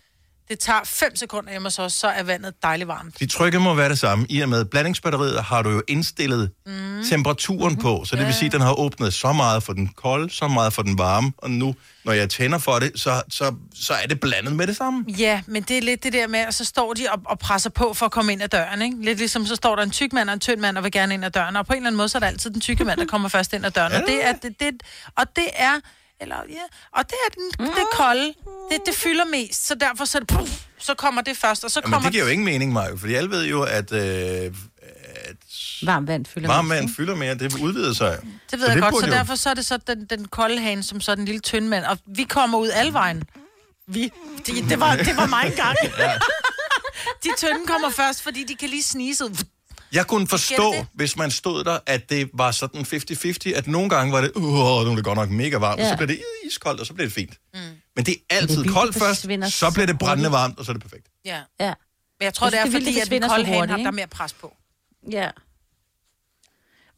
Det 0.49 0.59
tager 0.59 0.81
5 0.85 1.17
sekunder 1.17 1.51
hjemme 1.51 1.67
hos 1.67 1.79
os, 1.79 1.93
så 1.93 2.07
er 2.09 2.23
vandet 2.23 2.63
dejligt 2.63 2.89
varmt. 2.89 3.19
De 3.21 3.27
trykket 3.27 3.63
må 3.63 3.75
være 3.75 3.89
det 3.89 3.99
samme. 3.99 4.27
I 4.29 4.41
og 4.41 4.49
med 4.49 4.65
blandingsbatteriet 4.65 5.43
har 5.43 5.63
du 5.63 5.71
jo 5.71 5.83
indstillet 5.89 6.51
mm. 6.67 7.05
temperaturen 7.09 7.73
mm-hmm. 7.73 7.83
på, 7.83 8.05
så 8.05 8.17
det 8.17 8.27
vil 8.27 8.35
sige, 8.35 8.47
at 8.47 8.53
den 8.53 8.61
har 8.61 8.79
åbnet 8.79 9.15
så 9.15 9.33
meget 9.33 9.63
for 9.63 9.73
den 9.73 9.89
kolde, 9.89 10.31
så 10.31 10.49
meget 10.49 10.73
for 10.73 10.83
den 10.83 10.99
varme, 10.99 11.33
og 11.39 11.51
nu, 11.51 11.75
når 12.05 12.13
jeg 12.13 12.31
tænder 12.31 12.59
for 12.59 12.79
det, 12.79 12.93
så, 12.97 13.23
så, 13.29 13.55
så 13.75 13.95
er 13.95 14.07
det 14.07 14.21
blandet 14.21 14.57
med 14.57 14.67
det 14.67 14.77
samme. 14.77 15.05
Ja, 15.09 15.41
men 15.47 15.63
det 15.63 15.79
er 15.79 15.83
lidt 15.83 16.05
det 16.05 16.13
der 16.13 16.27
med, 16.27 16.41
at 16.41 16.55
så 16.55 16.65
står 16.65 16.95
de 16.95 17.07
og, 17.11 17.21
og 17.25 17.39
presser 17.39 17.71
på 17.71 17.95
for 17.95 18.07
at 18.07 18.13
komme 18.13 18.33
ind 18.33 18.43
ad 18.43 18.49
døren, 18.49 18.83
ikke? 18.83 18.97
Lidt 19.05 19.19
ligesom, 19.19 19.47
så 19.47 19.55
står 19.55 19.77
der 19.77 19.83
en 19.83 19.91
tyk 19.91 20.13
mand 20.13 20.29
og 20.29 20.35
en 20.35 20.41
tynd 20.41 20.61
mand 20.61 20.79
og 20.79 20.85
vil 20.85 20.93
gerne 20.93 21.15
ind 21.15 21.25
ad 21.25 21.31
døren, 21.31 21.57
og 21.57 21.67
på 21.67 21.73
en 21.73 21.77
eller 21.77 21.87
anden 21.87 21.97
måde, 21.97 22.09
så 22.09 22.19
er 22.19 22.21
det 22.21 22.27
altid 22.27 22.51
den 22.51 22.61
tykke 22.61 22.85
mand, 22.85 23.01
der 23.01 23.07
kommer 23.07 23.29
først 23.29 23.53
ind 23.53 23.67
ad 23.67 23.71
døren. 23.71 23.93
Og 23.93 24.03
det 24.07 24.27
er, 24.27 24.33
det, 24.33 24.61
det, 24.61 24.83
og 25.17 25.37
det 25.37 25.47
er, 25.55 25.73
eller 26.21 26.37
ja, 26.49 26.63
og 26.93 27.05
det 27.11 27.17
er 27.27 27.31
den, 27.35 27.67
det 27.67 27.85
kolde, 27.93 28.35
det, 28.71 28.79
det 28.87 28.95
fylder 28.95 29.25
mest, 29.25 29.67
så 29.67 29.75
derfor 29.75 30.05
så, 30.05 30.25
puff, 30.29 30.51
så 30.79 30.95
kommer 30.95 31.23
det 31.23 31.37
først, 31.37 31.65
og 31.65 31.71
så 31.71 31.81
Jamen, 31.81 31.93
kommer 31.93 32.09
det 32.09 32.13
giver 32.13 32.25
jo 32.25 32.31
ingen 32.31 32.45
mening, 32.45 32.73
Maja, 32.73 32.95
fordi 32.95 33.15
alle 33.15 33.31
ved 33.31 33.45
jo, 33.47 33.63
at 33.63 33.93
øh, 33.93 34.55
Varmt 35.83 36.09
vand 36.09 36.27
fylder 36.27 36.49
varm 36.49 36.65
mest, 36.65 36.75
vand 36.75 36.95
fylder 36.97 37.15
mere. 37.15 37.35
Det 37.35 37.61
udvider 37.61 37.93
sig. 37.93 38.19
Det 38.51 38.61
ved 38.61 38.67
jeg 38.67 38.75
det 38.77 38.83
godt, 38.83 38.95
så 39.01 39.07
jo- 39.07 39.13
derfor 39.13 39.35
så 39.35 39.51
er 39.51 39.55
det 39.55 39.67
så 39.67 39.77
den, 39.77 40.05
den 40.05 40.29
kolde 40.29 40.61
hane, 40.61 40.83
som 40.83 41.01
så 41.01 41.15
den 41.15 41.25
lille 41.25 41.41
tynde 41.41 41.69
mand. 41.69 41.85
Og 41.85 41.99
vi 42.07 42.25
kommer 42.25 42.59
ud 42.59 42.69
alle 42.69 42.93
vejen. 42.93 43.23
Vi. 43.87 44.13
Det, 44.47 44.65
det, 44.69 44.81
var, 44.81 44.97
det 44.97 45.17
var 45.17 45.27
mig 45.27 45.47
engang. 45.47 45.77
de 47.25 47.29
tynde 47.39 47.67
kommer 47.67 47.91
først, 47.91 48.23
fordi 48.23 48.45
de 48.45 48.55
kan 48.55 48.69
lige 48.69 48.83
snige 48.83 49.17
sig. 49.17 49.27
Jeg 49.97 50.07
kunne 50.07 50.27
forstå, 50.29 50.73
det? 50.73 50.87
hvis 50.95 51.17
man 51.17 51.31
stod 51.31 51.65
der, 51.65 51.79
at 51.87 52.11
det 52.11 52.31
var 52.35 52.51
sådan 52.51 52.81
50-50, 52.81 53.57
at 53.57 53.67
nogle 53.67 53.89
gange 53.91 54.13
var 54.13 54.21
det, 54.21 54.33
uh, 54.35 54.43
nu 54.85 54.91
er 54.91 54.95
det 54.95 55.05
godt 55.05 55.17
nok 55.17 55.31
mega 55.31 55.57
varmt, 55.59 55.81
ja. 55.81 55.89
Så 55.91 55.97
bliver 55.97 56.07
det 56.07 56.21
iskoldt, 56.47 56.81
og 56.81 56.87
så 56.87 56.95
bliver 56.95 57.07
det 57.07 57.15
fint. 57.15 57.35
Mm. 57.55 57.61
Men 57.97 58.07
det 58.07 58.15
er 58.31 58.37
altid 58.37 58.57
vildt, 58.57 58.73
koldt 58.73 58.95
det 58.95 59.03
først, 59.03 59.21
så 59.59 59.71
bliver 59.75 59.87
det 59.87 59.99
brændende 59.99 60.33
varmt, 60.33 60.59
og 60.59 60.65
så 60.65 60.73
er 60.73 60.75
det 60.75 60.83
perfekt. 60.83 61.07
Ja. 61.25 61.41
Ja. 61.61 61.73
Men 62.19 62.25
jeg 62.25 62.35
tror, 62.35 62.47
Jeg 62.47 62.53
det 62.53 62.59
er 62.59 62.63
synes, 62.63 62.75
det 62.75 62.81
er 62.81 62.93
fordi, 62.93 62.95
det 63.11 63.17
at 63.17 63.23
den 63.23 63.31
kolde 63.31 63.45
hane 63.45 63.57
hurtigt, 63.59 63.71
har 63.71 63.79
der 63.79 63.87
er 63.87 63.91
mere 63.91 64.07
pres 64.07 64.33
på. 64.33 64.57
Ja. 65.11 65.31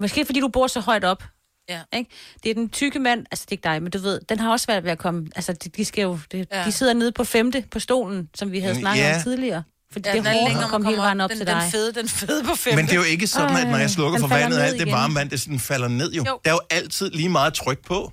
Måske 0.01 0.25
fordi 0.27 0.41
du 0.41 0.49
bor 0.49 0.67
så 0.67 0.81
højt 0.81 1.05
op. 1.05 1.25
Ja. 1.69 1.81
Ikke? 1.93 2.11
Det 2.43 2.51
er 2.51 2.55
den 2.55 2.69
tykke 2.69 2.99
mand, 2.99 3.27
altså 3.31 3.45
det 3.45 3.51
er 3.51 3.53
ikke 3.53 3.63
dig, 3.69 3.83
men 3.83 3.91
du 3.93 3.99
ved, 3.99 4.21
den 4.29 4.39
har 4.39 4.51
også 4.51 4.67
været 4.67 4.85
ved 4.85 4.91
at 4.91 4.99
komme, 4.99 5.29
altså 5.37 5.53
de, 5.53 5.69
de 5.69 5.85
skal 5.85 6.03
jo, 6.03 6.19
de, 6.33 6.39
Ja. 6.39 6.59
ja. 6.61 6.65
de 6.67 6.73
sidder 6.73 6.93
nede 6.93 7.13
på 7.13 7.25
femte 7.25 7.65
på 7.71 7.79
stolen, 7.79 8.29
som 8.35 8.53
vi 8.53 8.61
havde 8.61 8.75
Mm, 8.75 8.81
snakket 8.81 9.03
ja. 9.03 9.17
om 9.17 9.23
tidligere. 9.23 9.63
Fordi 9.93 10.09
Ja, 10.09 10.15
det 10.15 10.25
den 10.25 10.27
er 10.27 10.33
hårdt 10.33 10.49
længere, 10.49 10.65
at 10.65 10.71
komme 10.71 10.87
hele 10.87 10.97
kommer 10.97 11.05
vejen 11.07 11.21
op 11.21 11.31
den, 11.31 11.39
til 11.39 11.47
den 11.47 11.57
dig. 11.57 11.69
fede, 11.73 11.93
den 11.95 12.09
fede 12.09 12.45
på 12.45 12.55
femte. 12.57 12.77
Men 12.77 12.85
det 12.87 12.93
er 12.93 12.97
jo 12.97 13.03
ikke 13.03 13.27
sådan, 13.27 13.57
at 13.57 13.69
når 13.69 13.79
jeg 13.79 13.91
slukker 13.91 14.19
den 14.19 14.29
for 14.29 14.37
vandet, 14.37 14.59
alt 14.59 14.81
det 14.81 14.93
varme 14.93 15.15
vand, 15.15 15.31
det 15.31 15.41
sådan 15.41 15.59
falder 15.59 15.89
ned 15.89 16.13
jo. 16.13 16.25
Jo. 16.27 16.41
Der 16.45 16.51
er 16.51 16.55
jo 16.55 16.61
altid 16.71 17.11
lige 17.11 17.29
meget 17.29 17.55
tryk 17.55 17.87
på. 17.87 18.13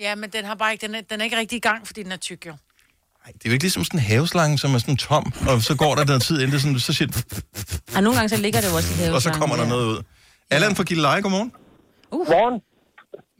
Ja, 0.00 0.14
men 0.14 0.30
den 0.30 0.44
har 0.44 0.54
bare 0.54 0.72
ikke, 0.72 0.86
den 0.86 0.94
er, 0.94 1.00
den 1.10 1.20
er 1.20 1.24
ikke 1.24 1.36
rigtig 1.38 1.56
i 1.56 1.60
gang, 1.60 1.86
fordi 1.86 2.02
den 2.02 2.12
er 2.12 2.16
tyk 2.16 2.46
jo. 2.46 2.52
Det 3.26 3.32
er 3.44 3.48
jo 3.50 3.52
ikke 3.52 3.64
ligesom 3.64 3.84
sådan 3.84 4.00
en 4.00 4.04
haveslange, 4.04 4.58
som 4.58 4.74
er 4.74 4.78
sådan 4.78 4.96
tom, 4.96 5.32
og 5.48 5.62
så 5.68 5.76
går 5.76 5.94
der 5.94 6.04
noget 6.04 6.22
tid, 6.22 6.36
inden 6.40 6.52
det 6.52 6.60
sådan, 6.62 6.78
så 6.78 6.92
siger 6.92 7.08
det, 7.08 7.44
Og 7.96 8.02
nogle 8.02 8.14
gange 8.18 8.28
så 8.28 8.36
ligger 8.44 8.60
det 8.60 8.68
jo 8.70 8.76
også 8.76 8.90
i 8.94 8.96
havet. 9.00 9.14
og 9.14 9.22
så 9.22 9.30
kommer 9.40 9.56
der 9.56 9.66
noget 9.74 9.86
ud. 9.92 9.98
Allan 10.50 10.76
fra 10.76 10.82
Gilleleje, 10.88 11.20
godmorgen. 11.20 11.52
Uh. 12.16 12.26
Morgen. 12.34 12.56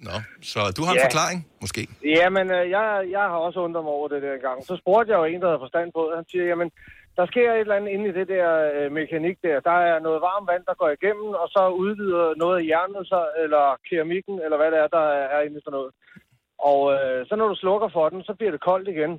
Nå, 0.08 0.16
så 0.52 0.60
du 0.76 0.80
har 0.84 0.92
en 0.92 0.98
Ja. 1.02 1.06
forklaring, 1.08 1.38
måske? 1.64 1.82
Jamen, 2.20 2.46
øh, 2.56 2.62
jeg, 2.76 2.84
jeg 3.16 3.24
har 3.32 3.38
også 3.46 3.58
undret 3.66 3.82
mig 3.86 3.92
over 3.98 4.08
det 4.14 4.20
der 4.26 4.34
gang. 4.46 4.58
Så 4.68 4.74
spurgte 4.82 5.08
jeg 5.12 5.18
jo 5.20 5.24
en, 5.32 5.38
der 5.42 5.48
havde 5.50 5.62
forstand 5.66 5.88
på 5.96 6.00
det. 6.08 6.14
Han 6.20 6.26
siger, 6.32 6.44
jamen, 6.52 6.68
der 7.16 7.26
sker 7.26 7.48
et 7.52 7.60
eller 7.60 7.78
andet 7.78 7.90
inde 7.94 8.08
i 8.08 8.16
det 8.18 8.28
der 8.34 8.48
øh, 8.76 8.92
mekanik 9.00 9.36
der. 9.46 9.56
Der 9.70 9.78
er 9.90 9.98
noget 10.06 10.20
varmt 10.28 10.48
vand, 10.50 10.64
der 10.70 10.80
går 10.80 10.90
igennem, 10.96 11.28
og 11.42 11.48
så 11.54 11.62
udvider 11.82 12.26
noget 12.42 12.56
af 12.60 12.66
jernet, 12.70 13.02
så, 13.12 13.20
eller 13.44 13.64
keramikken, 13.88 14.36
eller 14.44 14.56
hvad 14.58 14.70
det 14.72 14.78
er, 14.84 14.88
der 14.98 15.06
er 15.36 15.40
inde 15.46 15.58
i 15.58 15.64
sådan 15.64 15.76
noget. 15.78 15.92
Og 16.70 16.80
øh, 16.94 17.18
så 17.28 17.32
når 17.36 17.48
du 17.48 17.56
slukker 17.64 17.88
for 17.96 18.08
den, 18.08 18.20
så 18.28 18.32
bliver 18.38 18.52
det 18.54 18.66
koldt 18.70 18.88
igen. 18.96 19.12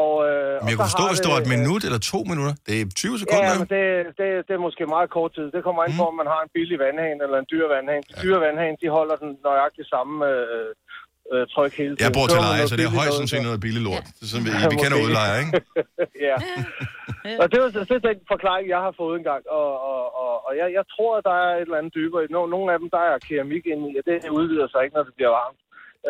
Og, 0.00 0.12
øh, 0.28 0.54
Men 0.60 0.68
jeg 0.70 0.76
kunne 0.76 0.90
forstå, 0.92 1.06
hvis 1.12 1.22
det 1.24 1.30
var 1.34 1.40
et 1.44 1.50
øh, 1.50 1.54
minut 1.56 1.82
eller 1.88 2.02
to 2.12 2.20
minutter. 2.30 2.54
Det 2.68 2.74
er 2.80 2.84
20 2.96 3.18
sekunder. 3.22 3.50
Ja, 3.50 3.58
men 3.62 3.68
det, 3.74 3.86
det, 4.18 4.28
det 4.46 4.52
er 4.58 4.62
måske 4.66 4.82
meget 4.96 5.08
kort 5.16 5.30
tid. 5.36 5.46
Det 5.56 5.60
kommer 5.66 5.80
an 5.82 5.92
på, 6.00 6.04
om 6.10 6.16
man 6.22 6.28
har 6.34 6.40
en 6.46 6.50
billig 6.56 6.78
vandhane 6.84 7.20
eller 7.24 7.38
en 7.42 7.48
dyr 7.52 7.66
vandhane. 7.74 8.04
De 8.08 8.14
dyre 8.24 8.40
vandhane, 8.46 8.76
de 8.82 8.88
holder 8.98 9.16
den 9.22 9.30
nøjagtigt 9.46 9.88
samme 9.94 10.14
øh, 10.32 10.68
øh, 11.36 11.42
tryk 11.54 11.72
hele 11.82 11.94
tiden. 11.94 12.04
Jeg 12.06 12.12
bor 12.18 12.26
til 12.32 12.40
leje, 12.46 12.64
så 12.70 12.74
det 12.78 12.84
er 12.88 12.94
højst 13.00 13.10
noget, 13.10 13.20
sandsynligt 13.20 13.48
noget 13.50 13.62
billigt 13.66 13.84
lort. 13.88 14.06
Er 14.22 14.26
sådan, 14.30 14.44
vi, 14.46 14.50
Ja, 14.62 14.68
vi 14.72 14.76
kender 14.82 14.98
udlejer, 15.04 15.34
ikke? 15.42 15.52
ja. 16.28 16.36
Og 17.42 17.46
det 17.48 17.56
er 17.58 17.64
jo 17.66 17.70
det 17.90 17.96
er 18.00 18.04
den 18.10 18.20
forklaring, 18.34 18.66
jeg 18.74 18.80
har 18.86 18.94
fået 19.02 19.14
engang. 19.20 19.42
Og, 19.60 19.70
og, 19.90 20.02
og, 20.22 20.32
og 20.46 20.52
jeg, 20.60 20.68
jeg 20.78 20.84
tror, 20.94 21.12
at 21.18 21.24
der 21.30 21.36
er 21.46 21.52
et 21.56 21.66
eller 21.68 21.80
andet 21.80 21.94
dybere. 22.00 22.20
i. 22.24 22.26
Nogle, 22.36 22.50
nogle 22.54 22.68
af 22.72 22.78
dem, 22.82 22.88
der 22.94 23.02
er 23.08 23.24
keramik 23.28 23.64
inde 23.72 23.84
i, 23.90 23.92
og 23.98 24.04
det 24.08 24.16
udvider 24.38 24.68
sig 24.68 24.80
ikke, 24.84 24.96
når 24.96 25.06
det 25.08 25.14
bliver 25.18 25.34
varmt. 25.40 25.60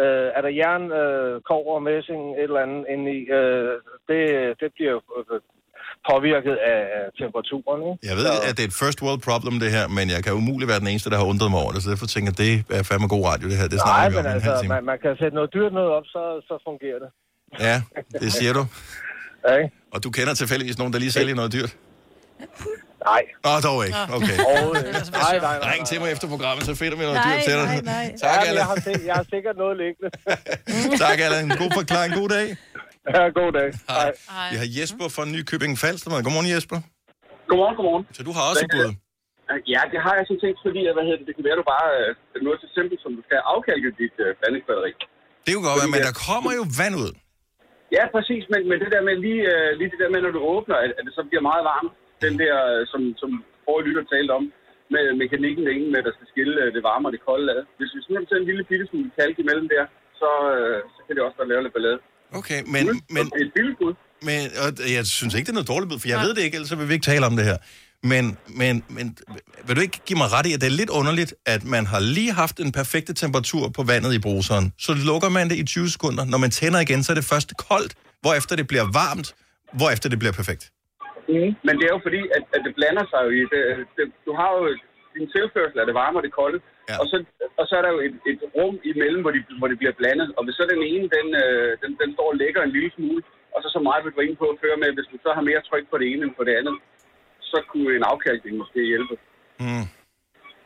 Øh, 0.02 0.28
er 0.36 0.40
der 0.46 0.58
jern, 0.60 0.84
øh, 1.00 1.34
kover, 1.50 1.78
messing, 1.88 2.22
et 2.32 2.42
eller 2.42 2.64
andet 2.66 2.82
inde 2.92 3.06
i, 3.18 3.20
øh, 3.38 3.74
det, 4.08 4.22
det 4.60 4.68
bliver 4.74 4.92
jo 4.96 5.00
øh, 5.18 5.40
påvirket 6.10 6.56
af 6.72 6.80
temperaturen. 7.20 7.80
Ikke? 7.88 7.98
Jeg 8.10 8.16
ved, 8.20 8.26
at 8.48 8.52
det 8.56 8.62
er 8.64 8.68
et 8.72 8.78
first 8.84 8.98
world 9.04 9.20
problem, 9.28 9.54
det 9.64 9.70
her, 9.76 9.84
men 9.98 10.06
jeg 10.14 10.20
kan 10.24 10.32
umuligt 10.40 10.68
være 10.72 10.80
den 10.84 10.88
eneste, 10.92 11.08
der 11.12 11.18
har 11.20 11.26
undret 11.32 11.50
mig 11.54 11.60
over 11.64 11.72
det, 11.74 11.80
så 11.84 11.88
derfor 11.92 12.06
tænker 12.14 12.28
jeg, 12.32 12.38
det 12.44 12.52
er 12.78 12.82
fandme 12.90 13.08
god 13.16 13.24
radio, 13.30 13.44
det 13.50 13.56
her. 13.60 13.68
Det 13.74 13.78
Nej, 13.78 13.86
snakker 13.88 14.10
vi 14.10 14.16
om 14.18 14.24
men 14.24 14.32
altså, 14.36 14.66
man, 14.74 14.82
man 14.92 14.98
kan 15.04 15.12
sætte 15.20 15.34
noget 15.38 15.50
dyrt 15.56 15.72
noget 15.78 15.90
op, 15.96 16.06
så, 16.14 16.22
så 16.48 16.54
fungerer 16.68 16.98
det. 17.04 17.10
Ja, 17.66 17.76
det 18.22 18.30
siger 18.38 18.52
du. 18.58 18.64
Ja, 19.48 19.54
ikke? 19.62 19.70
Og 19.94 20.04
du 20.04 20.10
kender 20.10 20.34
tilfældigvis 20.34 20.78
nogen, 20.78 20.92
der 20.92 20.98
lige 20.98 21.12
sælger 21.12 21.34
noget 21.34 21.52
dyrt? 21.52 21.72
Nej. 23.10 23.22
Åh, 23.50 23.58
dog 23.68 23.78
ikke. 23.86 23.98
Okay. 24.16 24.36
Overhovedet 24.50 24.86
ikke. 24.86 25.10
Nej, 25.24 25.38
nej, 25.48 25.58
nej. 25.62 25.72
Ring 25.72 25.86
til 25.90 26.00
mig 26.00 26.08
efter 26.14 26.28
programmet, 26.34 26.62
så 26.70 26.74
finder 26.82 26.96
vi 26.98 27.04
noget 27.08 27.18
Nej, 27.24 27.34
dyrt 27.34 27.44
til 27.48 27.54
dig. 27.60 27.66
nej, 27.66 27.80
nej. 27.94 28.06
Tak, 28.22 28.30
Ja, 28.30 28.48
Allan. 28.48 28.56
jeg, 28.56 28.64
har 28.64 28.76
jeg 29.10 29.14
har 29.20 29.26
sikkert 29.34 29.56
noget 29.62 29.74
liggende. 29.82 30.08
Tak, 31.04 31.16
Allan. 31.26 31.48
God 31.62 31.70
forklaring. 31.80 32.12
God 32.20 32.28
dag. 32.28 32.46
Ja, 33.12 33.20
god 33.40 33.50
dag. 33.58 33.68
Hej. 33.92 34.08
Vi 34.52 34.56
har 34.62 34.68
Jesper 34.76 35.06
fra 35.16 35.24
Nykøbing 35.34 35.74
Falster 35.82 36.08
med. 36.12 36.18
Godmorgen, 36.26 36.50
Jesper. 36.54 36.78
Godmorgen, 37.48 37.76
godmorgen. 37.78 38.04
Så 38.16 38.20
du 38.28 38.32
har 38.36 38.44
også 38.50 38.64
et 38.66 38.72
bud? 38.76 38.88
Ja, 39.74 39.82
det 39.92 39.98
har 40.06 40.14
jeg 40.18 40.24
sådan 40.28 40.44
set, 40.46 40.58
fordi 40.66 40.82
at, 40.88 40.94
hvad 40.96 41.04
hedder 41.06 41.20
det, 41.20 41.26
det 41.28 41.34
kan 41.36 41.44
være, 41.48 41.56
du 41.62 41.66
bare 41.76 41.88
øh, 42.00 42.08
noget 42.46 42.58
så 42.64 42.68
simpelt, 42.76 43.00
som 43.04 43.12
du 43.18 43.22
skal 43.28 43.38
afkalke 43.52 43.88
dit 44.02 44.16
øh, 44.24 44.30
blandingsbatteri. 44.38 44.92
Det 45.44 45.50
er 45.52 45.58
jo 45.58 45.64
godt, 45.68 45.92
men 45.94 46.02
der 46.08 46.14
kommer 46.28 46.50
jo 46.58 46.64
vand 46.80 46.94
ud. 47.04 47.12
Ja, 47.96 48.04
præcis, 48.14 48.42
men, 48.52 48.60
men 48.70 48.76
det 48.82 48.90
der 48.94 49.02
med 49.08 49.16
lige, 49.26 49.42
øh, 49.54 49.68
lige 49.78 49.90
det 49.92 50.00
der 50.02 50.10
med, 50.14 50.20
når 50.22 50.32
du 50.36 50.42
åbner, 50.54 50.76
at, 50.84 50.90
at 50.98 51.02
det 51.06 51.14
så 51.18 51.22
bliver 51.28 51.44
meget 51.50 51.64
varmt, 51.72 51.92
den 52.24 52.34
der, 52.42 52.56
øh, 52.72 52.80
som, 52.92 53.00
som 53.22 53.30
forrige 53.66 53.86
lytter 53.88 54.04
talte 54.14 54.32
om, 54.38 54.44
med 54.94 55.04
mekanikken 55.22 55.62
derinde, 55.66 55.88
med, 55.94 56.00
der 56.06 56.12
skal 56.16 56.30
skille 56.32 56.56
øh, 56.62 56.68
det 56.76 56.82
varme 56.88 57.08
og 57.08 57.12
det 57.16 57.26
kolde 57.28 57.48
ad. 57.56 57.62
Hvis 57.78 57.92
vi 57.94 58.00
sådan 58.00 58.26
sætter 58.28 58.42
en 58.42 58.50
lille 58.50 58.64
bitte 58.70 58.86
smule 58.90 59.10
kalk 59.20 59.36
imellem 59.44 59.68
der, 59.74 59.84
så, 60.20 60.30
øh, 60.54 60.78
så 60.94 61.00
kan 61.04 61.12
det 61.14 61.22
også 61.26 61.38
godt 61.38 61.50
lave 61.52 61.62
lidt 61.64 61.76
ballade. 61.76 62.00
Okay, 62.38 62.60
men... 62.74 63.02
men 63.16 63.24
Et 63.26 63.52
billigt 63.56 63.78
bud. 63.82 63.94
Men 64.28 64.40
og 64.64 64.68
jeg 64.96 65.04
synes 65.18 65.32
ikke, 65.34 65.46
det 65.46 65.52
er 65.54 65.58
noget 65.60 65.72
dårligt 65.74 65.88
bud, 65.90 65.98
for 66.02 66.08
jeg 66.08 66.20
ved 66.24 66.32
det 66.34 66.42
ikke, 66.46 66.54
ellers 66.58 66.68
så 66.72 66.76
vil 66.80 66.88
vi 66.88 66.94
ikke 66.98 67.08
tale 67.12 67.26
om 67.30 67.36
det 67.38 67.44
her. 67.50 67.58
Men, 68.12 68.24
men, 68.60 68.74
men 68.96 69.06
vil 69.66 69.76
du 69.76 69.82
ikke 69.86 70.00
give 70.08 70.18
mig 70.22 70.28
ret 70.36 70.46
i, 70.48 70.52
at 70.56 70.60
det 70.62 70.68
er 70.72 70.76
lidt 70.82 70.92
underligt, 71.00 71.32
at 71.54 71.62
man 71.74 71.84
har 71.92 72.00
lige 72.16 72.32
haft 72.42 72.56
en 72.64 72.72
perfekte 72.80 73.12
temperatur 73.22 73.64
på 73.76 73.82
vandet 73.92 74.12
i 74.18 74.20
bruseren, 74.26 74.66
så 74.86 74.92
lukker 75.08 75.30
man 75.38 75.44
det 75.50 75.56
i 75.62 75.64
20 75.64 75.88
sekunder. 75.94 76.22
Når 76.32 76.40
man 76.44 76.50
tænder 76.58 76.80
igen, 76.86 77.00
så 77.04 77.08
er 77.12 77.18
det 77.20 77.26
først 77.34 77.48
koldt, 77.68 77.92
hvorefter 78.22 78.54
det 78.60 78.66
bliver 78.72 78.86
varmt, 79.02 79.28
hvorefter 79.78 80.08
det 80.12 80.18
bliver 80.22 80.34
perfekt. 80.40 80.64
Mm. 81.32 81.50
Men 81.66 81.72
det 81.78 81.84
er 81.88 81.94
jo 81.96 82.02
fordi, 82.06 82.22
at, 82.36 82.42
at 82.56 82.60
det 82.66 82.72
blander 82.78 83.04
sig 83.10 83.20
jo 83.26 83.30
i 83.40 83.42
det, 83.52 83.62
det. 83.96 84.04
Du 84.26 84.32
har 84.40 84.48
jo 84.56 84.60
din 85.16 85.26
tilførsel 85.36 85.76
af 85.82 85.86
det 85.88 85.94
varme 86.02 86.16
og 86.20 86.24
det 86.26 86.32
kolde, 86.40 86.58
Ja. 86.90 86.96
Og, 87.00 87.06
så, 87.10 87.16
og 87.60 87.64
så 87.68 87.72
er 87.78 87.82
der 87.86 87.92
jo 87.96 88.00
et, 88.08 88.16
et 88.32 88.40
rum 88.56 88.76
imellem, 88.92 89.20
hvor 89.24 89.32
de, 89.36 89.40
hvor 89.60 89.68
de 89.72 89.76
bliver 89.80 89.94
blandet. 90.00 90.28
Og 90.36 90.42
hvis 90.44 90.56
så 90.58 90.64
den 90.74 90.82
ene, 90.92 91.06
den, 91.16 91.26
øh, 91.44 91.70
den, 91.82 91.90
den 92.00 92.08
står 92.16 92.28
og 92.32 92.38
lægger 92.42 92.60
en 92.62 92.74
lille 92.76 92.90
smule, 92.96 93.20
og 93.54 93.58
så 93.62 93.68
så 93.76 93.80
meget 93.88 94.00
vil 94.04 94.12
du 94.16 94.20
inde 94.26 94.36
på 94.42 94.46
at 94.52 94.58
føre 94.64 94.76
med, 94.82 94.88
hvis 94.96 95.08
du 95.12 95.16
så 95.26 95.30
har 95.36 95.44
mere 95.50 95.60
tryk 95.68 95.84
på 95.92 95.96
det 96.00 96.06
ene 96.12 96.22
end 96.26 96.34
på 96.38 96.44
det 96.48 96.54
andet, 96.60 96.76
så 97.50 97.58
kunne 97.70 97.90
en 97.98 98.04
afkalkning 98.12 98.54
måske 98.62 98.80
hjælpe. 98.92 99.14
Mm. 99.64 99.86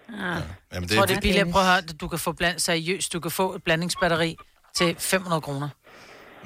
Ah. 0.08 0.42
Jamen, 0.72 0.86
det, 0.88 0.94
jeg 0.94 0.98
tror, 0.98 1.06
det 1.10 1.16
er 1.16 1.26
billigt. 1.28 1.52
Prøv 1.54 1.62
at 1.66 1.70
høre, 1.72 1.82
du 2.02 2.06
kan 2.12 2.20
få 2.26 2.32
bland, 2.40 2.56
seriøst, 2.68 3.08
du 3.16 3.20
kan 3.24 3.32
få 3.40 3.46
et 3.56 3.62
blandingsbatteri 3.66 4.30
til 4.78 4.88
500 4.98 5.40
kroner. 5.46 5.68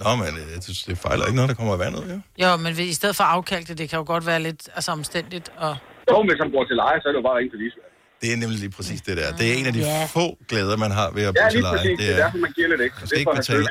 Nå, 0.03 0.11
men 0.23 0.33
øh, 0.41 0.47
jeg 0.55 0.61
synes, 0.67 0.83
det 0.89 0.99
fejler 1.07 1.25
ikke 1.29 1.39
noget, 1.41 1.51
der 1.53 1.59
kommer 1.61 1.73
af 1.77 1.83
vandet, 1.85 2.03
jo. 2.13 2.17
Jo, 2.43 2.51
men 2.63 2.71
i 2.95 2.97
stedet 3.01 3.15
for 3.21 3.25
afkalke, 3.37 3.75
det 3.81 3.87
kan 3.91 3.97
jo 4.01 4.05
godt 4.15 4.25
være 4.31 4.41
lidt 4.49 4.63
altså, 4.77 4.91
omstændigt. 4.99 5.47
Og... 5.65 5.73
Jo, 6.11 6.17
hvis 6.29 6.39
han 6.43 6.51
bor 6.55 6.65
til 6.65 6.77
leje, 6.83 6.99
så 7.01 7.07
er 7.09 7.13
det 7.13 7.21
jo 7.23 7.27
bare 7.29 7.39
ringe 7.39 7.51
til 7.55 7.61
Lisbeth. 7.63 7.92
Det 8.23 8.33
er 8.33 8.37
nemlig 8.37 8.59
lige 8.59 8.71
præcis 8.71 9.01
det 9.01 9.17
der. 9.17 9.37
Det 9.37 9.51
er 9.51 9.55
en 9.55 9.67
af 9.67 9.73
de 9.73 9.79
Ja. 9.79 10.05
få 10.05 10.37
glæder, 10.49 10.77
man 10.77 10.91
har 10.91 11.11
ved 11.15 11.23
at 11.23 11.35
bo 11.35 11.41
Ja, 11.45 11.51
til 11.51 11.61
leje. 11.61 11.77
præcis. 11.79 11.99
Det 11.99 12.11
er 12.13 12.17
derfor, 12.17 12.39
man 12.39 12.53
giver 12.53 12.69
lidt 12.69 12.81
ekstra. 12.81 13.01
Man 13.01 13.07
skal 13.09 13.19
Det 13.19 13.27
er 13.27 13.31
ikke 13.31 13.41
betale 13.41 13.67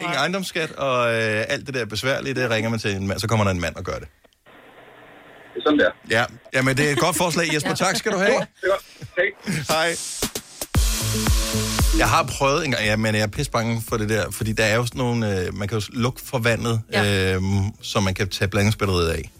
ingen 0.00 0.16
ejendomsskat, 0.16 0.70
og 0.72 1.06
øh, 1.14 1.44
alt 1.48 1.66
det 1.66 1.74
der 1.74 1.84
besværlige, 1.84 2.34
det 2.34 2.50
ringer 2.50 2.70
man 2.70 2.78
til 2.78 2.90
en 2.96 3.06
mand, 3.06 3.18
så 3.18 3.28
kommer 3.28 3.44
der 3.44 3.50
en 3.50 3.60
mand 3.60 3.76
og 3.76 3.84
gør 3.84 3.92
det. 3.98 4.08
Det 5.54 5.56
er 5.56 5.62
sådan 5.64 5.78
der. 5.78 5.90
Ja, 6.10 6.24
Jamen, 6.54 6.76
det 6.76 6.88
er 6.88 6.92
et 6.92 6.98
godt 6.98 7.16
forslag, 7.16 7.54
Jesper. 7.54 7.74
Tak 7.74 7.96
skal 7.96 8.12
du 8.12 8.18
have. 8.18 8.46
Hej. 9.68 9.94
Jeg 11.98 12.08
har 12.08 12.22
prøvet 12.38 12.64
en 12.64 12.70
gang, 12.70 12.84
ja, 12.84 12.96
men 12.96 13.14
jeg 13.14 13.22
er 13.22 13.26
pisse 13.26 13.50
bange 13.50 13.82
for 13.88 13.96
det 13.96 14.08
der, 14.08 14.30
fordi 14.30 14.52
der 14.52 14.64
er 14.64 14.76
jo 14.76 14.86
sådan 14.86 14.98
nogle, 14.98 15.40
øh, 15.40 15.54
man 15.54 15.68
kan 15.68 15.78
jo 15.78 15.84
lukke 15.92 16.20
for 16.24 16.38
vandet, 16.38 16.80
ja. 16.92 17.34
øh, 17.36 17.42
så 17.82 18.00
man 18.00 18.14
kan 18.14 18.28
tage 18.28 18.48
blandingsbatteriet 18.48 19.08
af. 19.08 19.30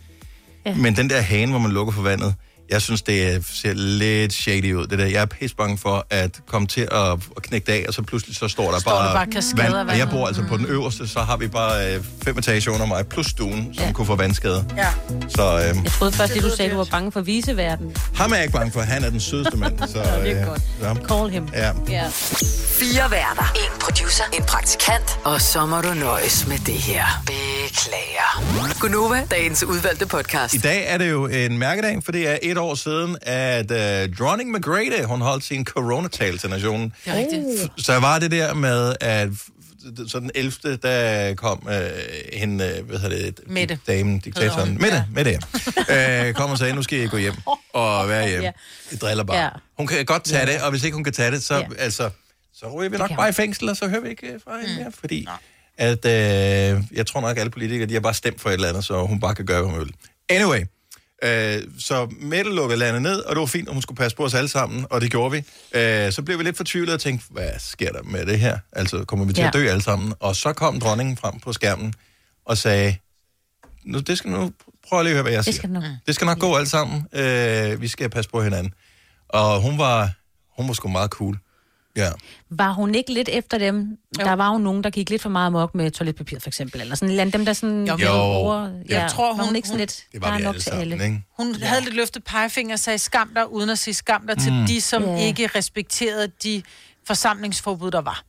Ja. 0.66 0.74
Men 0.74 0.96
den 0.96 1.11
der 1.11 1.20
hane, 1.20 1.50
hvor 1.50 1.58
man 1.61 1.70
lukker 1.72 1.92
for 1.92 2.02
vandet, 2.02 2.34
jeg 2.71 2.83
synes, 2.83 3.03
det 3.03 3.35
er- 3.35 3.41
ser 3.55 3.73
lidt 3.75 4.33
shady 4.33 4.75
ud, 4.75 4.87
det 4.87 4.99
der. 4.99 5.07
Jeg 5.07 5.23
er 5.23 5.27
pisse 5.27 5.57
bange 5.57 5.79
for 5.79 6.07
at 6.11 6.41
komme 6.47 6.68
til 6.68 6.81
at, 6.81 7.18
knække 7.43 7.66
det 7.66 7.73
af, 7.73 7.85
og 7.89 7.95
så 7.95 8.03
pludselig 8.03 8.37
så 8.37 8.49
står 8.49 8.71
der 8.73 8.79
Står 8.79 8.91
bare, 8.91 9.07
der 9.09 9.12
bare 9.14 9.23
af 9.23 9.27
Og 9.93 9.99
jeg 9.99 10.09
bor 10.11 10.27
altså 10.27 10.43
på 10.49 10.57
den 10.57 10.66
øverste, 10.66 11.09
så 11.09 11.21
har 11.21 11.37
vi 11.37 11.49
bare 11.49 11.95
øh, 11.95 12.05
fem 12.25 12.39
etager 12.39 12.71
under 12.71 12.87
mig, 12.87 13.07
plus 13.07 13.27
stuen, 13.27 13.75
som 13.75 13.85
Ja. 13.87 13.93
kunne 13.93 14.07
få 14.07 14.16
vandskade. 14.16 14.64
Ja. 14.77 14.87
Så 15.29 15.43
øh, 15.59 15.85
Jeg 15.85 15.93
troede 15.93 16.12
først, 16.12 16.37
at 16.37 16.43
du 16.43 16.51
sagde, 16.51 16.64
at 16.64 16.71
du 16.71 16.77
var 16.77 16.89
bange 16.91 17.12
for 17.12 17.21
viseverden. 17.21 17.97
ham 18.14 18.31
er 18.33 18.37
jeg 18.37 18.45
ikke 18.45 18.57
bange 18.59 18.73
for, 18.73 18.81
han 18.81 19.05
er 19.05 19.11
den 19.11 19.21
sødeste 19.21 19.57
mand. 19.57 19.79
Så, 19.89 19.97
Nå, 19.97 20.25
det 20.25 20.31
er 20.31 20.41
øh, 20.41 20.47
godt. 20.49 20.62
Ja. 20.83 20.95
Call 20.95 21.31
him. 21.31 21.49
Ja. 21.55 21.71
Ja. 21.89 22.09
Fire 22.81 23.11
værter. 23.11 23.53
En 23.55 23.81
producer. 23.81 24.25
En 24.33 24.43
praktikant. 24.45 25.18
Og 25.25 25.41
så 25.41 25.66
må 25.66 25.81
du 25.81 25.95
nøjes 25.95 26.47
med 26.47 26.59
det 26.59 26.75
her. 26.75 27.05
Beklager. 27.27 28.43
Gunova, 28.81 29.23
dagens 29.31 29.64
udvalgte 29.64 30.07
podcast. 30.07 30.55
I 30.55 30.59
dag 30.59 30.85
er 30.87 30.99
det 30.99 31.11
jo 31.11 31.27
en 31.27 31.59
mærkedag, 31.59 31.99
for 32.05 32.12
det 32.12 32.29
er 32.29 32.39
et 32.43 32.59
år 32.61 32.74
siden, 32.74 33.16
at 33.22 33.70
uh, 33.70 34.16
dronning 34.18 34.50
Margrethe, 34.50 35.04
hun 35.04 35.20
holdt 35.20 35.44
sin 35.44 35.64
coronatal 35.64 36.38
til 36.38 36.50
nationen. 36.50 36.94
Det 37.04 37.12
er 37.12 37.18
rigtigt. 37.18 37.68
Så 37.86 37.98
var 38.00 38.18
det 38.18 38.30
der 38.30 38.54
med, 38.54 38.94
at 39.00 39.28
så 40.08 40.20
den 40.20 40.30
11. 40.34 40.76
der 40.82 41.34
kom 41.34 41.66
uh, 41.66 41.72
hende, 42.32 42.76
uh, 42.82 42.88
hvad 42.88 42.98
hedder 42.98 43.16
det? 43.30 43.40
Mette. 43.46 43.78
Damen, 43.86 44.18
diktatoren. 44.18 44.78
Mette, 44.80 45.04
Mette, 45.14 45.38
ja. 45.88 46.28
uh, 46.28 46.34
kom 46.34 46.50
og 46.50 46.58
sagde, 46.58 46.72
nu 46.74 46.82
skal 46.82 46.98
jeg 46.98 47.11
gå 47.11 47.16
hjem 47.16 47.34
og 47.72 48.08
være 48.08 48.28
hjemme. 48.28 48.44
Ja. 48.44 48.52
Det 48.90 49.02
driller 49.02 49.24
bare. 49.24 49.42
Ja. 49.42 49.48
Hun 49.78 49.86
kan 49.86 50.04
godt 50.06 50.24
tage 50.24 50.46
Ja. 50.48 50.52
det, 50.54 50.62
og 50.62 50.70
hvis 50.70 50.84
ikke 50.84 50.94
hun 50.94 51.04
kan 51.04 51.12
tage 51.12 51.30
det, 51.30 51.42
så, 51.42 51.54
Ja. 51.56 51.64
altså, 51.78 52.11
så 52.54 52.68
ryger 52.72 52.90
vi 52.90 52.96
nok 52.96 53.16
bare 53.16 53.28
i 53.28 53.32
fængsel, 53.32 53.68
og 53.68 53.76
så 53.76 53.88
hører 53.88 54.00
vi 54.00 54.08
ikke 54.08 54.26
øh, 54.26 54.40
fra 54.44 54.58
hende 54.61 54.74
mere, 54.82 54.92
fordi 55.00 55.26
at, 55.78 56.04
øh, 56.06 56.82
jeg 56.92 57.06
tror 57.06 57.20
nok, 57.20 57.30
at 57.30 57.38
alle 57.38 57.50
politikere, 57.50 57.88
de 57.88 57.92
har 57.92 58.00
bare 58.00 58.14
stemt 58.14 58.40
for 58.40 58.48
et 58.48 58.54
eller 58.54 58.68
andet, 58.68 58.84
så 58.84 59.06
hun 59.06 59.20
bare 59.20 59.34
kan 59.34 59.46
gøre, 59.46 59.62
hvad 59.62 59.70
hun 59.70 59.80
vil. 59.80 59.92
Anyway, 60.28 60.61
øh, 61.25 61.62
så 61.79 62.09
Mette 62.21 62.55
lukkede 62.55 62.79
landet 62.79 63.03
ned, 63.03 63.21
og 63.21 63.37
det 63.37 63.41
var 63.41 63.47
fint, 63.47 63.68
at 63.68 63.75
hun 63.75 63.83
skulle 63.83 63.97
passe 63.97 64.16
på 64.16 64.25
os 64.25 64.35
alle 64.35 64.49
sammen, 64.49 64.87
og 64.91 65.01
det 65.01 65.11
gjorde 65.11 65.31
vi. 65.31 65.39
Øh, 65.79 66.12
så 66.12 66.23
blev 66.23 66.39
vi 66.39 66.45
lidt 66.45 66.57
fortvivlet 66.57 66.95
og 66.95 67.01
tænkte, 67.01 67.27
hvad 67.31 67.51
sker 67.59 67.93
der 67.93 68.03
med 68.03 68.27
det 68.27 68.39
her? 68.39 68.59
Altså, 68.73 69.05
kommer 69.05 69.25
vi 69.27 69.33
til 69.33 69.43
at 69.43 69.55
Ja. 69.55 69.59
dø 69.61 69.68
alle 69.68 69.83
sammen? 69.83 70.14
Og 70.21 70.37
så 70.37 70.53
kom 70.53 70.81
dronningen 70.81 71.16
frem 71.16 71.39
på 71.41 71.53
skærmen 71.53 71.95
og 72.45 72.59
sagde, 72.59 72.97
nu, 73.85 73.99
det 73.99 74.18
skal 74.18 74.31
nu, 74.31 74.53
prøv 74.89 75.03
lige 75.03 75.11
at 75.11 75.14
høre, 75.14 75.23
hvad 75.23 75.33
jeg 75.33 75.39
Det 75.45 75.45
siger. 75.45 75.57
skal 75.57 75.71
nok. 75.71 75.83
Det 76.07 76.14
skal 76.14 76.25
nok 76.25 76.39
gå 76.39 76.57
alt 76.57 76.68
sammen. 76.68 77.07
Øh, 77.12 77.81
vi 77.81 77.89
skal 77.89 78.11
passe 78.11 78.31
på 78.31 78.43
hinanden. 78.43 78.75
Og 79.29 79.61
hun 79.62 79.79
var, 79.79 80.11
hun 80.57 80.68
var 80.68 80.75
sgu 80.75 80.89
meget 80.89 81.11
cool. 81.11 81.39
Ja. 81.97 82.11
Var 82.51 82.72
hun 82.72 82.95
ikke 82.95 83.12
lidt 83.12 83.28
efter 83.32 83.59
dem? 83.59 83.99
Jo. 84.20 84.24
Der 84.24 84.32
var 84.32 84.53
jo 84.53 84.59
nogen, 84.59 84.84
der 84.84 84.91
gik 84.91 85.11
lidt 85.11 85.22
for 85.22 85.28
meget 85.28 85.47
amok 85.47 85.74
med 85.74 85.91
toiletpapir, 85.91 86.38
for 86.38 86.49
eksempel. 86.49 86.80
Eller 86.80 86.95
sådan 86.95 87.11
eller. 87.11 87.24
Dem, 87.24 87.45
der 87.45 87.53
sådan... 87.53 87.86
Jo, 87.86 87.97
Jo. 88.03 88.09
over, 88.12 88.62
Jeg 88.66 88.72
ja, 88.88 89.07
tror, 89.09 89.26
var 89.26 89.34
hun 89.34 89.45
hun- 89.45 89.57
ikke 89.57 89.68
sådan 89.68 89.74
hun- 89.78 89.80
lidt... 89.80 90.05
Det 90.12 90.20
var 90.22 90.30
der 90.30 90.36
vi 90.36 90.43
nok 90.43 90.55
alle 90.55 90.61
til 90.62 90.70
alle. 90.70 90.95
ikke? 91.05 91.22
Hun 91.36 91.55
ja. 91.55 91.66
havde 91.66 91.84
lidt 91.84 91.95
løftet 91.97 92.24
pegefinger 92.24 92.72
og 92.74 92.78
sagde 92.78 92.99
skam 92.99 93.30
dig, 93.34 93.53
uden 93.53 93.70
at 93.70 93.78
sige 93.78 93.95
skam 93.95 94.26
dig 94.26 94.38
til 94.38 94.53
Mm. 94.53 94.66
de, 94.66 94.80
som 94.80 95.03
Ja. 95.05 95.16
ikke 95.26 95.47
respekterede 95.47 96.28
de 96.43 96.62
forsamlingsforbud, 97.07 97.91
der 97.91 98.01
var. 98.01 98.22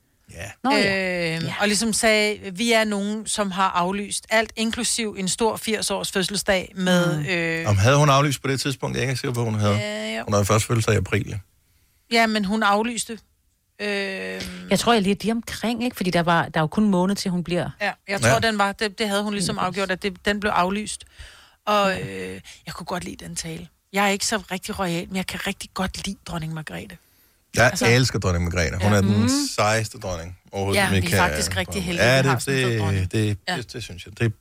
Nå, 0.63 0.71
øh, 0.71 0.77
ja. 0.83 1.39
ja. 1.39 1.53
Og 1.61 1.67
ligesom 1.67 1.93
sagde, 1.93 2.39
vi 2.55 2.71
er 2.71 2.83
nogen, 2.83 3.27
som 3.27 3.51
har 3.51 3.69
aflyst 3.69 4.25
alt, 4.29 4.53
inklusiv 4.55 5.15
en 5.19 5.27
stor 5.27 5.57
80-års 5.69 6.11
fødselsdag 6.11 6.71
med... 6.75 7.17
Mm. 7.19 7.25
Øh, 7.25 7.69
Om 7.69 7.77
havde 7.77 7.97
hun 7.97 8.09
aflyst 8.09 8.41
på 8.41 8.47
det 8.47 8.61
tidspunkt? 8.61 8.97
Jeg 8.97 9.05
er 9.05 9.09
ikke 9.09 9.21
sikker 9.21 9.33
på, 9.33 9.43
hun 9.43 9.55
havde. 9.55 9.75
Ja, 9.75 10.17
jo. 10.17 10.23
Hun 10.23 10.33
havde 10.33 10.45
først 10.45 10.65
fødselsdag 10.65 10.93
i 10.93 10.97
april. 10.97 11.39
ja, 12.11 12.27
men 12.27 12.45
hun 12.45 12.63
aflyste. 12.63 13.19
Øh, 13.81 14.41
Jeg 14.69 14.79
tror, 14.79 14.93
jeg 14.93 15.01
lige 15.01 15.15
de 15.15 15.31
omkring, 15.31 15.83
ikke? 15.83 15.95
Fordi 15.95 16.09
der, 16.09 16.23
var, 16.23 16.49
der 16.49 16.59
er 16.59 16.63
jo 16.63 16.67
kun 16.67 16.83
en 16.83 16.89
måned 16.89 17.15
til, 17.15 17.31
hun 17.31 17.43
bliver. 17.43 17.69
ja, 17.81 17.91
jeg 18.07 18.21
tror, 18.21 18.27
Ja. 18.29 18.33
ja. 18.33 18.39
den 18.39 18.57
var, 18.57 18.71
det, 18.71 18.99
det 18.99 19.07
havde 19.09 19.23
hun 19.23 19.33
ligesom 19.33 19.57
afgjort, 19.59 19.91
at 19.91 20.03
det, 20.03 20.25
den 20.25 20.39
blev 20.39 20.51
aflyst. 20.51 21.03
Og 21.65 22.01
øh, 22.01 22.39
jeg 22.65 22.73
kunne 22.73 22.85
godt 22.85 23.03
lide 23.03 23.25
den 23.25 23.35
tale. 23.35 23.67
Jeg 23.93 24.03
er 24.05 24.09
ikke 24.09 24.25
så 24.25 24.37
rigtig 24.51 24.79
royal, 24.79 25.07
men 25.07 25.15
jeg 25.15 25.27
kan 25.27 25.47
rigtig 25.47 25.69
godt 25.73 26.05
lide 26.07 26.17
dronning 26.25 26.53
Margrethe. 26.53 26.97
Jeg 27.55 27.65
Altså- 27.65 27.87
elsker 27.87 28.19
dronning 28.19 28.43
Margrethe. 28.43 28.77
Hun 28.83 28.91
Ja. 28.91 28.97
er 28.97 29.01
den 29.01 29.17
Mhm. 29.19 29.29
sejeste 29.55 29.97
dronning 29.99 30.37
overhovedet. 30.51 30.81
Ja, 30.81 30.89
vi 30.89 30.97
er 30.97 31.01
kan- 31.01 31.17
faktisk 31.17 31.57
rigtig 31.57 31.83
heldige, 31.83 32.05
Ja, 32.07 32.17
det, 32.23 32.45
det, 32.45 32.79
dronning. 32.79 33.03
det, 33.03 33.11
det, 33.11 33.37
Ja. 33.47 33.57
det, 33.57 33.73
det, 33.73 33.83
synes 33.83 34.05
jeg. 34.05 34.19
Det, 34.19 34.33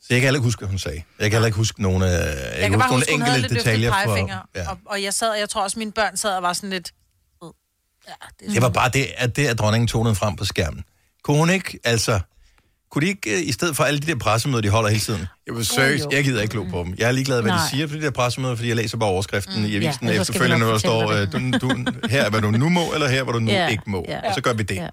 så 0.00 0.06
jeg 0.10 0.20
kan 0.20 0.22
heller 0.26 0.38
ikke 0.38 0.44
huske, 0.44 0.60
hvad 0.60 0.68
hun 0.68 0.78
sagde. 0.78 1.02
Jeg 1.18 1.24
kan 1.24 1.32
heller 1.32 1.46
ikke 1.46 1.56
huske 1.56 1.82
nogle, 1.82 2.06
af- 2.06 2.10
jeg 2.12 2.52
Jeg 2.52 2.60
kan 2.60 2.70
kan 2.70 2.78
bare 2.78 2.88
nogle 2.88 3.00
huske, 3.00 3.12
hun 3.12 3.22
havde 3.22 3.38
enkelte 3.38 3.54
detaljer 3.54 3.90
fra... 3.92 4.40
Ja. 4.54 4.70
Og, 4.70 4.78
og 4.86 5.02
jeg 5.02 5.14
sad, 5.14 5.28
og 5.30 5.38
jeg 5.38 5.48
tror 5.48 5.62
også, 5.62 5.78
mine 5.78 5.92
børn 5.92 6.16
sad 6.16 6.30
og 6.36 6.42
var 6.42 6.52
sådan 6.52 6.70
lidt... 6.70 6.92
Ja, 8.08 8.12
det, 8.40 8.48
er 8.48 8.52
Det 8.52 8.62
var 8.62 8.68
bare 8.68 8.88
det, 8.88 9.06
at 9.16 9.36
det, 9.36 9.46
at 9.46 9.58
dronningen 9.58 9.88
tonede 9.88 10.14
frem 10.14 10.36
på 10.36 10.44
skærmen. 10.44 10.84
Kunne 11.24 11.36
hun 11.38 11.50
ikke, 11.50 11.78
altså... 11.84 12.20
Kunne 12.90 13.02
de 13.02 13.08
ikke, 13.08 13.30
øh, 13.30 13.48
i 13.48 13.52
stedet 13.52 13.76
for 13.76 13.84
alle 13.84 14.00
de 14.00 14.06
der 14.06 14.14
pressemøder, 14.18 14.62
de 14.62 14.68
holder 14.68 14.88
hele 14.90 15.00
tiden? 15.00 15.26
Jeg 15.46 15.54
vil 15.54 15.66
seriøst, 15.66 16.06
jeg 16.12 16.24
gider 16.24 16.42
ikke 16.42 16.52
glo 16.52 16.64
på 16.70 16.82
dem. 16.84 16.94
Jeg 16.98 17.08
er 17.08 17.12
ligeglad, 17.12 17.42
hvad 17.42 17.50
Nej. 17.52 17.64
de 17.64 17.70
siger 17.70 17.86
på 17.86 17.94
de 17.94 18.02
der 18.02 18.10
pressemøder, 18.10 18.54
fordi 18.56 18.68
jeg 18.68 18.76
læser 18.76 18.96
bare 18.98 19.10
overskriften 19.10 19.60
mm, 19.60 19.66
i 19.66 19.76
avisen 19.76 20.08
Ja, 20.08 20.20
efterfølgende, 20.20 20.64
hvor 20.64 20.72
der 20.72 20.78
står, 20.78 21.02
fortælle 21.02 21.46
øh, 21.56 21.60
du, 21.60 21.68
du, 21.68 21.92
her 22.10 22.22
er, 22.22 22.30
hvad 22.30 22.40
du 22.40 22.50
nu 22.50 22.68
må, 22.68 22.92
eller 22.94 23.08
her, 23.08 23.22
hvor 23.22 23.32
du 23.32 23.38
nu 23.38 23.50
Ja, 23.50 23.66
ikke 23.68 23.82
må. 23.86 24.04
ja. 24.08 24.28
Og 24.28 24.34
så 24.34 24.40
gør 24.40 24.52
vi 24.52 24.62
det. 24.62 24.88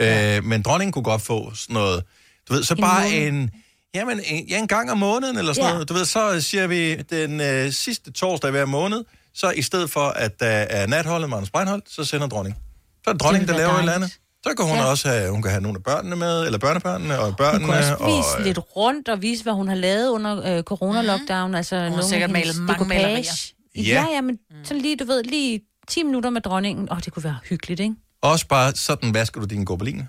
Ja. 0.00 0.36
Øh, 0.36 0.44
men 0.44 0.62
dronningen 0.62 0.92
kunne 0.92 1.02
godt 1.02 1.22
få 1.22 1.54
sådan 1.54 1.74
noget, 1.74 2.04
du 2.48 2.52
ved, 2.52 2.62
så 2.62 2.74
En 2.74 2.80
bare 2.80 3.02
måned. 3.02 3.28
en, 3.28 3.50
jamen, 3.94 4.20
en, 4.26 4.46
ja, 4.48 4.58
en 4.58 4.68
gang 4.68 4.90
om 4.90 4.98
måneden, 4.98 5.38
eller 5.38 5.52
sådan 5.52 5.66
Ja. 5.66 5.72
noget. 5.72 5.88
Du 5.88 5.94
ved, 5.94 6.04
så 6.04 6.40
siger 6.40 6.66
vi 6.66 6.94
den 6.96 7.40
øh, 7.40 7.72
sidste 7.72 8.12
torsdag 8.12 8.50
hver 8.50 8.64
måned, 8.64 9.04
så 9.38 9.50
i 9.50 9.62
stedet 9.62 9.90
for, 9.90 10.00
at 10.08 10.40
der 10.40 10.46
er 10.46 10.86
natholdet 10.86 11.28
med 11.28 11.36
Anders 11.36 11.50
Breinholt, 11.50 11.84
så 11.90 12.04
sender 12.04 12.26
dronningen. 12.28 12.62
Så 13.04 13.10
er 13.10 13.12
det 13.12 13.22
dronningen, 13.22 13.48
Det 13.48 13.54
der 13.54 13.58
laver 13.60 13.70
et 13.70 13.74
være 13.74 13.82
eller 13.82 13.92
andet. 13.94 14.12
Så 14.46 14.54
kan 14.56 14.66
hun 14.66 14.76
Ja. 14.76 14.84
også 14.84 15.08
have, 15.08 15.30
hun 15.30 15.42
kan 15.42 15.50
have 15.50 15.60
nogle 15.62 15.76
af 15.78 15.82
børnene 15.82 16.16
med, 16.16 16.46
eller 16.46 16.58
børnebørnene 16.58 17.18
og 17.18 17.24
Hun 17.24 17.34
børnene. 17.34 17.64
kunne 17.64 17.76
også 17.78 17.94
og, 17.94 18.06
vise 18.08 18.44
lidt 18.48 18.58
rundt 18.76 19.08
og 19.08 19.22
vise, 19.22 19.42
hvad 19.42 19.52
hun 19.52 19.68
har 19.68 19.74
lavet 19.74 20.08
under 20.08 20.56
øh, 20.56 20.62
corona-lockdown. 20.62 21.54
Altså, 21.56 21.76
har 21.76 21.82
nogle 21.84 21.98
af 21.98 22.04
sikkert 22.04 22.30
malet 22.30 22.56
mange 22.56 22.84
malerier. 22.84 23.32
Ja. 23.76 23.82
Ja, 23.82 24.04
ja, 24.14 24.20
men 24.20 24.38
sådan 24.64 24.82
lige, 24.82 24.96
du 24.96 25.04
ved, 25.04 25.22
lige 25.24 25.60
10 25.88 26.02
minutter 26.02 26.30
med 26.30 26.40
dronningen. 26.40 26.88
Åh, 26.90 26.96
oh, 26.96 27.02
det 27.04 27.12
kunne 27.12 27.24
være 27.24 27.38
hyggeligt, 27.48 27.80
ikke? 27.80 27.94
Også 28.22 28.46
bare 28.46 28.74
sådan, 28.76 29.14
vasker 29.14 29.40
du 29.40 29.46
dine 29.46 29.64
gobeline? 29.64 30.08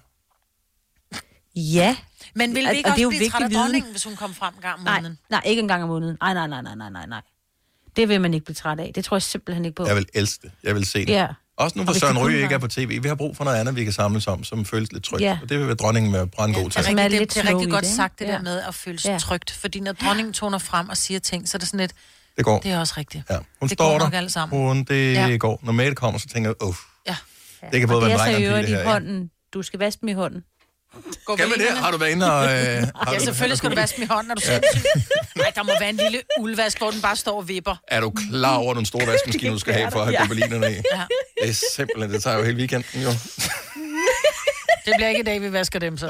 Ja. 1.56 1.96
Men 2.36 2.56
vil 2.56 2.66
Og- 2.68 2.72
vi 2.72 2.78
ikke 2.78 2.90
og 2.90 2.96
det 2.96 3.04
er 3.04 3.08
også 3.08 3.16
jo 3.16 3.20
blive 3.20 3.30
træt 3.30 3.42
af 3.44 3.50
dronningen, 3.50 3.92
hvis 3.92 4.04
hun 4.04 4.16
kom 4.16 4.34
frem 4.34 4.54
en 4.56 4.62
gang 4.62 4.74
om 4.80 4.84
Nej, 4.84 4.96
måneden? 5.00 5.18
nej, 5.30 5.42
ikke 5.46 5.60
en 5.62 5.68
gang 5.68 5.84
om 5.84 5.90
måneden. 5.90 6.18
Nej, 6.22 6.34
nej, 6.34 6.48
nej, 6.48 6.62
nej, 6.62 6.76
nej, 6.76 6.90
nej, 6.90 7.06
nej. 7.06 7.22
Det 7.96 8.10
vil 8.10 8.22
man 8.22 8.34
ikke 8.34 8.46
blive 8.46 8.56
træt 8.56 8.80
af. 8.80 8.92
Det 8.96 9.06
tror 9.06 9.18
jeg 9.18 9.22
simpelthen 9.22 9.66
ikke 9.66 9.76
på. 9.76 9.88
Jeg 9.88 9.96
vil 9.96 10.06
elske 10.14 10.40
det. 10.44 10.52
Jeg 10.64 10.76
vil 10.76 10.86
se 10.86 11.00
det. 11.00 11.10
Ja. 11.10 11.28
Også 11.58 11.78
nu, 11.78 11.84
hvor 11.84 11.94
Søren 11.94 12.16
det 12.16 12.24
Ryge 12.26 12.42
ikke 12.42 12.56
er 12.56 12.60
på 12.60 12.68
tv. 12.68 13.02
Vi 13.04 13.08
har 13.08 13.16
brug 13.16 13.38
for 13.38 13.44
noget 13.44 13.58
andet, 13.58 13.76
vi 13.76 13.84
kan 13.84 13.94
samles 13.94 14.28
om, 14.28 14.44
som 14.44 14.66
føles 14.66 14.92
lidt 14.92 15.04
trygt. 15.04 15.22
Ja. 15.22 15.38
Og 15.42 15.50
det 15.50 15.60
vil 15.60 15.68
være 15.68 15.76
dronningen 15.76 16.12
med 16.12 16.28
brandgod 16.28 16.70
til. 16.70 16.80
Altså, 16.80 16.90
Som 16.92 17.00
er 17.00 17.04
det, 17.04 17.12
det, 17.12 17.20
lidt 17.20 17.34
det 17.34 17.46
er 17.46 17.54
rigtig 17.56 17.72
godt 17.72 17.84
det, 17.86 17.92
sagt, 17.94 18.20
det 18.20 18.26
Ja. 18.26 18.32
der 18.32 18.42
med 18.42 18.62
at 18.62 18.76
føle 18.76 19.00
sig 19.00 19.10
Ja. 19.12 19.18
trygt. 19.18 19.52
Fordi 19.52 19.80
når 19.80 19.92
dronningen 19.92 20.34
toner 20.34 20.58
frem 20.58 20.90
og 20.90 20.98
siger 20.98 21.20
ting, 21.20 21.50
så 21.50 21.58
er 21.58 21.60
det 21.60 21.68
sådan 21.68 21.80
lidt, 21.80 21.92
Det 22.38 22.46
går. 22.46 22.60
det 22.60 22.72
er 22.72 22.80
også 22.80 22.94
rigtigt. 22.98 23.24
Ja. 23.30 23.36
Hun 23.36 23.44
det 23.70 23.72
står 23.72 23.86
går 23.92 23.98
der. 23.98 24.06
nok 24.06 24.14
alle 24.14 24.30
sammen. 24.30 24.60
Hun, 24.60 24.84
det 24.84 25.14
Ja. 25.14 25.28
ja. 25.28 25.36
går. 25.36 25.60
Når 25.64 25.72
Mette 25.72 25.96
kommer, 25.96 26.20
så 26.20 26.28
tænker 26.28 26.50
jeg, 26.50 26.68
uff. 26.68 26.80
Ja. 27.08 27.16
Det 27.72 27.80
kan 27.80 27.90
både 27.90 27.98
og 28.04 28.08
være 28.10 28.18
det 28.18 28.36
en 28.38 28.42
dreng 28.44 28.54
og 28.54 28.60
en 28.60 28.66
pige, 28.66 28.76
det 28.76 28.80
i 28.82 28.84
her. 28.84 28.92
hånden. 28.92 29.32
Du 29.54 29.62
skal 29.62 29.80
vaske 29.80 30.02
dem 30.02 30.10
i 30.10 30.14
hånden. 30.14 30.42
Kan 31.38 31.50
man 31.50 31.60
det? 31.60 31.68
Har 31.78 31.92
du 31.92 31.98
været 31.98 32.12
inde 32.12 32.34
og... 32.34 32.44
Øh, 32.46 32.50
har 32.52 33.12
Ja, 33.14 33.18
du- 33.20 33.24
selvfølgelig 33.24 33.58
skal 33.58 33.70
du 33.70 33.76
vaske 33.76 33.96
dem 33.96 34.04
i 34.04 34.08
hånden, 34.08 34.28
når 34.28 34.36
du 34.36 34.42
selv 34.42 34.64
Nej, 35.36 35.52
der 35.56 35.64
må 35.64 35.72
være 35.80 35.90
en 35.90 35.96
lille 35.98 36.22
uldvask, 36.40 36.78
hvor 36.78 36.92
den 36.92 37.02
bare 37.02 37.16
står 37.16 37.38
og 37.38 37.48
vipper. 37.48 37.76
Er 37.88 38.00
du 38.02 38.14
klar 38.32 38.56
over 38.56 38.74
den 38.74 38.86
store 38.86 39.08
vaskemaskine, 39.08 39.54
du 39.54 39.60
skal 39.60 39.74
have 39.74 39.92
for 39.92 40.00
at 40.00 40.06
have 40.06 40.14
Ja. 40.14 40.22
gobelinerne 40.22 40.72
i? 40.72 40.76
Ja. 40.76 41.02
Det 41.42 41.50
er 41.50 41.54
simpelthen, 41.76 42.14
det 42.14 42.24
tager 42.24 42.38
jo 42.38 42.44
hele 42.44 42.58
weekenden 42.58 43.02
jo. 43.04 43.10
Det 44.86 44.94
bliver 44.98 45.10
ikke 45.10 45.20
i 45.22 45.24
dag, 45.24 45.42
vi 45.42 45.52
vasker 45.54 45.80
dem 45.80 45.98
så. 45.98 46.06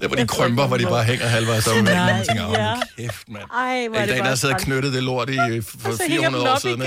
Der 0.00 0.06
hvor 0.08 0.16
de 0.16 0.26
krømper, 0.26 0.66
hvor 0.66 0.76
de 0.76 0.84
bare 0.84 1.04
hænger 1.04 1.26
halvvejs 1.26 1.66
om 1.66 1.76
Nej, 1.84 1.92
vandet. 1.94 2.16
Man 2.16 2.26
tænker, 2.26 2.46
åh, 2.46 2.52
ja. 2.58 2.74
kæft, 2.98 3.28
mand. 3.28 3.44
Ej, 3.44 3.88
hvor 3.88 3.96
er 3.98 4.00
det 4.00 4.08
dag, 4.08 4.18
bare 4.20 4.30
der 4.30 4.34
sidder 4.36 4.54
træls. 4.54 4.64
knyttet 4.64 4.92
det 4.92 5.02
lort 5.02 5.30
i 5.30 5.38
øh, 5.38 5.62
for 5.80 5.88
Og 5.90 5.96
så 5.96 6.02
hænger 6.08 6.30
400 6.30 6.40
den 6.44 6.48
år 6.50 6.54
op 6.54 6.60
siden, 6.60 6.80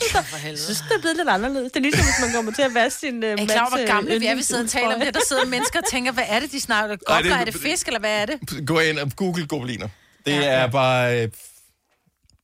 Ej. 0.00 0.50
Jeg 0.50 0.58
synes, 0.58 0.78
det 0.88 0.94
er 0.96 1.00
blevet 1.00 1.16
lidt 1.16 1.28
anderledes. 1.28 1.72
Det 1.72 1.78
er 1.78 1.82
ligesom, 1.82 2.04
hvis 2.04 2.20
man 2.24 2.32
kommer 2.34 2.52
til 2.52 2.62
at 2.62 2.74
vaske 2.74 3.00
sin 3.00 3.24
uh, 3.24 3.30
Er 3.30 3.36
I 3.36 3.46
klar 3.46 3.60
over, 3.60 3.76
hvor 3.76 3.86
gamle 3.86 4.18
vi 4.20 4.26
er, 4.26 4.34
vi 4.34 4.42
sidder 4.42 4.62
og 4.62 4.70
taler 4.70 4.94
om 4.94 5.00
det? 5.00 5.14
Der 5.14 5.20
sidder 5.28 5.46
mennesker 5.46 5.78
og 5.78 5.84
tænker, 5.90 6.12
hvad 6.12 6.24
er 6.28 6.40
det, 6.40 6.52
de 6.52 6.60
snakker? 6.60 6.96
Gobler, 7.06 7.36
er 7.36 7.44
det 7.44 7.54
fisk, 7.54 7.86
eller 7.86 8.00
hvad 8.00 8.22
er 8.22 8.26
det? 8.26 8.66
Gå 8.66 8.78
ind 8.80 8.98
og 8.98 9.10
google 9.16 9.46
gobeliner. 9.46 9.88
Det 10.26 10.32
ja, 10.32 10.42
er 10.42 10.66
bare... 10.66 11.30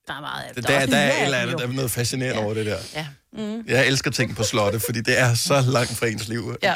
Der 0.07 0.15
er 0.15 0.21
meget 0.21 0.55
der, 0.55 0.61
der, 0.61 0.87
der 0.87 0.97
er 0.97 1.17
et 1.19 1.25
eller 1.25 1.39
andet, 1.39 1.59
der 1.59 1.67
er 1.67 1.73
noget 1.73 1.91
fascinerende 1.91 2.39
ja. 2.39 2.45
over 2.45 2.55
det 2.55 2.67
der. 2.67 2.79
Ja. 2.95 3.07
Mm. 3.33 3.65
Jeg 3.69 3.87
elsker 3.87 4.11
ting 4.11 4.37
på 4.37 4.43
slottet, 4.43 4.83
fordi 4.83 5.01
det 5.01 5.21
er 5.21 5.35
så 5.35 5.61
langt 5.61 5.97
fra 5.97 6.07
ens 6.07 6.29
liv. 6.29 6.57
Ja. 6.63 6.75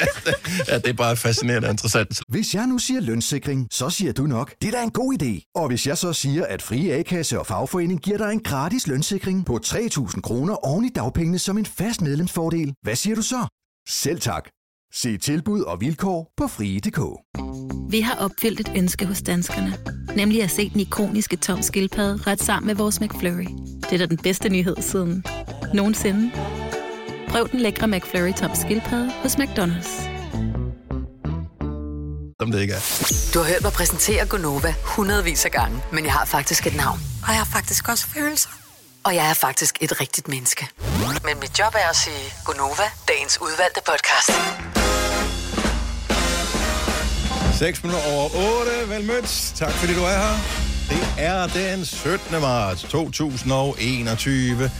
ja, 0.68 0.78
det 0.78 0.86
er 0.86 0.92
bare 0.92 1.16
fascinerende 1.16 1.68
og 1.68 1.72
interessant. 1.72 2.22
Hvis 2.28 2.54
jeg 2.54 2.66
nu 2.66 2.78
siger 2.78 3.00
lønssikring, 3.00 3.68
så 3.70 3.90
siger 3.90 4.12
du 4.12 4.26
nok, 4.26 4.54
det 4.62 4.68
er 4.68 4.78
da 4.78 4.82
en 4.82 4.90
god 4.90 5.22
idé. 5.22 5.52
Og 5.54 5.68
hvis 5.68 5.86
jeg 5.86 5.98
så 5.98 6.12
siger, 6.12 6.46
at 6.46 6.62
Frie 6.62 6.94
A-kasse 6.94 7.38
og 7.38 7.46
fagforening 7.46 8.00
giver 8.00 8.18
dig 8.18 8.32
en 8.32 8.42
gratis 8.42 8.86
lønssikring 8.86 9.46
på 9.46 9.60
3.000 9.66 10.20
kroner 10.20 10.54
oven 10.54 10.84
i 10.84 10.88
dagpengene 10.88 11.38
som 11.38 11.58
en 11.58 11.66
fast 11.66 12.02
medlemsfordel, 12.02 12.74
hvad 12.82 12.96
siger 12.96 13.16
du 13.16 13.22
så? 13.22 13.46
Selv 13.88 14.20
tak. 14.20 14.48
Se 14.96 15.18
tilbud 15.18 15.62
og 15.62 15.80
vilkår 15.80 16.32
på 16.36 16.48
frie.dk. 16.48 17.00
Vi 17.90 18.00
har 18.00 18.14
opfyldt 18.14 18.60
et 18.60 18.72
ønske 18.76 19.06
hos 19.06 19.22
danskerne. 19.22 19.78
Nemlig 20.16 20.42
at 20.42 20.50
se 20.50 20.70
den 20.70 20.80
ikoniske 20.80 21.36
tom 21.36 21.62
skildpadde 21.62 22.22
ret 22.26 22.42
sammen 22.42 22.66
med 22.66 22.74
vores 22.74 23.00
McFlurry. 23.00 23.46
Det 23.80 23.92
er 23.92 23.98
da 23.98 24.06
den 24.06 24.16
bedste 24.16 24.48
nyhed 24.48 24.76
siden 24.80 25.24
nogensinde. 25.74 26.30
Prøv 27.28 27.48
den 27.48 27.60
lækre 27.60 27.88
McFlurry 27.88 28.32
tom 28.32 28.50
skildpadde 28.54 29.10
hos 29.22 29.36
McDonald's. 29.36 30.02
Som 32.40 32.52
det 32.52 32.60
ikke 32.60 32.74
er. 32.74 32.82
Du 33.34 33.38
har 33.38 33.46
hørt 33.48 33.62
mig 33.62 33.72
præsentere 33.72 34.26
Gonova 34.26 34.74
hundredvis 34.84 35.44
af 35.44 35.50
gange, 35.50 35.78
men 35.92 36.04
jeg 36.04 36.12
har 36.12 36.24
faktisk 36.24 36.66
et 36.66 36.76
navn. 36.76 36.98
Og 37.22 37.28
jeg 37.28 37.38
har 37.38 37.50
faktisk 37.52 37.88
også 37.88 38.06
følelser. 38.06 38.50
Og 39.04 39.14
jeg 39.14 39.30
er 39.30 39.34
faktisk 39.34 39.78
et 39.80 40.00
rigtigt 40.00 40.28
menneske. 40.28 40.68
Men 41.24 41.40
mit 41.40 41.58
job 41.58 41.74
er 41.74 41.88
at 41.90 41.96
sige 41.96 42.24
Gonova, 42.44 42.88
dagens 43.08 43.38
udvalgte 43.40 43.80
podcast. 43.86 44.63
6 47.64 47.82
minutter 47.84 48.06
over 48.12 48.28
8. 48.60 48.88
Vel 48.88 49.04
mødt. 49.04 49.52
Tak 49.56 49.72
fordi 49.72 49.94
du 49.94 50.00
er 50.00 50.18
her. 50.18 51.46
Det 51.46 51.70
er 51.70 51.76
den 51.76 51.84
17. 51.84 52.40
marts 52.40 52.82
2021. 52.82 54.70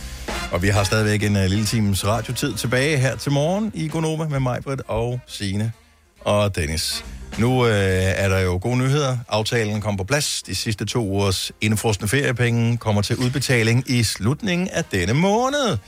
Og 0.52 0.62
vi 0.62 0.68
har 0.68 0.84
stadigvæk 0.84 1.22
en 1.22 1.36
uh, 1.36 1.42
lille 1.42 1.66
times 1.66 2.06
radiotid 2.06 2.54
tilbage 2.54 2.96
her 2.98 3.16
til 3.16 3.32
morgen 3.32 3.70
i 3.74 3.88
Gonova 3.88 4.28
med 4.28 4.40
mig, 4.40 4.62
Britt 4.62 4.82
og 4.88 5.20
Signe 5.26 5.72
og 6.20 6.56
Dennis. 6.56 7.04
Nu 7.38 7.66
øh, 7.66 7.72
er 7.72 8.28
der 8.28 8.38
jo 8.38 8.58
gode 8.62 8.78
nyheder. 8.78 9.18
Aftalen 9.28 9.80
kom 9.80 9.96
på 9.96 10.04
plads. 10.04 10.42
De 10.42 10.54
sidste 10.54 10.84
to 10.84 11.08
ugers 11.08 11.52
indefrostende 11.60 12.08
feriepenge 12.08 12.76
kommer 12.76 13.02
til 13.02 13.16
udbetaling 13.16 13.90
i 13.90 14.02
slutningen 14.02 14.68
af 14.68 14.84
denne 14.84 15.12
måned. 15.12 15.78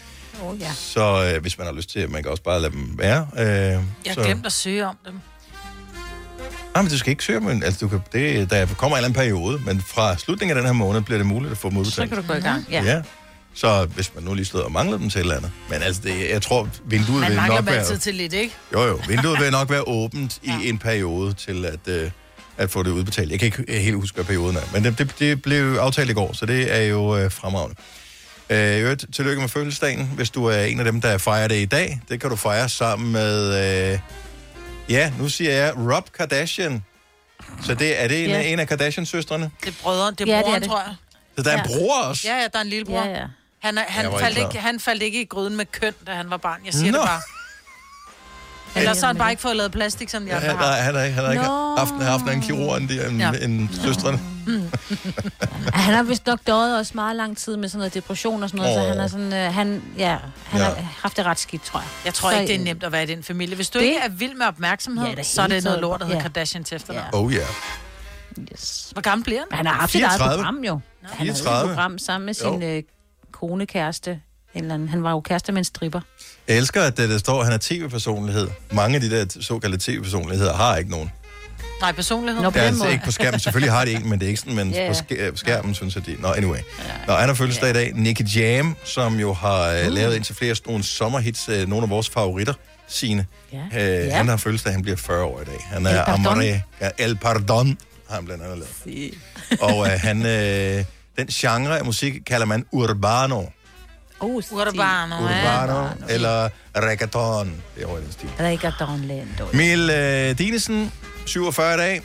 Oh, 0.43 0.61
ja. 0.61 0.73
Så 0.75 1.33
øh, 1.35 1.43
hvis 1.43 1.59
man 1.59 1.67
har 1.67 1.75
lyst 1.75 1.91
til, 1.91 2.11
man 2.11 2.23
kan 2.23 2.31
også 2.31 2.43
bare 2.43 2.61
lade 2.61 2.73
dem 2.73 2.99
være. 2.99 3.29
Øh, 3.39 3.47
Jeg 3.47 3.81
har 4.07 4.15
så... 4.15 4.23
glemt 4.23 4.47
at 4.47 4.53
søge 4.53 4.87
om 4.87 4.97
dem. 5.07 5.21
Nej, 6.77 6.83
men 6.83 6.91
du 6.91 6.99
skal 6.99 7.11
ikke 7.11 7.25
søge, 7.25 7.41
men 7.41 7.63
altså, 7.63 7.79
du 7.81 7.89
kan, 7.89 8.01
det, 8.13 8.51
der 8.51 8.67
kommer 8.67 8.97
en 8.97 9.05
eller 9.05 9.09
anden 9.09 9.21
periode, 9.21 9.61
men 9.65 9.83
fra 9.87 10.17
slutningen 10.17 10.57
af 10.57 10.63
den 10.63 10.67
her 10.67 10.73
måned 10.73 11.01
bliver 11.01 11.19
det 11.19 11.27
muligt 11.27 11.53
at 11.53 11.59
få 11.59 11.71
dem 11.71 11.75
Så 11.77 11.81
udbetalt. 11.81 12.09
kan 12.11 12.23
du 12.23 12.29
gå 12.29 12.35
i 12.35 12.41
gang. 12.41 12.67
Ja. 12.71 12.85
ja. 12.85 13.03
Så 13.55 13.85
hvis 13.85 14.15
man 14.15 14.25
nu 14.25 14.35
lige 14.35 14.45
stod 14.45 14.61
og 14.61 14.73
manglede 14.73 14.99
dem 15.01 15.11
til 15.11 15.19
et 15.19 15.23
eller 15.23 15.37
andet. 15.37 15.51
Men 15.71 15.83
altså, 15.83 16.03
det, 16.05 16.31
jeg 16.31 16.43
tror, 16.43 16.69
vinduet 16.85 17.21
Man 17.21 17.31
vil 17.31 17.39
nok 17.49 17.59
dem 17.59 17.67
være... 17.67 17.77
altid 17.77 17.99
til 17.99 18.15
lidt, 18.15 18.33
ikke? 18.33 18.55
Jo, 18.73 18.83
jo, 18.83 19.01
vinduet 19.09 19.41
vil 19.41 19.51
nok 19.53 19.71
være 19.71 19.89
åbent 19.99 20.39
ja. 20.47 20.59
i 20.65 20.69
en 20.69 20.79
periode 20.79 21.33
til 21.33 21.65
at, 21.65 21.89
øh, 21.89 22.11
at 22.57 22.71
få 22.71 22.83
det 22.83 22.91
udbetalt. 22.91 23.31
Jeg 23.31 23.39
kan 23.39 23.47
ikke 23.47 23.81
helt 23.81 23.97
huske, 23.97 24.15
hvad 24.15 24.25
perioden 24.25 24.57
er, 24.57 24.61
men 24.73 24.85
det, 24.85 24.99
det, 24.99 25.19
det 25.19 25.43
blev 25.43 25.77
aftalt 25.81 26.11
i 26.11 26.13
går, 26.13 26.33
så 26.33 26.47
det 26.47 26.75
er 26.77 26.83
jo 26.83 27.17
øh, 27.17 27.31
fremragende. 27.31 27.77
Øh, 28.51 28.81
øvrigt, 28.83 29.05
tillykke 29.15 29.41
med 29.41 29.49
fødselsdagen, 29.49 30.11
hvis 30.17 30.31
du 30.31 30.45
er 30.45 30.63
en 30.63 30.79
af 30.79 30.85
dem, 30.85 31.01
der 31.01 31.19
fejrer 31.19 31.49
det 31.49 31.57
i 31.57 31.65
dag. 31.65 32.01
Det 32.09 32.21
kan 32.21 32.31
du 32.31 32.37
fejre 32.37 32.69
sammen 32.69 33.13
med... 33.13 33.93
Øh, 33.93 33.99
ja, 34.89 35.13
nu 35.19 35.29
siger 35.29 35.53
jeg 35.53 35.75
Rob 35.77 36.13
Kardashian. 36.13 36.85
Så 37.63 37.75
det, 37.75 38.03
er 38.03 38.09
det 38.09 38.25
en, 38.25 38.31
Ja. 38.31 38.43
en 38.43 38.59
af 38.59 38.69
Kardashian-søstrene? 38.69 39.51
Det 39.61 39.69
er 39.69 39.73
brødre, 39.83 40.11
det 40.11 40.21
er 40.21 40.27
Ja, 40.27 40.37
ja, 40.37 40.43
det 40.43 40.55
er 40.55 40.59
det. 40.59 40.69
tror 40.69 40.79
jeg. 40.81 40.95
Så 41.37 41.43
der 41.43 41.51
er 41.51 41.63
en 41.63 41.67
bror 41.67 42.03
også? 42.03 42.29
Ja, 42.29 42.37
ja, 42.37 42.43
der 42.53 42.59
er 42.59 42.63
en 42.63 42.69
lillebror. 42.69 43.05
Ja, 43.05 43.11
ja. 43.11 43.25
Han, 43.59 43.79
er, 43.79 43.83
han, 43.89 44.05
faldt 44.21 44.39
ikke 44.39 44.49
ikke, 44.49 44.59
han 44.61 44.81
faldt 44.81 45.03
ikke 45.03 45.21
i 45.21 45.25
gryden 45.25 45.57
med 45.57 45.67
køn, 45.67 45.93
da 46.07 46.13
han 46.13 46.31
var 46.31 46.37
barn. 46.37 46.61
Jeg 46.65 46.75
siger 46.75 46.93
Nå. 46.93 46.99
det 46.99 47.07
bare. 47.07 47.21
Ellers 48.77 49.01
har 49.01 49.07
han 49.07 49.17
bare 49.17 49.31
ikke 49.31 49.43
fået 49.43 49.57
lavet 49.57 49.73
plastik, 49.73 50.09
som 50.11 50.23
de 50.23 50.29
Ja, 50.29 50.37
andre 50.37 50.49
har. 50.49 50.57
nej, 50.57 50.81
han 50.81 50.95
har 50.95 51.03
ikke, 51.03 51.15
han 51.15 51.25
har 51.25 51.33
ikke 51.33 51.45
haft, 51.79 52.05
haft 52.05 52.35
en 52.37 52.41
kirurg 52.43 52.77
end, 52.77 52.89
de- 52.89 53.07
end, 53.09 53.19
Ja. 53.19 53.31
ja. 53.33 53.45
end 53.45 53.69
søstrene. 53.85 54.21
Han 55.73 55.95
har 55.95 56.03
vist 56.03 56.27
nok 56.27 56.39
døjet 56.47 56.79
også 56.79 56.93
meget 56.95 57.17
lang 57.17 57.37
tid 57.37 57.57
med 57.57 57.69
sådan 57.69 57.79
noget 57.79 57.95
depression 57.95 58.43
og 58.43 58.49
sådan 58.49 58.59
noget, 58.65 58.77
oh. 58.79 58.83
så 58.83 58.89
han 58.89 58.99
er 59.01 59.07
sådan, 59.07 59.33
øh, 59.33 59.55
han, 59.55 59.83
ja, 59.99 60.17
han 60.45 60.61
Ja. 60.61 60.67
har 60.67 60.75
haft 61.03 61.17
det 61.17 61.25
ret 61.27 61.39
skidt, 61.39 61.63
tror 61.63 61.81
jeg. 61.81 61.89
Jeg 62.05 62.15
tror 62.15 62.31
Så, 62.31 62.37
ikke, 62.41 62.49
det 62.49 62.55
er 62.57 62.61
øh, 62.61 62.65
nemt 62.65 62.85
at 62.85 62.93
være 62.93 63.03
i 63.03 63.07
den 63.07 63.23
familie. 63.23 63.57
Hvis 63.57 63.71
du 63.71 63.79
Det- 63.79 63.85
ikke 63.85 63.99
er 63.99 64.09
vild 64.09 64.35
med 64.35 64.47
opmærksomhed, 64.47 65.05
Ja, 65.07 65.11
det 65.11 65.19
er 65.19 65.25
så 65.25 65.43
er 65.43 65.47
det 65.47 65.65
noget 65.65 65.81
lort, 65.81 66.01
der 66.01 66.07
hedder 66.07 66.19
ja. 66.19 66.23
Kardashian 66.23 66.65
til 66.65 66.75
efternavn. 66.77 67.07
Oh 67.13 67.35
ja. 67.35 67.39
Yes. 68.53 68.89
Hvor 68.93 69.03
gammel 69.03 69.25
bliver 69.25 69.41
han? 69.51 69.57
Han 69.57 69.67
har 69.67 69.75
haft 69.75 69.93
sit 69.93 70.03
eget 70.03 70.13
34. 70.19 70.43
program 70.45 70.65
jo. 70.65 70.81
Han 71.03 71.17
havde 71.19 71.31
et 71.31 71.37
34. 71.37 71.75
program 71.75 71.99
sammen 71.99 72.27
med 72.27 72.35
Jo. 72.45 72.53
sin 72.53 72.63
øh, 72.63 72.83
kone 73.33 73.67
kæreste. 73.67 74.11
En 74.11 74.21
eller 74.59 74.75
anden. 74.75 74.89
Han 74.89 75.03
var 75.03 75.11
jo 75.11 75.21
kæreste 75.21 75.53
med 75.53 75.59
en 75.59 75.65
stripper. 75.65 76.01
Jeg 76.49 76.57
elsker, 76.57 76.83
at 76.83 76.97
det, 76.97 77.09
der 77.11 77.19
står, 77.19 77.39
at 77.41 77.45
han 77.47 77.55
er 77.55 77.59
tv-personlighed. 77.61 78.49
Mange 78.73 78.95
af 78.95 79.01
de 79.01 79.11
der 79.11 79.27
såkaldte 79.41 79.79
tv-personligheder 79.93 80.55
har 80.55 80.77
ikke 80.77 80.91
nogen. 80.91 81.11
Nej, 81.81 81.93
personlighed. 81.93 82.43
Nå, 82.43 82.51
Det 82.51 82.57
er 82.57 82.63
altså 82.63 82.89
ikke 82.89 83.05
på 83.05 83.11
skærmen. 83.11 83.41
Selvfølgelig 83.41 83.73
har 83.73 83.85
de 83.85 83.93
en, 83.93 84.09
men 84.11 84.19
det 84.19 84.27
er 84.27 84.29
ikke 84.29 84.41
sådan, 84.41 84.55
men 84.57 84.71
Ja. 84.71 84.89
på 84.93 84.93
sk- 85.15 85.37
skærmen 85.37 85.75
synes 85.75 85.95
jeg, 85.95 86.07
de... 86.07 86.17
Nå, 86.19 86.33
anyway. 86.33 86.59
Nå, 87.07 87.13
han 87.15 87.29
har 87.29 87.35
fødselsdag 87.35 87.71
i 87.71 87.73
dag. 87.73 87.93
Nicky 87.95 88.37
Jam, 88.37 88.77
som 88.85 89.21
jo 89.21 89.33
har 89.33 89.81
uh. 89.87 89.93
lavet 89.93 90.15
indtil 90.17 90.35
flere 90.35 90.57
nogle 90.67 90.85
sommerhits, 90.85 91.49
uh, 91.49 91.69
nogle 91.69 91.83
af 91.85 91.91
vores 91.91 92.09
favoritter, 92.11 92.55
sine. 92.89 93.27
Ja. 93.53 93.59
Uh, 93.59 93.75
Ja. 93.77 94.17
Han 94.17 94.29
har 94.29 94.37
fødselsdag, 94.37 94.73
han 94.73 94.83
bliver 94.83 94.97
40 94.97 95.25
år 95.25 95.41
i 95.41 95.45
dag. 95.45 95.67
Han 95.73 95.87
er 95.87 96.05
Pardon. 96.05 96.27
Amare, 96.27 96.63
ja, 96.81 96.89
El 96.99 97.17
Pardon, 97.17 97.79
har 98.09 98.15
han 98.17 98.25
blandt 98.25 98.43
andet 98.45 98.59
lavet. 98.87 99.15
Og 99.61 99.79
uh, 99.79 99.87
han, 99.87 100.17
uh, 100.17 100.85
den 101.19 101.27
genre 101.33 101.79
af 101.79 101.85
musik 101.85 102.13
kalder 102.27 102.47
man 102.47 102.65
urbano. 102.73 103.43
Oh, 104.21 104.43
Urbano, 104.53 105.15
ja. 105.15 105.65
Urbano, 105.65 105.89
eller 106.09 106.49
reggaeton. 106.77 107.63
Det 107.77 107.83
er 107.83 107.87
over 107.87 107.99
den 107.99 108.13
stil. 108.13 108.29
Reggaeton 108.41 109.01
Lando. 109.01 109.47
Mil 109.53 109.91
uh, 109.91 110.39
Dinesen, 110.39 110.93
47 111.27 111.75
i 111.75 111.77
dag. 111.77 112.01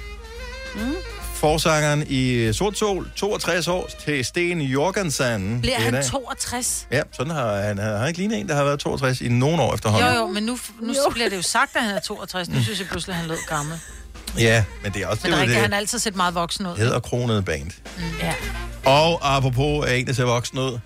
Mm. 0.75 0.95
Forsangeren 1.35 2.03
i 2.07 2.53
Sort 2.53 2.77
Sol, 2.77 3.11
62 3.15 3.67
år, 3.67 3.89
til 4.05 4.25
Sten 4.25 4.61
Jorgensen. 4.61 5.61
Bliver 5.61 5.79
han 5.79 5.93
dag. 5.93 6.03
62? 6.05 6.07
62? 6.11 6.87
Ja, 6.91 7.01
sådan 7.11 7.31
har 7.33 7.55
han, 7.55 7.77
han 7.77 7.97
har 7.97 8.07
ikke 8.07 8.19
lignet 8.19 8.39
en, 8.39 8.47
der 8.49 8.55
har 8.55 8.63
været 8.63 8.79
62 8.79 9.21
i 9.21 9.27
nogle 9.29 9.61
år 9.61 9.73
efterhånden. 9.73 10.09
Jo, 10.13 10.19
jo, 10.19 10.27
men 10.27 10.43
nu, 10.43 10.57
nu 10.81 10.93
jo. 10.93 11.09
bliver 11.13 11.29
det 11.29 11.37
jo 11.37 11.41
sagt, 11.41 11.75
at 11.75 11.83
han 11.83 11.95
er 11.95 11.99
62. 11.99 12.49
Nu 12.49 12.63
synes 12.63 12.79
jeg 12.79 12.87
pludselig, 12.87 13.13
at 13.13 13.17
han 13.19 13.27
lød 13.27 13.37
gammel. 13.49 13.79
Ja, 14.39 14.63
men 14.83 14.91
det 14.93 15.01
er 15.01 15.07
også 15.07 15.21
Men 15.23 15.31
det 15.33 15.41
er 15.41 15.45
det, 15.45 15.55
han 15.55 15.71
har 15.71 15.77
altid 15.79 15.99
set 15.99 16.15
meget 16.15 16.35
voksen 16.35 16.65
ud. 16.67 16.75
hedder 16.77 16.99
kronet 16.99 17.45
band. 17.45 17.71
Mm. 17.97 18.03
Ja. 18.21 18.33
Og 18.85 19.35
apropos 19.35 19.85
af 19.87 19.95
en, 19.95 20.07
der 20.07 20.13
ser 20.13 20.23
voksen 20.23 20.59
ud. 20.59 20.79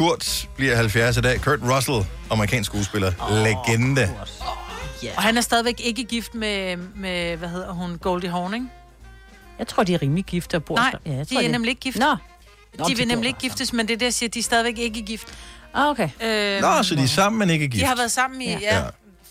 Kurt 0.00 0.48
bliver 0.56 0.76
70 0.76 1.16
i 1.16 1.20
dag. 1.20 1.40
Kurt 1.40 1.58
Russell, 1.62 2.06
amerikansk 2.30 2.70
skuespiller. 2.70 3.12
Oh, 3.20 3.36
Legende. 3.36 4.00
Yeah. 5.04 5.16
Og 5.16 5.22
han 5.22 5.36
er 5.36 5.40
stadigvæk 5.40 5.80
ikke 5.84 6.04
gift 6.04 6.34
med, 6.34 6.76
med 6.76 7.36
hvad 7.36 7.48
hedder 7.48 7.72
hun, 7.72 7.98
Goldie 7.98 8.30
Hawn, 8.30 8.54
ikke? 8.54 8.66
Jeg 9.58 9.66
tror, 9.68 9.82
de 9.84 9.94
er 9.94 10.02
rimelig 10.02 10.24
gifte 10.24 10.54
og 10.54 10.64
bor 10.64 10.76
Nej, 10.76 10.92
ja, 11.06 11.10
jeg 11.12 11.18
de 11.28 11.34
tror, 11.34 11.38
er 11.38 11.42
det- 11.42 11.50
nemlig 11.50 11.68
ikke 11.70 11.80
gift. 11.80 11.98
Nå. 11.98 12.16
Nå, 12.78 12.84
de 12.88 12.96
vil 12.96 13.08
nemlig 13.08 13.28
ikke 13.28 13.38
giftes, 13.40 13.72
men 13.72 13.88
det 13.88 13.94
er 13.94 13.98
det, 13.98 14.04
jeg 14.06 14.14
siger, 14.14 14.30
de 14.30 14.38
er 14.38 14.42
stadigvæk 14.42 14.78
ikke 14.78 15.02
gift. 15.02 15.28
Ah, 15.74 15.88
okay. 15.88 16.08
Øh, 16.22 16.60
Nå, 16.60 16.82
så 16.82 16.94
de 16.94 17.02
er 17.02 17.06
sammen, 17.06 17.38
men 17.38 17.50
ikke 17.50 17.68
gift. 17.68 17.80
De 17.82 17.86
har 17.86 17.96
været 17.96 18.10
sammen 18.10 18.42
i 18.42 18.50
ja. 18.50 18.58
Ja. 18.60 18.76
Ja, 18.78 18.82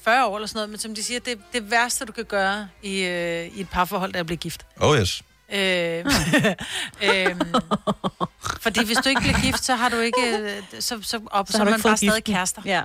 40 0.04 0.28
år 0.28 0.36
eller 0.36 0.48
sådan 0.48 0.58
noget, 0.58 0.70
men 0.70 0.80
som 0.80 0.96
de 0.96 1.04
siger, 1.04 1.20
det, 1.20 1.38
det 1.54 1.72
værste, 1.72 2.06
du 2.06 2.12
kan 2.12 2.26
gøre 2.26 2.68
i, 2.84 3.00
øh, 3.02 3.46
i 3.46 3.62
et 3.62 3.70
parforhold, 3.70 4.10
det 4.12 4.16
er 4.16 4.20
at 4.20 4.26
blive 4.26 4.38
gift. 4.38 4.66
Oh 4.80 4.98
yes. 5.00 5.22
Øh, 5.54 6.06
øhm, 7.04 7.42
fordi 8.62 8.86
hvis 8.86 8.98
du 8.98 9.10
ikke 9.10 9.22
bliver 9.22 9.42
gift, 9.42 9.66
så 9.66 9.76
har 9.76 9.90
du 9.90 9.98
ikke... 10.00 10.22
øh, 10.40 10.50
Så, 10.80 11.00
så, 11.02 11.20
op, 11.32 11.48
så, 11.48 11.52
så 11.52 11.60
er 11.62 11.66
du 11.66 11.72
man 11.72 11.82
bare 11.82 11.98
stadig 11.98 12.14
giften. 12.14 12.34
kærester. 12.34 12.62
Ja. 12.66 12.82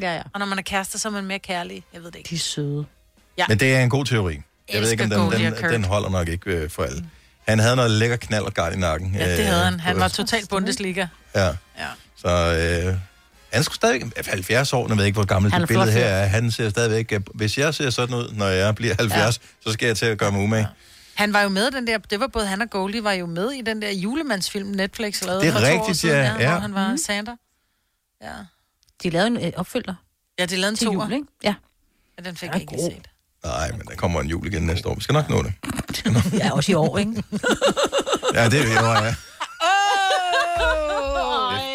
Ja, 0.00 0.14
ja. 0.14 0.22
Og 0.32 0.38
når 0.40 0.46
man 0.46 0.58
er 0.58 0.62
kærester, 0.62 0.98
så 0.98 1.08
er 1.08 1.12
man 1.12 1.24
mere 1.24 1.38
kærlig. 1.38 1.84
Jeg 1.94 2.02
ved 2.02 2.10
det 2.10 2.18
ikke. 2.18 2.28
De 2.30 2.34
er 2.34 2.38
søde. 2.38 2.84
Ja. 3.38 3.44
Men 3.48 3.60
det 3.60 3.74
er 3.74 3.80
en 3.80 3.90
god 3.90 4.04
teori. 4.04 4.40
Jeg 4.72 4.82
ved 4.82 4.90
ikke, 4.90 5.04
om 5.04 5.32
Elsker 5.32 5.48
den, 5.48 5.62
den, 5.62 5.70
den 5.72 5.84
holder 5.84 6.08
nok 6.10 6.28
ikke 6.28 6.50
øh, 6.50 6.70
for 6.70 6.82
alle. 6.82 7.04
Han 7.48 7.58
havde 7.58 7.76
noget 7.76 7.90
lækker 7.90 8.16
knald 8.16 8.44
og 8.44 8.54
gard 8.54 8.72
i 8.72 8.76
nakken. 8.76 9.14
Ja, 9.14 9.32
det 9.32 9.40
øh, 9.40 9.46
havde 9.46 9.64
han. 9.64 9.80
Han 9.80 10.00
var 10.00 10.08
totalt 10.08 10.48
Bundesliga. 10.48 11.06
Ja. 11.34 11.46
Ja. 11.46 11.52
Så 12.16 12.28
øh, 12.88 12.94
han 13.52 13.64
skulle 13.64 13.76
stadig 13.76 14.02
70 14.26 14.72
år, 14.72 14.88
jeg 14.88 14.96
ved 14.98 15.04
ikke, 15.04 15.16
hvor 15.16 15.24
gammel 15.24 15.52
Han 15.52 15.60
det 15.60 15.70
er 15.70 15.74
flot 15.74 15.86
billede 15.86 16.04
her 16.04 16.08
er. 16.14 16.26
Han 16.26 16.50
ser 16.50 16.70
stadigvæk, 16.70 17.12
hvis 17.34 17.58
jeg 17.58 17.74
ser 17.74 17.90
sådan 17.90 18.14
ud, 18.14 18.32
når 18.32 18.46
jeg 18.46 18.74
bliver 18.74 18.94
70, 18.98 19.16
ja. 19.16 19.30
så 19.66 19.72
skal 19.72 19.86
jeg 19.86 19.96
til 19.96 20.06
at 20.06 20.18
gøre 20.18 20.32
mig 20.32 20.40
umage. 20.40 20.68
Han 21.18 21.32
var 21.32 21.42
jo 21.42 21.48
med 21.48 21.66
i 21.68 21.70
den 21.70 21.86
der, 21.86 21.98
det 21.98 22.20
var 22.20 22.26
både 22.26 22.46
han 22.46 22.62
og 22.62 22.70
Goldie 22.70 23.04
var 23.04 23.12
jo 23.12 23.26
med 23.26 23.50
i 23.50 23.60
den 23.60 23.82
der 23.82 23.90
julemandsfilm 23.90 24.68
Netflix 24.68 25.22
lavede 25.22 25.40
Det 25.42 25.48
er 25.48 25.52
for 25.52 25.60
to 25.60 25.66
år 25.66 25.70
rigtigt, 25.70 25.98
siden, 25.98 26.16
ja, 26.16 26.32
Hvor 26.32 26.40
ja. 26.42 26.58
han 26.58 26.74
var 26.74 26.96
Santa. 27.06 27.32
Ja. 28.22 28.32
De 29.02 29.10
lavede 29.10 29.26
en 29.26 29.36
øh, 29.36 29.52
opfølger. 29.56 29.94
Ja, 30.38 30.46
de 30.46 30.56
lavede 30.56 30.68
en 30.68 30.76
toer. 30.76 30.92
jul, 31.04 31.12
ikke? 31.12 31.26
Ja. 31.42 31.54
Ja, 32.18 32.22
den 32.28 32.36
fik 32.36 32.50
jeg 32.52 32.60
ikke 32.60 32.72
lige 32.72 32.84
set. 32.84 33.08
Nej, 33.44 33.72
men 33.72 33.86
der 33.86 33.94
kommer 33.94 34.20
en 34.20 34.26
jul 34.26 34.46
igen 34.46 34.62
næste 34.62 34.88
år. 34.88 34.94
Vi 34.94 35.00
skal 35.00 35.12
nok 35.12 35.28
nå 35.28 35.42
det. 35.42 35.52
Ja, 36.40 36.52
også 36.52 36.72
i 36.72 36.74
år, 36.74 36.98
ikke? 36.98 37.10
Ja, 38.34 38.44
det 38.44 38.60
er 38.60 38.64
jo, 38.64 38.70
ja. 38.70 39.14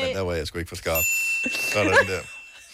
Men 0.06 0.16
der 0.16 0.22
var 0.22 0.34
jeg 0.34 0.48
sgu 0.48 0.60
ikke 0.60 0.70
for 0.70 0.76
skarp. 0.76 1.04
Sådan 1.74 2.08
der. 2.08 2.20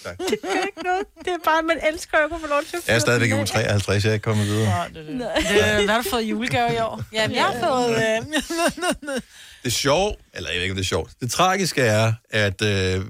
Det 0.29 0.37
gør 0.41 0.65
ikke 0.67 0.83
noget. 0.83 1.03
Det 1.19 1.27
er 1.27 1.37
bare, 1.45 1.59
at 1.59 1.65
man 1.65 1.79
elsker 1.93 2.17
at 2.17 2.29
kunne 2.29 2.39
få 2.39 2.47
lov 2.47 2.61
til 2.69 2.77
at 2.77 2.87
Jeg 2.87 2.95
er 2.95 2.99
stadigvæk 2.99 3.29
i 3.29 3.33
uge 3.33 3.41
af. 3.41 3.47
53, 3.47 4.03
jeg 4.03 4.09
er 4.09 4.13
ikke 4.13 4.23
kommet 4.23 4.45
videre. 4.47 4.85
Øh, 4.95 5.15
hvad 5.15 5.87
har 5.87 6.01
du 6.01 6.09
fået 6.09 6.23
i 6.23 6.29
julegave 6.29 6.73
i 6.73 6.77
år? 6.77 7.03
Jamen, 7.13 7.35
jeg 7.35 7.45
har 7.45 7.59
fået... 7.67 7.89
Øh... 7.95 9.21
Det 9.63 9.73
sjove, 9.73 10.15
eller 10.33 10.49
jeg 10.49 10.55
ved 10.55 10.63
ikke, 10.63 10.71
om 10.71 10.75
det 10.75 10.83
er 10.83 10.87
sjovt, 10.87 11.11
det 11.21 11.31
tragiske 11.31 11.81
er, 11.81 12.13
at 12.29 12.61
øh, 12.61 13.05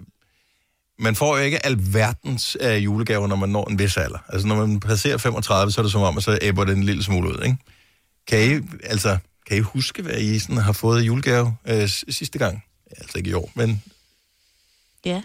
man 0.99 1.15
får 1.15 1.37
jo 1.37 1.43
ikke 1.43 1.65
alverdens 1.65 2.55
af 2.55 2.77
julegaver, 2.77 3.27
når 3.27 3.35
man 3.35 3.49
når 3.49 3.65
en 3.69 3.79
vis 3.79 3.97
alder. 3.97 4.17
Altså, 4.29 4.47
når 4.47 4.55
man 4.55 4.79
passerer 4.79 5.17
35, 5.17 5.71
så 5.71 5.81
er 5.81 5.83
det 5.83 5.91
som 5.91 6.01
om, 6.01 6.17
at 6.17 6.23
så 6.23 6.39
æbber 6.41 6.63
det 6.65 6.77
en 6.77 6.83
lille 6.83 7.03
smule 7.03 7.29
ud, 7.29 7.43
ikke? 7.43 7.57
Kan 8.27 8.39
I, 8.39 8.67
altså, 8.83 9.17
kan 9.47 9.57
I 9.57 9.59
huske, 9.59 10.01
hvad 10.01 10.17
I 10.17 10.39
sådan 10.39 10.57
har 10.57 10.73
fået 10.73 11.01
i 11.01 11.05
julegave 11.05 11.57
øh, 11.67 11.89
sidste 12.09 12.39
gang? 12.39 12.63
Altså 12.97 13.17
ikke 13.17 13.29
i 13.29 13.33
år, 13.33 13.51
men 13.55 13.83
Ja. 15.05 15.21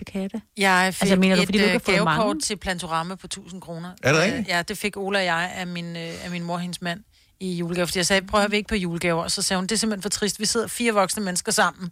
Det 0.00 0.12
kan 0.12 0.22
jeg 0.22 0.32
da. 0.32 0.40
Jeg 0.56 0.94
fik 0.94 1.02
Altså, 1.02 1.16
mener 1.16 1.36
du, 1.36 1.42
et 1.42 1.46
fordi 1.46 1.58
du 1.58 1.64
ikke 1.64 1.74
øh, 1.76 1.80
gavekort 1.86 2.16
mange? 2.26 2.40
til 2.40 2.56
Plantorama 2.56 3.14
på 3.14 3.26
1000 3.26 3.60
kroner. 3.60 3.92
Er 4.02 4.12
det 4.12 4.22
rigtigt? 4.22 4.40
Øh, 4.40 4.48
Ja, 4.48 4.62
det 4.62 4.78
fik 4.78 4.96
Ola 4.96 5.18
og 5.18 5.24
jeg 5.24 5.52
af 5.56 5.66
min, 5.66 5.96
øh, 5.96 6.24
af 6.24 6.30
min 6.30 6.42
mor 6.42 6.54
og 6.54 6.60
hendes 6.60 6.82
mand 6.82 7.00
i 7.40 7.52
julegave. 7.54 7.86
Fordi 7.86 7.98
jeg 7.98 8.06
sagde, 8.06 8.26
prøv 8.26 8.40
at 8.42 8.50
vi 8.50 8.56
ikke 8.56 8.68
på 8.68 8.74
julegaver. 8.74 9.22
Og 9.22 9.30
så 9.30 9.42
sagde 9.42 9.58
hun, 9.58 9.66
det 9.66 9.72
er 9.72 9.76
simpelthen 9.78 10.02
for 10.02 10.08
trist. 10.08 10.40
Vi 10.40 10.44
sidder 10.46 10.66
fire 10.66 10.92
voksne 10.92 11.22
mennesker 11.24 11.52
sammen. 11.52 11.90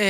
Øh, 0.00 0.06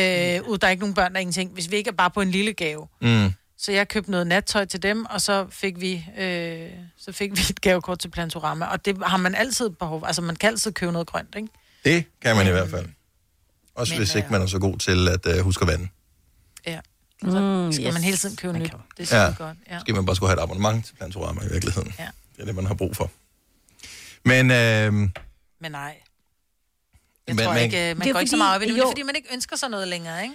ud, 0.49 0.59
der 0.59 0.66
er 0.66 0.70
ikke 0.70 0.80
nogen 0.80 0.95
børn, 0.95 1.11
der 1.12 1.16
er 1.16 1.20
ingenting. 1.20 1.53
Hvis 1.53 1.70
vi 1.70 1.76
ikke 1.76 1.89
er 1.89 1.95
bare 1.95 2.11
på 2.11 2.20
en 2.20 2.30
lille 2.30 2.53
gave. 2.53 2.87
Mm. 3.01 3.32
Så 3.59 3.72
jeg 3.72 3.89
købte 3.89 4.11
noget 4.11 4.26
nattøj 4.26 4.64
til 4.64 4.82
dem, 4.82 5.05
og 5.05 5.20
så 5.20 5.47
fik 5.51 5.80
vi, 5.80 6.05
øh, 6.18 6.68
så 6.99 7.12
fik 7.12 7.30
vi 7.30 7.41
et 7.51 7.61
gavekort 7.61 7.99
til 7.99 8.09
Plantorama. 8.09 8.66
Og 8.66 8.84
det 8.84 8.97
har 9.03 9.16
man 9.16 9.34
altid 9.34 9.70
behov 9.70 10.05
Altså, 10.07 10.22
man 10.22 10.37
kan 10.37 10.49
altid 10.49 10.72
købe 10.72 10.93
noget 10.93 11.09
grønt, 11.09 11.34
ikke? 11.37 11.49
det 11.84 12.05
kan 12.22 12.37
man 12.37 12.47
i 12.47 12.51
hvert 12.51 12.70
fald. 12.70 12.87
Også 13.74 13.93
Men, 13.93 13.99
hvis 13.99 14.14
ikke 14.14 14.28
man 14.30 14.43
er 14.43 14.47
så 14.47 14.59
god 14.59 14.78
til 14.78 15.09
at 15.09 15.26
øh, 15.26 15.39
huske 15.45 15.62
at 15.62 15.68
vande. 15.68 15.89
Ja. 16.66 16.80
Så 17.22 17.40
Mm, 17.40 17.72
skal 17.72 17.86
yes. 17.86 17.92
man 17.94 18.02
hele 18.02 18.16
tiden 18.16 18.36
købe 18.36 18.58
nyt. 18.58 18.72
Det 18.98 19.12
er 19.12 19.22
Ja. 19.24 19.34
godt. 19.38 19.56
Ja. 19.70 19.74
Måske 19.74 19.92
man 19.92 20.06
bare 20.06 20.16
skulle 20.16 20.30
have 20.30 20.38
et 20.38 20.42
abonnement 20.42 20.86
til 20.86 20.94
Plantorama 20.94 21.40
i 21.44 21.48
virkeligheden. 21.52 21.94
Ja. 21.98 22.08
Det 22.36 22.42
er 22.42 22.44
det, 22.46 22.54
man 22.54 22.66
har 22.66 22.74
brug 22.74 22.96
for. 22.96 23.10
Men, 24.24 24.50
øh, 24.50 24.92
Men 25.60 25.72
nej. 25.72 25.96
Jeg 27.26 27.34
men, 27.34 27.44
tror 27.44 27.52
men 27.54 27.62
ikke, 27.62 27.90
øh, 27.90 27.96
man 27.98 28.06
Det 28.06 28.12
går 28.12 28.20
ikke 28.20 28.30
så 28.30 28.32
fordi- 28.32 28.38
meget 28.38 28.56
op 28.56 28.62
i 28.62 28.64
det, 28.72 28.78
jo. 28.78 28.82
er 28.84 28.90
fordi, 28.90 29.02
man 29.02 29.16
ikke 29.16 29.28
ønsker 29.32 29.56
sig 29.56 29.68
noget 29.68 29.88
længere, 29.88 30.22
ikke? 30.22 30.34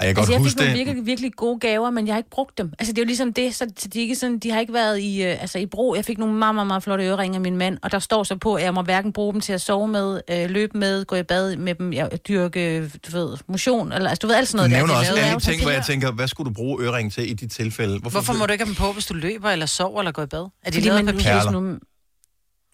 Ej, 0.00 0.06
jeg 0.06 0.14
kan 0.14 0.20
Altså, 0.20 0.32
godt 0.32 0.42
jeg 0.44 0.50
fik 0.50 0.58
nogle 0.58 0.72
virkelig, 0.76 1.06
virkelig 1.06 1.32
gode 1.36 1.58
gaver, 1.60 1.90
men 1.90 2.06
jeg 2.06 2.14
har 2.14 2.18
ikke 2.18 2.30
brugt 2.30 2.58
dem. 2.58 2.72
Altså, 2.78 2.92
det 2.92 2.98
er 2.98 3.02
jo 3.02 3.06
ligesom 3.06 3.32
det, 3.32 3.54
så 3.54 3.66
så 3.78 3.88
de, 3.88 3.98
er 3.98 4.02
ikke 4.02 4.14
sådan, 4.16 4.38
de 4.38 4.50
har 4.50 4.60
ikke 4.60 4.72
været 4.72 4.98
i, 5.00 5.22
øh, 5.22 5.40
altså, 5.42 5.58
i 5.58 5.66
brug. 5.66 5.96
Jeg 5.96 6.04
fik 6.04 6.18
nogle 6.18 6.34
meget, 6.34 6.54
meget, 6.54 6.66
meget 6.66 6.82
flotte 6.82 7.04
øreringe 7.04 7.34
af 7.34 7.40
min 7.40 7.56
mand, 7.56 7.78
og 7.82 7.92
der 7.92 7.98
står 7.98 8.22
så 8.22 8.36
på, 8.36 8.54
at 8.54 8.62
jeg 8.64 8.74
må 8.74 8.82
hverken 8.82 9.12
bruge 9.12 9.32
dem 9.32 9.40
til 9.40 9.52
at 9.52 9.60
sove 9.60 9.88
med, 9.88 10.20
øh, 10.30 10.50
løbe 10.50 10.78
med, 10.78 11.04
gå 11.04 11.16
i 11.16 11.22
bad 11.22 11.56
med 11.56 11.74
dem, 11.74 11.92
jeg, 11.92 12.10
dyrke, 12.28 12.88
du 12.88 13.18
ved, 13.18 13.36
motion, 13.48 13.92
eller 13.92 14.08
altså, 14.10 14.20
du 14.22 14.26
ved, 14.26 14.34
alt 14.36 14.48
sådan 14.48 14.58
Du 14.58 14.68
noget. 14.68 14.70
der. 14.70 14.76
nævner 14.76 14.92
Det 14.94 15.00
også 15.10 15.22
alle 15.22 15.32
jo 15.32 15.38
ting, 15.38 15.62
hvor 15.62 15.70
jeg 15.70 15.84
tænker, 15.86 16.12
hvad 16.12 16.28
skulle 16.28 16.48
du 16.50 16.54
bruge 16.54 16.84
øringen 16.84 17.10
til 17.10 17.30
i 17.30 17.34
de 17.34 17.46
tilfælde? 17.48 17.98
Hvorfor 17.98 18.32
må 18.32 18.46
du 18.46 18.52
ikke 18.52 18.64
have 18.64 18.74
dem 18.74 18.84
på, 18.84 18.92
hvis 18.92 19.06
du 19.06 19.14
løber, 19.14 19.50
eller 19.50 19.66
sover, 19.66 20.00
eller 20.00 20.12
går 20.12 20.22
i 20.22 20.26
bad? 20.26 20.38
Er 20.40 20.46
de 20.70 20.74
Fordi 20.74 20.80
lavet 20.80 20.98
af 20.98 21.04
man- 21.04 21.14
papir? 21.14 21.95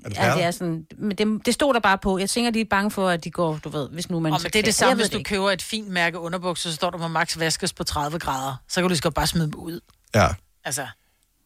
Er 0.04 0.08
det 0.08 0.16
ja, 0.16 0.34
det 0.34 0.44
er 0.44 0.50
sådan, 0.50 0.86
men 0.98 1.16
det, 1.18 1.46
det 1.46 1.54
stod 1.54 1.74
der 1.74 1.80
bare 1.80 1.98
på. 1.98 2.18
Jeg 2.18 2.30
tænker, 2.30 2.50
de 2.50 2.60
er 2.60 2.64
bange 2.70 2.90
for, 2.90 3.08
at 3.08 3.24
de 3.24 3.30
går, 3.30 3.58
du 3.64 3.68
ved, 3.68 3.88
hvis 3.88 4.10
nu 4.10 4.20
man... 4.20 4.32
Om, 4.32 4.38
så 4.38 4.48
det 4.48 4.56
er 4.58 4.62
det 4.62 4.74
samme, 4.74 4.94
hvis 4.94 5.08
du 5.10 5.18
ikke. 5.18 5.28
køber 5.28 5.50
et 5.50 5.62
fint 5.62 5.88
mærke 5.88 6.18
underbukser, 6.18 6.70
så 6.70 6.74
står 6.76 6.90
der, 6.90 6.98
må 6.98 7.08
max 7.08 7.38
vaskes 7.38 7.72
på 7.72 7.84
30 7.84 8.18
grader. 8.18 8.54
Så 8.68 8.74
kan 8.74 8.82
du 8.82 8.88
lige 8.88 8.98
så 8.98 9.10
bare 9.10 9.26
smide 9.26 9.46
dem 9.46 9.54
ud. 9.54 9.80
Ja. 10.14 10.28
Altså, 10.64 10.86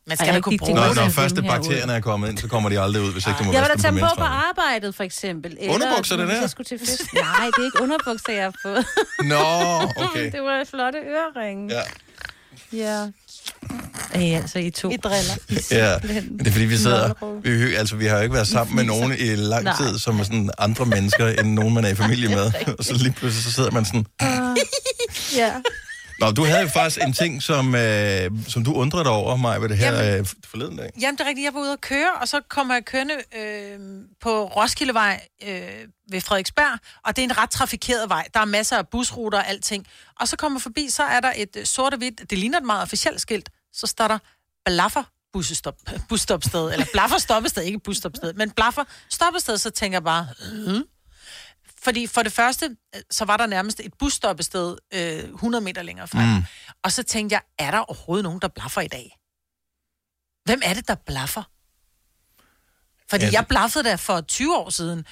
man 0.07 0.17
skal 0.17 0.27
jeg 0.27 0.35
da 0.35 0.41
kunne 0.41 0.59
bruge 0.59 0.75
Når, 0.75 0.95
når 0.95 1.03
herud. 1.03 1.43
bakterierne 1.49 1.93
er 1.93 2.01
kommet 2.01 2.29
ind, 2.29 2.39
så 2.39 2.49
kommer 2.49 2.69
de 2.69 2.81
aldrig 2.81 3.03
ud, 3.03 3.13
hvis 3.13 3.27
ikke 3.27 3.39
du 3.39 3.45
må 3.45 3.53
Jeg 3.53 3.63
vil 3.63 3.71
da 3.71 3.77
tage 3.77 3.93
dem 3.93 4.01
på 4.01 4.15
på 4.19 4.25
arbejdet, 4.25 4.95
for 4.95 5.05
eksempel. 5.05 5.57
Eller, 5.61 5.75
Underbukser, 5.75 6.17
det 6.17 6.29
der? 6.29 6.41
Jeg 6.41 6.51
skulle 6.51 6.65
til 6.65 6.79
fest. 6.79 7.03
Nej, 7.15 7.47
det 7.47 7.59
er 7.59 7.65
ikke 7.65 7.83
underbukser, 7.83 8.33
jeg 8.33 8.45
har 8.45 8.55
fået. 8.63 8.87
Nå, 9.25 9.45
okay. 10.05 10.31
det 10.35 10.43
var 10.43 10.65
flotte 10.71 10.99
øreringe. 10.99 11.75
Ja. 11.75 11.83
Ja. 12.73 13.11
Ej, 14.17 14.37
altså, 14.37 14.59
I 14.59 14.71
to. 14.71 14.91
I 14.91 14.97
driller. 14.97 15.37
Ja, 15.71 15.95
det 16.39 16.47
er 16.47 16.51
fordi, 16.51 16.65
vi 16.65 16.77
sidder... 16.77 17.41
Vi, 17.43 17.75
altså, 17.75 17.97
vi 17.97 18.07
har 18.07 18.17
jo 18.17 18.23
ikke 18.23 18.35
været 18.35 18.49
sammen 18.49 18.77
med 18.77 18.85
nogen 18.85 19.13
i 19.19 19.35
lang 19.35 19.65
Nej. 19.65 19.77
tid, 19.77 19.99
som 19.99 20.21
er 20.21 20.25
sådan 20.25 20.51
andre 20.59 20.87
mennesker, 20.87 21.27
end 21.27 21.53
nogen, 21.53 21.75
man 21.75 21.85
er 21.85 21.89
i 21.89 21.95
familie 21.95 22.29
med. 22.29 22.53
Og 22.79 22.85
så 22.85 22.95
lige 22.95 23.13
pludselig, 23.13 23.45
så 23.45 23.53
sidder 23.53 23.71
man 23.71 23.85
sådan... 23.85 24.07
Ja. 25.37 25.53
Nå, 26.21 26.31
du 26.31 26.45
havde 26.45 26.61
jo 26.61 26.69
faktisk 26.69 26.99
en 27.07 27.13
ting, 27.13 27.43
som, 27.43 27.75
øh, 27.75 28.31
som 28.49 28.65
du 28.65 28.73
undrede 28.73 29.05
dig 29.05 29.13
over, 29.13 29.37
mig, 29.37 29.63
ved 29.63 29.69
det 29.69 29.77
her 29.79 30.19
øh, 30.19 30.27
forleden 30.45 30.77
dag. 30.77 30.91
Jamen, 31.01 31.19
det 31.19 31.25
er 31.25 31.29
rigtigt. 31.29 31.45
Jeg 31.45 31.55
var 31.55 31.61
ude 31.61 31.73
at 31.73 31.81
køre, 31.81 32.13
og 32.21 32.29
så 32.29 32.41
kommer 32.49 32.75
jeg 32.75 32.85
kørende 32.85 33.15
øh, 33.39 33.79
på 34.21 34.45
Roskildevej 34.45 35.21
øh, 35.49 35.61
ved 36.11 36.21
Frederiksberg, 36.21 36.79
og 37.07 37.17
det 37.17 37.23
er 37.23 37.27
en 37.27 37.39
ret 37.39 37.51
trafikeret 37.51 38.09
vej. 38.09 38.27
Der 38.35 38.41
er 38.41 38.45
masser 38.45 38.77
af 38.77 38.89
busruter 38.89 39.39
og 39.39 39.49
alting. 39.49 39.87
Og 40.21 40.29
så 40.29 40.37
kommer 40.37 40.61
forbi, 40.61 40.89
så 40.91 41.03
er 41.03 41.21
der 41.21 41.33
et 41.37 41.57
øh, 41.57 41.65
sort 41.65 41.93
og 41.93 41.99
hvidt, 41.99 42.31
det 42.31 42.39
ligner 42.39 42.59
et 42.59 42.65
meget 42.65 42.83
officielt 42.83 43.21
skilt, 43.21 43.49
så 43.77 43.87
står 43.87 44.09
der 44.09 44.19
Blaffer 44.65 45.03
busstop, 45.33 45.75
busstopsted, 46.09 46.73
eller 46.73 46.87
Blaffer 46.93 47.19
stoppested, 47.19 47.63
ikke 47.63 47.79
busstopsted, 47.79 48.33
men 48.35 48.51
Blaffer 48.51 48.85
stoppested, 49.11 49.59
så 49.59 49.71
tænker 49.71 49.97
jeg 49.97 50.05
bare, 50.05 50.29
øh. 50.53 50.81
Fordi 51.83 52.07
for 52.07 52.23
det 52.23 52.33
første, 52.33 52.77
øh, 52.95 53.01
så 53.11 53.25
var 53.25 53.37
der 53.37 53.47
nærmest 53.47 53.81
et 53.81 53.95
busstoppested 53.99 54.77
øh, 54.95 55.25
100 55.25 55.65
meter 55.65 55.83
længere 55.83 56.09
frem. 56.09 56.29
Mm. 56.29 56.43
Og 56.83 56.93
så 56.93 57.03
tænkte 57.03 57.35
jeg, 57.35 57.43
er 57.59 57.71
der 57.71 57.79
overhovedet 57.79 58.25
nogen, 58.25 58.41
der 58.41 58.49
blaffer 58.49 58.81
i 58.81 58.89
dag? 58.89 59.19
Hvem 60.45 60.61
er 60.65 60.75
det, 60.75 60.89
der 60.89 60.95
blaffer? 60.95 61.43
Fordi 63.11 63.23
Ja, 63.25 63.27
det- 63.27 63.33
jeg 63.35 63.47
blaffede 63.49 63.85
der 63.85 63.97
for 63.97 64.21
20 64.21 64.57
år 64.57 64.71
siden. 64.71 65.07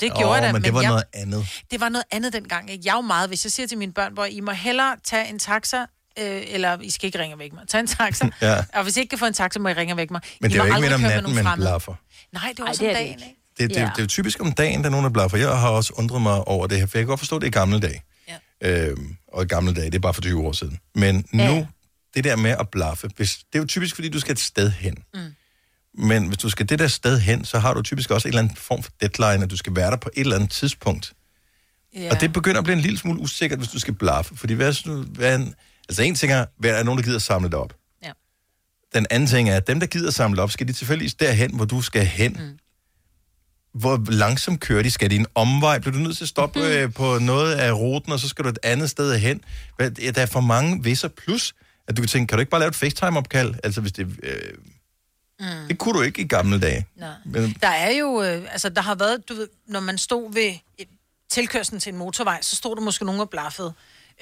Det 0.00 0.12
gjorde 0.16 0.32
jeg 0.34 0.42
da, 0.42 0.52
men 0.52 0.64
det 0.64 0.74
var 0.74 0.80
jeg, 0.80 0.88
noget 0.90 1.04
andet. 1.12 1.46
det 1.70 1.80
var 1.80 1.88
noget 1.88 2.04
andet 2.10 2.32
dengang. 2.32 2.70
Ikke? 2.70 2.82
Jeg 2.84 2.92
er 2.92 2.96
jo 2.96 3.00
meget, 3.00 3.30
hvis 3.30 3.44
jeg 3.44 3.52
siger 3.52 3.66
til 3.66 3.78
mine 3.78 3.92
børn, 3.92 4.12
hvor 4.12 4.24
I 4.24 4.40
må 4.40 4.50
hellere 4.50 4.96
tage 5.04 5.28
en 5.28 5.38
taxa, 5.38 5.86
øh, 6.18 6.42
eller 6.46 6.78
I 6.80 6.90
skal 6.90 7.06
ikke 7.06 7.18
ringe 7.18 7.38
væk 7.38 7.52
mig. 7.52 7.62
Tag 7.68 7.80
en 7.80 7.86
taxa, 7.86 8.28
Ja. 8.42 8.64
og 8.74 8.82
hvis 8.82 8.96
I 8.96 9.00
ikke 9.00 9.10
kan 9.10 9.18
få 9.18 9.26
en 9.26 9.34
taxa, 9.34 9.58
må 9.60 9.68
I 9.68 9.72
ringe 9.72 9.96
væk 9.96 10.10
mig. 10.10 10.20
Men 10.40 10.50
I 10.50 10.54
det 10.54 10.60
er 10.60 10.64
jo 10.64 10.74
ikke 10.74 10.74
aldrig 10.74 11.00
midt 11.00 11.04
om 11.04 11.10
natten, 11.10 11.44
man 11.44 11.56
blaffer. 11.58 11.94
Nej, 12.32 12.48
det 12.48 12.58
var 12.58 12.64
Ej, 12.64 12.70
også 12.70 12.82
det 12.84 12.90
om 12.90 12.96
er 12.96 12.98
det 12.98 13.06
dagen, 13.06 13.18
ikke. 13.18 13.24
ikke? 13.30 13.36
Det, 13.58 13.70
det, 13.70 13.76
Ja. 13.76 13.82
det 13.82 13.98
er 13.98 14.02
jo 14.02 14.06
typisk 14.06 14.40
om 14.40 14.52
dagen, 14.52 14.80
der 14.80 14.86
er 14.86 14.90
nogen, 14.90 15.04
der 15.04 15.10
blaffer. 15.10 15.38
Jeg 15.38 15.48
har 15.58 15.68
også 15.68 15.92
undret 15.96 16.22
mig 16.22 16.48
over 16.48 16.66
det 16.66 16.78
her, 16.78 16.86
for 16.86 16.98
jeg 16.98 17.02
kan 17.04 17.08
godt 17.08 17.20
forstå 17.20 17.38
det 17.38 17.46
i 17.46 17.50
gamle 17.50 17.80
dage. 17.80 18.02
Ja. 18.62 18.88
Øhm, 18.88 19.16
og 19.32 19.42
i 19.42 19.46
gamle 19.46 19.74
dage, 19.74 19.86
det 19.86 19.94
er 19.94 19.98
bare 19.98 20.14
for 20.14 20.20
20 20.22 20.46
år 20.46 20.52
siden. 20.52 20.78
Men 20.94 21.24
nu, 21.32 21.42
Ja. 21.42 21.66
det 22.14 22.24
der 22.24 22.36
med 22.36 22.50
at 22.50 22.68
blaffe, 22.68 23.10
hvis, 23.16 23.36
det 23.36 23.58
er 23.58 23.58
jo 23.58 23.66
typisk, 23.66 23.94
fordi 23.94 24.08
du 24.08 24.20
skal 24.20 24.32
et 24.32 24.38
sted 24.38 24.70
hen. 24.70 24.94
Mm. 25.14 25.20
Men 25.94 26.26
hvis 26.26 26.38
du 26.38 26.50
skal 26.50 26.68
det 26.68 26.78
der 26.78 26.86
sted 26.88 27.20
hen, 27.20 27.44
så 27.44 27.58
har 27.58 27.74
du 27.74 27.82
typisk 27.82 28.10
også 28.10 28.28
en 28.28 28.30
eller 28.30 28.42
anden 28.42 28.56
form 28.56 28.82
for 28.82 28.90
deadline, 29.00 29.44
at 29.44 29.50
du 29.50 29.56
skal 29.56 29.76
være 29.76 29.90
der 29.90 29.96
på 29.96 30.10
et 30.14 30.20
eller 30.20 30.36
andet 30.36 30.50
tidspunkt. 30.50 31.12
Ja. 31.96 32.10
Og 32.10 32.20
det 32.20 32.32
begynder 32.32 32.58
at 32.58 32.64
blive 32.64 32.76
en 32.76 32.82
lille 32.82 32.98
smule 32.98 33.20
usikkert, 33.20 33.58
hvis 33.58 33.70
du 33.70 33.78
skal 33.78 33.94
blaffe. 33.94 34.36
Fordi 34.36 34.54
hvad, 34.54 34.68
er 34.68 35.04
hvad 35.04 35.40
er 35.40 35.46
altså 35.90 36.02
en 36.02 36.14
ting 36.14 36.32
er, 36.32 36.46
hvad 36.56 36.70
er 36.70 36.82
nogen, 36.82 36.98
der 36.98 37.04
gider 37.04 37.18
samle 37.18 37.46
det 37.48 37.54
op? 37.54 37.74
Ja. 38.04 38.12
Den 38.94 39.06
anden 39.10 39.26
ting 39.26 39.48
er, 39.50 39.56
at 39.56 39.66
dem, 39.66 39.80
der 39.80 39.86
gider 39.86 40.10
samle 40.10 40.36
det 40.36 40.42
op, 40.42 40.50
skal 40.50 40.68
de 40.68 40.72
tilfældigvis 40.72 41.14
derhen, 41.14 41.54
hvor 41.56 41.64
du 41.64 41.82
skal 41.82 42.04
hen. 42.06 42.32
Mm. 42.32 42.58
Hvor 43.80 44.10
langsomt 44.12 44.60
kører 44.60 44.82
de? 44.82 44.90
Skal 44.90 45.10
de 45.10 45.16
en 45.16 45.26
omvej? 45.34 45.78
Bliver 45.78 45.92
du 45.92 45.98
nødt 45.98 46.16
til 46.16 46.24
at 46.24 46.28
stoppe 46.28 46.60
øh, 46.60 46.92
på 46.92 47.18
noget 47.18 47.54
af 47.54 47.72
ruten, 47.72 48.12
og 48.12 48.20
så 48.20 48.28
skal 48.28 48.44
du 48.44 48.48
et 48.48 48.58
andet 48.62 48.90
sted 48.90 49.18
hen? 49.18 49.40
Hvad, 49.76 49.90
ja, 49.90 50.10
der 50.10 50.22
er 50.22 50.26
for 50.26 50.40
mange 50.40 50.82
visser. 50.84 51.08
Plus, 51.08 51.54
at 51.88 51.96
du 51.96 52.02
kan 52.02 52.08
tænke, 52.08 52.30
kan 52.30 52.36
du 52.38 52.40
ikke 52.40 52.50
bare 52.50 52.60
lave 52.60 52.68
et 52.68 52.74
FaceTime-opkald? 52.76 53.54
Altså, 53.64 53.80
hvis 53.80 53.92
det... 53.92 54.06
Øh, 54.22 54.34
Mm. 55.42 55.68
det 55.68 55.78
kunne 55.78 55.94
du 55.98 56.02
ikke 56.02 56.22
i 56.22 56.26
gamle 56.26 56.60
dage. 56.60 56.86
Nej. 56.96 57.08
Men, 57.24 57.56
Der 57.62 57.68
er 57.68 57.90
jo, 57.90 58.22
øh, 58.22 58.42
altså 58.52 58.68
der 58.68 58.80
har 58.82 58.94
været, 58.94 59.28
du 59.28 59.34
ved, 59.34 59.48
når 59.66 59.80
man 59.80 59.98
stod 59.98 60.32
ved 60.32 60.54
et- 60.78 60.88
tilkørslen 61.30 61.80
til 61.80 61.92
en 61.92 61.98
motorvej, 61.98 62.38
så 62.42 62.56
stod 62.56 62.76
der 62.76 62.82
måske 62.82 63.04
nogen 63.04 63.20
og 63.20 63.30
blaffede. 63.30 63.72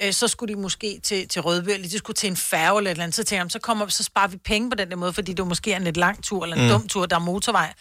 Øh, 0.01 0.13
så 0.13 0.27
skulle 0.27 0.55
de 0.55 0.59
måske 0.59 0.99
til, 1.03 1.27
til 1.27 1.41
Rødby, 1.41 1.69
eller 1.69 1.89
de 1.89 1.97
skulle 1.97 2.15
til 2.15 2.27
en 2.29 2.37
færge 2.37 2.77
eller 2.77 2.91
et 2.91 2.95
eller 2.95 3.03
andet. 3.03 3.15
Så 3.15 3.19
tænkte 3.23 3.33
jeg, 3.35 3.39
"Jamen, 3.39 3.49
så, 3.49 3.59
kommer, 3.59 3.87
så 3.87 4.03
sparer 4.03 4.27
vi 4.27 4.37
penge 4.37 4.69
på 4.69 4.75
den 4.75 4.89
der 4.89 4.95
måde, 4.95 5.13
fordi 5.13 5.33
det 5.33 5.47
måske 5.47 5.73
en 5.73 5.83
lidt 5.83 5.97
lang 5.97 6.23
tur, 6.23 6.43
eller 6.43 6.55
en 6.55 6.63
Mm. 6.63 6.69
dum 6.69 6.87
tur, 6.87 7.05
der 7.05 7.15
er 7.15 7.19
motorvej. 7.19 7.73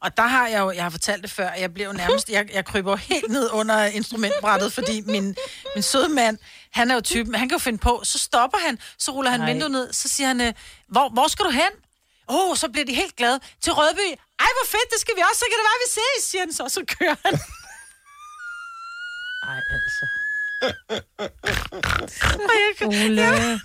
Og 0.00 0.16
der 0.16 0.22
har 0.26 0.48
jeg 0.48 0.60
jo, 0.60 0.70
jeg 0.70 0.82
har 0.82 0.90
fortalt 0.90 1.22
det 1.22 1.30
før, 1.30 1.50
jeg 1.52 1.74
blev 1.74 1.92
nærmest, 1.92 2.28
jeg, 2.28 2.54
jeg 2.54 2.64
kryber 2.64 2.96
helt 2.96 3.30
ned 3.30 3.50
under 3.52 3.84
instrumentbrættet, 3.84 4.72
fordi 4.72 5.00
min, 5.00 5.36
min 5.74 5.82
søde 5.82 6.08
mand, 6.08 6.38
han 6.72 6.90
er 6.90 6.94
jo 6.94 7.00
typen, 7.00 7.34
han 7.34 7.48
kan 7.48 7.54
jo 7.58 7.62
finde 7.68 7.78
på, 7.78 8.00
så 8.04 8.18
stopper 8.18 8.58
han, 8.58 8.78
så 8.98 9.10
ruller 9.12 9.30
han 9.30 9.40
Nej. 9.40 9.52
vinduet 9.52 9.70
ned, 9.70 9.92
så 9.92 10.08
siger 10.08 10.26
han, 10.26 10.40
øh, 10.40 10.52
hvor, 10.88 11.08
hvor 11.08 11.28
skal 11.28 11.44
du 11.44 11.50
hen? 11.50 11.72
Åh, 12.28 12.50
oh, 12.50 12.56
så 12.56 12.68
bliver 12.68 12.84
de 12.84 12.94
helt 12.94 13.16
glade. 13.16 13.40
Til 13.60 13.72
Rødby. 13.72 14.08
Ej, 14.44 14.50
hvor 14.58 14.66
fedt, 14.74 14.90
det 14.92 15.00
skal 15.00 15.14
vi 15.16 15.20
også. 15.30 15.38
Så 15.38 15.44
kan 15.50 15.56
det 15.60 15.66
være, 15.70 15.80
vi 15.86 15.90
ses, 15.98 16.30
siger 16.30 16.42
han 16.42 16.52
så. 16.52 16.64
Så 16.68 16.84
kører 16.98 17.16
han. 17.24 17.34
Ej, 19.50 19.56
altså. 19.76 20.04
Og 22.48 22.54
jeg, 22.62 22.72
kan- 22.78 22.86
Ole. 22.88 23.22
Ja. 23.22 23.58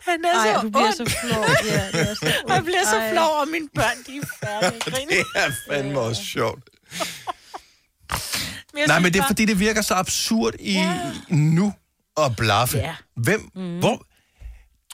Han 0.00 0.24
er 0.24 0.34
Ej, 0.34 0.54
så 0.54 0.60
du 0.62 0.70
bliver 0.70 0.86
ond. 0.86 0.94
så 0.94 1.16
flov. 1.20 1.44
Ja, 1.64 2.00
er 2.00 2.14
så 2.14 2.26
jeg 2.54 2.64
bliver 2.64 2.84
så 2.84 3.08
flov, 3.12 3.40
og 3.40 3.48
mine 3.48 3.68
børn, 3.74 3.96
de 4.06 4.16
er 4.16 4.22
færdige. 4.46 4.80
Jeg 4.86 5.06
det 5.16 5.24
er 5.34 5.50
fandme 5.70 6.00
også 6.00 6.24
sjovt. 6.24 6.62
Men 8.72 8.78
jeg 8.78 8.86
Nej, 8.86 8.98
men 8.98 9.12
det 9.12 9.20
er 9.20 9.26
fordi, 9.26 9.44
det 9.44 9.58
virker 9.60 9.82
så 9.82 9.94
absurd 9.94 10.54
i 10.58 10.72
ja. 10.72 11.00
nu 11.28 11.74
at 12.16 12.36
blaffe. 12.36 12.78
Ja. 12.78 12.94
Hvem, 13.16 13.50
mm. 13.54 13.78
hvor... 13.78 14.04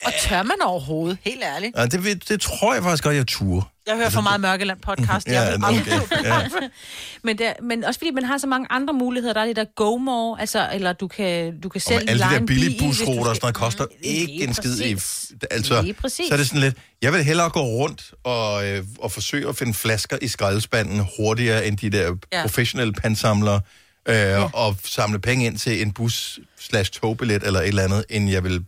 Og 0.04 0.12
tør 0.20 0.42
man 0.42 0.56
overhovedet, 0.64 1.18
helt 1.22 1.42
ærligt. 1.56 1.76
Ja, 1.76 1.86
det, 1.86 2.28
det 2.28 2.40
tror 2.40 2.74
jeg 2.74 2.82
faktisk 2.82 3.04
godt, 3.04 3.16
jeg 3.16 3.26
turde. 3.26 3.62
Jeg 3.86 3.96
hører 3.96 4.10
for 4.10 4.20
meget 4.20 4.40
Mørkeland 4.40 4.80
podcast. 4.80 5.26
Ja, 5.28 5.40
Jeg 5.42 5.52
vil 5.52 5.60
nå, 5.60 5.66
aldrig 5.66 6.02
okay. 6.02 6.24
Ja. 6.24 6.40
men, 7.24 7.38
det, 7.38 7.46
er- 7.46 7.52
men 7.62 7.84
også 7.84 8.00
fordi 8.00 8.10
man 8.10 8.24
har 8.24 8.38
så 8.38 8.46
mange 8.46 8.66
andre 8.70 8.94
muligheder. 8.94 9.34
Der 9.34 9.40
er 9.40 9.46
det 9.46 9.56
der 9.56 9.64
GoMore, 9.76 10.40
altså, 10.40 10.68
eller 10.72 10.92
du 10.92 11.08
kan, 11.08 11.60
du 11.60 11.68
kan 11.68 11.78
Og 11.78 11.82
selv 11.82 12.00
med 12.00 12.08
alle 12.08 12.24
de 12.24 12.28
der 12.30 12.36
en 12.38 12.46
bil, 12.46 12.54
billige 12.60 12.78
busruter 12.88 13.20
og 13.20 13.24
skal- 13.24 13.34
sådan 13.36 13.38
noget 13.42 13.54
koster 13.54 13.86
ikke 14.02 14.44
en 14.44 14.54
skid 14.54 14.80
i... 14.80 14.90
Altså, 15.50 15.82
Lige 15.82 15.94
præcis. 15.94 16.28
så 16.28 16.32
er 16.34 16.36
det 16.36 16.46
sådan 16.46 16.60
lidt... 16.60 16.76
Jeg 17.02 17.12
vil 17.12 17.24
hellere 17.24 17.50
gå 17.50 17.60
rundt 17.62 18.12
og, 18.24 18.68
øh, 18.68 18.84
og 18.98 19.12
forsøge 19.12 19.48
at 19.48 19.56
finde 19.56 19.74
flasker 19.74 20.18
i 20.22 20.28
skraldespanden 20.28 21.06
hurtigere 21.18 21.66
end 21.66 21.76
de 21.78 21.90
der 21.90 22.14
Ja. 22.32 22.42
professionelle 22.42 22.92
pandsamlere, 22.92 23.60
øh, 24.08 24.14
ja. 24.16 24.42
og 24.52 24.76
samle 24.84 25.18
penge 25.18 25.46
ind 25.46 25.58
til 25.58 25.82
en 25.82 25.92
bus 25.92 26.38
slash 26.60 26.90
togbillet 26.90 27.42
eller 27.42 27.60
et 27.60 27.68
eller 27.68 27.82
andet, 27.82 28.04
end 28.10 28.30
jeg 28.30 28.44
vil 28.44 28.64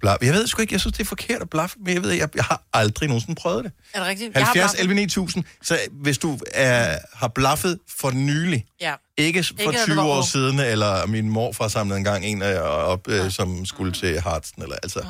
blaffe. 0.00 0.24
Jeg 0.26 0.34
ved 0.34 0.46
sgu 0.46 0.62
ikke, 0.62 0.72
jeg 0.74 0.80
synes, 0.80 0.96
det 0.96 1.00
er 1.04 1.08
forkert 1.08 1.42
at 1.42 1.50
blaffe, 1.50 1.76
men 1.84 1.94
jeg 1.94 2.02
ved, 2.02 2.10
jeg, 2.10 2.28
jeg 2.36 2.44
har 2.44 2.62
aldrig 2.72 3.08
nogensinde 3.08 3.40
prøvet 3.40 3.64
det. 3.64 3.72
Er 3.94 3.98
det 3.98 4.08
rigtigt? 4.08 4.34
Jeg 4.34 4.40
har 4.40 4.46
70 4.46 4.62
blaffet. 4.72 4.80
11 4.80 4.94
9000. 4.94 5.44
Så 5.62 5.78
hvis 5.92 6.18
du 6.18 6.38
er, 6.54 6.98
har 7.14 7.28
blaffet 7.28 7.78
for 8.00 8.10
nylig, 8.10 8.64
Ja. 8.80 8.94
ikke 9.16 9.44
for 9.44 9.52
Ikke, 9.58 9.68
at 9.68 9.74
du 9.86 9.92
20 9.92 9.96
var 9.96 10.02
år 10.02 10.22
siden, 10.22 10.58
eller 10.60 11.06
min 11.06 11.28
morfar 11.30 11.68
samlede 11.68 11.98
engang 11.98 12.24
en 12.24 12.42
øh, 12.42 12.60
op, 12.62 13.08
øh, 13.08 13.30
som 13.30 13.66
skulle 13.66 13.92
til 13.92 14.20
Hartsen, 14.20 14.62
eller 14.62 14.76
altså. 14.82 15.06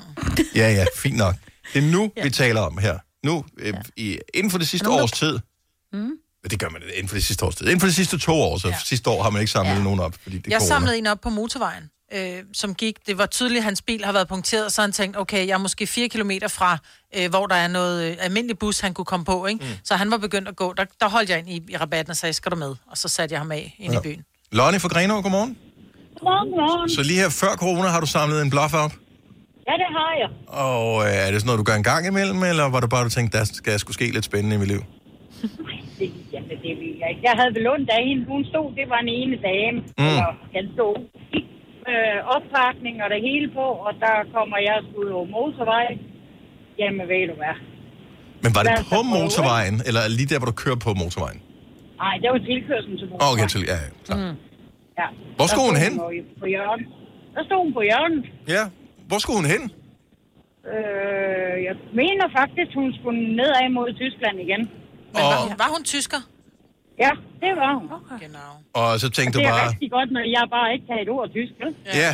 Ja, 0.54 0.72
ja, 0.72 0.84
fint 0.96 1.16
nok. 1.16 1.34
Det 1.74 1.84
er 1.84 1.90
nu, 1.92 2.12
ja. 2.16 2.22
vi 2.22 2.30
taler 2.30 2.60
om 2.60 2.78
her. 2.78 2.98
Nu, 3.26 3.44
øh, 3.58 3.74
i, 3.96 4.18
inden 4.34 4.50
for 4.50 4.58
det 4.58 4.68
sidste 4.68 4.88
års 4.90 5.12
tid. 5.12 5.38
Mm. 5.92 5.98
Men 6.42 6.50
det 6.50 6.58
gør 6.58 6.68
man 6.68 6.82
inden 6.94 7.08
for 7.08 7.16
det 7.16 7.24
sidste 7.24 7.44
års 7.44 7.54
tid. 7.56 7.66
Inden 7.66 7.80
for 7.80 7.86
de 7.86 7.92
sidste 7.92 8.18
to 8.18 8.32
år, 8.32 8.58
så 8.58 8.68
ja. 8.68 8.74
sidste 8.84 9.10
år 9.10 9.22
har 9.22 9.30
man 9.30 9.40
ikke 9.40 9.52
samlet 9.52 9.72
ja. 9.74 9.82
nogen 9.82 10.00
op, 10.00 10.14
fordi 10.22 10.38
det 10.38 10.46
Jeg 10.46 10.58
corona. 10.60 10.68
samlede 10.74 10.98
en 10.98 11.06
op 11.06 11.20
på 11.20 11.30
motorvejen, 11.30 11.82
øh, 12.14 12.42
som 12.52 12.74
gik. 12.74 13.06
Det 13.06 13.18
var 13.18 13.26
tydeligt, 13.26 13.58
at 13.58 13.64
hans 13.64 13.82
bil 13.82 14.04
har 14.04 14.12
været 14.12 14.28
punkteret, 14.28 14.72
så 14.72 14.80
han 14.80 14.92
tænkt, 14.92 15.16
okay, 15.18 15.46
jeg 15.46 15.54
er 15.54 15.58
måske 15.58 15.86
4 15.86 16.08
kilometer 16.08 16.48
fra, 16.48 16.78
øh, 17.16 17.30
hvor 17.30 17.46
der 17.46 17.54
er 17.54 17.68
noget 17.68 18.10
øh, 18.10 18.16
almindelig 18.20 18.58
bus, 18.58 18.80
han 18.80 18.94
kunne 18.94 19.04
komme 19.04 19.24
på, 19.24 19.46
ikke? 19.46 19.64
Mm. 19.64 19.70
Så 19.84 19.94
han 19.94 20.10
var 20.10 20.16
begyndt 20.18 20.48
at 20.48 20.56
gå. 20.56 20.72
Der, 20.76 20.84
der 21.00 21.08
holdt 21.08 21.30
jeg 21.30 21.38
ind 21.38 21.48
i, 21.48 21.62
i 21.68 21.76
rabatten 21.76 22.10
og 22.10 22.16
sagde, 22.16 22.32
skal 22.32 22.52
du 22.52 22.56
med? 22.56 22.74
Og 22.90 22.96
så 22.96 23.08
satte 23.08 23.32
jeg 23.32 23.40
ham 23.40 23.52
af 23.52 23.74
ind 23.78 23.92
ja. 23.92 23.98
i 23.98 24.02
byen. 24.02 24.24
Lonnie 24.52 24.80
fra 24.80 24.88
Grenaa, 24.88 25.20
godmorgen. 25.20 25.58
Godmorgen, 26.18 26.48
godmorgen. 26.50 26.90
Så 26.90 27.02
lige 27.02 27.20
her 27.20 27.28
før 27.28 27.52
corona 27.56 27.88
har 27.88 28.00
du 28.00 28.06
samlet 28.06 28.42
en 28.42 28.50
bluff 28.50 28.74
op, 28.74 28.92
Ja, 29.68 29.74
det 29.82 29.90
har 29.98 30.12
jeg. 30.22 30.30
og 30.66 31.02
øh, 31.04 31.26
er 31.26 31.30
det 31.30 31.40
sådan 31.40 31.46
noget, 31.50 31.58
du 31.62 31.66
gør 31.70 31.76
en 31.82 31.88
gang 31.92 32.02
imellem, 32.06 32.42
eller 32.50 32.64
var 32.74 32.80
det 32.80 32.90
bare, 32.90 33.04
du 33.04 33.10
tænkte, 33.10 33.38
der 33.38 33.44
skal 33.44 33.78
sgu 33.78 33.92
ske 33.92 34.06
lidt 34.16 34.24
spændende 34.24 34.56
i 34.56 34.58
mit 34.58 34.68
liv? 34.68 34.82
Det, 35.98 36.08
jamen, 36.32 36.48
det 36.48 36.70
jeg 37.00 37.08
ikke. 37.12 37.22
Jeg 37.28 37.34
havde 37.40 37.52
vel 37.56 37.66
ondt 37.74 37.90
af 37.96 38.02
hende. 38.08 38.22
Hun 38.32 38.42
stod, 38.50 38.66
det 38.78 38.86
var 38.92 39.00
en 39.06 39.10
ene 39.20 39.36
dame. 39.48 39.78
Mm. 40.02 40.18
Og 40.24 40.30
den 40.54 40.64
stod 40.76 40.94
øh, 41.90 42.18
oppakning 42.36 42.96
og 43.04 43.08
det 43.14 43.20
hele 43.28 43.48
på, 43.58 43.66
og 43.86 43.92
der 44.04 44.16
kommer 44.34 44.58
jeg 44.68 44.76
sgu 44.88 44.98
over 45.18 45.28
motorvej. 45.36 45.86
Jamen, 46.78 47.08
ved 47.08 47.28
du 47.30 47.34
hvad? 47.42 47.56
Men 48.42 48.50
var 48.56 48.62
det 48.62 48.72
på 48.94 48.98
motorvejen, 49.16 49.76
eller 49.88 50.02
lige 50.18 50.28
der, 50.32 50.38
hvor 50.40 50.50
du 50.52 50.56
kører 50.64 50.80
på 50.86 50.90
motorvejen? 51.02 51.40
Nej, 52.02 52.14
det 52.22 52.28
var 52.34 52.38
tilkørselen 52.50 52.96
til 53.00 53.06
motorvej. 53.10 53.32
Okay, 53.32 53.46
til, 53.52 53.60
ja, 53.72 53.78
ja, 53.84 53.90
klar. 54.06 54.16
Mm. 54.16 54.36
Ja. 55.00 55.06
Hvor 55.38 55.46
skulle 55.52 55.68
hun 55.70 55.78
hen? 55.84 55.92
jo 56.00 56.24
På 56.42 56.46
hjørnet. 56.54 56.86
Der 57.34 57.42
stod 57.46 57.58
hun 57.64 57.72
på 57.78 57.82
hjørnet. 57.88 58.24
Ja, 58.54 58.62
hvor 59.08 59.18
skulle 59.22 59.38
hun 59.42 59.48
hen? 59.54 59.62
Øh, 60.72 61.56
jeg 61.68 61.74
mener 62.00 62.26
faktisk, 62.38 62.70
hun 62.80 62.88
skulle 62.98 63.18
nedad 63.38 63.68
mod 63.78 63.88
Tyskland 64.02 64.36
igen. 64.46 64.62
Men 65.14 65.22
var, 65.32 65.40
hun, 65.44 65.52
var 65.62 65.68
hun 65.76 65.82
tysker? 65.94 66.20
Ja, 67.04 67.12
det 67.42 67.52
var 67.62 67.72
hun. 67.78 67.86
Okay. 67.98 68.18
Genau. 68.26 68.50
Og 68.80 69.00
så 69.02 69.08
tænkte 69.10 69.38
det 69.38 69.44
du 69.44 69.48
er 69.50 69.54
bare, 69.58 69.68
rigtig 69.70 69.90
godt, 69.96 70.10
når 70.16 70.24
jeg 70.36 70.44
bare 70.56 70.68
ikke 70.74 70.86
kan 70.90 70.96
et 71.04 71.08
ord 71.16 71.28
tysk, 71.36 71.52
vel? 71.62 71.74
ja, 72.02 72.10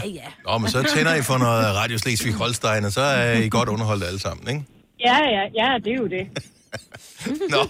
Nå, 0.47 0.53
men 0.59 0.69
så 0.75 0.79
tænder 0.95 1.15
I 1.21 1.23
for 1.31 1.39
noget 1.45 1.65
Radio 1.81 1.99
Slesvig 1.99 2.35
Holstein, 2.41 2.83
og 2.89 2.93
så 2.99 3.01
er 3.01 3.33
I 3.47 3.49
godt 3.49 3.69
underholdt 3.75 4.05
alle 4.09 4.21
sammen, 4.27 4.45
ikke? 4.53 4.63
Ja, 5.09 5.19
ja, 5.37 5.43
ja, 5.61 5.69
det 5.85 5.91
er 5.95 5.99
jo 6.05 6.09
det. 6.17 6.25
Nå, 7.55 7.61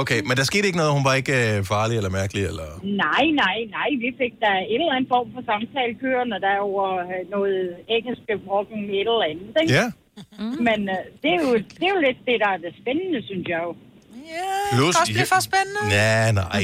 okay, 0.00 0.18
men 0.28 0.34
der 0.38 0.44
skete 0.50 0.66
ikke 0.68 0.80
noget, 0.82 0.92
hun 0.98 1.04
var 1.08 1.14
ikke 1.20 1.36
øh, 1.48 1.56
farlig 1.72 1.96
eller 2.00 2.12
mærkelig, 2.20 2.42
eller... 2.52 2.68
Nej, 3.04 3.24
nej, 3.44 3.58
nej, 3.78 3.88
vi 4.04 4.08
fik 4.22 4.34
da 4.44 4.50
et 4.72 4.80
eller 4.82 4.94
andet 4.96 5.10
form 5.14 5.28
for 5.34 5.42
samtale 5.50 5.94
kørende, 6.02 6.36
der 6.46 6.54
var 6.78 6.94
øh, 7.12 7.20
noget 7.36 7.58
engelske 7.96 8.32
brokken 8.46 8.80
et 8.98 9.08
eller 9.12 9.26
andet, 9.30 9.54
ikke? 9.62 9.72
Ja. 9.78 9.86
Men 10.68 10.80
øh, 10.94 11.02
det, 11.22 11.30
er 11.36 11.40
jo, 11.46 11.50
det 11.78 11.84
er 11.88 11.92
jo 11.96 12.00
lidt 12.06 12.20
det, 12.28 12.36
der 12.44 12.50
er 12.56 12.60
det 12.64 12.72
spændende, 12.80 13.20
synes 13.30 13.46
jeg 13.52 13.60
jo. 13.66 13.72
Ja, 14.36 14.76
Plus, 14.76 14.96
også 15.00 15.12
blive 15.12 15.26
for 15.34 15.40
spændende. 15.50 15.80
Ja, 15.98 16.32
nej. 16.32 16.62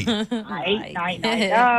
Nej, 0.57 0.71
nej, 1.01 1.13
nej, 1.27 1.37
der 1.57 1.71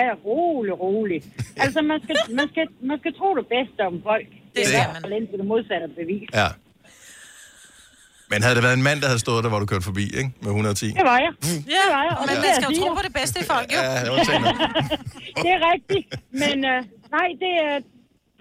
er 0.00 0.08
rolig, 0.28 0.72
rolig. 0.80 1.18
Altså, 1.64 1.82
man 1.82 1.98
skal, 2.04 2.16
man, 2.38 2.46
skal, 2.52 2.66
man 2.90 2.98
skal 3.02 3.12
tro 3.20 3.28
det 3.40 3.46
bedste 3.56 3.80
om 3.90 3.94
folk. 4.10 4.26
Det 4.56 4.66
skal 4.66 4.80
er 4.80 5.00
man. 5.02 5.12
Indtil 5.18 5.38
det 5.42 5.46
modsatte 5.52 5.84
er 5.90 5.94
bevist. 6.02 6.30
Ja. 6.40 6.48
Men 8.30 8.38
havde 8.44 8.54
det 8.58 8.62
været 8.66 8.76
en 8.82 8.86
mand, 8.88 8.98
der 9.02 9.06
havde 9.12 9.22
stået 9.26 9.40
der, 9.44 9.50
hvor 9.52 9.60
du 9.64 9.66
kørte 9.72 9.84
forbi, 9.90 10.04
ikke? 10.20 10.30
Med 10.44 10.50
110? 10.50 10.86
Det 11.00 11.04
var 11.12 11.18
jeg. 11.24 11.32
Ja, 11.42 11.82
det 11.84 11.90
var 11.96 12.02
jeg. 12.08 12.14
Og 12.20 12.24
men 12.26 12.34
det 12.36 12.44
man 12.44 12.54
skal 12.58 12.68
jo 12.70 12.80
tro 12.80 12.88
på 12.98 13.02
det 13.08 13.12
bedste 13.20 13.36
i 13.40 13.44
folk, 13.52 13.68
jo. 13.74 13.80
Ja, 13.88 14.04
det 14.04 14.10
var 14.12 14.18
det 15.44 15.50
er 15.56 15.60
rigtigt. 15.72 16.06
Men 16.42 16.56
øh, 16.72 16.78
nej, 17.16 17.28
det, 17.42 17.52
øh, 17.66 17.76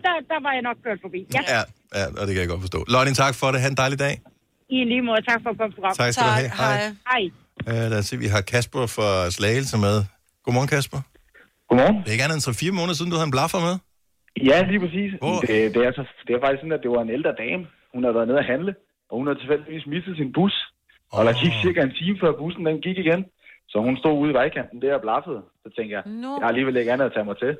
der, 0.05 0.13
der 0.31 0.39
var 0.45 0.51
jeg 0.57 0.63
nok 0.69 0.77
kørt 0.85 0.99
forbi. 1.05 1.21
Ja. 1.35 1.41
Ja, 1.55 1.61
ja, 1.99 2.05
og 2.19 2.23
det 2.27 2.31
kan 2.33 2.41
jeg 2.43 2.49
godt 2.53 2.61
forstå. 2.61 2.79
Lonnie, 2.88 3.13
tak 3.23 3.33
for 3.35 3.47
det. 3.51 3.61
Ha' 3.61 3.67
en 3.67 3.77
dejlig 3.83 3.99
dag. 3.99 4.13
I 4.76 4.78
lige 4.91 5.01
måde. 5.01 5.22
Tak 5.30 5.39
for 5.43 5.49
et 5.53 5.57
godt 5.57 5.74
program. 5.76 5.93
Tak 6.01 6.13
skal 6.13 6.26
du 6.26 6.36
have. 6.41 6.51
Hej. 6.61 6.78
Hej. 7.11 7.24
Uh, 7.70 7.91
lad 7.91 7.99
os 7.99 8.05
se, 8.05 8.15
vi 8.26 8.30
har 8.36 8.41
Kasper 8.41 8.86
fra 8.95 9.09
Slagelse 9.38 9.78
med. 9.86 9.95
Godmorgen, 10.43 10.70
Kasper. 10.76 10.99
Godmorgen. 11.70 11.97
Det 12.03 12.07
er 12.09 12.15
ikke 12.18 12.26
andet 12.28 12.38
end 12.38 12.72
3-4 12.72 12.80
måneder 12.80 12.95
siden, 12.97 13.11
du 13.11 13.18
havde 13.20 13.30
en 13.32 13.36
blaffer 13.38 13.59
med. 13.68 13.76
Ja, 14.49 14.57
lige 14.72 14.82
præcis. 14.86 15.09
Hvor? 15.24 15.38
Det, 15.41 15.49
det, 15.74 15.80
er 15.84 15.88
altså, 15.91 16.03
det 16.26 16.32
er 16.36 16.41
faktisk 16.45 16.61
sådan, 16.63 16.78
at 16.78 16.84
det 16.86 16.91
var 16.95 17.01
en 17.07 17.13
ældre 17.18 17.32
dame. 17.43 17.61
Hun 17.93 18.01
havde 18.03 18.15
været 18.18 18.28
nede 18.32 18.39
at 18.43 18.47
handle, 18.53 18.72
og 19.09 19.13
hun 19.20 19.26
havde 19.28 19.39
tilfældigvis 19.41 19.86
mistet 19.93 20.13
sin 20.22 20.30
bus. 20.38 20.55
Og 21.15 21.22
der 21.28 21.34
gik 21.43 21.53
cirka 21.63 21.80
en 21.89 21.93
time 22.01 22.18
før 22.24 22.32
bussen 22.41 22.65
den 22.65 22.78
gik 22.88 22.97
igen. 23.05 23.22
Så 23.72 23.78
hun 23.88 23.95
stod 24.01 24.13
ude 24.22 24.32
i 24.34 24.38
vejkanten 24.41 24.78
der 24.84 24.93
og 24.99 25.01
blaffede. 25.05 25.41
Så 25.63 25.68
tænkte 25.76 25.93
jeg, 25.97 26.03
no. 26.05 26.32
jeg 26.38 26.43
har 26.45 26.51
alligevel 26.53 26.76
ikke 26.82 26.91
andet 26.93 27.05
at 27.09 27.13
tage 27.15 27.28
mig 27.30 27.38
til. 27.43 27.53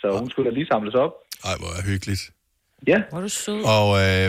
Så 0.00 0.06
hun 0.20 0.30
skulle 0.30 0.46
da 0.50 0.54
lige 0.58 0.68
samles 0.72 0.94
op. 1.04 1.12
Ej, 1.48 1.54
hvor 1.60 1.70
er 1.78 1.82
hyggeligt. 1.90 2.22
Ja. 2.86 2.98
Hvor 3.10 3.18
er 3.18 3.22
du 3.22 3.28
sød. 3.28 3.60
Og, 3.78 3.88
øh, 4.04 4.28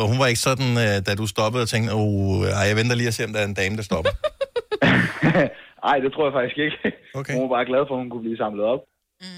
og 0.00 0.04
hun 0.10 0.18
var 0.18 0.26
ikke 0.26 0.44
sådan, 0.48 0.70
øh, 0.84 0.96
da 1.06 1.10
du 1.20 1.26
stoppede 1.34 1.62
og 1.62 1.68
tænkte, 1.68 1.90
oh, 2.00 2.42
ej, 2.60 2.64
jeg 2.68 2.76
venter 2.80 2.96
lige 2.96 3.10
og 3.12 3.14
se, 3.14 3.24
om 3.24 3.32
der 3.32 3.40
er 3.40 3.48
en 3.52 3.58
dame, 3.62 3.76
der 3.76 3.82
stopper. 3.90 4.12
Ej, 5.90 5.96
det 6.04 6.10
tror 6.12 6.24
jeg 6.28 6.34
faktisk 6.38 6.58
ikke. 6.66 6.78
Okay. 7.18 7.34
Hun 7.34 7.42
var 7.44 7.52
bare 7.56 7.66
glad 7.70 7.82
for, 7.88 7.94
at 7.96 8.00
hun 8.02 8.10
kunne 8.10 8.24
blive 8.26 8.40
samlet 8.44 8.64
op. 8.72 8.82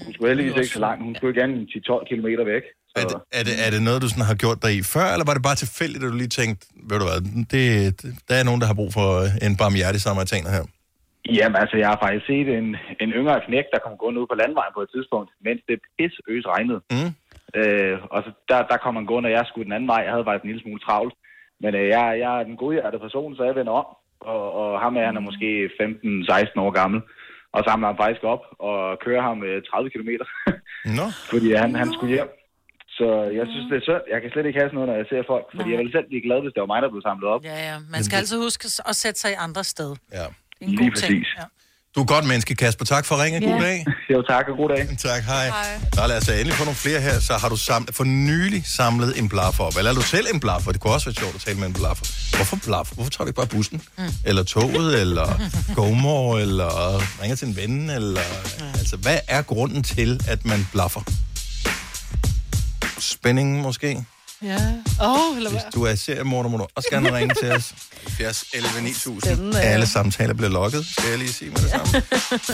Hun 0.05 0.13
skulle 0.13 0.29
heldigvis 0.31 0.55
ikke 0.63 0.75
så 0.79 0.83
langt. 0.87 1.01
Hun 1.07 1.15
skulle 1.15 1.33
gerne 1.41 1.53
10-12 1.53 2.09
km 2.09 2.27
væk. 2.53 2.65
Så... 2.91 2.95
Er 3.01 3.05
det, 3.09 3.17
er, 3.39 3.43
det, 3.47 3.55
er 3.65 3.69
det 3.75 3.81
noget, 3.87 3.99
du 4.03 4.09
sådan 4.09 4.29
har 4.31 4.39
gjort 4.43 4.59
dig 4.65 4.71
i 4.79 4.81
før, 4.95 5.07
eller 5.13 5.25
var 5.29 5.35
det 5.37 5.43
bare 5.49 5.59
tilfældigt, 5.63 6.03
at 6.03 6.09
du 6.11 6.17
lige 6.23 6.33
tænkte, 6.39 6.61
ved 6.89 6.97
du 7.01 7.05
hvad, 7.09 7.19
det, 7.53 7.63
det, 8.01 8.09
der 8.29 8.35
er 8.39 8.43
nogen, 8.49 8.61
der 8.61 8.67
har 8.71 8.77
brug 8.81 8.91
for 8.99 9.09
en 9.47 9.53
barmhjertig 9.61 10.01
samaritaner 10.07 10.51
her? 10.57 10.65
Jamen 11.37 11.57
altså, 11.63 11.75
jeg 11.81 11.87
har 11.91 11.99
faktisk 12.05 12.25
set 12.31 12.47
en, 12.59 12.67
en 13.03 13.09
yngre 13.19 13.37
knæk, 13.47 13.67
der 13.73 13.79
kom 13.85 13.93
gående 14.01 14.19
ud 14.21 14.27
på 14.31 14.37
landvejen 14.41 14.73
på 14.77 14.81
et 14.85 14.89
tidspunkt, 14.95 15.29
mens 15.47 15.61
det 15.69 15.77
pisseøs 15.97 16.45
regnede. 16.53 16.79
Mm. 16.95 17.11
Øh, 17.59 17.97
og 18.11 18.23
så 18.25 18.31
der, 18.49 18.59
der 18.71 18.77
kom 18.77 18.95
han 18.95 19.05
gående, 19.05 19.27
og 19.27 19.31
jeg 19.31 19.45
skulle 19.47 19.65
den 19.65 19.73
anden 19.73 19.91
vej. 19.93 20.01
Jeg 20.05 20.11
havde 20.11 20.25
faktisk 20.27 20.43
en 20.43 20.51
lille 20.51 20.63
smule 20.63 20.79
travlt. 20.79 21.13
Men 21.63 21.75
øh, 21.75 21.87
jeg, 21.95 22.03
jeg 22.23 22.39
er 22.39 22.43
den 22.43 22.57
godhjertede 22.57 23.01
person, 23.01 23.35
så 23.35 23.43
jeg 23.43 23.55
vender 23.55 23.73
om. 23.81 23.87
Og, 24.19 24.43
og 24.61 24.79
ham 24.79 24.97
er, 24.97 25.05
han 25.05 25.17
er 25.17 25.27
måske 25.29 25.49
15-16 25.81 26.65
år 26.65 26.71
gammel. 26.71 27.01
Og 27.53 27.63
samler 27.67 27.87
ham 27.87 27.97
faktisk 27.97 28.23
op 28.23 28.43
og 28.59 28.99
kører 29.05 29.21
ham 29.21 29.43
øh, 29.43 29.63
30 29.63 29.89
km. 29.89 30.09
Nå. 30.99 31.05
fordi 31.31 31.53
han, 31.53 31.75
han 31.75 31.93
skulle 31.93 32.13
hjem. 32.15 32.29
Så 32.97 33.07
jeg 33.39 33.45
synes, 33.51 33.65
det 33.69 33.77
er 33.77 33.85
synd. 33.89 34.03
Jeg 34.13 34.21
kan 34.21 34.31
slet 34.31 34.45
ikke 34.45 34.59
have 34.59 34.69
sådan 34.69 34.77
noget, 34.79 34.89
når 34.91 34.97
jeg 35.01 35.07
ser 35.09 35.23
folk. 35.33 35.45
Fordi 35.55 35.69
jeg 35.71 35.79
ville 35.81 35.95
selv 35.97 36.07
blive 36.11 36.23
glad, 36.27 36.39
hvis 36.41 36.53
det 36.53 36.61
var 36.63 36.71
mig, 36.73 36.81
der 36.81 36.89
blev 36.93 37.01
samlet 37.09 37.27
op. 37.33 37.41
Ja, 37.51 37.57
ja. 37.69 37.75
Man 37.95 38.01
skal 38.03 38.17
altid 38.21 38.37
huske 38.47 38.63
at 38.91 38.95
sætte 39.03 39.19
sig 39.23 39.31
i 39.35 39.37
andre 39.47 39.63
sted. 39.63 39.91
Ja. 40.17 40.25
En 40.61 40.69
Lige 40.69 40.77
god 40.77 40.83
ting. 40.83 40.93
præcis. 40.93 41.27
Ja. 41.39 41.45
Du 41.95 42.01
er 42.01 42.05
godt 42.05 42.25
menneske, 42.25 42.55
Kasper. 42.55 42.85
Tak 42.85 43.05
for 43.05 43.23
ringen. 43.23 43.41
God 43.41 43.51
Ja. 43.51 43.65
dag. 43.65 43.85
Jo, 44.13 44.21
tak 44.21 44.45
og 44.49 44.57
god 44.57 44.69
dag. 44.69 44.87
Tak, 44.99 45.23
hej. 45.23 45.47
Hej. 45.47 45.79
Nå, 45.95 46.07
lad 46.07 46.17
os 46.17 46.29
endelig 46.29 46.53
få 46.53 46.63
nogle 46.63 46.75
flere 46.75 47.01
her. 47.01 47.19
Så 47.19 47.33
har 47.33 47.49
du 47.49 47.55
samlet, 47.57 47.95
for 47.95 48.03
nylig 48.03 48.63
samlet 48.65 49.19
en 49.19 49.29
blaffer 49.29 49.63
op. 49.63 49.73
Eller 49.77 49.91
er 49.91 49.95
du 49.95 50.01
selv 50.01 50.27
en 50.33 50.39
blaffer? 50.39 50.71
Det 50.71 50.81
kunne 50.81 50.93
også 50.93 51.05
være 51.05 51.15
sjovt 51.15 51.35
at 51.35 51.41
tale 51.41 51.57
med 51.59 51.67
en 51.67 51.73
blaffer. 51.73 52.05
Hvorfor 52.35 52.57
blaffer? 52.65 52.95
Hvorfor 52.95 53.09
tager 53.11 53.25
vi 53.25 53.29
ikke 53.29 53.35
bare 53.35 53.47
bussen? 53.47 53.81
Mm. 53.97 54.03
Eller 54.25 54.43
toget, 54.43 55.01
eller 55.01 55.39
GoMore, 55.75 56.41
eller 56.41 56.97
ringer 57.21 57.35
til 57.35 57.47
en 57.47 57.55
ven, 57.55 57.89
eller... 57.89 58.21
Altså, 58.73 58.97
hvad 58.97 59.17
er 59.27 59.41
grunden 59.41 59.83
til, 59.83 60.21
at 60.27 60.45
man 60.45 60.67
blaffer? 60.71 61.01
Spændingen 62.99 63.61
måske? 63.61 64.05
Ja. 64.45 64.57
Åh, 65.01 65.29
oh, 65.29 65.37
eller 65.37 65.49
hvad? 65.49 65.61
Hvis 65.61 65.73
du 65.75 65.83
er 65.83 65.95
seriemorder, 65.95 66.49
må 66.49 66.57
du 66.57 66.67
også 66.75 66.89
gerne 66.91 67.17
ringe 67.17 67.35
til 67.35 67.51
os. 67.51 67.73
70 68.03 68.45
11 68.53 68.81
9000. 68.81 69.21
Spændende, 69.21 69.57
ja. 69.57 69.63
Alle 69.63 69.87
samtaler 69.87 70.33
bliver 70.33 70.49
logget, 70.49 70.85
skal 70.85 71.09
jeg 71.09 71.17
lige 71.17 71.33
sige 71.33 71.51
med 71.51 71.57
det 71.57 71.69
samme. 71.69 72.01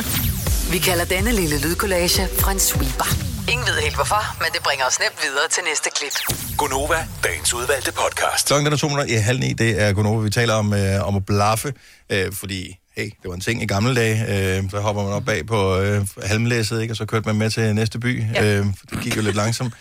Vi 0.74 0.78
kalder 0.78 1.06
denne 1.06 1.32
lille 1.32 1.62
lydkollage 1.62 2.28
en 2.52 2.60
sweeper. 2.60 3.06
Ingen 3.52 3.68
ved 3.68 3.82
helt 3.82 3.96
hvorfor, 3.96 4.38
men 4.40 4.48
det 4.54 4.64
bringer 4.64 4.86
os 4.86 5.00
nemt 5.00 5.20
videre 5.24 5.48
til 5.52 5.64
næste 5.70 5.90
klip. 5.96 6.16
Gunova, 6.58 7.08
dagens 7.24 7.54
udvalgte 7.54 7.92
podcast. 7.92 8.48
Klokken 8.48 8.66
den 8.66 8.74
er 8.74 8.78
to 8.78 8.88
minutter 8.88 9.16
i 9.16 9.18
halv 9.18 9.40
ni. 9.40 9.54
Det 9.54 9.82
er 9.82 9.94
Gunova. 9.94 10.24
Vi 10.24 10.30
taler 10.30 10.54
om, 10.54 10.74
øh, 10.74 11.08
om 11.08 11.16
at 11.16 11.26
blaffe, 11.26 11.74
øh, 12.10 12.34
fordi 12.34 12.78
hey, 12.98 13.06
det 13.06 13.30
var 13.30 13.34
en 13.34 13.42
ting 13.42 13.64
i 13.64 13.66
gamle 13.66 13.96
dage. 13.96 14.58
Øh, 14.58 14.70
så 14.70 14.80
hopper 14.80 15.04
man 15.04 15.14
op 15.14 15.26
bag 15.26 15.46
på 15.46 15.78
øh, 15.78 16.08
halmlæsset, 16.24 16.82
ikke? 16.82 16.92
og 16.92 16.98
så 16.98 17.06
kørte 17.06 17.26
man 17.26 17.36
med 17.36 17.50
til 17.50 17.76
næste 17.76 18.00
by. 18.00 18.24
Ja. 18.34 18.60
Øh, 18.60 18.66
det 18.90 19.02
gik 19.02 19.18
jo 19.18 19.22
lidt 19.22 19.36
langsomt. 19.36 19.74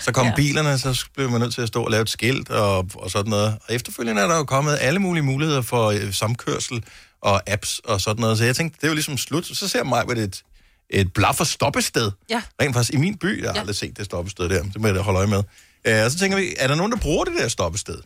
Så 0.00 0.12
kom 0.12 0.26
ja. 0.26 0.32
bilerne, 0.36 0.78
så 0.78 1.04
blev 1.14 1.30
man 1.30 1.40
nødt 1.40 1.54
til 1.54 1.62
at 1.62 1.68
stå 1.68 1.82
og 1.82 1.90
lave 1.90 2.02
et 2.02 2.10
skilt 2.10 2.50
og, 2.50 2.88
og 2.94 3.10
sådan 3.10 3.30
noget. 3.30 3.58
Og 3.68 3.74
efterfølgende 3.74 4.22
er 4.22 4.28
der 4.28 4.36
jo 4.36 4.44
kommet 4.44 4.78
alle 4.80 4.98
mulige 4.98 5.22
muligheder 5.22 5.62
for 5.62 5.86
øh, 5.86 6.12
samkørsel 6.12 6.84
og 7.22 7.50
apps 7.50 7.78
og 7.78 8.00
sådan 8.00 8.20
noget. 8.20 8.38
Så 8.38 8.44
jeg 8.44 8.56
tænkte, 8.56 8.76
det 8.76 8.84
er 8.84 8.88
jo 8.88 8.94
ligesom 8.94 9.18
slut. 9.18 9.46
Så 9.46 9.68
ser 9.68 9.84
mig, 9.84 10.04
er 10.08 10.12
et, 10.12 10.42
et 10.90 11.12
blaffer 11.12 11.44
stoppested. 11.44 12.10
Ja. 12.30 12.42
Rent 12.62 12.74
faktisk 12.74 12.94
i 12.94 12.96
min 12.96 13.18
by, 13.18 13.42
jeg 13.42 13.48
har 13.48 13.54
ja. 13.54 13.60
aldrig 13.60 13.76
set 13.76 13.96
det 13.96 14.04
stoppested 14.04 14.48
der. 14.48 14.62
Det 14.62 14.80
må 14.80 14.86
jeg 14.86 14.94
da 14.94 15.00
holde 15.00 15.18
øje 15.18 15.26
med. 15.26 15.42
Øh, 15.84 16.04
og 16.04 16.10
så 16.10 16.18
tænker 16.18 16.38
vi, 16.38 16.54
er 16.58 16.66
der 16.66 16.74
nogen, 16.74 16.92
der 16.92 16.98
bruger 16.98 17.24
det 17.24 17.34
der 17.38 17.48
stoppested? 17.48 17.98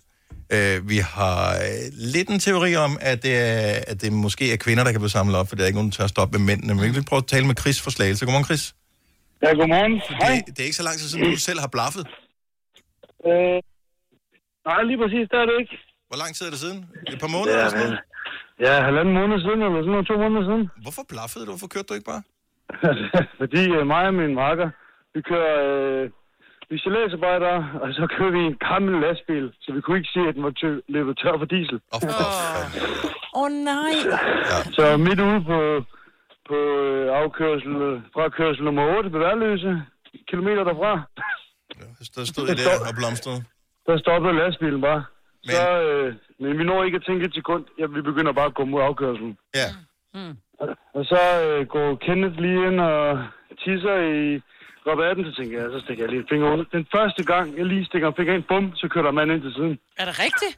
Øh, 0.56 0.88
vi 0.88 0.98
har 1.16 1.38
øh, 1.66 1.84
lidt 2.14 2.28
en 2.28 2.38
teori 2.38 2.76
om, 2.76 2.92
at 3.00 3.22
det, 3.22 3.34
er, 3.36 3.80
at 3.90 3.96
det 4.02 4.12
måske 4.12 4.52
er 4.52 4.56
kvinder, 4.56 4.84
der 4.84 4.92
kan 4.92 5.00
blive 5.00 5.16
samlet 5.18 5.36
op, 5.40 5.48
for 5.48 5.56
der 5.56 5.62
er 5.62 5.66
ikke 5.66 5.80
nogen, 5.80 5.90
der 5.90 5.96
tør 5.96 6.06
stoppe 6.06 6.32
med 6.38 6.46
mændene. 6.50 6.74
Men 6.74 6.80
vi 6.82 6.86
kan 6.88 6.94
lige 6.94 7.10
prøve 7.10 7.22
at 7.24 7.30
tale 7.34 7.46
med 7.50 7.56
Chris 7.62 7.78
for 7.84 7.90
Slagelse. 7.90 8.24
Godmorgen, 8.26 8.48
Chris. 8.50 8.64
Ja, 9.42 9.50
godmorgen. 9.60 9.94
Hej. 10.22 10.42
Det, 10.46 10.52
det 10.54 10.60
er 10.62 10.68
ikke 10.70 10.80
så 10.82 10.86
lang 10.88 10.96
tid 11.00 11.08
siden, 11.08 11.24
du 11.36 11.42
selv 11.50 11.60
har 11.64 11.70
blaffet. 11.76 12.04
Øh, 13.28 13.58
nej, 14.68 14.80
lige 14.90 14.98
præcis, 15.02 15.24
det 15.30 15.38
er 15.42 15.46
det 15.50 15.56
ikke. 15.62 15.74
Hvor 16.08 16.18
lang 16.22 16.30
tid 16.36 16.44
er 16.48 16.52
det 16.54 16.60
siden? 16.64 16.78
Et 17.12 17.18
par 17.24 17.30
måneder 17.36 17.56
Ja, 17.56 17.60
eller 17.60 17.70
sådan 17.74 17.86
noget? 17.86 18.00
Ja, 18.66 18.72
halvanden 18.88 19.14
måned 19.20 19.38
siden, 19.44 19.60
eller 19.66 19.80
sådan 19.84 19.94
noget, 19.96 20.06
to 20.10 20.14
måneder 20.24 20.44
siden. 20.48 20.64
Hvorfor 20.84 21.04
blaffede 21.12 21.44
du? 21.46 21.50
Hvorfor 21.54 21.70
kørte 21.74 21.88
du 21.90 21.94
ikke 21.98 22.10
bare? 22.12 22.22
Fordi 23.40 23.62
øh, 23.76 23.82
mig 23.92 24.02
og 24.10 24.14
min 24.22 24.34
marker, 24.44 24.68
vi 25.14 25.20
kører, 25.30 25.56
øh, 25.70 26.04
vi 26.70 26.78
salæsarbejder, 26.78 27.54
og 27.82 27.88
så 27.98 28.06
kører 28.18 28.30
vi 28.30 28.38
i 28.38 28.50
en 28.52 28.58
gammel 28.68 29.00
lastbil, 29.00 29.52
så 29.60 29.72
vi 29.72 29.80
kunne 29.80 29.98
ikke 29.98 30.10
se, 30.16 30.20
at 30.28 30.34
den 30.34 30.42
var 30.42 30.50
tø- 30.62 30.80
løbet 30.88 31.18
tør 31.18 31.38
for 31.38 31.44
diesel. 31.44 31.80
Åh 31.94 33.42
oh, 33.42 33.48
nej. 33.72 33.94
Så 34.76 34.96
midt 34.96 35.20
ude 35.20 35.40
på, 35.50 35.58
på 36.48 36.56
øh, 36.56 37.16
afkørsel, 37.20 38.02
fra 38.14 38.28
kørsel 38.28 38.64
nummer 38.64 38.96
8 38.96 39.12
ved 39.12 39.20
Værløse, 39.20 39.82
kilometer 40.30 40.64
derfra, 40.64 40.92
Der 42.16 42.24
stod 42.24 42.44
I 42.48 42.54
der 42.64 42.74
og 42.88 42.94
blomstrede. 42.98 43.44
der 43.86 43.98
stoppede 43.98 44.34
lastbilen 44.34 44.80
bare. 44.80 45.04
Men... 45.46 45.50
Så, 45.54 45.82
øh, 45.82 46.14
men 46.40 46.58
vi 46.58 46.64
når 46.64 46.84
ikke 46.84 46.96
at 46.96 47.04
tænke 47.06 47.24
et 47.26 47.34
sekund. 47.34 47.64
Ja, 47.78 47.86
vi 47.86 48.02
begynder 48.02 48.32
bare 48.32 48.46
at 48.46 48.54
gå 48.54 48.64
mod 48.64 48.82
afkørselen. 48.82 49.38
Ja. 49.54 49.68
Mm. 50.14 50.36
Og 50.94 51.04
så 51.04 51.20
øh, 51.46 51.66
går 51.66 51.94
Kenneth 51.96 52.36
lige 52.40 52.66
ind 52.68 52.80
og 52.80 53.24
tisser 53.64 53.96
i 54.16 54.40
rabatten, 54.90 55.22
så 55.28 55.32
tænker 55.38 55.54
jeg, 55.60 55.68
så 55.74 55.78
stikker 55.84 56.02
jeg 56.04 56.10
lige 56.12 56.22
en 56.24 56.30
finger 56.32 56.46
under. 56.52 56.64
Den 56.76 56.84
første 56.96 57.22
gang, 57.32 57.46
jeg 57.58 57.66
lige 57.72 57.84
stikker 57.90 58.06
en 58.08 58.16
finger 58.18 58.32
ind, 58.36 58.44
bum, 58.50 58.64
så 58.80 58.84
kører 58.92 59.04
der 59.06 59.12
en 59.14 59.18
mand 59.20 59.30
ind 59.34 59.42
til 59.46 59.52
siden. 59.58 59.74
Er 60.00 60.04
det 60.08 60.16
rigtigt? 60.26 60.54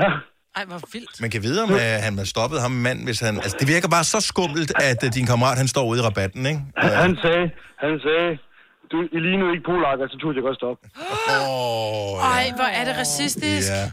Ja. 0.00 0.10
Ej, 0.56 0.64
hvor 0.70 0.80
vildt. 0.94 1.14
Man 1.24 1.30
kan 1.34 1.42
vide, 1.46 1.58
om 1.64 1.70
uh, 1.70 1.96
han 2.06 2.14
var 2.20 2.26
stoppet 2.34 2.58
ham 2.64 2.74
mand, 2.86 2.98
hvis 3.08 3.20
han... 3.26 3.34
Altså, 3.44 3.56
det 3.60 3.66
virker 3.74 3.88
bare 3.96 4.06
så 4.14 4.18
skummelt, 4.30 4.70
at 4.90 5.00
uh, 5.06 5.08
din 5.16 5.26
kammerat, 5.30 5.56
han 5.62 5.68
står 5.74 5.84
ude 5.90 5.98
i 6.00 6.02
rabatten, 6.08 6.42
ikke? 6.50 6.60
Han, 6.76 6.92
han 7.04 7.12
sagde, 7.24 7.44
han 7.84 7.94
sagde, 8.06 8.28
du, 8.90 8.96
I 9.16 9.18
lignede 9.26 9.50
ikke 9.54 9.66
polakker, 9.72 10.04
så 10.12 10.16
turde 10.20 10.36
jeg 10.38 10.44
godt 10.48 10.58
stoppe. 10.62 10.82
Åh, 11.32 12.14
Ej, 12.36 12.44
hvor 12.58 12.68
er 12.78 12.84
det 12.88 12.94
racistisk. 13.02 13.68
Ja. 13.72 13.84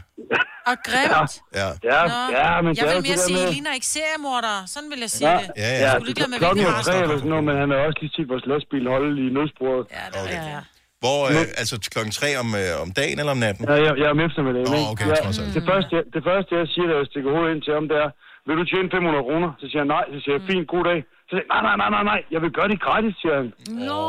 Og 0.70 0.76
grimt. 0.88 1.32
Ja. 1.60 1.68
Ja, 1.92 2.00
Nå. 2.12 2.18
ja, 2.38 2.48
men 2.64 2.70
jeg 2.78 2.84
er 2.86 2.94
vil 2.96 3.02
mere 3.08 3.18
sige, 3.28 3.38
med- 3.38 3.50
I 3.50 3.54
ligner 3.54 3.72
ikke 3.78 3.90
seriemordere. 3.98 4.58
Sådan 4.74 4.88
vil 4.92 5.00
jeg 5.06 5.12
sige 5.18 5.28
Ja, 5.30 5.36
det. 5.42 5.48
ja, 5.62 5.70
ja. 5.84 5.90
Du 5.96 6.02
er 6.02 6.06
ligeglad 6.10 6.28
med, 6.32 6.38
Klokken 6.44 6.64
er 6.66 6.82
tre 6.88 6.94
eller 7.04 7.16
sådan 7.20 7.32
noget, 7.34 7.44
men 7.48 7.54
han 7.62 7.68
har 7.72 7.78
også 7.88 7.98
lige 8.04 8.12
set 8.16 8.28
vores 8.34 8.44
lastbil 8.52 8.84
holde 8.94 9.10
i 9.24 9.28
nødsporet. 9.36 9.82
Ja, 9.96 10.04
det 10.12 10.18
okay. 10.22 10.40
ja, 10.48 10.56
ja. 10.56 10.62
Hvor, 11.04 11.18
uh, 11.38 11.60
altså 11.62 11.74
klokken 11.94 12.12
tre 12.20 12.28
om, 12.42 12.48
uh, 12.62 12.84
om 12.84 12.88
dagen 13.00 13.16
eller 13.22 13.32
om 13.36 13.40
natten? 13.46 13.62
Ja, 13.70 13.76
jeg, 13.86 13.92
jeg 14.00 14.06
er 14.10 14.14
om 14.16 14.22
eftermiddagen. 14.28 14.68
Åh, 14.74 14.78
ikke? 14.80 14.90
okay, 14.94 15.06
ja, 15.12 15.16
trods 15.24 15.38
alt. 15.42 15.52
det, 15.58 15.64
første, 15.70 15.90
jeg, 15.96 16.04
det 16.16 16.22
første, 16.28 16.50
jeg 16.60 16.66
siger, 16.74 16.86
da 16.90 16.94
jeg 17.00 17.06
stikker 17.12 17.30
hovedet 17.36 17.50
ind 17.54 17.62
til 17.66 17.72
ham, 17.78 17.84
det 17.92 17.96
er, 18.04 18.10
vil 18.50 18.58
du 18.62 18.66
tjene 18.72 18.88
500 18.96 19.24
kroner? 19.28 19.48
Så 19.60 19.64
siger 19.70 19.82
han 19.84 19.90
nej. 19.96 20.04
Så 20.12 20.18
siger 20.22 20.34
jeg, 20.38 20.42
fint, 20.50 20.64
god 20.74 20.84
dag. 20.90 20.98
Så 21.28 21.30
siger 21.30 21.42
jeg, 21.42 21.48
nej, 21.54 21.62
nej, 21.68 21.76
nej, 21.82 21.90
nej, 21.96 22.04
nej, 22.12 22.20
jeg 22.34 22.40
vil 22.44 22.52
gøre 22.58 22.68
det 22.72 22.78
gratis, 22.86 23.14
siger 23.22 23.34
han. 23.40 23.46
Nå. 23.88 24.02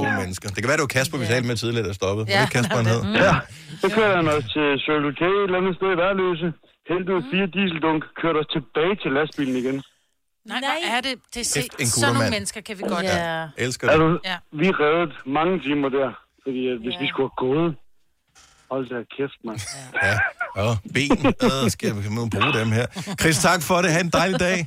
Gode 0.00 0.14
mennesker. 0.22 0.46
Det 0.54 0.60
kan 0.62 0.68
være, 0.70 0.78
det 0.80 0.86
var 0.88 0.94
Kasper, 0.98 1.16
vi 1.22 1.26
talte 1.32 1.46
med 1.50 1.56
tidligere, 1.62 1.86
der 1.90 1.96
stoppede. 2.02 2.24
Ja. 2.26 2.32
Ja. 2.36 2.42
Det 2.44 2.52
Kasper, 2.56 2.76
han 2.82 2.88
hed. 2.94 3.02
Ja, 3.26 3.34
så 3.82 3.86
kører 3.96 4.12
han 4.20 4.26
os 4.34 4.44
til 4.54 4.66
Circle 4.86 5.12
K, 5.20 5.22
et 5.22 5.44
eller 5.48 5.58
andet 5.60 5.74
sted 5.78 5.88
i 5.94 5.98
Værløse. 6.02 6.48
Hentede 6.92 7.20
fire 7.32 7.46
dieseldunk, 7.56 8.00
kørte 8.20 8.38
os 8.42 8.48
tilbage 8.56 8.94
til 9.02 9.10
lastbilen 9.16 9.56
igen. 9.62 9.76
Nej, 10.52 10.58
hvor 10.60 10.96
er 10.96 11.00
det? 11.08 11.14
Det 11.34 11.40
er 11.40 11.48
se, 11.54 11.60
Kæft, 11.60 11.80
en 11.82 11.86
sådan 11.86 12.14
nogle 12.14 12.30
mennesker 12.36 12.60
kan 12.68 12.74
vi 12.78 12.82
godt. 12.94 13.04
Ja. 13.04 13.48
Elsker 13.64 13.84
Er 13.92 13.98
du, 14.02 14.08
Ja. 14.30 14.36
Vi 14.60 14.66
reddede 14.70 15.12
mange 15.38 15.54
timer 15.66 15.88
der, 15.98 16.10
fordi 16.42 16.60
hvis 16.84 16.96
vi 17.02 17.06
skulle 17.10 17.28
have 17.30 17.42
gået, 17.46 17.68
hold 18.74 18.86
da 18.94 18.98
kæft, 19.16 19.38
mand. 19.46 19.60
Ja. 20.02 20.18
Og 20.62 20.76
ben. 20.94 21.26
Øh, 21.46 21.70
skal 21.70 21.90
vi 22.04 22.08
må 22.08 22.26
bruge 22.34 22.52
dem 22.60 22.68
her. 22.78 22.86
Chris, 23.20 23.38
tak 23.38 23.62
for 23.62 23.76
det. 23.82 23.90
Ha' 23.92 24.00
en 24.00 24.10
dejlig 24.20 24.40
dag. 24.40 24.58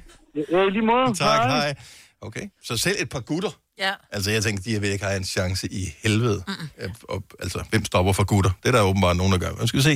Ja, 0.52 0.60
i 0.68 0.70
lige 0.70 0.86
måde. 0.86 1.08
Tak, 1.14 1.40
Hej. 1.40 1.48
hej. 1.48 1.76
Okay, 2.22 2.46
så 2.64 2.78
selv 2.78 2.96
et 3.00 3.10
par 3.10 3.20
gutter. 3.20 3.50
Ja. 3.80 3.94
Altså, 4.12 4.32
jeg 4.32 4.44
tænker, 4.44 4.64
de 4.64 4.82
vil 4.82 4.90
ikke 4.90 5.06
have 5.06 5.18
en 5.18 5.24
chance 5.24 5.68
i 5.72 5.84
helvede. 6.04 6.44
Mm. 6.48 6.90
Og, 7.10 7.24
altså, 7.40 7.64
hvem 7.70 7.86
stopper 7.86 8.14
for 8.14 8.24
gutter? 8.24 8.52
Det 8.64 8.68
er 8.68 8.72
der 8.78 8.82
åbenbart 8.82 9.18
nogen, 9.18 9.32
der 9.34 9.40
gør. 9.40 9.52
Nu 9.62 9.68
skal 9.68 9.78
vi 9.78 9.84
se. 9.84 9.96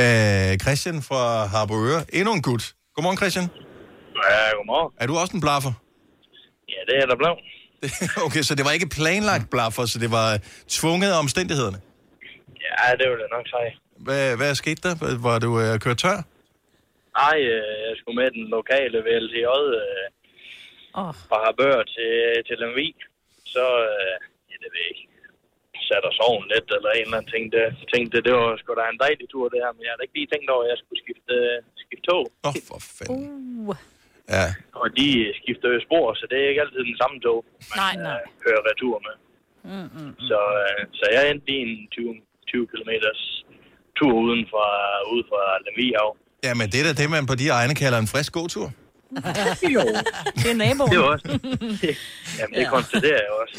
Øh, 0.00 0.58
Christian 0.58 1.02
fra 1.02 1.46
Harboøre. 1.46 2.04
Endnu 2.12 2.32
en 2.34 2.42
gut. 2.42 2.74
Godmorgen, 2.94 3.16
Christian. 3.18 3.44
Ja, 4.30 4.56
godmorgen. 4.56 4.92
Er 5.00 5.06
du 5.06 5.16
også 5.18 5.34
en 5.34 5.40
blaffer? 5.40 5.72
Ja, 6.68 6.92
det 6.92 7.02
er 7.02 7.06
der 7.06 7.16
blevet. 7.16 7.38
okay, 8.26 8.42
så 8.42 8.54
det 8.54 8.64
var 8.64 8.70
ikke 8.70 8.88
planlagt 8.88 9.50
blaffer, 9.50 9.86
så 9.86 9.98
det 9.98 10.10
var 10.10 10.38
tvunget 10.68 11.12
af 11.12 11.18
omstændighederne. 11.18 11.78
Ja, 12.66 12.96
det 12.98 13.06
vil 13.10 13.24
jeg 13.24 13.32
nok 13.36 13.46
sige. 13.54 13.72
Hvad, 14.06 14.36
hvad 14.38 14.54
skete 14.54 14.80
der? 14.86 14.94
Var 15.28 15.38
du 15.46 15.50
øh, 15.64 15.72
kørt 15.84 15.98
tør? 16.04 16.18
Nej, 17.20 17.38
øh, 17.54 17.76
jeg 17.88 17.94
skulle 17.98 18.18
med 18.22 18.30
den 18.36 18.44
lokale 18.56 18.98
VLTJ 19.06 19.46
øh, 19.82 20.06
oh. 21.00 21.12
fra 21.28 21.38
Harbør 21.44 21.78
til, 21.94 22.12
til 22.46 22.56
Lemvig. 22.60 22.94
Så, 23.54 23.64
øh, 23.88 24.14
ja, 24.50 24.56
det 24.62 24.68
ved 24.74 24.82
jeg 24.84 24.90
ikke. 24.94 25.04
Satte 25.88 26.06
os 26.12 26.20
oven 26.28 26.46
lidt, 26.54 26.68
eller 26.76 26.90
en 26.90 27.06
eller 27.06 27.18
anden 27.18 27.32
ting. 27.34 27.44
Det, 27.54 27.64
tænkte, 27.94 28.16
det 28.26 28.32
var 28.38 28.56
sgu 28.56 28.70
da 28.74 28.84
en 28.88 29.02
dejlig 29.04 29.26
tur, 29.32 29.48
det 29.52 29.60
her. 29.64 29.72
Men 29.74 29.82
jeg 29.84 29.92
havde 29.92 30.04
ikke 30.06 30.18
lige 30.18 30.32
tænkt 30.32 30.48
over, 30.54 30.64
at 30.64 30.70
jeg 30.72 30.78
skulle 30.80 31.00
skifte, 31.04 31.34
øh, 31.48 31.56
skifte 31.84 32.06
tog. 32.10 32.24
Åh, 32.46 32.48
oh, 32.48 32.56
for 32.68 32.78
fanden. 32.96 33.26
Uh. 33.68 33.76
Ja. 34.36 34.46
Og 34.82 34.88
de 34.98 35.08
skifter 35.40 35.68
jo 35.74 35.80
spor, 35.86 36.06
så 36.20 36.24
det 36.30 36.38
er 36.38 36.48
ikke 36.48 36.64
altid 36.64 36.82
den 36.90 36.98
samme 37.02 37.18
tog, 37.26 37.38
man 37.70 37.76
Nej, 37.82 37.94
nej. 38.08 38.20
Øh, 38.20 38.26
kører 38.44 38.62
retur 38.70 38.96
med. 39.06 39.14
Mm, 39.70 39.88
mm. 39.96 40.12
Så, 40.28 40.40
øh, 40.64 40.80
så 40.98 41.04
jeg 41.14 41.22
endte 41.30 41.52
i 41.56 41.58
en 41.66 41.88
20, 41.90 42.14
20 42.52 42.66
km 42.72 42.90
tur 43.98 44.12
uden 44.24 44.42
fra, 44.52 44.66
ude 45.12 45.24
fra 45.30 45.40
Lemvig 45.64 45.90
af. 46.04 46.10
Ja, 46.46 46.52
men 46.60 46.66
det 46.72 46.78
er 46.80 46.86
da 46.88 46.92
det, 47.02 47.08
man 47.16 47.24
på 47.30 47.34
de 47.42 47.46
egne 47.58 47.74
kalder 47.82 47.98
en 48.04 48.10
frisk 48.14 48.30
gåtur. 48.38 48.66
jo. 49.76 49.82
Det 50.42 50.48
er 50.54 50.58
naboen. 50.64 50.90
Det 50.92 50.98
var 51.04 51.10
også. 51.16 51.26
Jamen, 52.38 52.54
det 52.58 52.64
Ja. 52.66 52.70
konstaterer 52.76 53.20
jeg 53.26 53.32
også. 53.42 53.56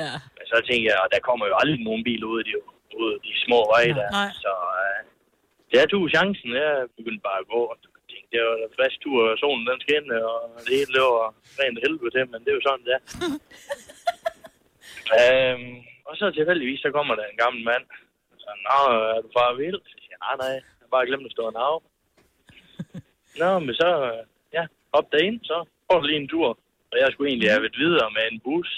Ja. 0.00 0.10
Men 0.36 0.44
så 0.52 0.56
tænkte 0.68 0.86
jeg, 0.90 0.98
at 1.04 1.10
der 1.14 1.20
kommer 1.28 1.44
jo 1.50 1.54
aldrig 1.62 1.78
nogen 1.88 2.02
bil 2.08 2.22
ud 2.30 2.36
af 2.42 2.44
de, 2.48 2.54
ud 3.02 3.08
af 3.16 3.20
de 3.26 3.32
små 3.44 3.58
veje 3.72 3.92
der. 4.00 4.08
Nej. 4.20 4.30
Så 4.44 4.52
øh, 4.84 4.98
jeg 5.76 5.82
tog 5.92 6.02
chancen. 6.16 6.48
Jeg 6.62 6.72
begyndte 6.98 7.22
bare 7.28 7.40
at 7.44 7.48
gå. 7.54 7.60
Og 7.72 7.76
tænkte, 8.12 8.30
det 8.32 8.40
var 8.46 8.54
en 8.68 8.76
frisk 8.78 8.96
tur, 9.04 9.18
og 9.32 9.36
solen 9.42 9.64
den 9.70 9.80
skinnede, 9.84 10.22
og 10.32 10.40
det 10.66 10.72
hele 10.78 10.92
det 10.96 11.02
var 11.10 11.28
rent 11.60 11.78
helvede 11.84 12.10
til, 12.16 12.24
men 12.32 12.38
det 12.44 12.50
er 12.50 12.58
jo 12.58 12.64
sådan, 12.68 12.84
det 12.88 12.94
er. 12.98 13.02
øhm, 15.18 15.74
og 16.08 16.12
så 16.20 16.24
tilfældigvis, 16.38 16.80
så 16.84 16.90
kommer 16.96 17.14
der 17.18 17.24
en 17.26 17.38
gammel 17.44 17.62
mand. 17.70 17.84
Så, 18.42 18.50
nå, 18.66 18.78
er 19.14 19.20
du 19.24 19.28
far 19.38 19.50
vild? 19.62 19.78
Så 19.90 19.94
siger 20.00 20.12
jeg, 20.14 20.20
nej, 20.26 20.34
nej, 20.42 20.52
jeg 20.56 20.82
har 20.84 20.90
bare 20.96 21.06
glemt 21.08 21.26
at 21.28 21.34
stå 21.36 21.42
en 21.52 21.58
af. 21.70 21.76
Nå, 23.40 23.50
men 23.66 23.74
så, 23.80 23.88
ja, 24.56 24.64
op 24.98 25.06
derind, 25.12 25.38
så 25.50 25.56
får 25.88 25.96
du 26.00 26.06
lige 26.06 26.20
en 26.22 26.28
tur. 26.34 26.48
Og 26.92 26.96
jeg 27.02 27.08
skulle 27.12 27.28
egentlig 27.30 27.50
have 27.54 27.62
været 27.66 27.78
videre 27.84 28.08
med 28.16 28.24
en 28.32 28.40
bus. 28.46 28.70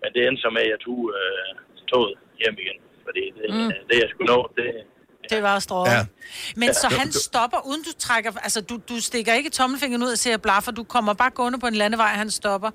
Men 0.00 0.08
det 0.14 0.20
endte 0.26 0.42
så 0.44 0.50
med, 0.56 0.62
at 0.66 0.70
jeg 0.74 0.80
tog 0.86 0.98
øh, 1.20 1.50
toget 1.90 2.14
hjem 2.40 2.56
igen. 2.64 2.78
Fordi 3.06 3.22
det, 3.36 3.44
Mm. 3.54 3.70
det 3.88 3.96
jeg 4.02 4.08
skulle 4.12 4.30
nå, 4.34 4.40
det... 4.56 4.66
Det 5.30 5.42
var 5.42 5.58
strået. 5.58 5.86
Ja. 5.88 6.00
Men 6.56 6.68
så 6.74 6.88
Ja. 6.90 6.96
han 7.00 7.12
stopper, 7.12 7.58
uden 7.68 7.82
du 7.88 7.92
trækker... 7.98 8.30
Altså, 8.46 8.60
du, 8.70 8.74
du 8.88 8.96
stikker 9.00 9.32
ikke 9.34 9.50
tommelfingeren 9.50 10.02
ud 10.02 10.12
og 10.16 10.18
siger 10.18 10.36
blaffer. 10.38 10.72
Du 10.72 10.84
kommer 10.84 11.14
bare 11.14 11.30
gående 11.30 11.58
på 11.60 11.66
en 11.66 11.74
landevej, 11.74 12.06
han 12.22 12.30
stopper. 12.30 12.70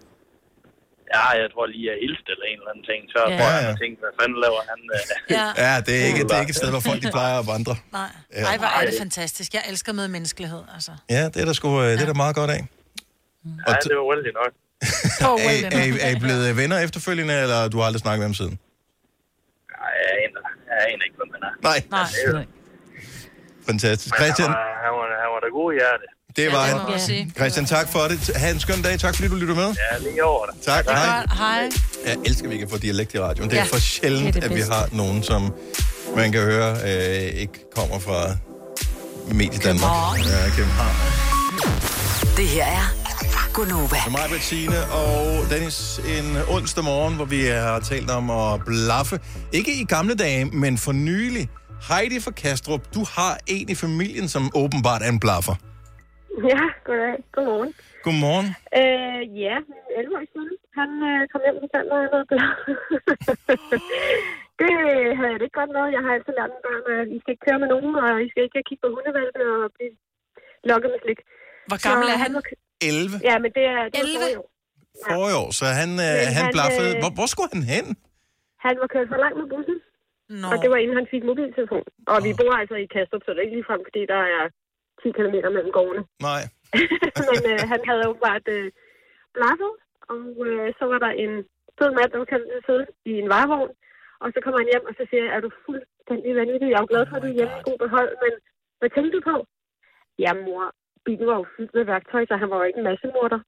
Ja, 1.16 1.26
jeg 1.42 1.48
tror 1.54 1.66
lige, 1.74 1.86
jeg 1.92 1.96
hilste 2.06 2.28
eller 2.34 2.46
en 2.52 2.58
eller 2.62 2.72
anden 2.74 2.86
ting. 2.92 3.02
Så 3.14 3.20
Ja. 3.22 3.26
ja. 3.32 3.38
tror 3.40 3.50
jeg, 3.56 3.62
Ja, 3.62 3.68
ja. 3.68 3.74
at 3.74 3.80
tænke, 3.84 3.96
hvad 4.04 4.14
fanden 4.20 4.38
laver 4.46 4.62
han? 4.72 4.80
Øh, 4.96 5.02
Ja. 5.38 5.46
Ja, 5.66 5.74
det 5.86 5.94
er 6.02 6.04
ikke, 6.10 6.22
det 6.28 6.34
er 6.38 6.42
ikke 6.46 6.54
et 6.56 6.60
sted, 6.62 6.70
hvor 6.76 6.84
folk 6.90 7.00
de 7.06 7.10
plejer 7.18 7.36
at 7.44 7.48
vandre. 7.54 7.74
Nej. 8.00 8.10
Ja. 8.38 8.44
Ej, 8.52 8.56
hvor 8.62 8.70
er 8.80 8.84
det 8.90 8.96
fantastisk. 9.06 9.50
Jeg 9.58 9.64
elsker 9.72 9.92
med 10.00 10.06
menneskelighed, 10.16 10.62
altså. 10.76 10.92
Ja, 11.16 11.24
det 11.34 11.38
er 11.44 11.48
der 11.50 11.56
sgu, 11.60 11.68
øh, 11.82 11.88
det 11.98 12.02
er 12.06 12.10
der 12.14 12.20
meget 12.26 12.36
godt 12.42 12.52
af. 12.58 12.62
ja, 13.68 13.74
det 13.90 13.94
var 14.00 14.06
vældig 14.16 14.34
nok. 14.42 14.52
Er, 15.22 15.76
er, 15.80 15.84
I- 15.92 16.00
er 16.08 16.12
I 16.16 16.20
blevet 16.26 16.58
venner 16.62 16.78
efterfølgende, 16.88 17.36
eller 17.44 17.60
du 17.72 17.76
har 17.80 17.86
aldrig 17.90 18.02
snakket 18.06 18.20
med 18.22 18.28
ham 18.32 18.38
siden? 18.42 18.56
Nej, 19.82 19.92
jeg 20.02 20.12
aner, 20.24 20.42
jeg 20.70 20.78
aner 20.92 21.04
ikke, 21.08 21.18
hvem 21.22 21.30
han 21.36 21.42
er. 21.50 21.54
Nej. 21.70 21.80
Nej. 21.98 22.46
Fantastisk. 23.70 24.14
Christian, 24.20 24.50
Han 24.50 24.58
var, 24.58 24.76
han 24.86 24.92
var, 25.00 25.06
han 25.24 25.30
var 25.34 25.40
da 25.46 25.50
god 25.60 25.70
i 25.74 25.76
hjertet. 25.82 26.10
Det 26.36 26.52
var 26.52 26.66
han. 26.66 27.00
sige. 27.00 27.32
Christian, 27.36 27.66
tak 27.66 27.92
for 27.92 28.00
det. 28.00 28.32
Ha' 28.36 28.52
en 28.52 28.60
skøn 28.60 28.82
dag. 28.82 29.00
Tak 29.00 29.16
fordi 29.16 29.28
du 29.28 29.36
lytter 29.36 29.56
med. 29.56 29.64
Ja, 29.92 29.98
lige 30.10 30.24
over 30.24 30.46
det. 30.46 30.56
Tak. 30.66 30.86
Hej. 30.86 31.26
Hej. 31.38 31.70
Jeg 32.06 32.18
elsker, 32.26 32.46
at 32.46 32.52
vi 32.52 32.58
kan 32.58 32.70
få 32.70 32.78
dialekt 32.78 33.14
i 33.14 33.20
radioen. 33.20 33.50
Det 33.50 33.58
er 33.58 33.62
Ja, 33.62 33.68
for 33.72 33.80
sjældent, 33.80 34.34
det 34.34 34.44
er 34.44 34.48
det 34.48 34.50
at 34.50 34.56
vi 34.56 34.62
har 34.62 34.90
nogen, 34.92 35.24
som 35.24 35.54
man 36.16 36.32
kan 36.32 36.42
høre 36.42 36.78
øh, 36.84 37.42
ikke 37.42 37.54
kommer 37.76 38.00
fra 38.00 38.36
Medie 39.28 39.60
Danmark. 39.60 39.66
København. 39.66 40.20
Ja, 40.20 40.50
København. 40.56 40.96
Det 42.38 42.48
her 42.48 42.66
er 42.66 42.96
Gunova. 43.54 43.98
Med 44.06 44.12
mig, 44.12 44.30
Bettine 44.30 44.86
og 44.86 45.46
Dennis 45.50 46.00
en 46.20 46.38
onsdag 46.50 46.84
morgen, 46.84 47.16
hvor 47.16 47.26
vi 47.26 47.46
har 47.46 47.80
talt 47.80 48.10
om 48.10 48.30
at 48.30 48.62
blaffe. 48.66 49.20
Ikke 49.52 49.82
i 49.82 49.86
gamle 49.86 50.16
dage, 50.16 50.46
men 50.46 50.78
for 50.78 50.92
nylig. 50.92 51.50
Heidi 51.90 52.20
fra 52.20 52.32
Kastrup, 52.32 52.82
du 52.94 53.06
har 53.12 53.38
en 53.48 53.70
i 53.70 53.76
familien, 53.76 54.30
som 54.30 54.52
åbenbart 54.54 55.02
er 55.02 55.10
en 55.10 55.20
blaffer. 55.20 55.56
Ja, 56.52 56.64
goddag. 56.88 57.16
Godmorgen. 57.36 57.72
Godmorgen. 58.06 58.50
Øh, 58.80 59.22
ja, 59.46 59.56
min 59.72 59.82
11-årige 60.00 60.30
søn, 60.34 60.50
han 60.80 60.90
øh, 61.10 61.20
kom 61.32 61.42
hjem 61.46 61.56
og 61.60 61.64
fortalte 61.66 61.90
mig, 61.92 62.00
at 62.00 62.04
jeg 62.06 62.12
havde 62.14 62.28
blad. 62.32 62.52
det 64.62 64.70
havde 65.18 65.32
jeg 65.34 65.40
det 65.40 65.48
ikke 65.48 65.60
godt 65.62 65.72
med. 65.78 65.86
Jeg 65.96 66.02
har 66.06 66.12
altid 66.18 66.34
lært 66.40 66.52
mine 66.54 66.64
børn, 66.68 66.84
at 67.02 67.08
I 67.16 67.18
skal 67.22 67.32
ikke 67.34 67.46
køre 67.48 67.60
med 67.64 67.70
nogen, 67.74 67.92
og 68.04 68.10
I 68.26 68.28
skal 68.32 68.42
ikke 68.46 68.68
kigge 68.70 68.82
på 68.84 68.90
hundevalpe 68.96 69.42
og 69.56 69.70
blive 69.76 69.94
lokket 70.72 70.90
med 70.94 71.00
slik. 71.04 71.20
Hvor 71.70 71.80
gammel 71.88 72.08
er 72.14 72.20
han? 72.24 72.32
var, 72.38 72.44
11 72.82 73.16
ja, 73.30 73.36
men 73.44 73.50
det 73.58 73.66
er... 73.76 73.82
Det 73.94 74.00
11? 74.04 74.42
År. 74.42 74.48
forrige 75.12 75.38
år, 75.44 75.50
så 75.60 75.66
han, 75.82 75.92
øh, 76.08 76.16
han 76.38 76.46
han, 76.48 76.54
blaffede. 76.56 76.90
øh, 76.96 77.02
Hvor, 77.02 77.12
hvor 77.18 77.28
skulle 77.34 77.52
han 77.56 77.64
hen? 77.76 77.88
Han 78.66 78.76
var 78.82 78.88
kørt 78.94 79.08
for 79.14 79.20
langt 79.24 79.38
med 79.42 79.48
bussen. 79.54 79.78
Nå. 80.42 80.48
Og 80.52 80.56
det 80.62 80.68
var 80.74 80.80
inden 80.84 80.98
han 81.02 81.08
fik 81.14 81.24
mobiltelefon. 81.30 81.86
Og 82.14 82.18
vi 82.28 82.32
bor 82.40 82.52
altså 82.62 82.76
i 82.84 82.88
Kastrup, 82.94 83.22
så 83.24 83.30
det 83.32 83.40
er 83.40 83.46
ikke 83.48 83.58
ligefrem, 83.60 83.82
fordi 83.88 84.02
der 84.14 84.22
er 84.38 84.44
10 85.04 85.12
km 85.18 85.36
mellem 85.58 85.72
gårdene. 85.78 86.04
Nej. 86.30 86.42
Men 87.30 87.42
øh, 87.52 87.60
han 87.72 87.82
havde 87.90 88.04
åbenbart 88.10 88.46
øh, 88.56 88.68
blaffet, 89.36 89.72
og 90.12 90.20
øh, 90.50 90.68
så 90.80 90.84
var 90.92 91.00
der 91.06 91.12
en 91.24 91.32
sød 91.78 91.90
mand, 91.98 92.10
der 92.12 92.18
var 92.24 92.30
kaldt 92.34 92.66
sidde 92.68 92.86
i 93.12 93.14
en 93.24 93.30
varevogn. 93.34 93.72
Og 94.24 94.28
så 94.34 94.38
kommer 94.44 94.60
han 94.62 94.70
hjem, 94.72 94.86
og 94.90 94.94
så 94.98 95.04
siger 95.10 95.24
jeg, 95.26 95.32
er 95.38 95.42
du 95.46 95.50
fuldstændig 95.66 96.30
vanvittig? 96.40 96.68
Jeg 96.70 96.78
er 96.80 96.86
jo 96.86 96.92
glad 96.94 97.04
for, 97.10 97.16
at 97.18 97.24
du 97.24 97.30
er 97.32 97.38
hjemme 97.40 97.56
i 97.60 97.66
god 97.70 97.78
behold, 97.86 98.12
men 98.24 98.34
hvad 98.80 98.90
tænkte 98.96 99.14
du 99.18 99.22
på? 99.32 99.36
Ja, 100.24 100.32
mor, 100.46 100.64
bilen 101.06 101.28
var 101.30 101.38
jo 101.42 101.46
fyldt 101.56 101.74
med 101.78 101.86
værktøj, 101.94 102.24
så 102.30 102.36
han 102.42 102.50
var 102.52 102.58
jo 102.60 102.66
ikke 102.70 102.80
en 102.84 102.90
masse 102.92 103.08
morter. 103.16 103.40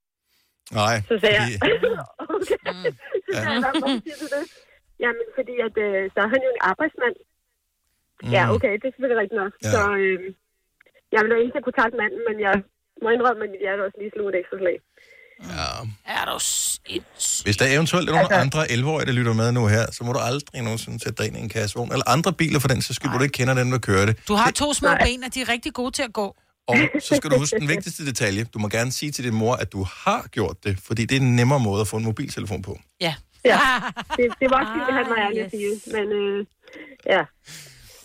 Nej. 0.82 0.96
Så 1.10 1.14
sagde 1.22 1.36
jeg, 1.42 1.48
fordi- 1.64 1.98
okay. 2.36 2.60
Så 3.26 3.30
sagde 3.34 3.54
jeg, 3.56 3.62
"Hvad- 3.64 3.76
hvorfor 3.82 4.02
siger 4.06 4.18
du 4.24 4.28
det? 4.36 4.44
Jamen, 5.04 5.26
fordi 5.38 5.54
at, 5.68 5.76
øh, 5.88 6.02
så 6.14 6.18
er 6.26 6.30
han 6.34 6.42
jo 6.46 6.50
en 6.56 6.62
arbejdsmand. 6.72 7.16
Ja, 8.36 8.44
okay, 8.56 8.74
det 8.80 8.86
er 8.88 8.94
selvfølgelig 8.94 9.22
rigtigt 9.24 9.42
nok. 9.44 9.54
Ja. 9.64 9.70
Så 9.74 9.82
øh, 10.04 10.20
jeg 11.16 11.22
ville 11.24 11.36
jo 11.38 11.42
ikke 11.46 11.60
kunne 11.66 11.78
takke 11.82 11.96
manden, 12.02 12.22
men 12.30 12.36
jeg 12.48 12.56
må 13.04 13.08
indrømme, 13.16 13.42
at 13.46 13.50
mit 13.54 13.62
hjerte 13.66 13.82
også 13.88 13.98
lige 14.02 14.12
slog 14.16 14.28
et 14.32 14.38
ekstra 14.42 14.58
slag. 14.64 14.78
Ja. 15.58 15.70
Er 16.18 16.24
du 16.32 16.36
sindssyg? 16.40 17.44
Hvis 17.46 17.58
der 17.62 17.66
eventuelt 17.76 18.06
er 18.10 18.14
nogle 18.14 18.34
Altså- 18.34 18.44
andre 18.46 18.62
11-årige, 18.76 19.06
der 19.10 19.16
lytter 19.20 19.34
med 19.42 19.52
nu 19.52 19.64
her, 19.76 19.86
så 19.96 20.00
må 20.06 20.12
du 20.18 20.20
aldrig 20.30 20.62
nogensinde 20.68 20.98
sætte 21.04 21.18
dig 21.20 21.26
ind 21.30 21.38
i 21.38 21.42
en 21.48 21.50
kassevogn. 21.50 21.92
Eller 21.96 22.08
andre 22.16 22.32
biler 22.42 22.60
for 22.60 22.68
den 22.68 22.82
så 22.82 22.94
skyld, 22.94 23.10
hvor 23.12 23.18
du 23.18 23.24
ikke 23.28 23.38
kender 23.42 23.54
den, 23.62 23.72
der 23.72 23.78
kører 23.90 24.06
det. 24.06 24.16
Du 24.28 24.34
har 24.42 24.52
to 24.52 24.74
små 24.74 24.90
ben, 25.06 25.24
og 25.24 25.34
de 25.34 25.42
er 25.42 25.50
rigtig 25.50 25.74
gode 25.74 25.92
til 25.92 26.04
at 26.04 26.14
gå. 26.14 26.28
Og 26.68 26.76
så 27.00 27.16
skal 27.16 27.30
du 27.32 27.38
huske 27.38 27.60
den 27.60 27.68
vigtigste 27.68 28.06
detalje. 28.06 28.44
Du 28.54 28.60
må 28.60 28.68
gerne 28.68 28.92
sige 28.92 29.12
til 29.12 29.24
din 29.24 29.34
mor, 29.34 29.54
at 29.56 29.72
du 29.72 29.86
har 30.06 30.28
gjort 30.32 30.58
det, 30.64 30.78
fordi 30.88 31.06
det 31.06 31.16
er 31.18 31.22
en 31.22 31.36
nemmere 31.36 31.60
måde 31.60 31.82
at 31.82 31.88
få 31.88 31.98
en 31.98 32.04
mobiltelefon 32.04 32.62
på. 32.62 32.80
Ja. 33.02 33.16
Ja, 33.46 33.60
det, 34.18 34.26
det 34.40 34.50
var 34.52 34.60
også 34.62 34.72
fint, 34.74 34.88
at 34.90 34.94
han 34.94 35.06
var 35.10 35.18
ærlig 35.26 35.42
at 35.46 35.52
sige. 35.52 35.72
Men 35.92 36.12
øh, 36.12 36.46
ja. 37.06 37.22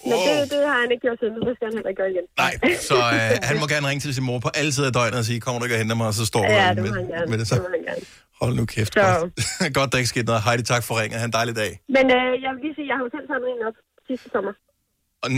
Men 0.09 0.17
det, 0.27 0.35
det 0.53 0.61
har 0.73 0.79
han 0.85 0.91
ikke 0.95 1.05
gjort 1.07 1.19
siden, 1.23 1.35
så 1.39 1.43
det 1.49 1.55
skal 1.57 1.67
han 1.69 1.75
heller 1.79 1.91
ikke 1.93 2.01
gøre 2.03 2.11
igen. 2.15 2.27
Nej, 2.45 2.53
så 2.91 2.97
øh, 3.17 3.33
han 3.49 3.57
må 3.61 3.65
gerne 3.73 3.87
ringe 3.91 4.03
til 4.07 4.13
sin 4.19 4.25
mor 4.31 4.39
på 4.47 4.51
alle 4.59 4.71
tider 4.77 4.89
af 4.93 4.95
døgnet 4.99 5.19
og 5.23 5.27
sige, 5.31 5.39
kommer 5.45 5.59
du 5.59 5.65
ikke 5.67 5.77
og 5.79 5.83
henter 5.83 5.97
mig, 6.01 6.07
og 6.13 6.17
så 6.21 6.25
står 6.33 6.43
Ja, 6.45 6.69
det 6.77 6.83
med, 6.87 6.93
han 7.01 7.07
gerne. 7.15 7.27
med 7.31 7.37
det. 7.41 7.47
Det 7.53 7.53
Så. 7.53 7.57
han 7.77 7.83
gerne. 7.91 8.03
Hold 8.41 8.53
nu 8.61 8.65
kæft. 8.75 8.93
Så- 8.95 9.01
Godt. 9.01 9.73
godt, 9.79 9.89
der 9.93 9.97
ikke 10.03 10.13
skete 10.15 10.27
noget. 10.31 10.43
Heidi, 10.47 10.63
tak 10.73 10.83
for 10.89 10.93
ringen. 11.01 11.17
Ha' 11.21 11.27
en 11.33 11.37
dejlig 11.41 11.55
dag. 11.63 11.71
Men 11.97 12.05
øh, 12.19 12.31
jeg 12.45 12.51
vil 12.55 12.61
lige 12.67 12.75
sige, 12.79 12.87
jeg 12.91 12.97
har 12.99 13.05
jo 13.07 13.11
selv 13.17 13.27
samlet 13.33 13.49
en 13.57 13.63
op 13.69 13.77
sidste 14.11 14.29
sommer. 14.35 14.53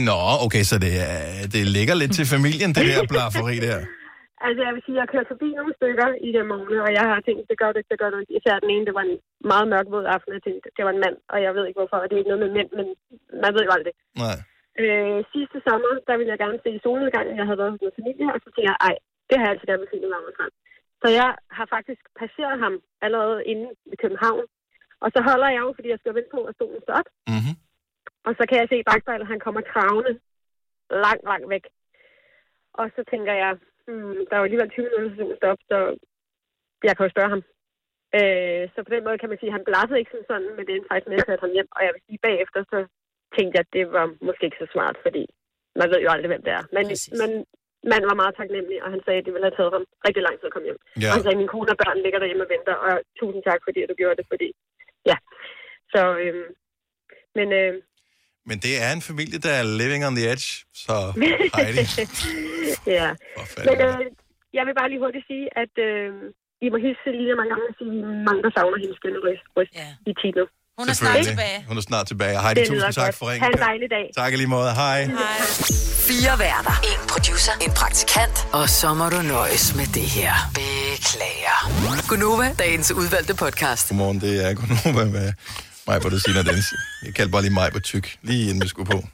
Nå, 0.09 0.21
okay, 0.47 0.63
så 0.71 0.77
det, 0.85 0.93
er, 1.11 1.17
det 1.55 1.63
ligger 1.77 1.95
lidt 2.03 2.13
til 2.19 2.27
familien, 2.35 2.71
det 2.77 2.83
der 2.91 3.01
blafferi 3.13 3.57
der. 3.69 3.79
Altså, 4.47 4.61
jeg 4.67 4.73
vil 4.77 4.83
sige, 4.87 4.97
jeg 5.01 5.07
kørt 5.15 5.29
forbi 5.33 5.49
nogle 5.59 5.73
stykker 5.79 6.09
i 6.27 6.29
den 6.37 6.45
morgen, 6.53 6.79
og 6.87 6.91
jeg 6.99 7.05
har 7.11 7.19
tænkt, 7.27 7.43
det 7.51 7.57
gør 7.63 7.71
det, 7.77 7.83
det 7.91 7.97
gør 8.03 8.11
det. 8.15 8.21
Især 8.39 8.57
den 8.65 8.71
ene, 8.75 8.85
det 8.89 8.95
var 8.99 9.05
en 9.11 9.17
meget 9.53 9.67
mørk 9.73 9.87
våd 9.95 10.07
aften, 10.17 10.31
jeg 10.37 10.43
tænkte, 10.47 10.67
det 10.77 10.83
var 10.87 10.93
en 10.97 11.03
mand, 11.05 11.17
og 11.33 11.39
jeg 11.45 11.51
ved 11.57 11.65
ikke 11.69 11.79
hvorfor, 11.81 11.99
og 12.03 12.07
det 12.09 12.15
er 12.15 12.21
ikke 12.23 12.33
noget 12.33 12.45
med 12.47 12.53
mænd, 12.59 12.71
men 12.79 12.87
man 13.45 13.51
ved 13.57 13.63
jo 13.69 13.73
aldrig. 13.77 13.95
Nej. 14.25 14.37
Øh, 14.81 15.19
sidste 15.35 15.59
sommer, 15.67 15.93
der 16.09 16.15
ville 16.17 16.33
jeg 16.33 16.43
gerne 16.45 16.61
se 16.65 16.81
solnedgangen, 16.83 17.37
jeg 17.37 17.47
havde 17.47 17.61
været 17.63 17.73
hos 17.75 17.85
min 17.85 17.99
familie, 17.99 18.27
og 18.35 18.39
så 18.41 18.49
tænkte 18.51 18.71
jeg, 18.71 18.77
ej, 18.89 18.95
det 19.29 19.35
har 19.37 19.45
jeg 19.45 19.53
altid 19.53 19.69
gerne 19.69 19.83
vil 19.83 19.93
se 19.93 20.13
varme 20.15 20.33
frem. 20.39 20.53
Så 21.03 21.09
jeg 21.21 21.31
har 21.57 21.67
faktisk 21.75 22.03
passeret 22.21 22.57
ham 22.65 22.75
allerede 23.05 23.45
inde 23.53 23.67
ved 23.91 23.97
København, 24.03 24.45
og 25.05 25.09
så 25.15 25.21
holder 25.29 25.49
jeg 25.55 25.63
jo, 25.67 25.73
fordi 25.77 25.89
jeg 25.91 25.99
skal 26.01 26.15
vente 26.19 26.35
på, 26.37 26.41
at 26.49 26.57
solen 26.59 26.83
står 26.83 26.95
op. 27.01 27.09
Mm-hmm. 27.33 27.55
Og 28.27 28.33
så 28.39 28.43
kan 28.49 28.59
jeg 28.59 28.69
se 28.69 28.77
i 28.79 28.89
bagspejlet, 28.91 29.33
han 29.33 29.45
kommer 29.47 29.61
kravende 29.73 30.13
langt, 31.05 31.25
langt 31.31 31.49
væk. 31.55 31.65
Og 32.81 32.87
så 32.97 33.01
tænker 33.11 33.33
jeg, 33.43 33.53
hmm, 33.87 34.21
der 34.27 34.35
er 34.35 34.41
jo 34.41 34.49
alligevel 34.49 34.71
20 34.71 34.85
minutter 34.85 35.17
solen 35.17 35.37
står 35.37 35.51
op, 35.55 35.63
så 35.71 35.79
jeg 36.87 36.97
kan 36.97 37.07
jo 37.07 37.15
spørge 37.15 37.33
ham. 37.35 37.43
Øh, 38.19 38.65
så 38.73 38.79
på 38.83 38.91
den 38.95 39.05
måde 39.05 39.19
kan 39.19 39.31
man 39.31 39.39
sige, 39.39 39.51
at 39.51 39.57
han 39.59 39.69
blaffede 39.69 39.99
ikke 40.01 40.15
som 40.15 40.25
sådan, 40.31 40.51
men 40.57 40.65
det 40.67 40.73
endte 40.75 40.91
faktisk 40.91 41.09
med 41.09 41.35
at 41.35 41.45
ham 41.45 41.57
hjem. 41.57 41.69
Og 41.77 41.81
jeg 41.85 41.93
vil 41.95 42.03
sige, 42.07 42.25
bagefter 42.27 42.61
så 42.73 42.79
tænkte 43.37 43.55
jeg, 43.57 43.65
at 43.67 43.75
det 43.77 43.85
var 43.97 44.07
måske 44.29 44.45
ikke 44.47 44.63
så 44.65 44.69
smart, 44.75 44.97
fordi 45.05 45.23
man 45.81 45.89
ved 45.93 46.01
jo 46.05 46.09
aldrig, 46.15 46.31
hvem 46.33 46.45
det 46.47 46.53
er. 46.59 46.63
Men, 46.77 46.85
men 47.21 47.31
manden 47.91 48.09
var 48.11 48.21
meget 48.23 48.35
taknemmelig, 48.41 48.79
og 48.85 48.89
han 48.95 49.03
sagde, 49.05 49.19
at 49.21 49.27
det 49.27 49.33
ville 49.35 49.47
have 49.49 49.59
taget 49.59 49.73
ham 49.77 49.85
rigtig 50.07 50.23
lang 50.27 50.35
tid 50.37 50.47
at 50.49 50.55
komme 50.55 50.69
hjem. 50.69 50.81
Ja. 51.03 51.09
Og 51.09 51.13
han 51.15 51.23
sagde, 51.23 51.37
at 51.37 51.43
min 51.43 51.53
kone 51.55 51.73
og 51.75 51.79
børn 51.83 51.99
ligger 52.05 52.19
derhjemme 52.21 52.45
og 52.47 52.53
venter, 52.55 52.75
og 52.87 52.93
tusind 53.21 53.43
tak, 53.49 53.61
fordi 53.67 53.79
at 53.83 53.89
du 53.91 53.97
gjorde 54.01 54.19
det, 54.21 54.27
fordi 54.33 54.49
ja. 55.11 55.17
Så, 55.93 56.03
øhm, 56.25 56.49
men 57.39 57.49
øh, 57.61 57.73
Men 58.51 58.59
det 58.65 58.75
er 58.85 58.91
en 58.97 59.05
familie, 59.11 59.39
der 59.47 59.53
er 59.61 59.65
living 59.81 60.03
on 60.09 60.15
the 60.19 60.27
edge, 60.33 60.49
så 60.85 60.95
Heidi. 61.57 61.85
ja. 62.99 63.09
Men 63.69 63.77
øh, 63.87 63.99
jeg 64.57 64.65
vil 64.67 64.75
bare 64.81 64.89
lige 64.91 65.03
hurtigt 65.05 65.27
sige, 65.31 65.47
at 65.63 65.75
øh, 65.89 66.11
I 66.65 66.67
må 66.73 66.77
hilse 66.87 67.09
lige 67.21 67.35
mange 67.41 67.53
gange 67.55 67.67
og 67.73 67.77
sige, 67.81 67.93
mange 68.29 68.41
der 68.45 68.53
savner 68.57 68.79
hendes 68.83 68.97
skønne 69.01 69.21
røst, 69.27 69.47
røst 69.57 69.75
ja. 69.81 69.89
i 70.11 70.13
Tino. 70.21 70.45
Hun 70.83 70.89
er 70.89 70.93
snart 70.95 71.25
tilbage. 71.27 71.65
Hun 71.69 71.77
er 71.77 71.81
snart 71.81 72.07
tilbage. 72.07 72.41
Heidi, 72.43 72.61
Det 72.61 72.69
tusind 72.69 72.93
tak 72.93 73.05
godt. 73.05 73.17
for 73.17 73.31
ringen. 73.31 73.43
Ha' 73.43 73.51
en 73.51 73.59
dejlig 73.59 73.91
dag. 73.91 74.11
Tak 74.17 74.33
i 74.33 74.37
lige 74.37 74.47
måde. 74.47 74.75
Hej. 74.75 75.11
Fire 76.09 76.39
værter. 76.39 76.81
En 76.85 77.09
producer. 77.09 77.53
En 77.61 77.71
praktikant. 77.73 78.47
Og 78.53 78.69
så 78.69 78.95
må 78.95 79.09
du 79.09 79.23
nøjes 79.23 79.75
med 79.75 79.87
det 79.87 80.03
her. 80.03 80.33
Beklager. 80.55 81.59
Gunova, 82.09 82.55
dagens 82.59 82.93
udvalgte 82.93 83.35
podcast. 83.35 83.89
Godmorgen, 83.89 84.21
det 84.21 84.47
er 84.47 84.55
Gunova 84.55 85.05
med 85.05 85.33
mig 85.87 86.03
på 86.03 86.09
det 86.09 86.27
Dennis. 86.27 86.65
Jeg 87.05 87.15
kaldte 87.15 87.33
bare 87.33 87.43
lige 87.43 87.53
mig 87.55 87.73
på 87.73 87.81
tyk, 87.81 88.17
lige 88.23 88.43
inden 88.49 88.63
vi 88.63 88.69
skulle 88.69 88.91
på. 88.91 89.05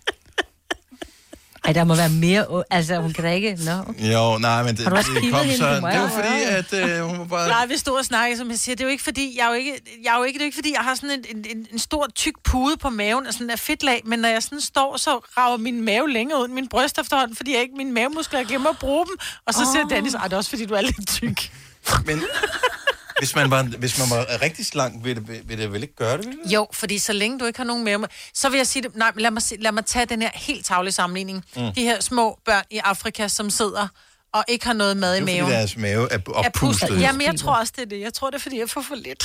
Ej, 1.68 1.72
der 1.72 1.84
må 1.84 1.94
være 1.94 2.08
mere... 2.08 2.64
Altså, 2.70 2.96
hun 3.00 3.12
kan 3.12 3.24
da 3.24 3.30
ikke... 3.30 3.58
Okay. 3.88 4.12
Jo, 4.12 4.38
nej, 4.38 4.62
men 4.62 4.76
det, 4.76 4.84
Har 4.84 4.90
du 4.90 4.96
også 4.96 5.10
det 5.14 5.22
kigget 5.22 5.38
kom 5.38 5.44
hende? 5.46 5.58
så... 5.58 5.74
Det 5.74 5.82
var 5.82 5.92
jo- 6.02 6.08
fordi, 6.08 6.42
at 6.42 6.72
øh, 6.72 7.04
hun 7.06 7.18
var 7.18 7.24
bare... 7.24 7.48
Nej, 7.48 7.66
vi 7.66 7.76
stod 7.76 7.98
og 7.98 8.04
snakkede, 8.04 8.38
som 8.38 8.50
jeg 8.50 8.58
siger, 8.58 8.76
det 8.76 8.84
er 8.84 8.88
jo 8.88 8.90
ikke 8.90 9.04
fordi, 9.04 9.34
jeg 9.38 9.44
er 9.44 9.48
jo 9.48 9.54
ikke, 9.54 9.72
jeg 10.04 10.14
er 10.14 10.18
jo 10.18 10.24
ikke, 10.24 10.38
det 10.38 10.42
er 10.42 10.44
jo 10.44 10.48
ikke 10.48 10.56
fordi, 10.56 10.72
jeg 10.72 10.80
har 10.80 10.94
sådan 10.94 11.10
en, 11.10 11.46
en, 11.56 11.66
en, 11.72 11.78
stor 11.78 12.06
tyk 12.14 12.34
pude 12.44 12.76
på 12.76 12.88
maven, 12.90 13.26
og 13.26 13.32
sådan 13.32 13.50
en 13.50 13.58
fedtlag, 13.58 14.02
men 14.04 14.18
når 14.18 14.28
jeg 14.28 14.42
sådan 14.42 14.60
står, 14.60 14.96
så 14.96 15.10
rager 15.36 15.56
min 15.56 15.84
mave 15.84 16.10
længere 16.10 16.40
ud 16.40 16.44
end 16.44 16.52
min 16.54 16.68
bryst 16.68 16.98
efterhånden, 16.98 17.36
fordi 17.36 17.52
jeg 17.54 17.60
ikke, 17.62 17.74
mine 17.76 17.92
mavemuskler, 17.92 18.38
jeg 18.38 18.46
glemmer 18.46 18.70
at 18.70 18.78
bruge 18.78 19.06
dem, 19.06 19.16
og 19.46 19.54
så 19.54 19.60
siger 19.72 19.84
Åh. 19.84 19.90
Dennis, 19.90 20.14
ej, 20.14 20.24
det 20.24 20.32
er 20.32 20.36
også 20.36 20.50
fordi, 20.50 20.66
du 20.66 20.74
er 20.74 20.80
lidt 20.80 21.08
tyk. 21.08 21.50
Men 22.06 22.22
hvis 23.18 23.34
man 23.34 23.50
var, 23.50 23.62
hvis 23.62 23.98
man 23.98 24.10
var 24.10 24.42
rigtig 24.42 24.66
slank, 24.66 25.04
ville 25.04 25.22
det, 25.26 25.48
ville 25.48 25.62
det 25.64 25.72
vel 25.72 25.82
ikke 25.82 25.96
gøre 25.96 26.16
det, 26.16 26.26
ville 26.26 26.42
det? 26.44 26.52
Jo, 26.52 26.66
fordi 26.72 26.98
så 26.98 27.12
længe 27.12 27.38
du 27.38 27.44
ikke 27.44 27.58
har 27.58 27.64
nogen 27.64 27.84
mave, 27.84 28.06
så 28.34 28.48
vil 28.48 28.56
jeg 28.56 28.66
sige 28.66 28.82
det, 28.82 28.96
nej, 28.96 29.12
lad 29.16 29.30
mig, 29.30 29.42
se- 29.42 29.56
lad 29.60 29.72
mig 29.72 29.84
tage 29.86 30.06
den 30.06 30.22
her 30.22 30.30
helt 30.34 30.66
tavlige 30.66 30.92
sammenligning. 30.92 31.44
Mm. 31.56 31.72
De 31.74 31.82
her 31.82 32.00
små 32.00 32.38
børn 32.44 32.64
i 32.70 32.78
Afrika, 32.84 33.28
som 33.28 33.50
sidder 33.50 33.88
og 34.34 34.44
ikke 34.48 34.66
har 34.66 34.72
noget 34.72 34.96
mad 34.96 35.14
i 35.14 35.16
Det 35.16 35.22
er 35.22 35.26
fordi, 35.26 35.40
maven. 35.40 35.52
deres 35.52 35.76
mave 35.76 36.12
er 36.12 36.18
Er 36.18 36.20
oppustet. 36.32 36.52
pustet. 36.88 37.00
Jamen, 37.00 37.22
jeg 37.26 37.36
tror 37.40 37.52
også, 37.54 37.72
det 37.76 37.82
er 37.82 37.88
det. 37.88 38.00
Jeg 38.00 38.14
tror, 38.14 38.30
det 38.30 38.36
er, 38.38 38.40
fordi 38.42 38.58
jeg 38.58 38.70
får 38.70 38.82
for 38.82 38.94
lidt. 38.94 39.24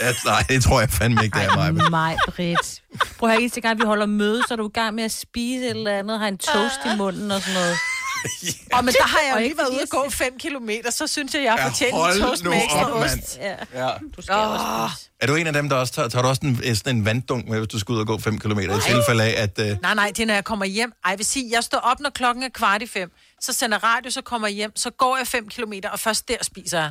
Ja, 0.00 0.12
nej, 0.24 0.44
det 0.48 0.62
tror 0.64 0.80
jeg 0.80 0.90
fandme 0.90 1.24
ikke, 1.24 1.38
det 1.38 1.44
er 1.46 1.72
mig. 1.72 1.90
Mig, 1.90 2.16
Britt. 2.28 2.82
Prøv 3.18 3.28
at 3.28 3.32
høre, 3.34 3.40
eneste 3.42 3.60
gang 3.60 3.80
vi 3.80 3.84
holder 3.86 4.06
møde, 4.06 4.42
så 4.48 4.54
er 4.54 4.56
du 4.56 4.68
i 4.68 4.72
gang 4.74 4.94
med 4.94 5.04
at 5.04 5.12
spise 5.12 5.64
et 5.64 5.70
eller 5.70 5.98
andet, 5.98 6.18
har 6.18 6.28
en 6.28 6.38
toast 6.38 6.80
i 6.94 6.96
munden 6.96 7.30
og 7.30 7.40
sådan 7.40 7.54
noget. 7.54 7.76
Og 8.72 8.84
men 8.84 8.94
der 8.94 9.02
har 9.06 9.20
jeg 9.20 9.32
jo 9.32 9.36
lige 9.38 9.44
ikke 9.44 9.58
været 9.58 9.68
ude 9.70 9.80
og 9.82 9.88
gå 9.88 10.10
5 10.10 10.38
kilometer, 10.38 10.90
så 10.90 11.06
synes 11.06 11.34
jeg, 11.34 11.42
jeg 11.42 11.52
har 11.52 11.58
Ja, 11.58 11.68
fortjent 11.68 11.94
hold 11.94 12.16
en 12.16 12.22
toast 12.22 12.44
med 12.44 12.52
ekstra 12.64 12.92
op, 12.92 13.02
ost. 13.02 13.38
Ja. 13.40 13.54
Ja. 13.86 13.90
Du 14.16 14.22
skal 14.22 14.34
også 14.34 14.64
spise. 14.94 15.10
Er 15.20 15.26
du 15.26 15.34
en 15.34 15.46
af 15.46 15.52
dem, 15.52 15.68
der 15.68 15.76
også 15.76 15.92
tager, 15.92 16.08
tager 16.08 16.22
du 16.22 16.28
også 16.28 16.40
en, 16.44 16.76
sådan 16.76 16.96
en 16.96 17.04
vanddunk 17.04 17.48
med, 17.48 17.58
hvis 17.58 17.68
du 17.68 17.78
skal 17.78 17.92
ud 17.92 17.98
og 18.00 18.06
gå 18.06 18.18
5 18.18 18.38
km, 18.38 18.58
i 18.58 18.66
tilfælde 18.86 19.24
af, 19.24 19.42
at... 19.42 19.58
Øh, 19.58 19.76
Nej, 19.82 19.94
nej, 19.94 20.08
det 20.08 20.20
er, 20.22 20.26
når 20.26 20.34
jeg 20.34 20.44
kommer 20.44 20.64
hjem. 20.64 20.92
Ej, 21.04 21.10
jeg 21.10 21.18
vil 21.18 21.26
sige, 21.26 21.50
jeg 21.52 21.64
står 21.64 21.78
op, 21.78 22.00
når 22.00 22.10
klokken 22.10 22.42
er 22.44 22.48
kvart 22.48 22.82
i 22.82 22.86
fem. 22.86 23.10
Så 23.40 23.52
sender 23.52 23.84
radio, 23.84 24.10
så 24.10 24.22
kommer 24.22 24.48
jeg 24.48 24.54
hjem. 24.54 24.76
Så 24.76 24.90
går 24.90 25.16
jeg 25.16 25.26
5 25.26 25.48
kilometer, 25.48 25.88
og 25.90 26.00
først 26.00 26.28
der 26.28 26.36
spiser 26.42 26.78
jeg. 26.80 26.90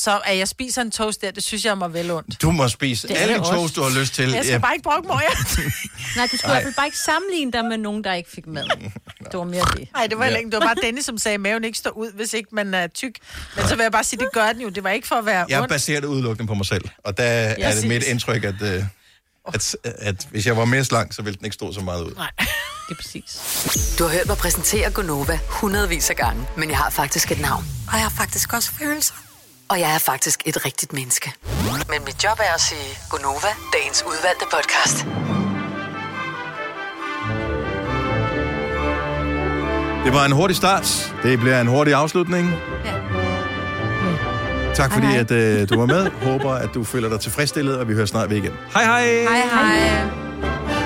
Så 0.00 0.20
at 0.24 0.38
jeg 0.38 0.48
spiser 0.48 0.82
en 0.82 0.90
toast 0.90 1.20
der, 1.22 1.30
det 1.30 1.42
synes 1.42 1.64
jeg 1.64 1.70
er 1.70 1.74
mig 1.74 1.92
vel 1.94 2.10
ondt. 2.10 2.42
du 2.42 2.50
må 2.50 2.68
spise 2.68 3.08
Det 3.08 3.16
alle 3.16 3.38
toast, 3.38 3.76
du 3.76 3.82
har 3.82 4.00
lyst 4.00 4.14
til. 4.14 4.30
Jeg 4.30 4.44
skal 4.44 4.60
bare 4.60 4.74
ikke 4.74 4.82
brokke 4.82 5.06
mig. 5.08 5.22
Nej, 6.16 6.28
du 6.32 6.36
skulle 6.36 6.52
i 6.52 6.54
hvert 6.54 6.62
fald 6.62 6.74
bare 6.74 6.86
ikke 6.86 6.98
sammenligne 6.98 7.52
dig 7.52 7.64
med 7.64 7.76
nogen, 7.78 8.04
der 8.04 8.12
ikke 8.14 8.30
fik 8.30 8.46
mad. 8.46 8.64
Det 9.32 9.38
var 9.38 9.44
mere 9.44 9.64
det. 9.76 9.88
Nej, 9.94 10.06
det 10.06 10.18
var 10.18 10.24
Ja. 10.24 10.30
ja. 10.30 10.36
ikke. 10.36 10.50
Det 10.50 10.60
var 10.60 10.66
bare 10.66 10.74
Dennis, 10.82 11.04
som 11.04 11.18
sagde, 11.18 11.34
at 11.34 11.40
maven 11.40 11.64
ikke 11.64 11.78
står 11.78 11.90
ud, 11.90 12.12
hvis 12.12 12.34
ikke 12.34 12.48
man 12.52 12.74
er 12.74 12.86
tyk. 12.86 13.14
Men 13.56 13.68
så 13.68 13.76
vil 13.76 13.82
jeg 13.82 13.92
bare 13.92 14.04
sige, 14.04 14.20
det 14.20 14.28
gør 14.32 14.52
den 14.52 14.62
jo. 14.62 14.68
Det 14.68 14.84
var 14.84 14.90
ikke 14.90 15.08
for 15.08 15.14
at 15.16 15.26
være 15.26 15.46
Jeg 15.48 15.58
ondt. 15.60 15.68
baserer 15.70 16.00
det 16.00 16.06
udelukkende 16.08 16.46
på 16.48 16.54
mig 16.54 16.66
selv, 16.66 16.84
og 17.04 17.16
der 17.18 17.24
er 17.24 17.74
det 17.74 17.88
mit 17.88 18.02
indtryk, 18.02 18.44
at... 18.44 18.54
Øh, 18.62 18.84
at, 19.54 19.76
at 19.84 20.26
hvis 20.30 20.46
jeg 20.46 20.56
var 20.56 20.64
mere 20.64 20.84
slank, 20.84 21.12
så 21.12 21.22
ville 21.22 21.36
den 21.36 21.44
ikke 21.44 21.54
stå 21.54 21.72
så 21.72 21.80
meget 21.80 22.02
ud. 22.04 22.14
Nej, 22.14 22.30
det 22.88 22.90
er 22.90 22.94
præcis. 23.02 23.94
Du 23.98 24.04
har 24.04 24.10
hørt 24.10 24.26
mig 24.26 24.36
præsentere 24.36 24.90
Gonova 24.90 25.38
hundredvis 25.48 26.10
af 26.10 26.16
gange, 26.16 26.46
men 26.56 26.70
jeg 26.70 26.78
har 26.78 26.90
faktisk 26.90 27.32
et 27.32 27.40
navn. 27.40 27.64
Og 27.88 27.92
jeg 27.94 28.02
har 28.02 28.12
faktisk 28.16 28.52
også 28.52 28.70
følelser. 28.78 29.14
Og 29.70 29.80
jeg 29.80 29.94
er 29.94 29.98
faktisk 29.98 30.42
et 30.46 30.64
rigtigt 30.64 30.92
menneske. 30.92 31.32
Men 31.88 32.04
mit 32.04 32.24
job 32.24 32.38
er 32.40 32.54
at 32.54 32.60
sige 32.60 32.98
Gonova, 33.10 33.52
dagens 33.72 34.04
udvalgte 34.06 34.44
podcast. 34.52 34.96
Det 40.04 40.14
var 40.14 40.24
en 40.24 40.32
hurtig 40.32 40.56
start. 40.56 41.14
Det 41.22 41.38
bliver 41.38 41.60
en 41.60 41.66
hurtig 41.66 41.94
afslutning. 41.94 42.54
Ja. 42.84 42.92
Tak 44.74 44.92
fordi, 44.92 45.16
at 45.16 45.30
øh, 45.30 45.68
du 45.68 45.78
var 45.78 45.86
med. 45.86 46.10
Håber, 46.22 46.52
at 46.52 46.70
du 46.74 46.84
føler 46.84 47.08
dig 47.08 47.20
tilfredsstillet, 47.20 47.78
og 47.78 47.88
vi 47.88 47.94
hører 47.94 48.06
snart 48.06 48.30
ved 48.30 48.36
igen. 48.36 48.52
Hej 48.74 48.84
hej! 48.84 49.02
Hej 49.02 49.40
hej. 49.52 50.77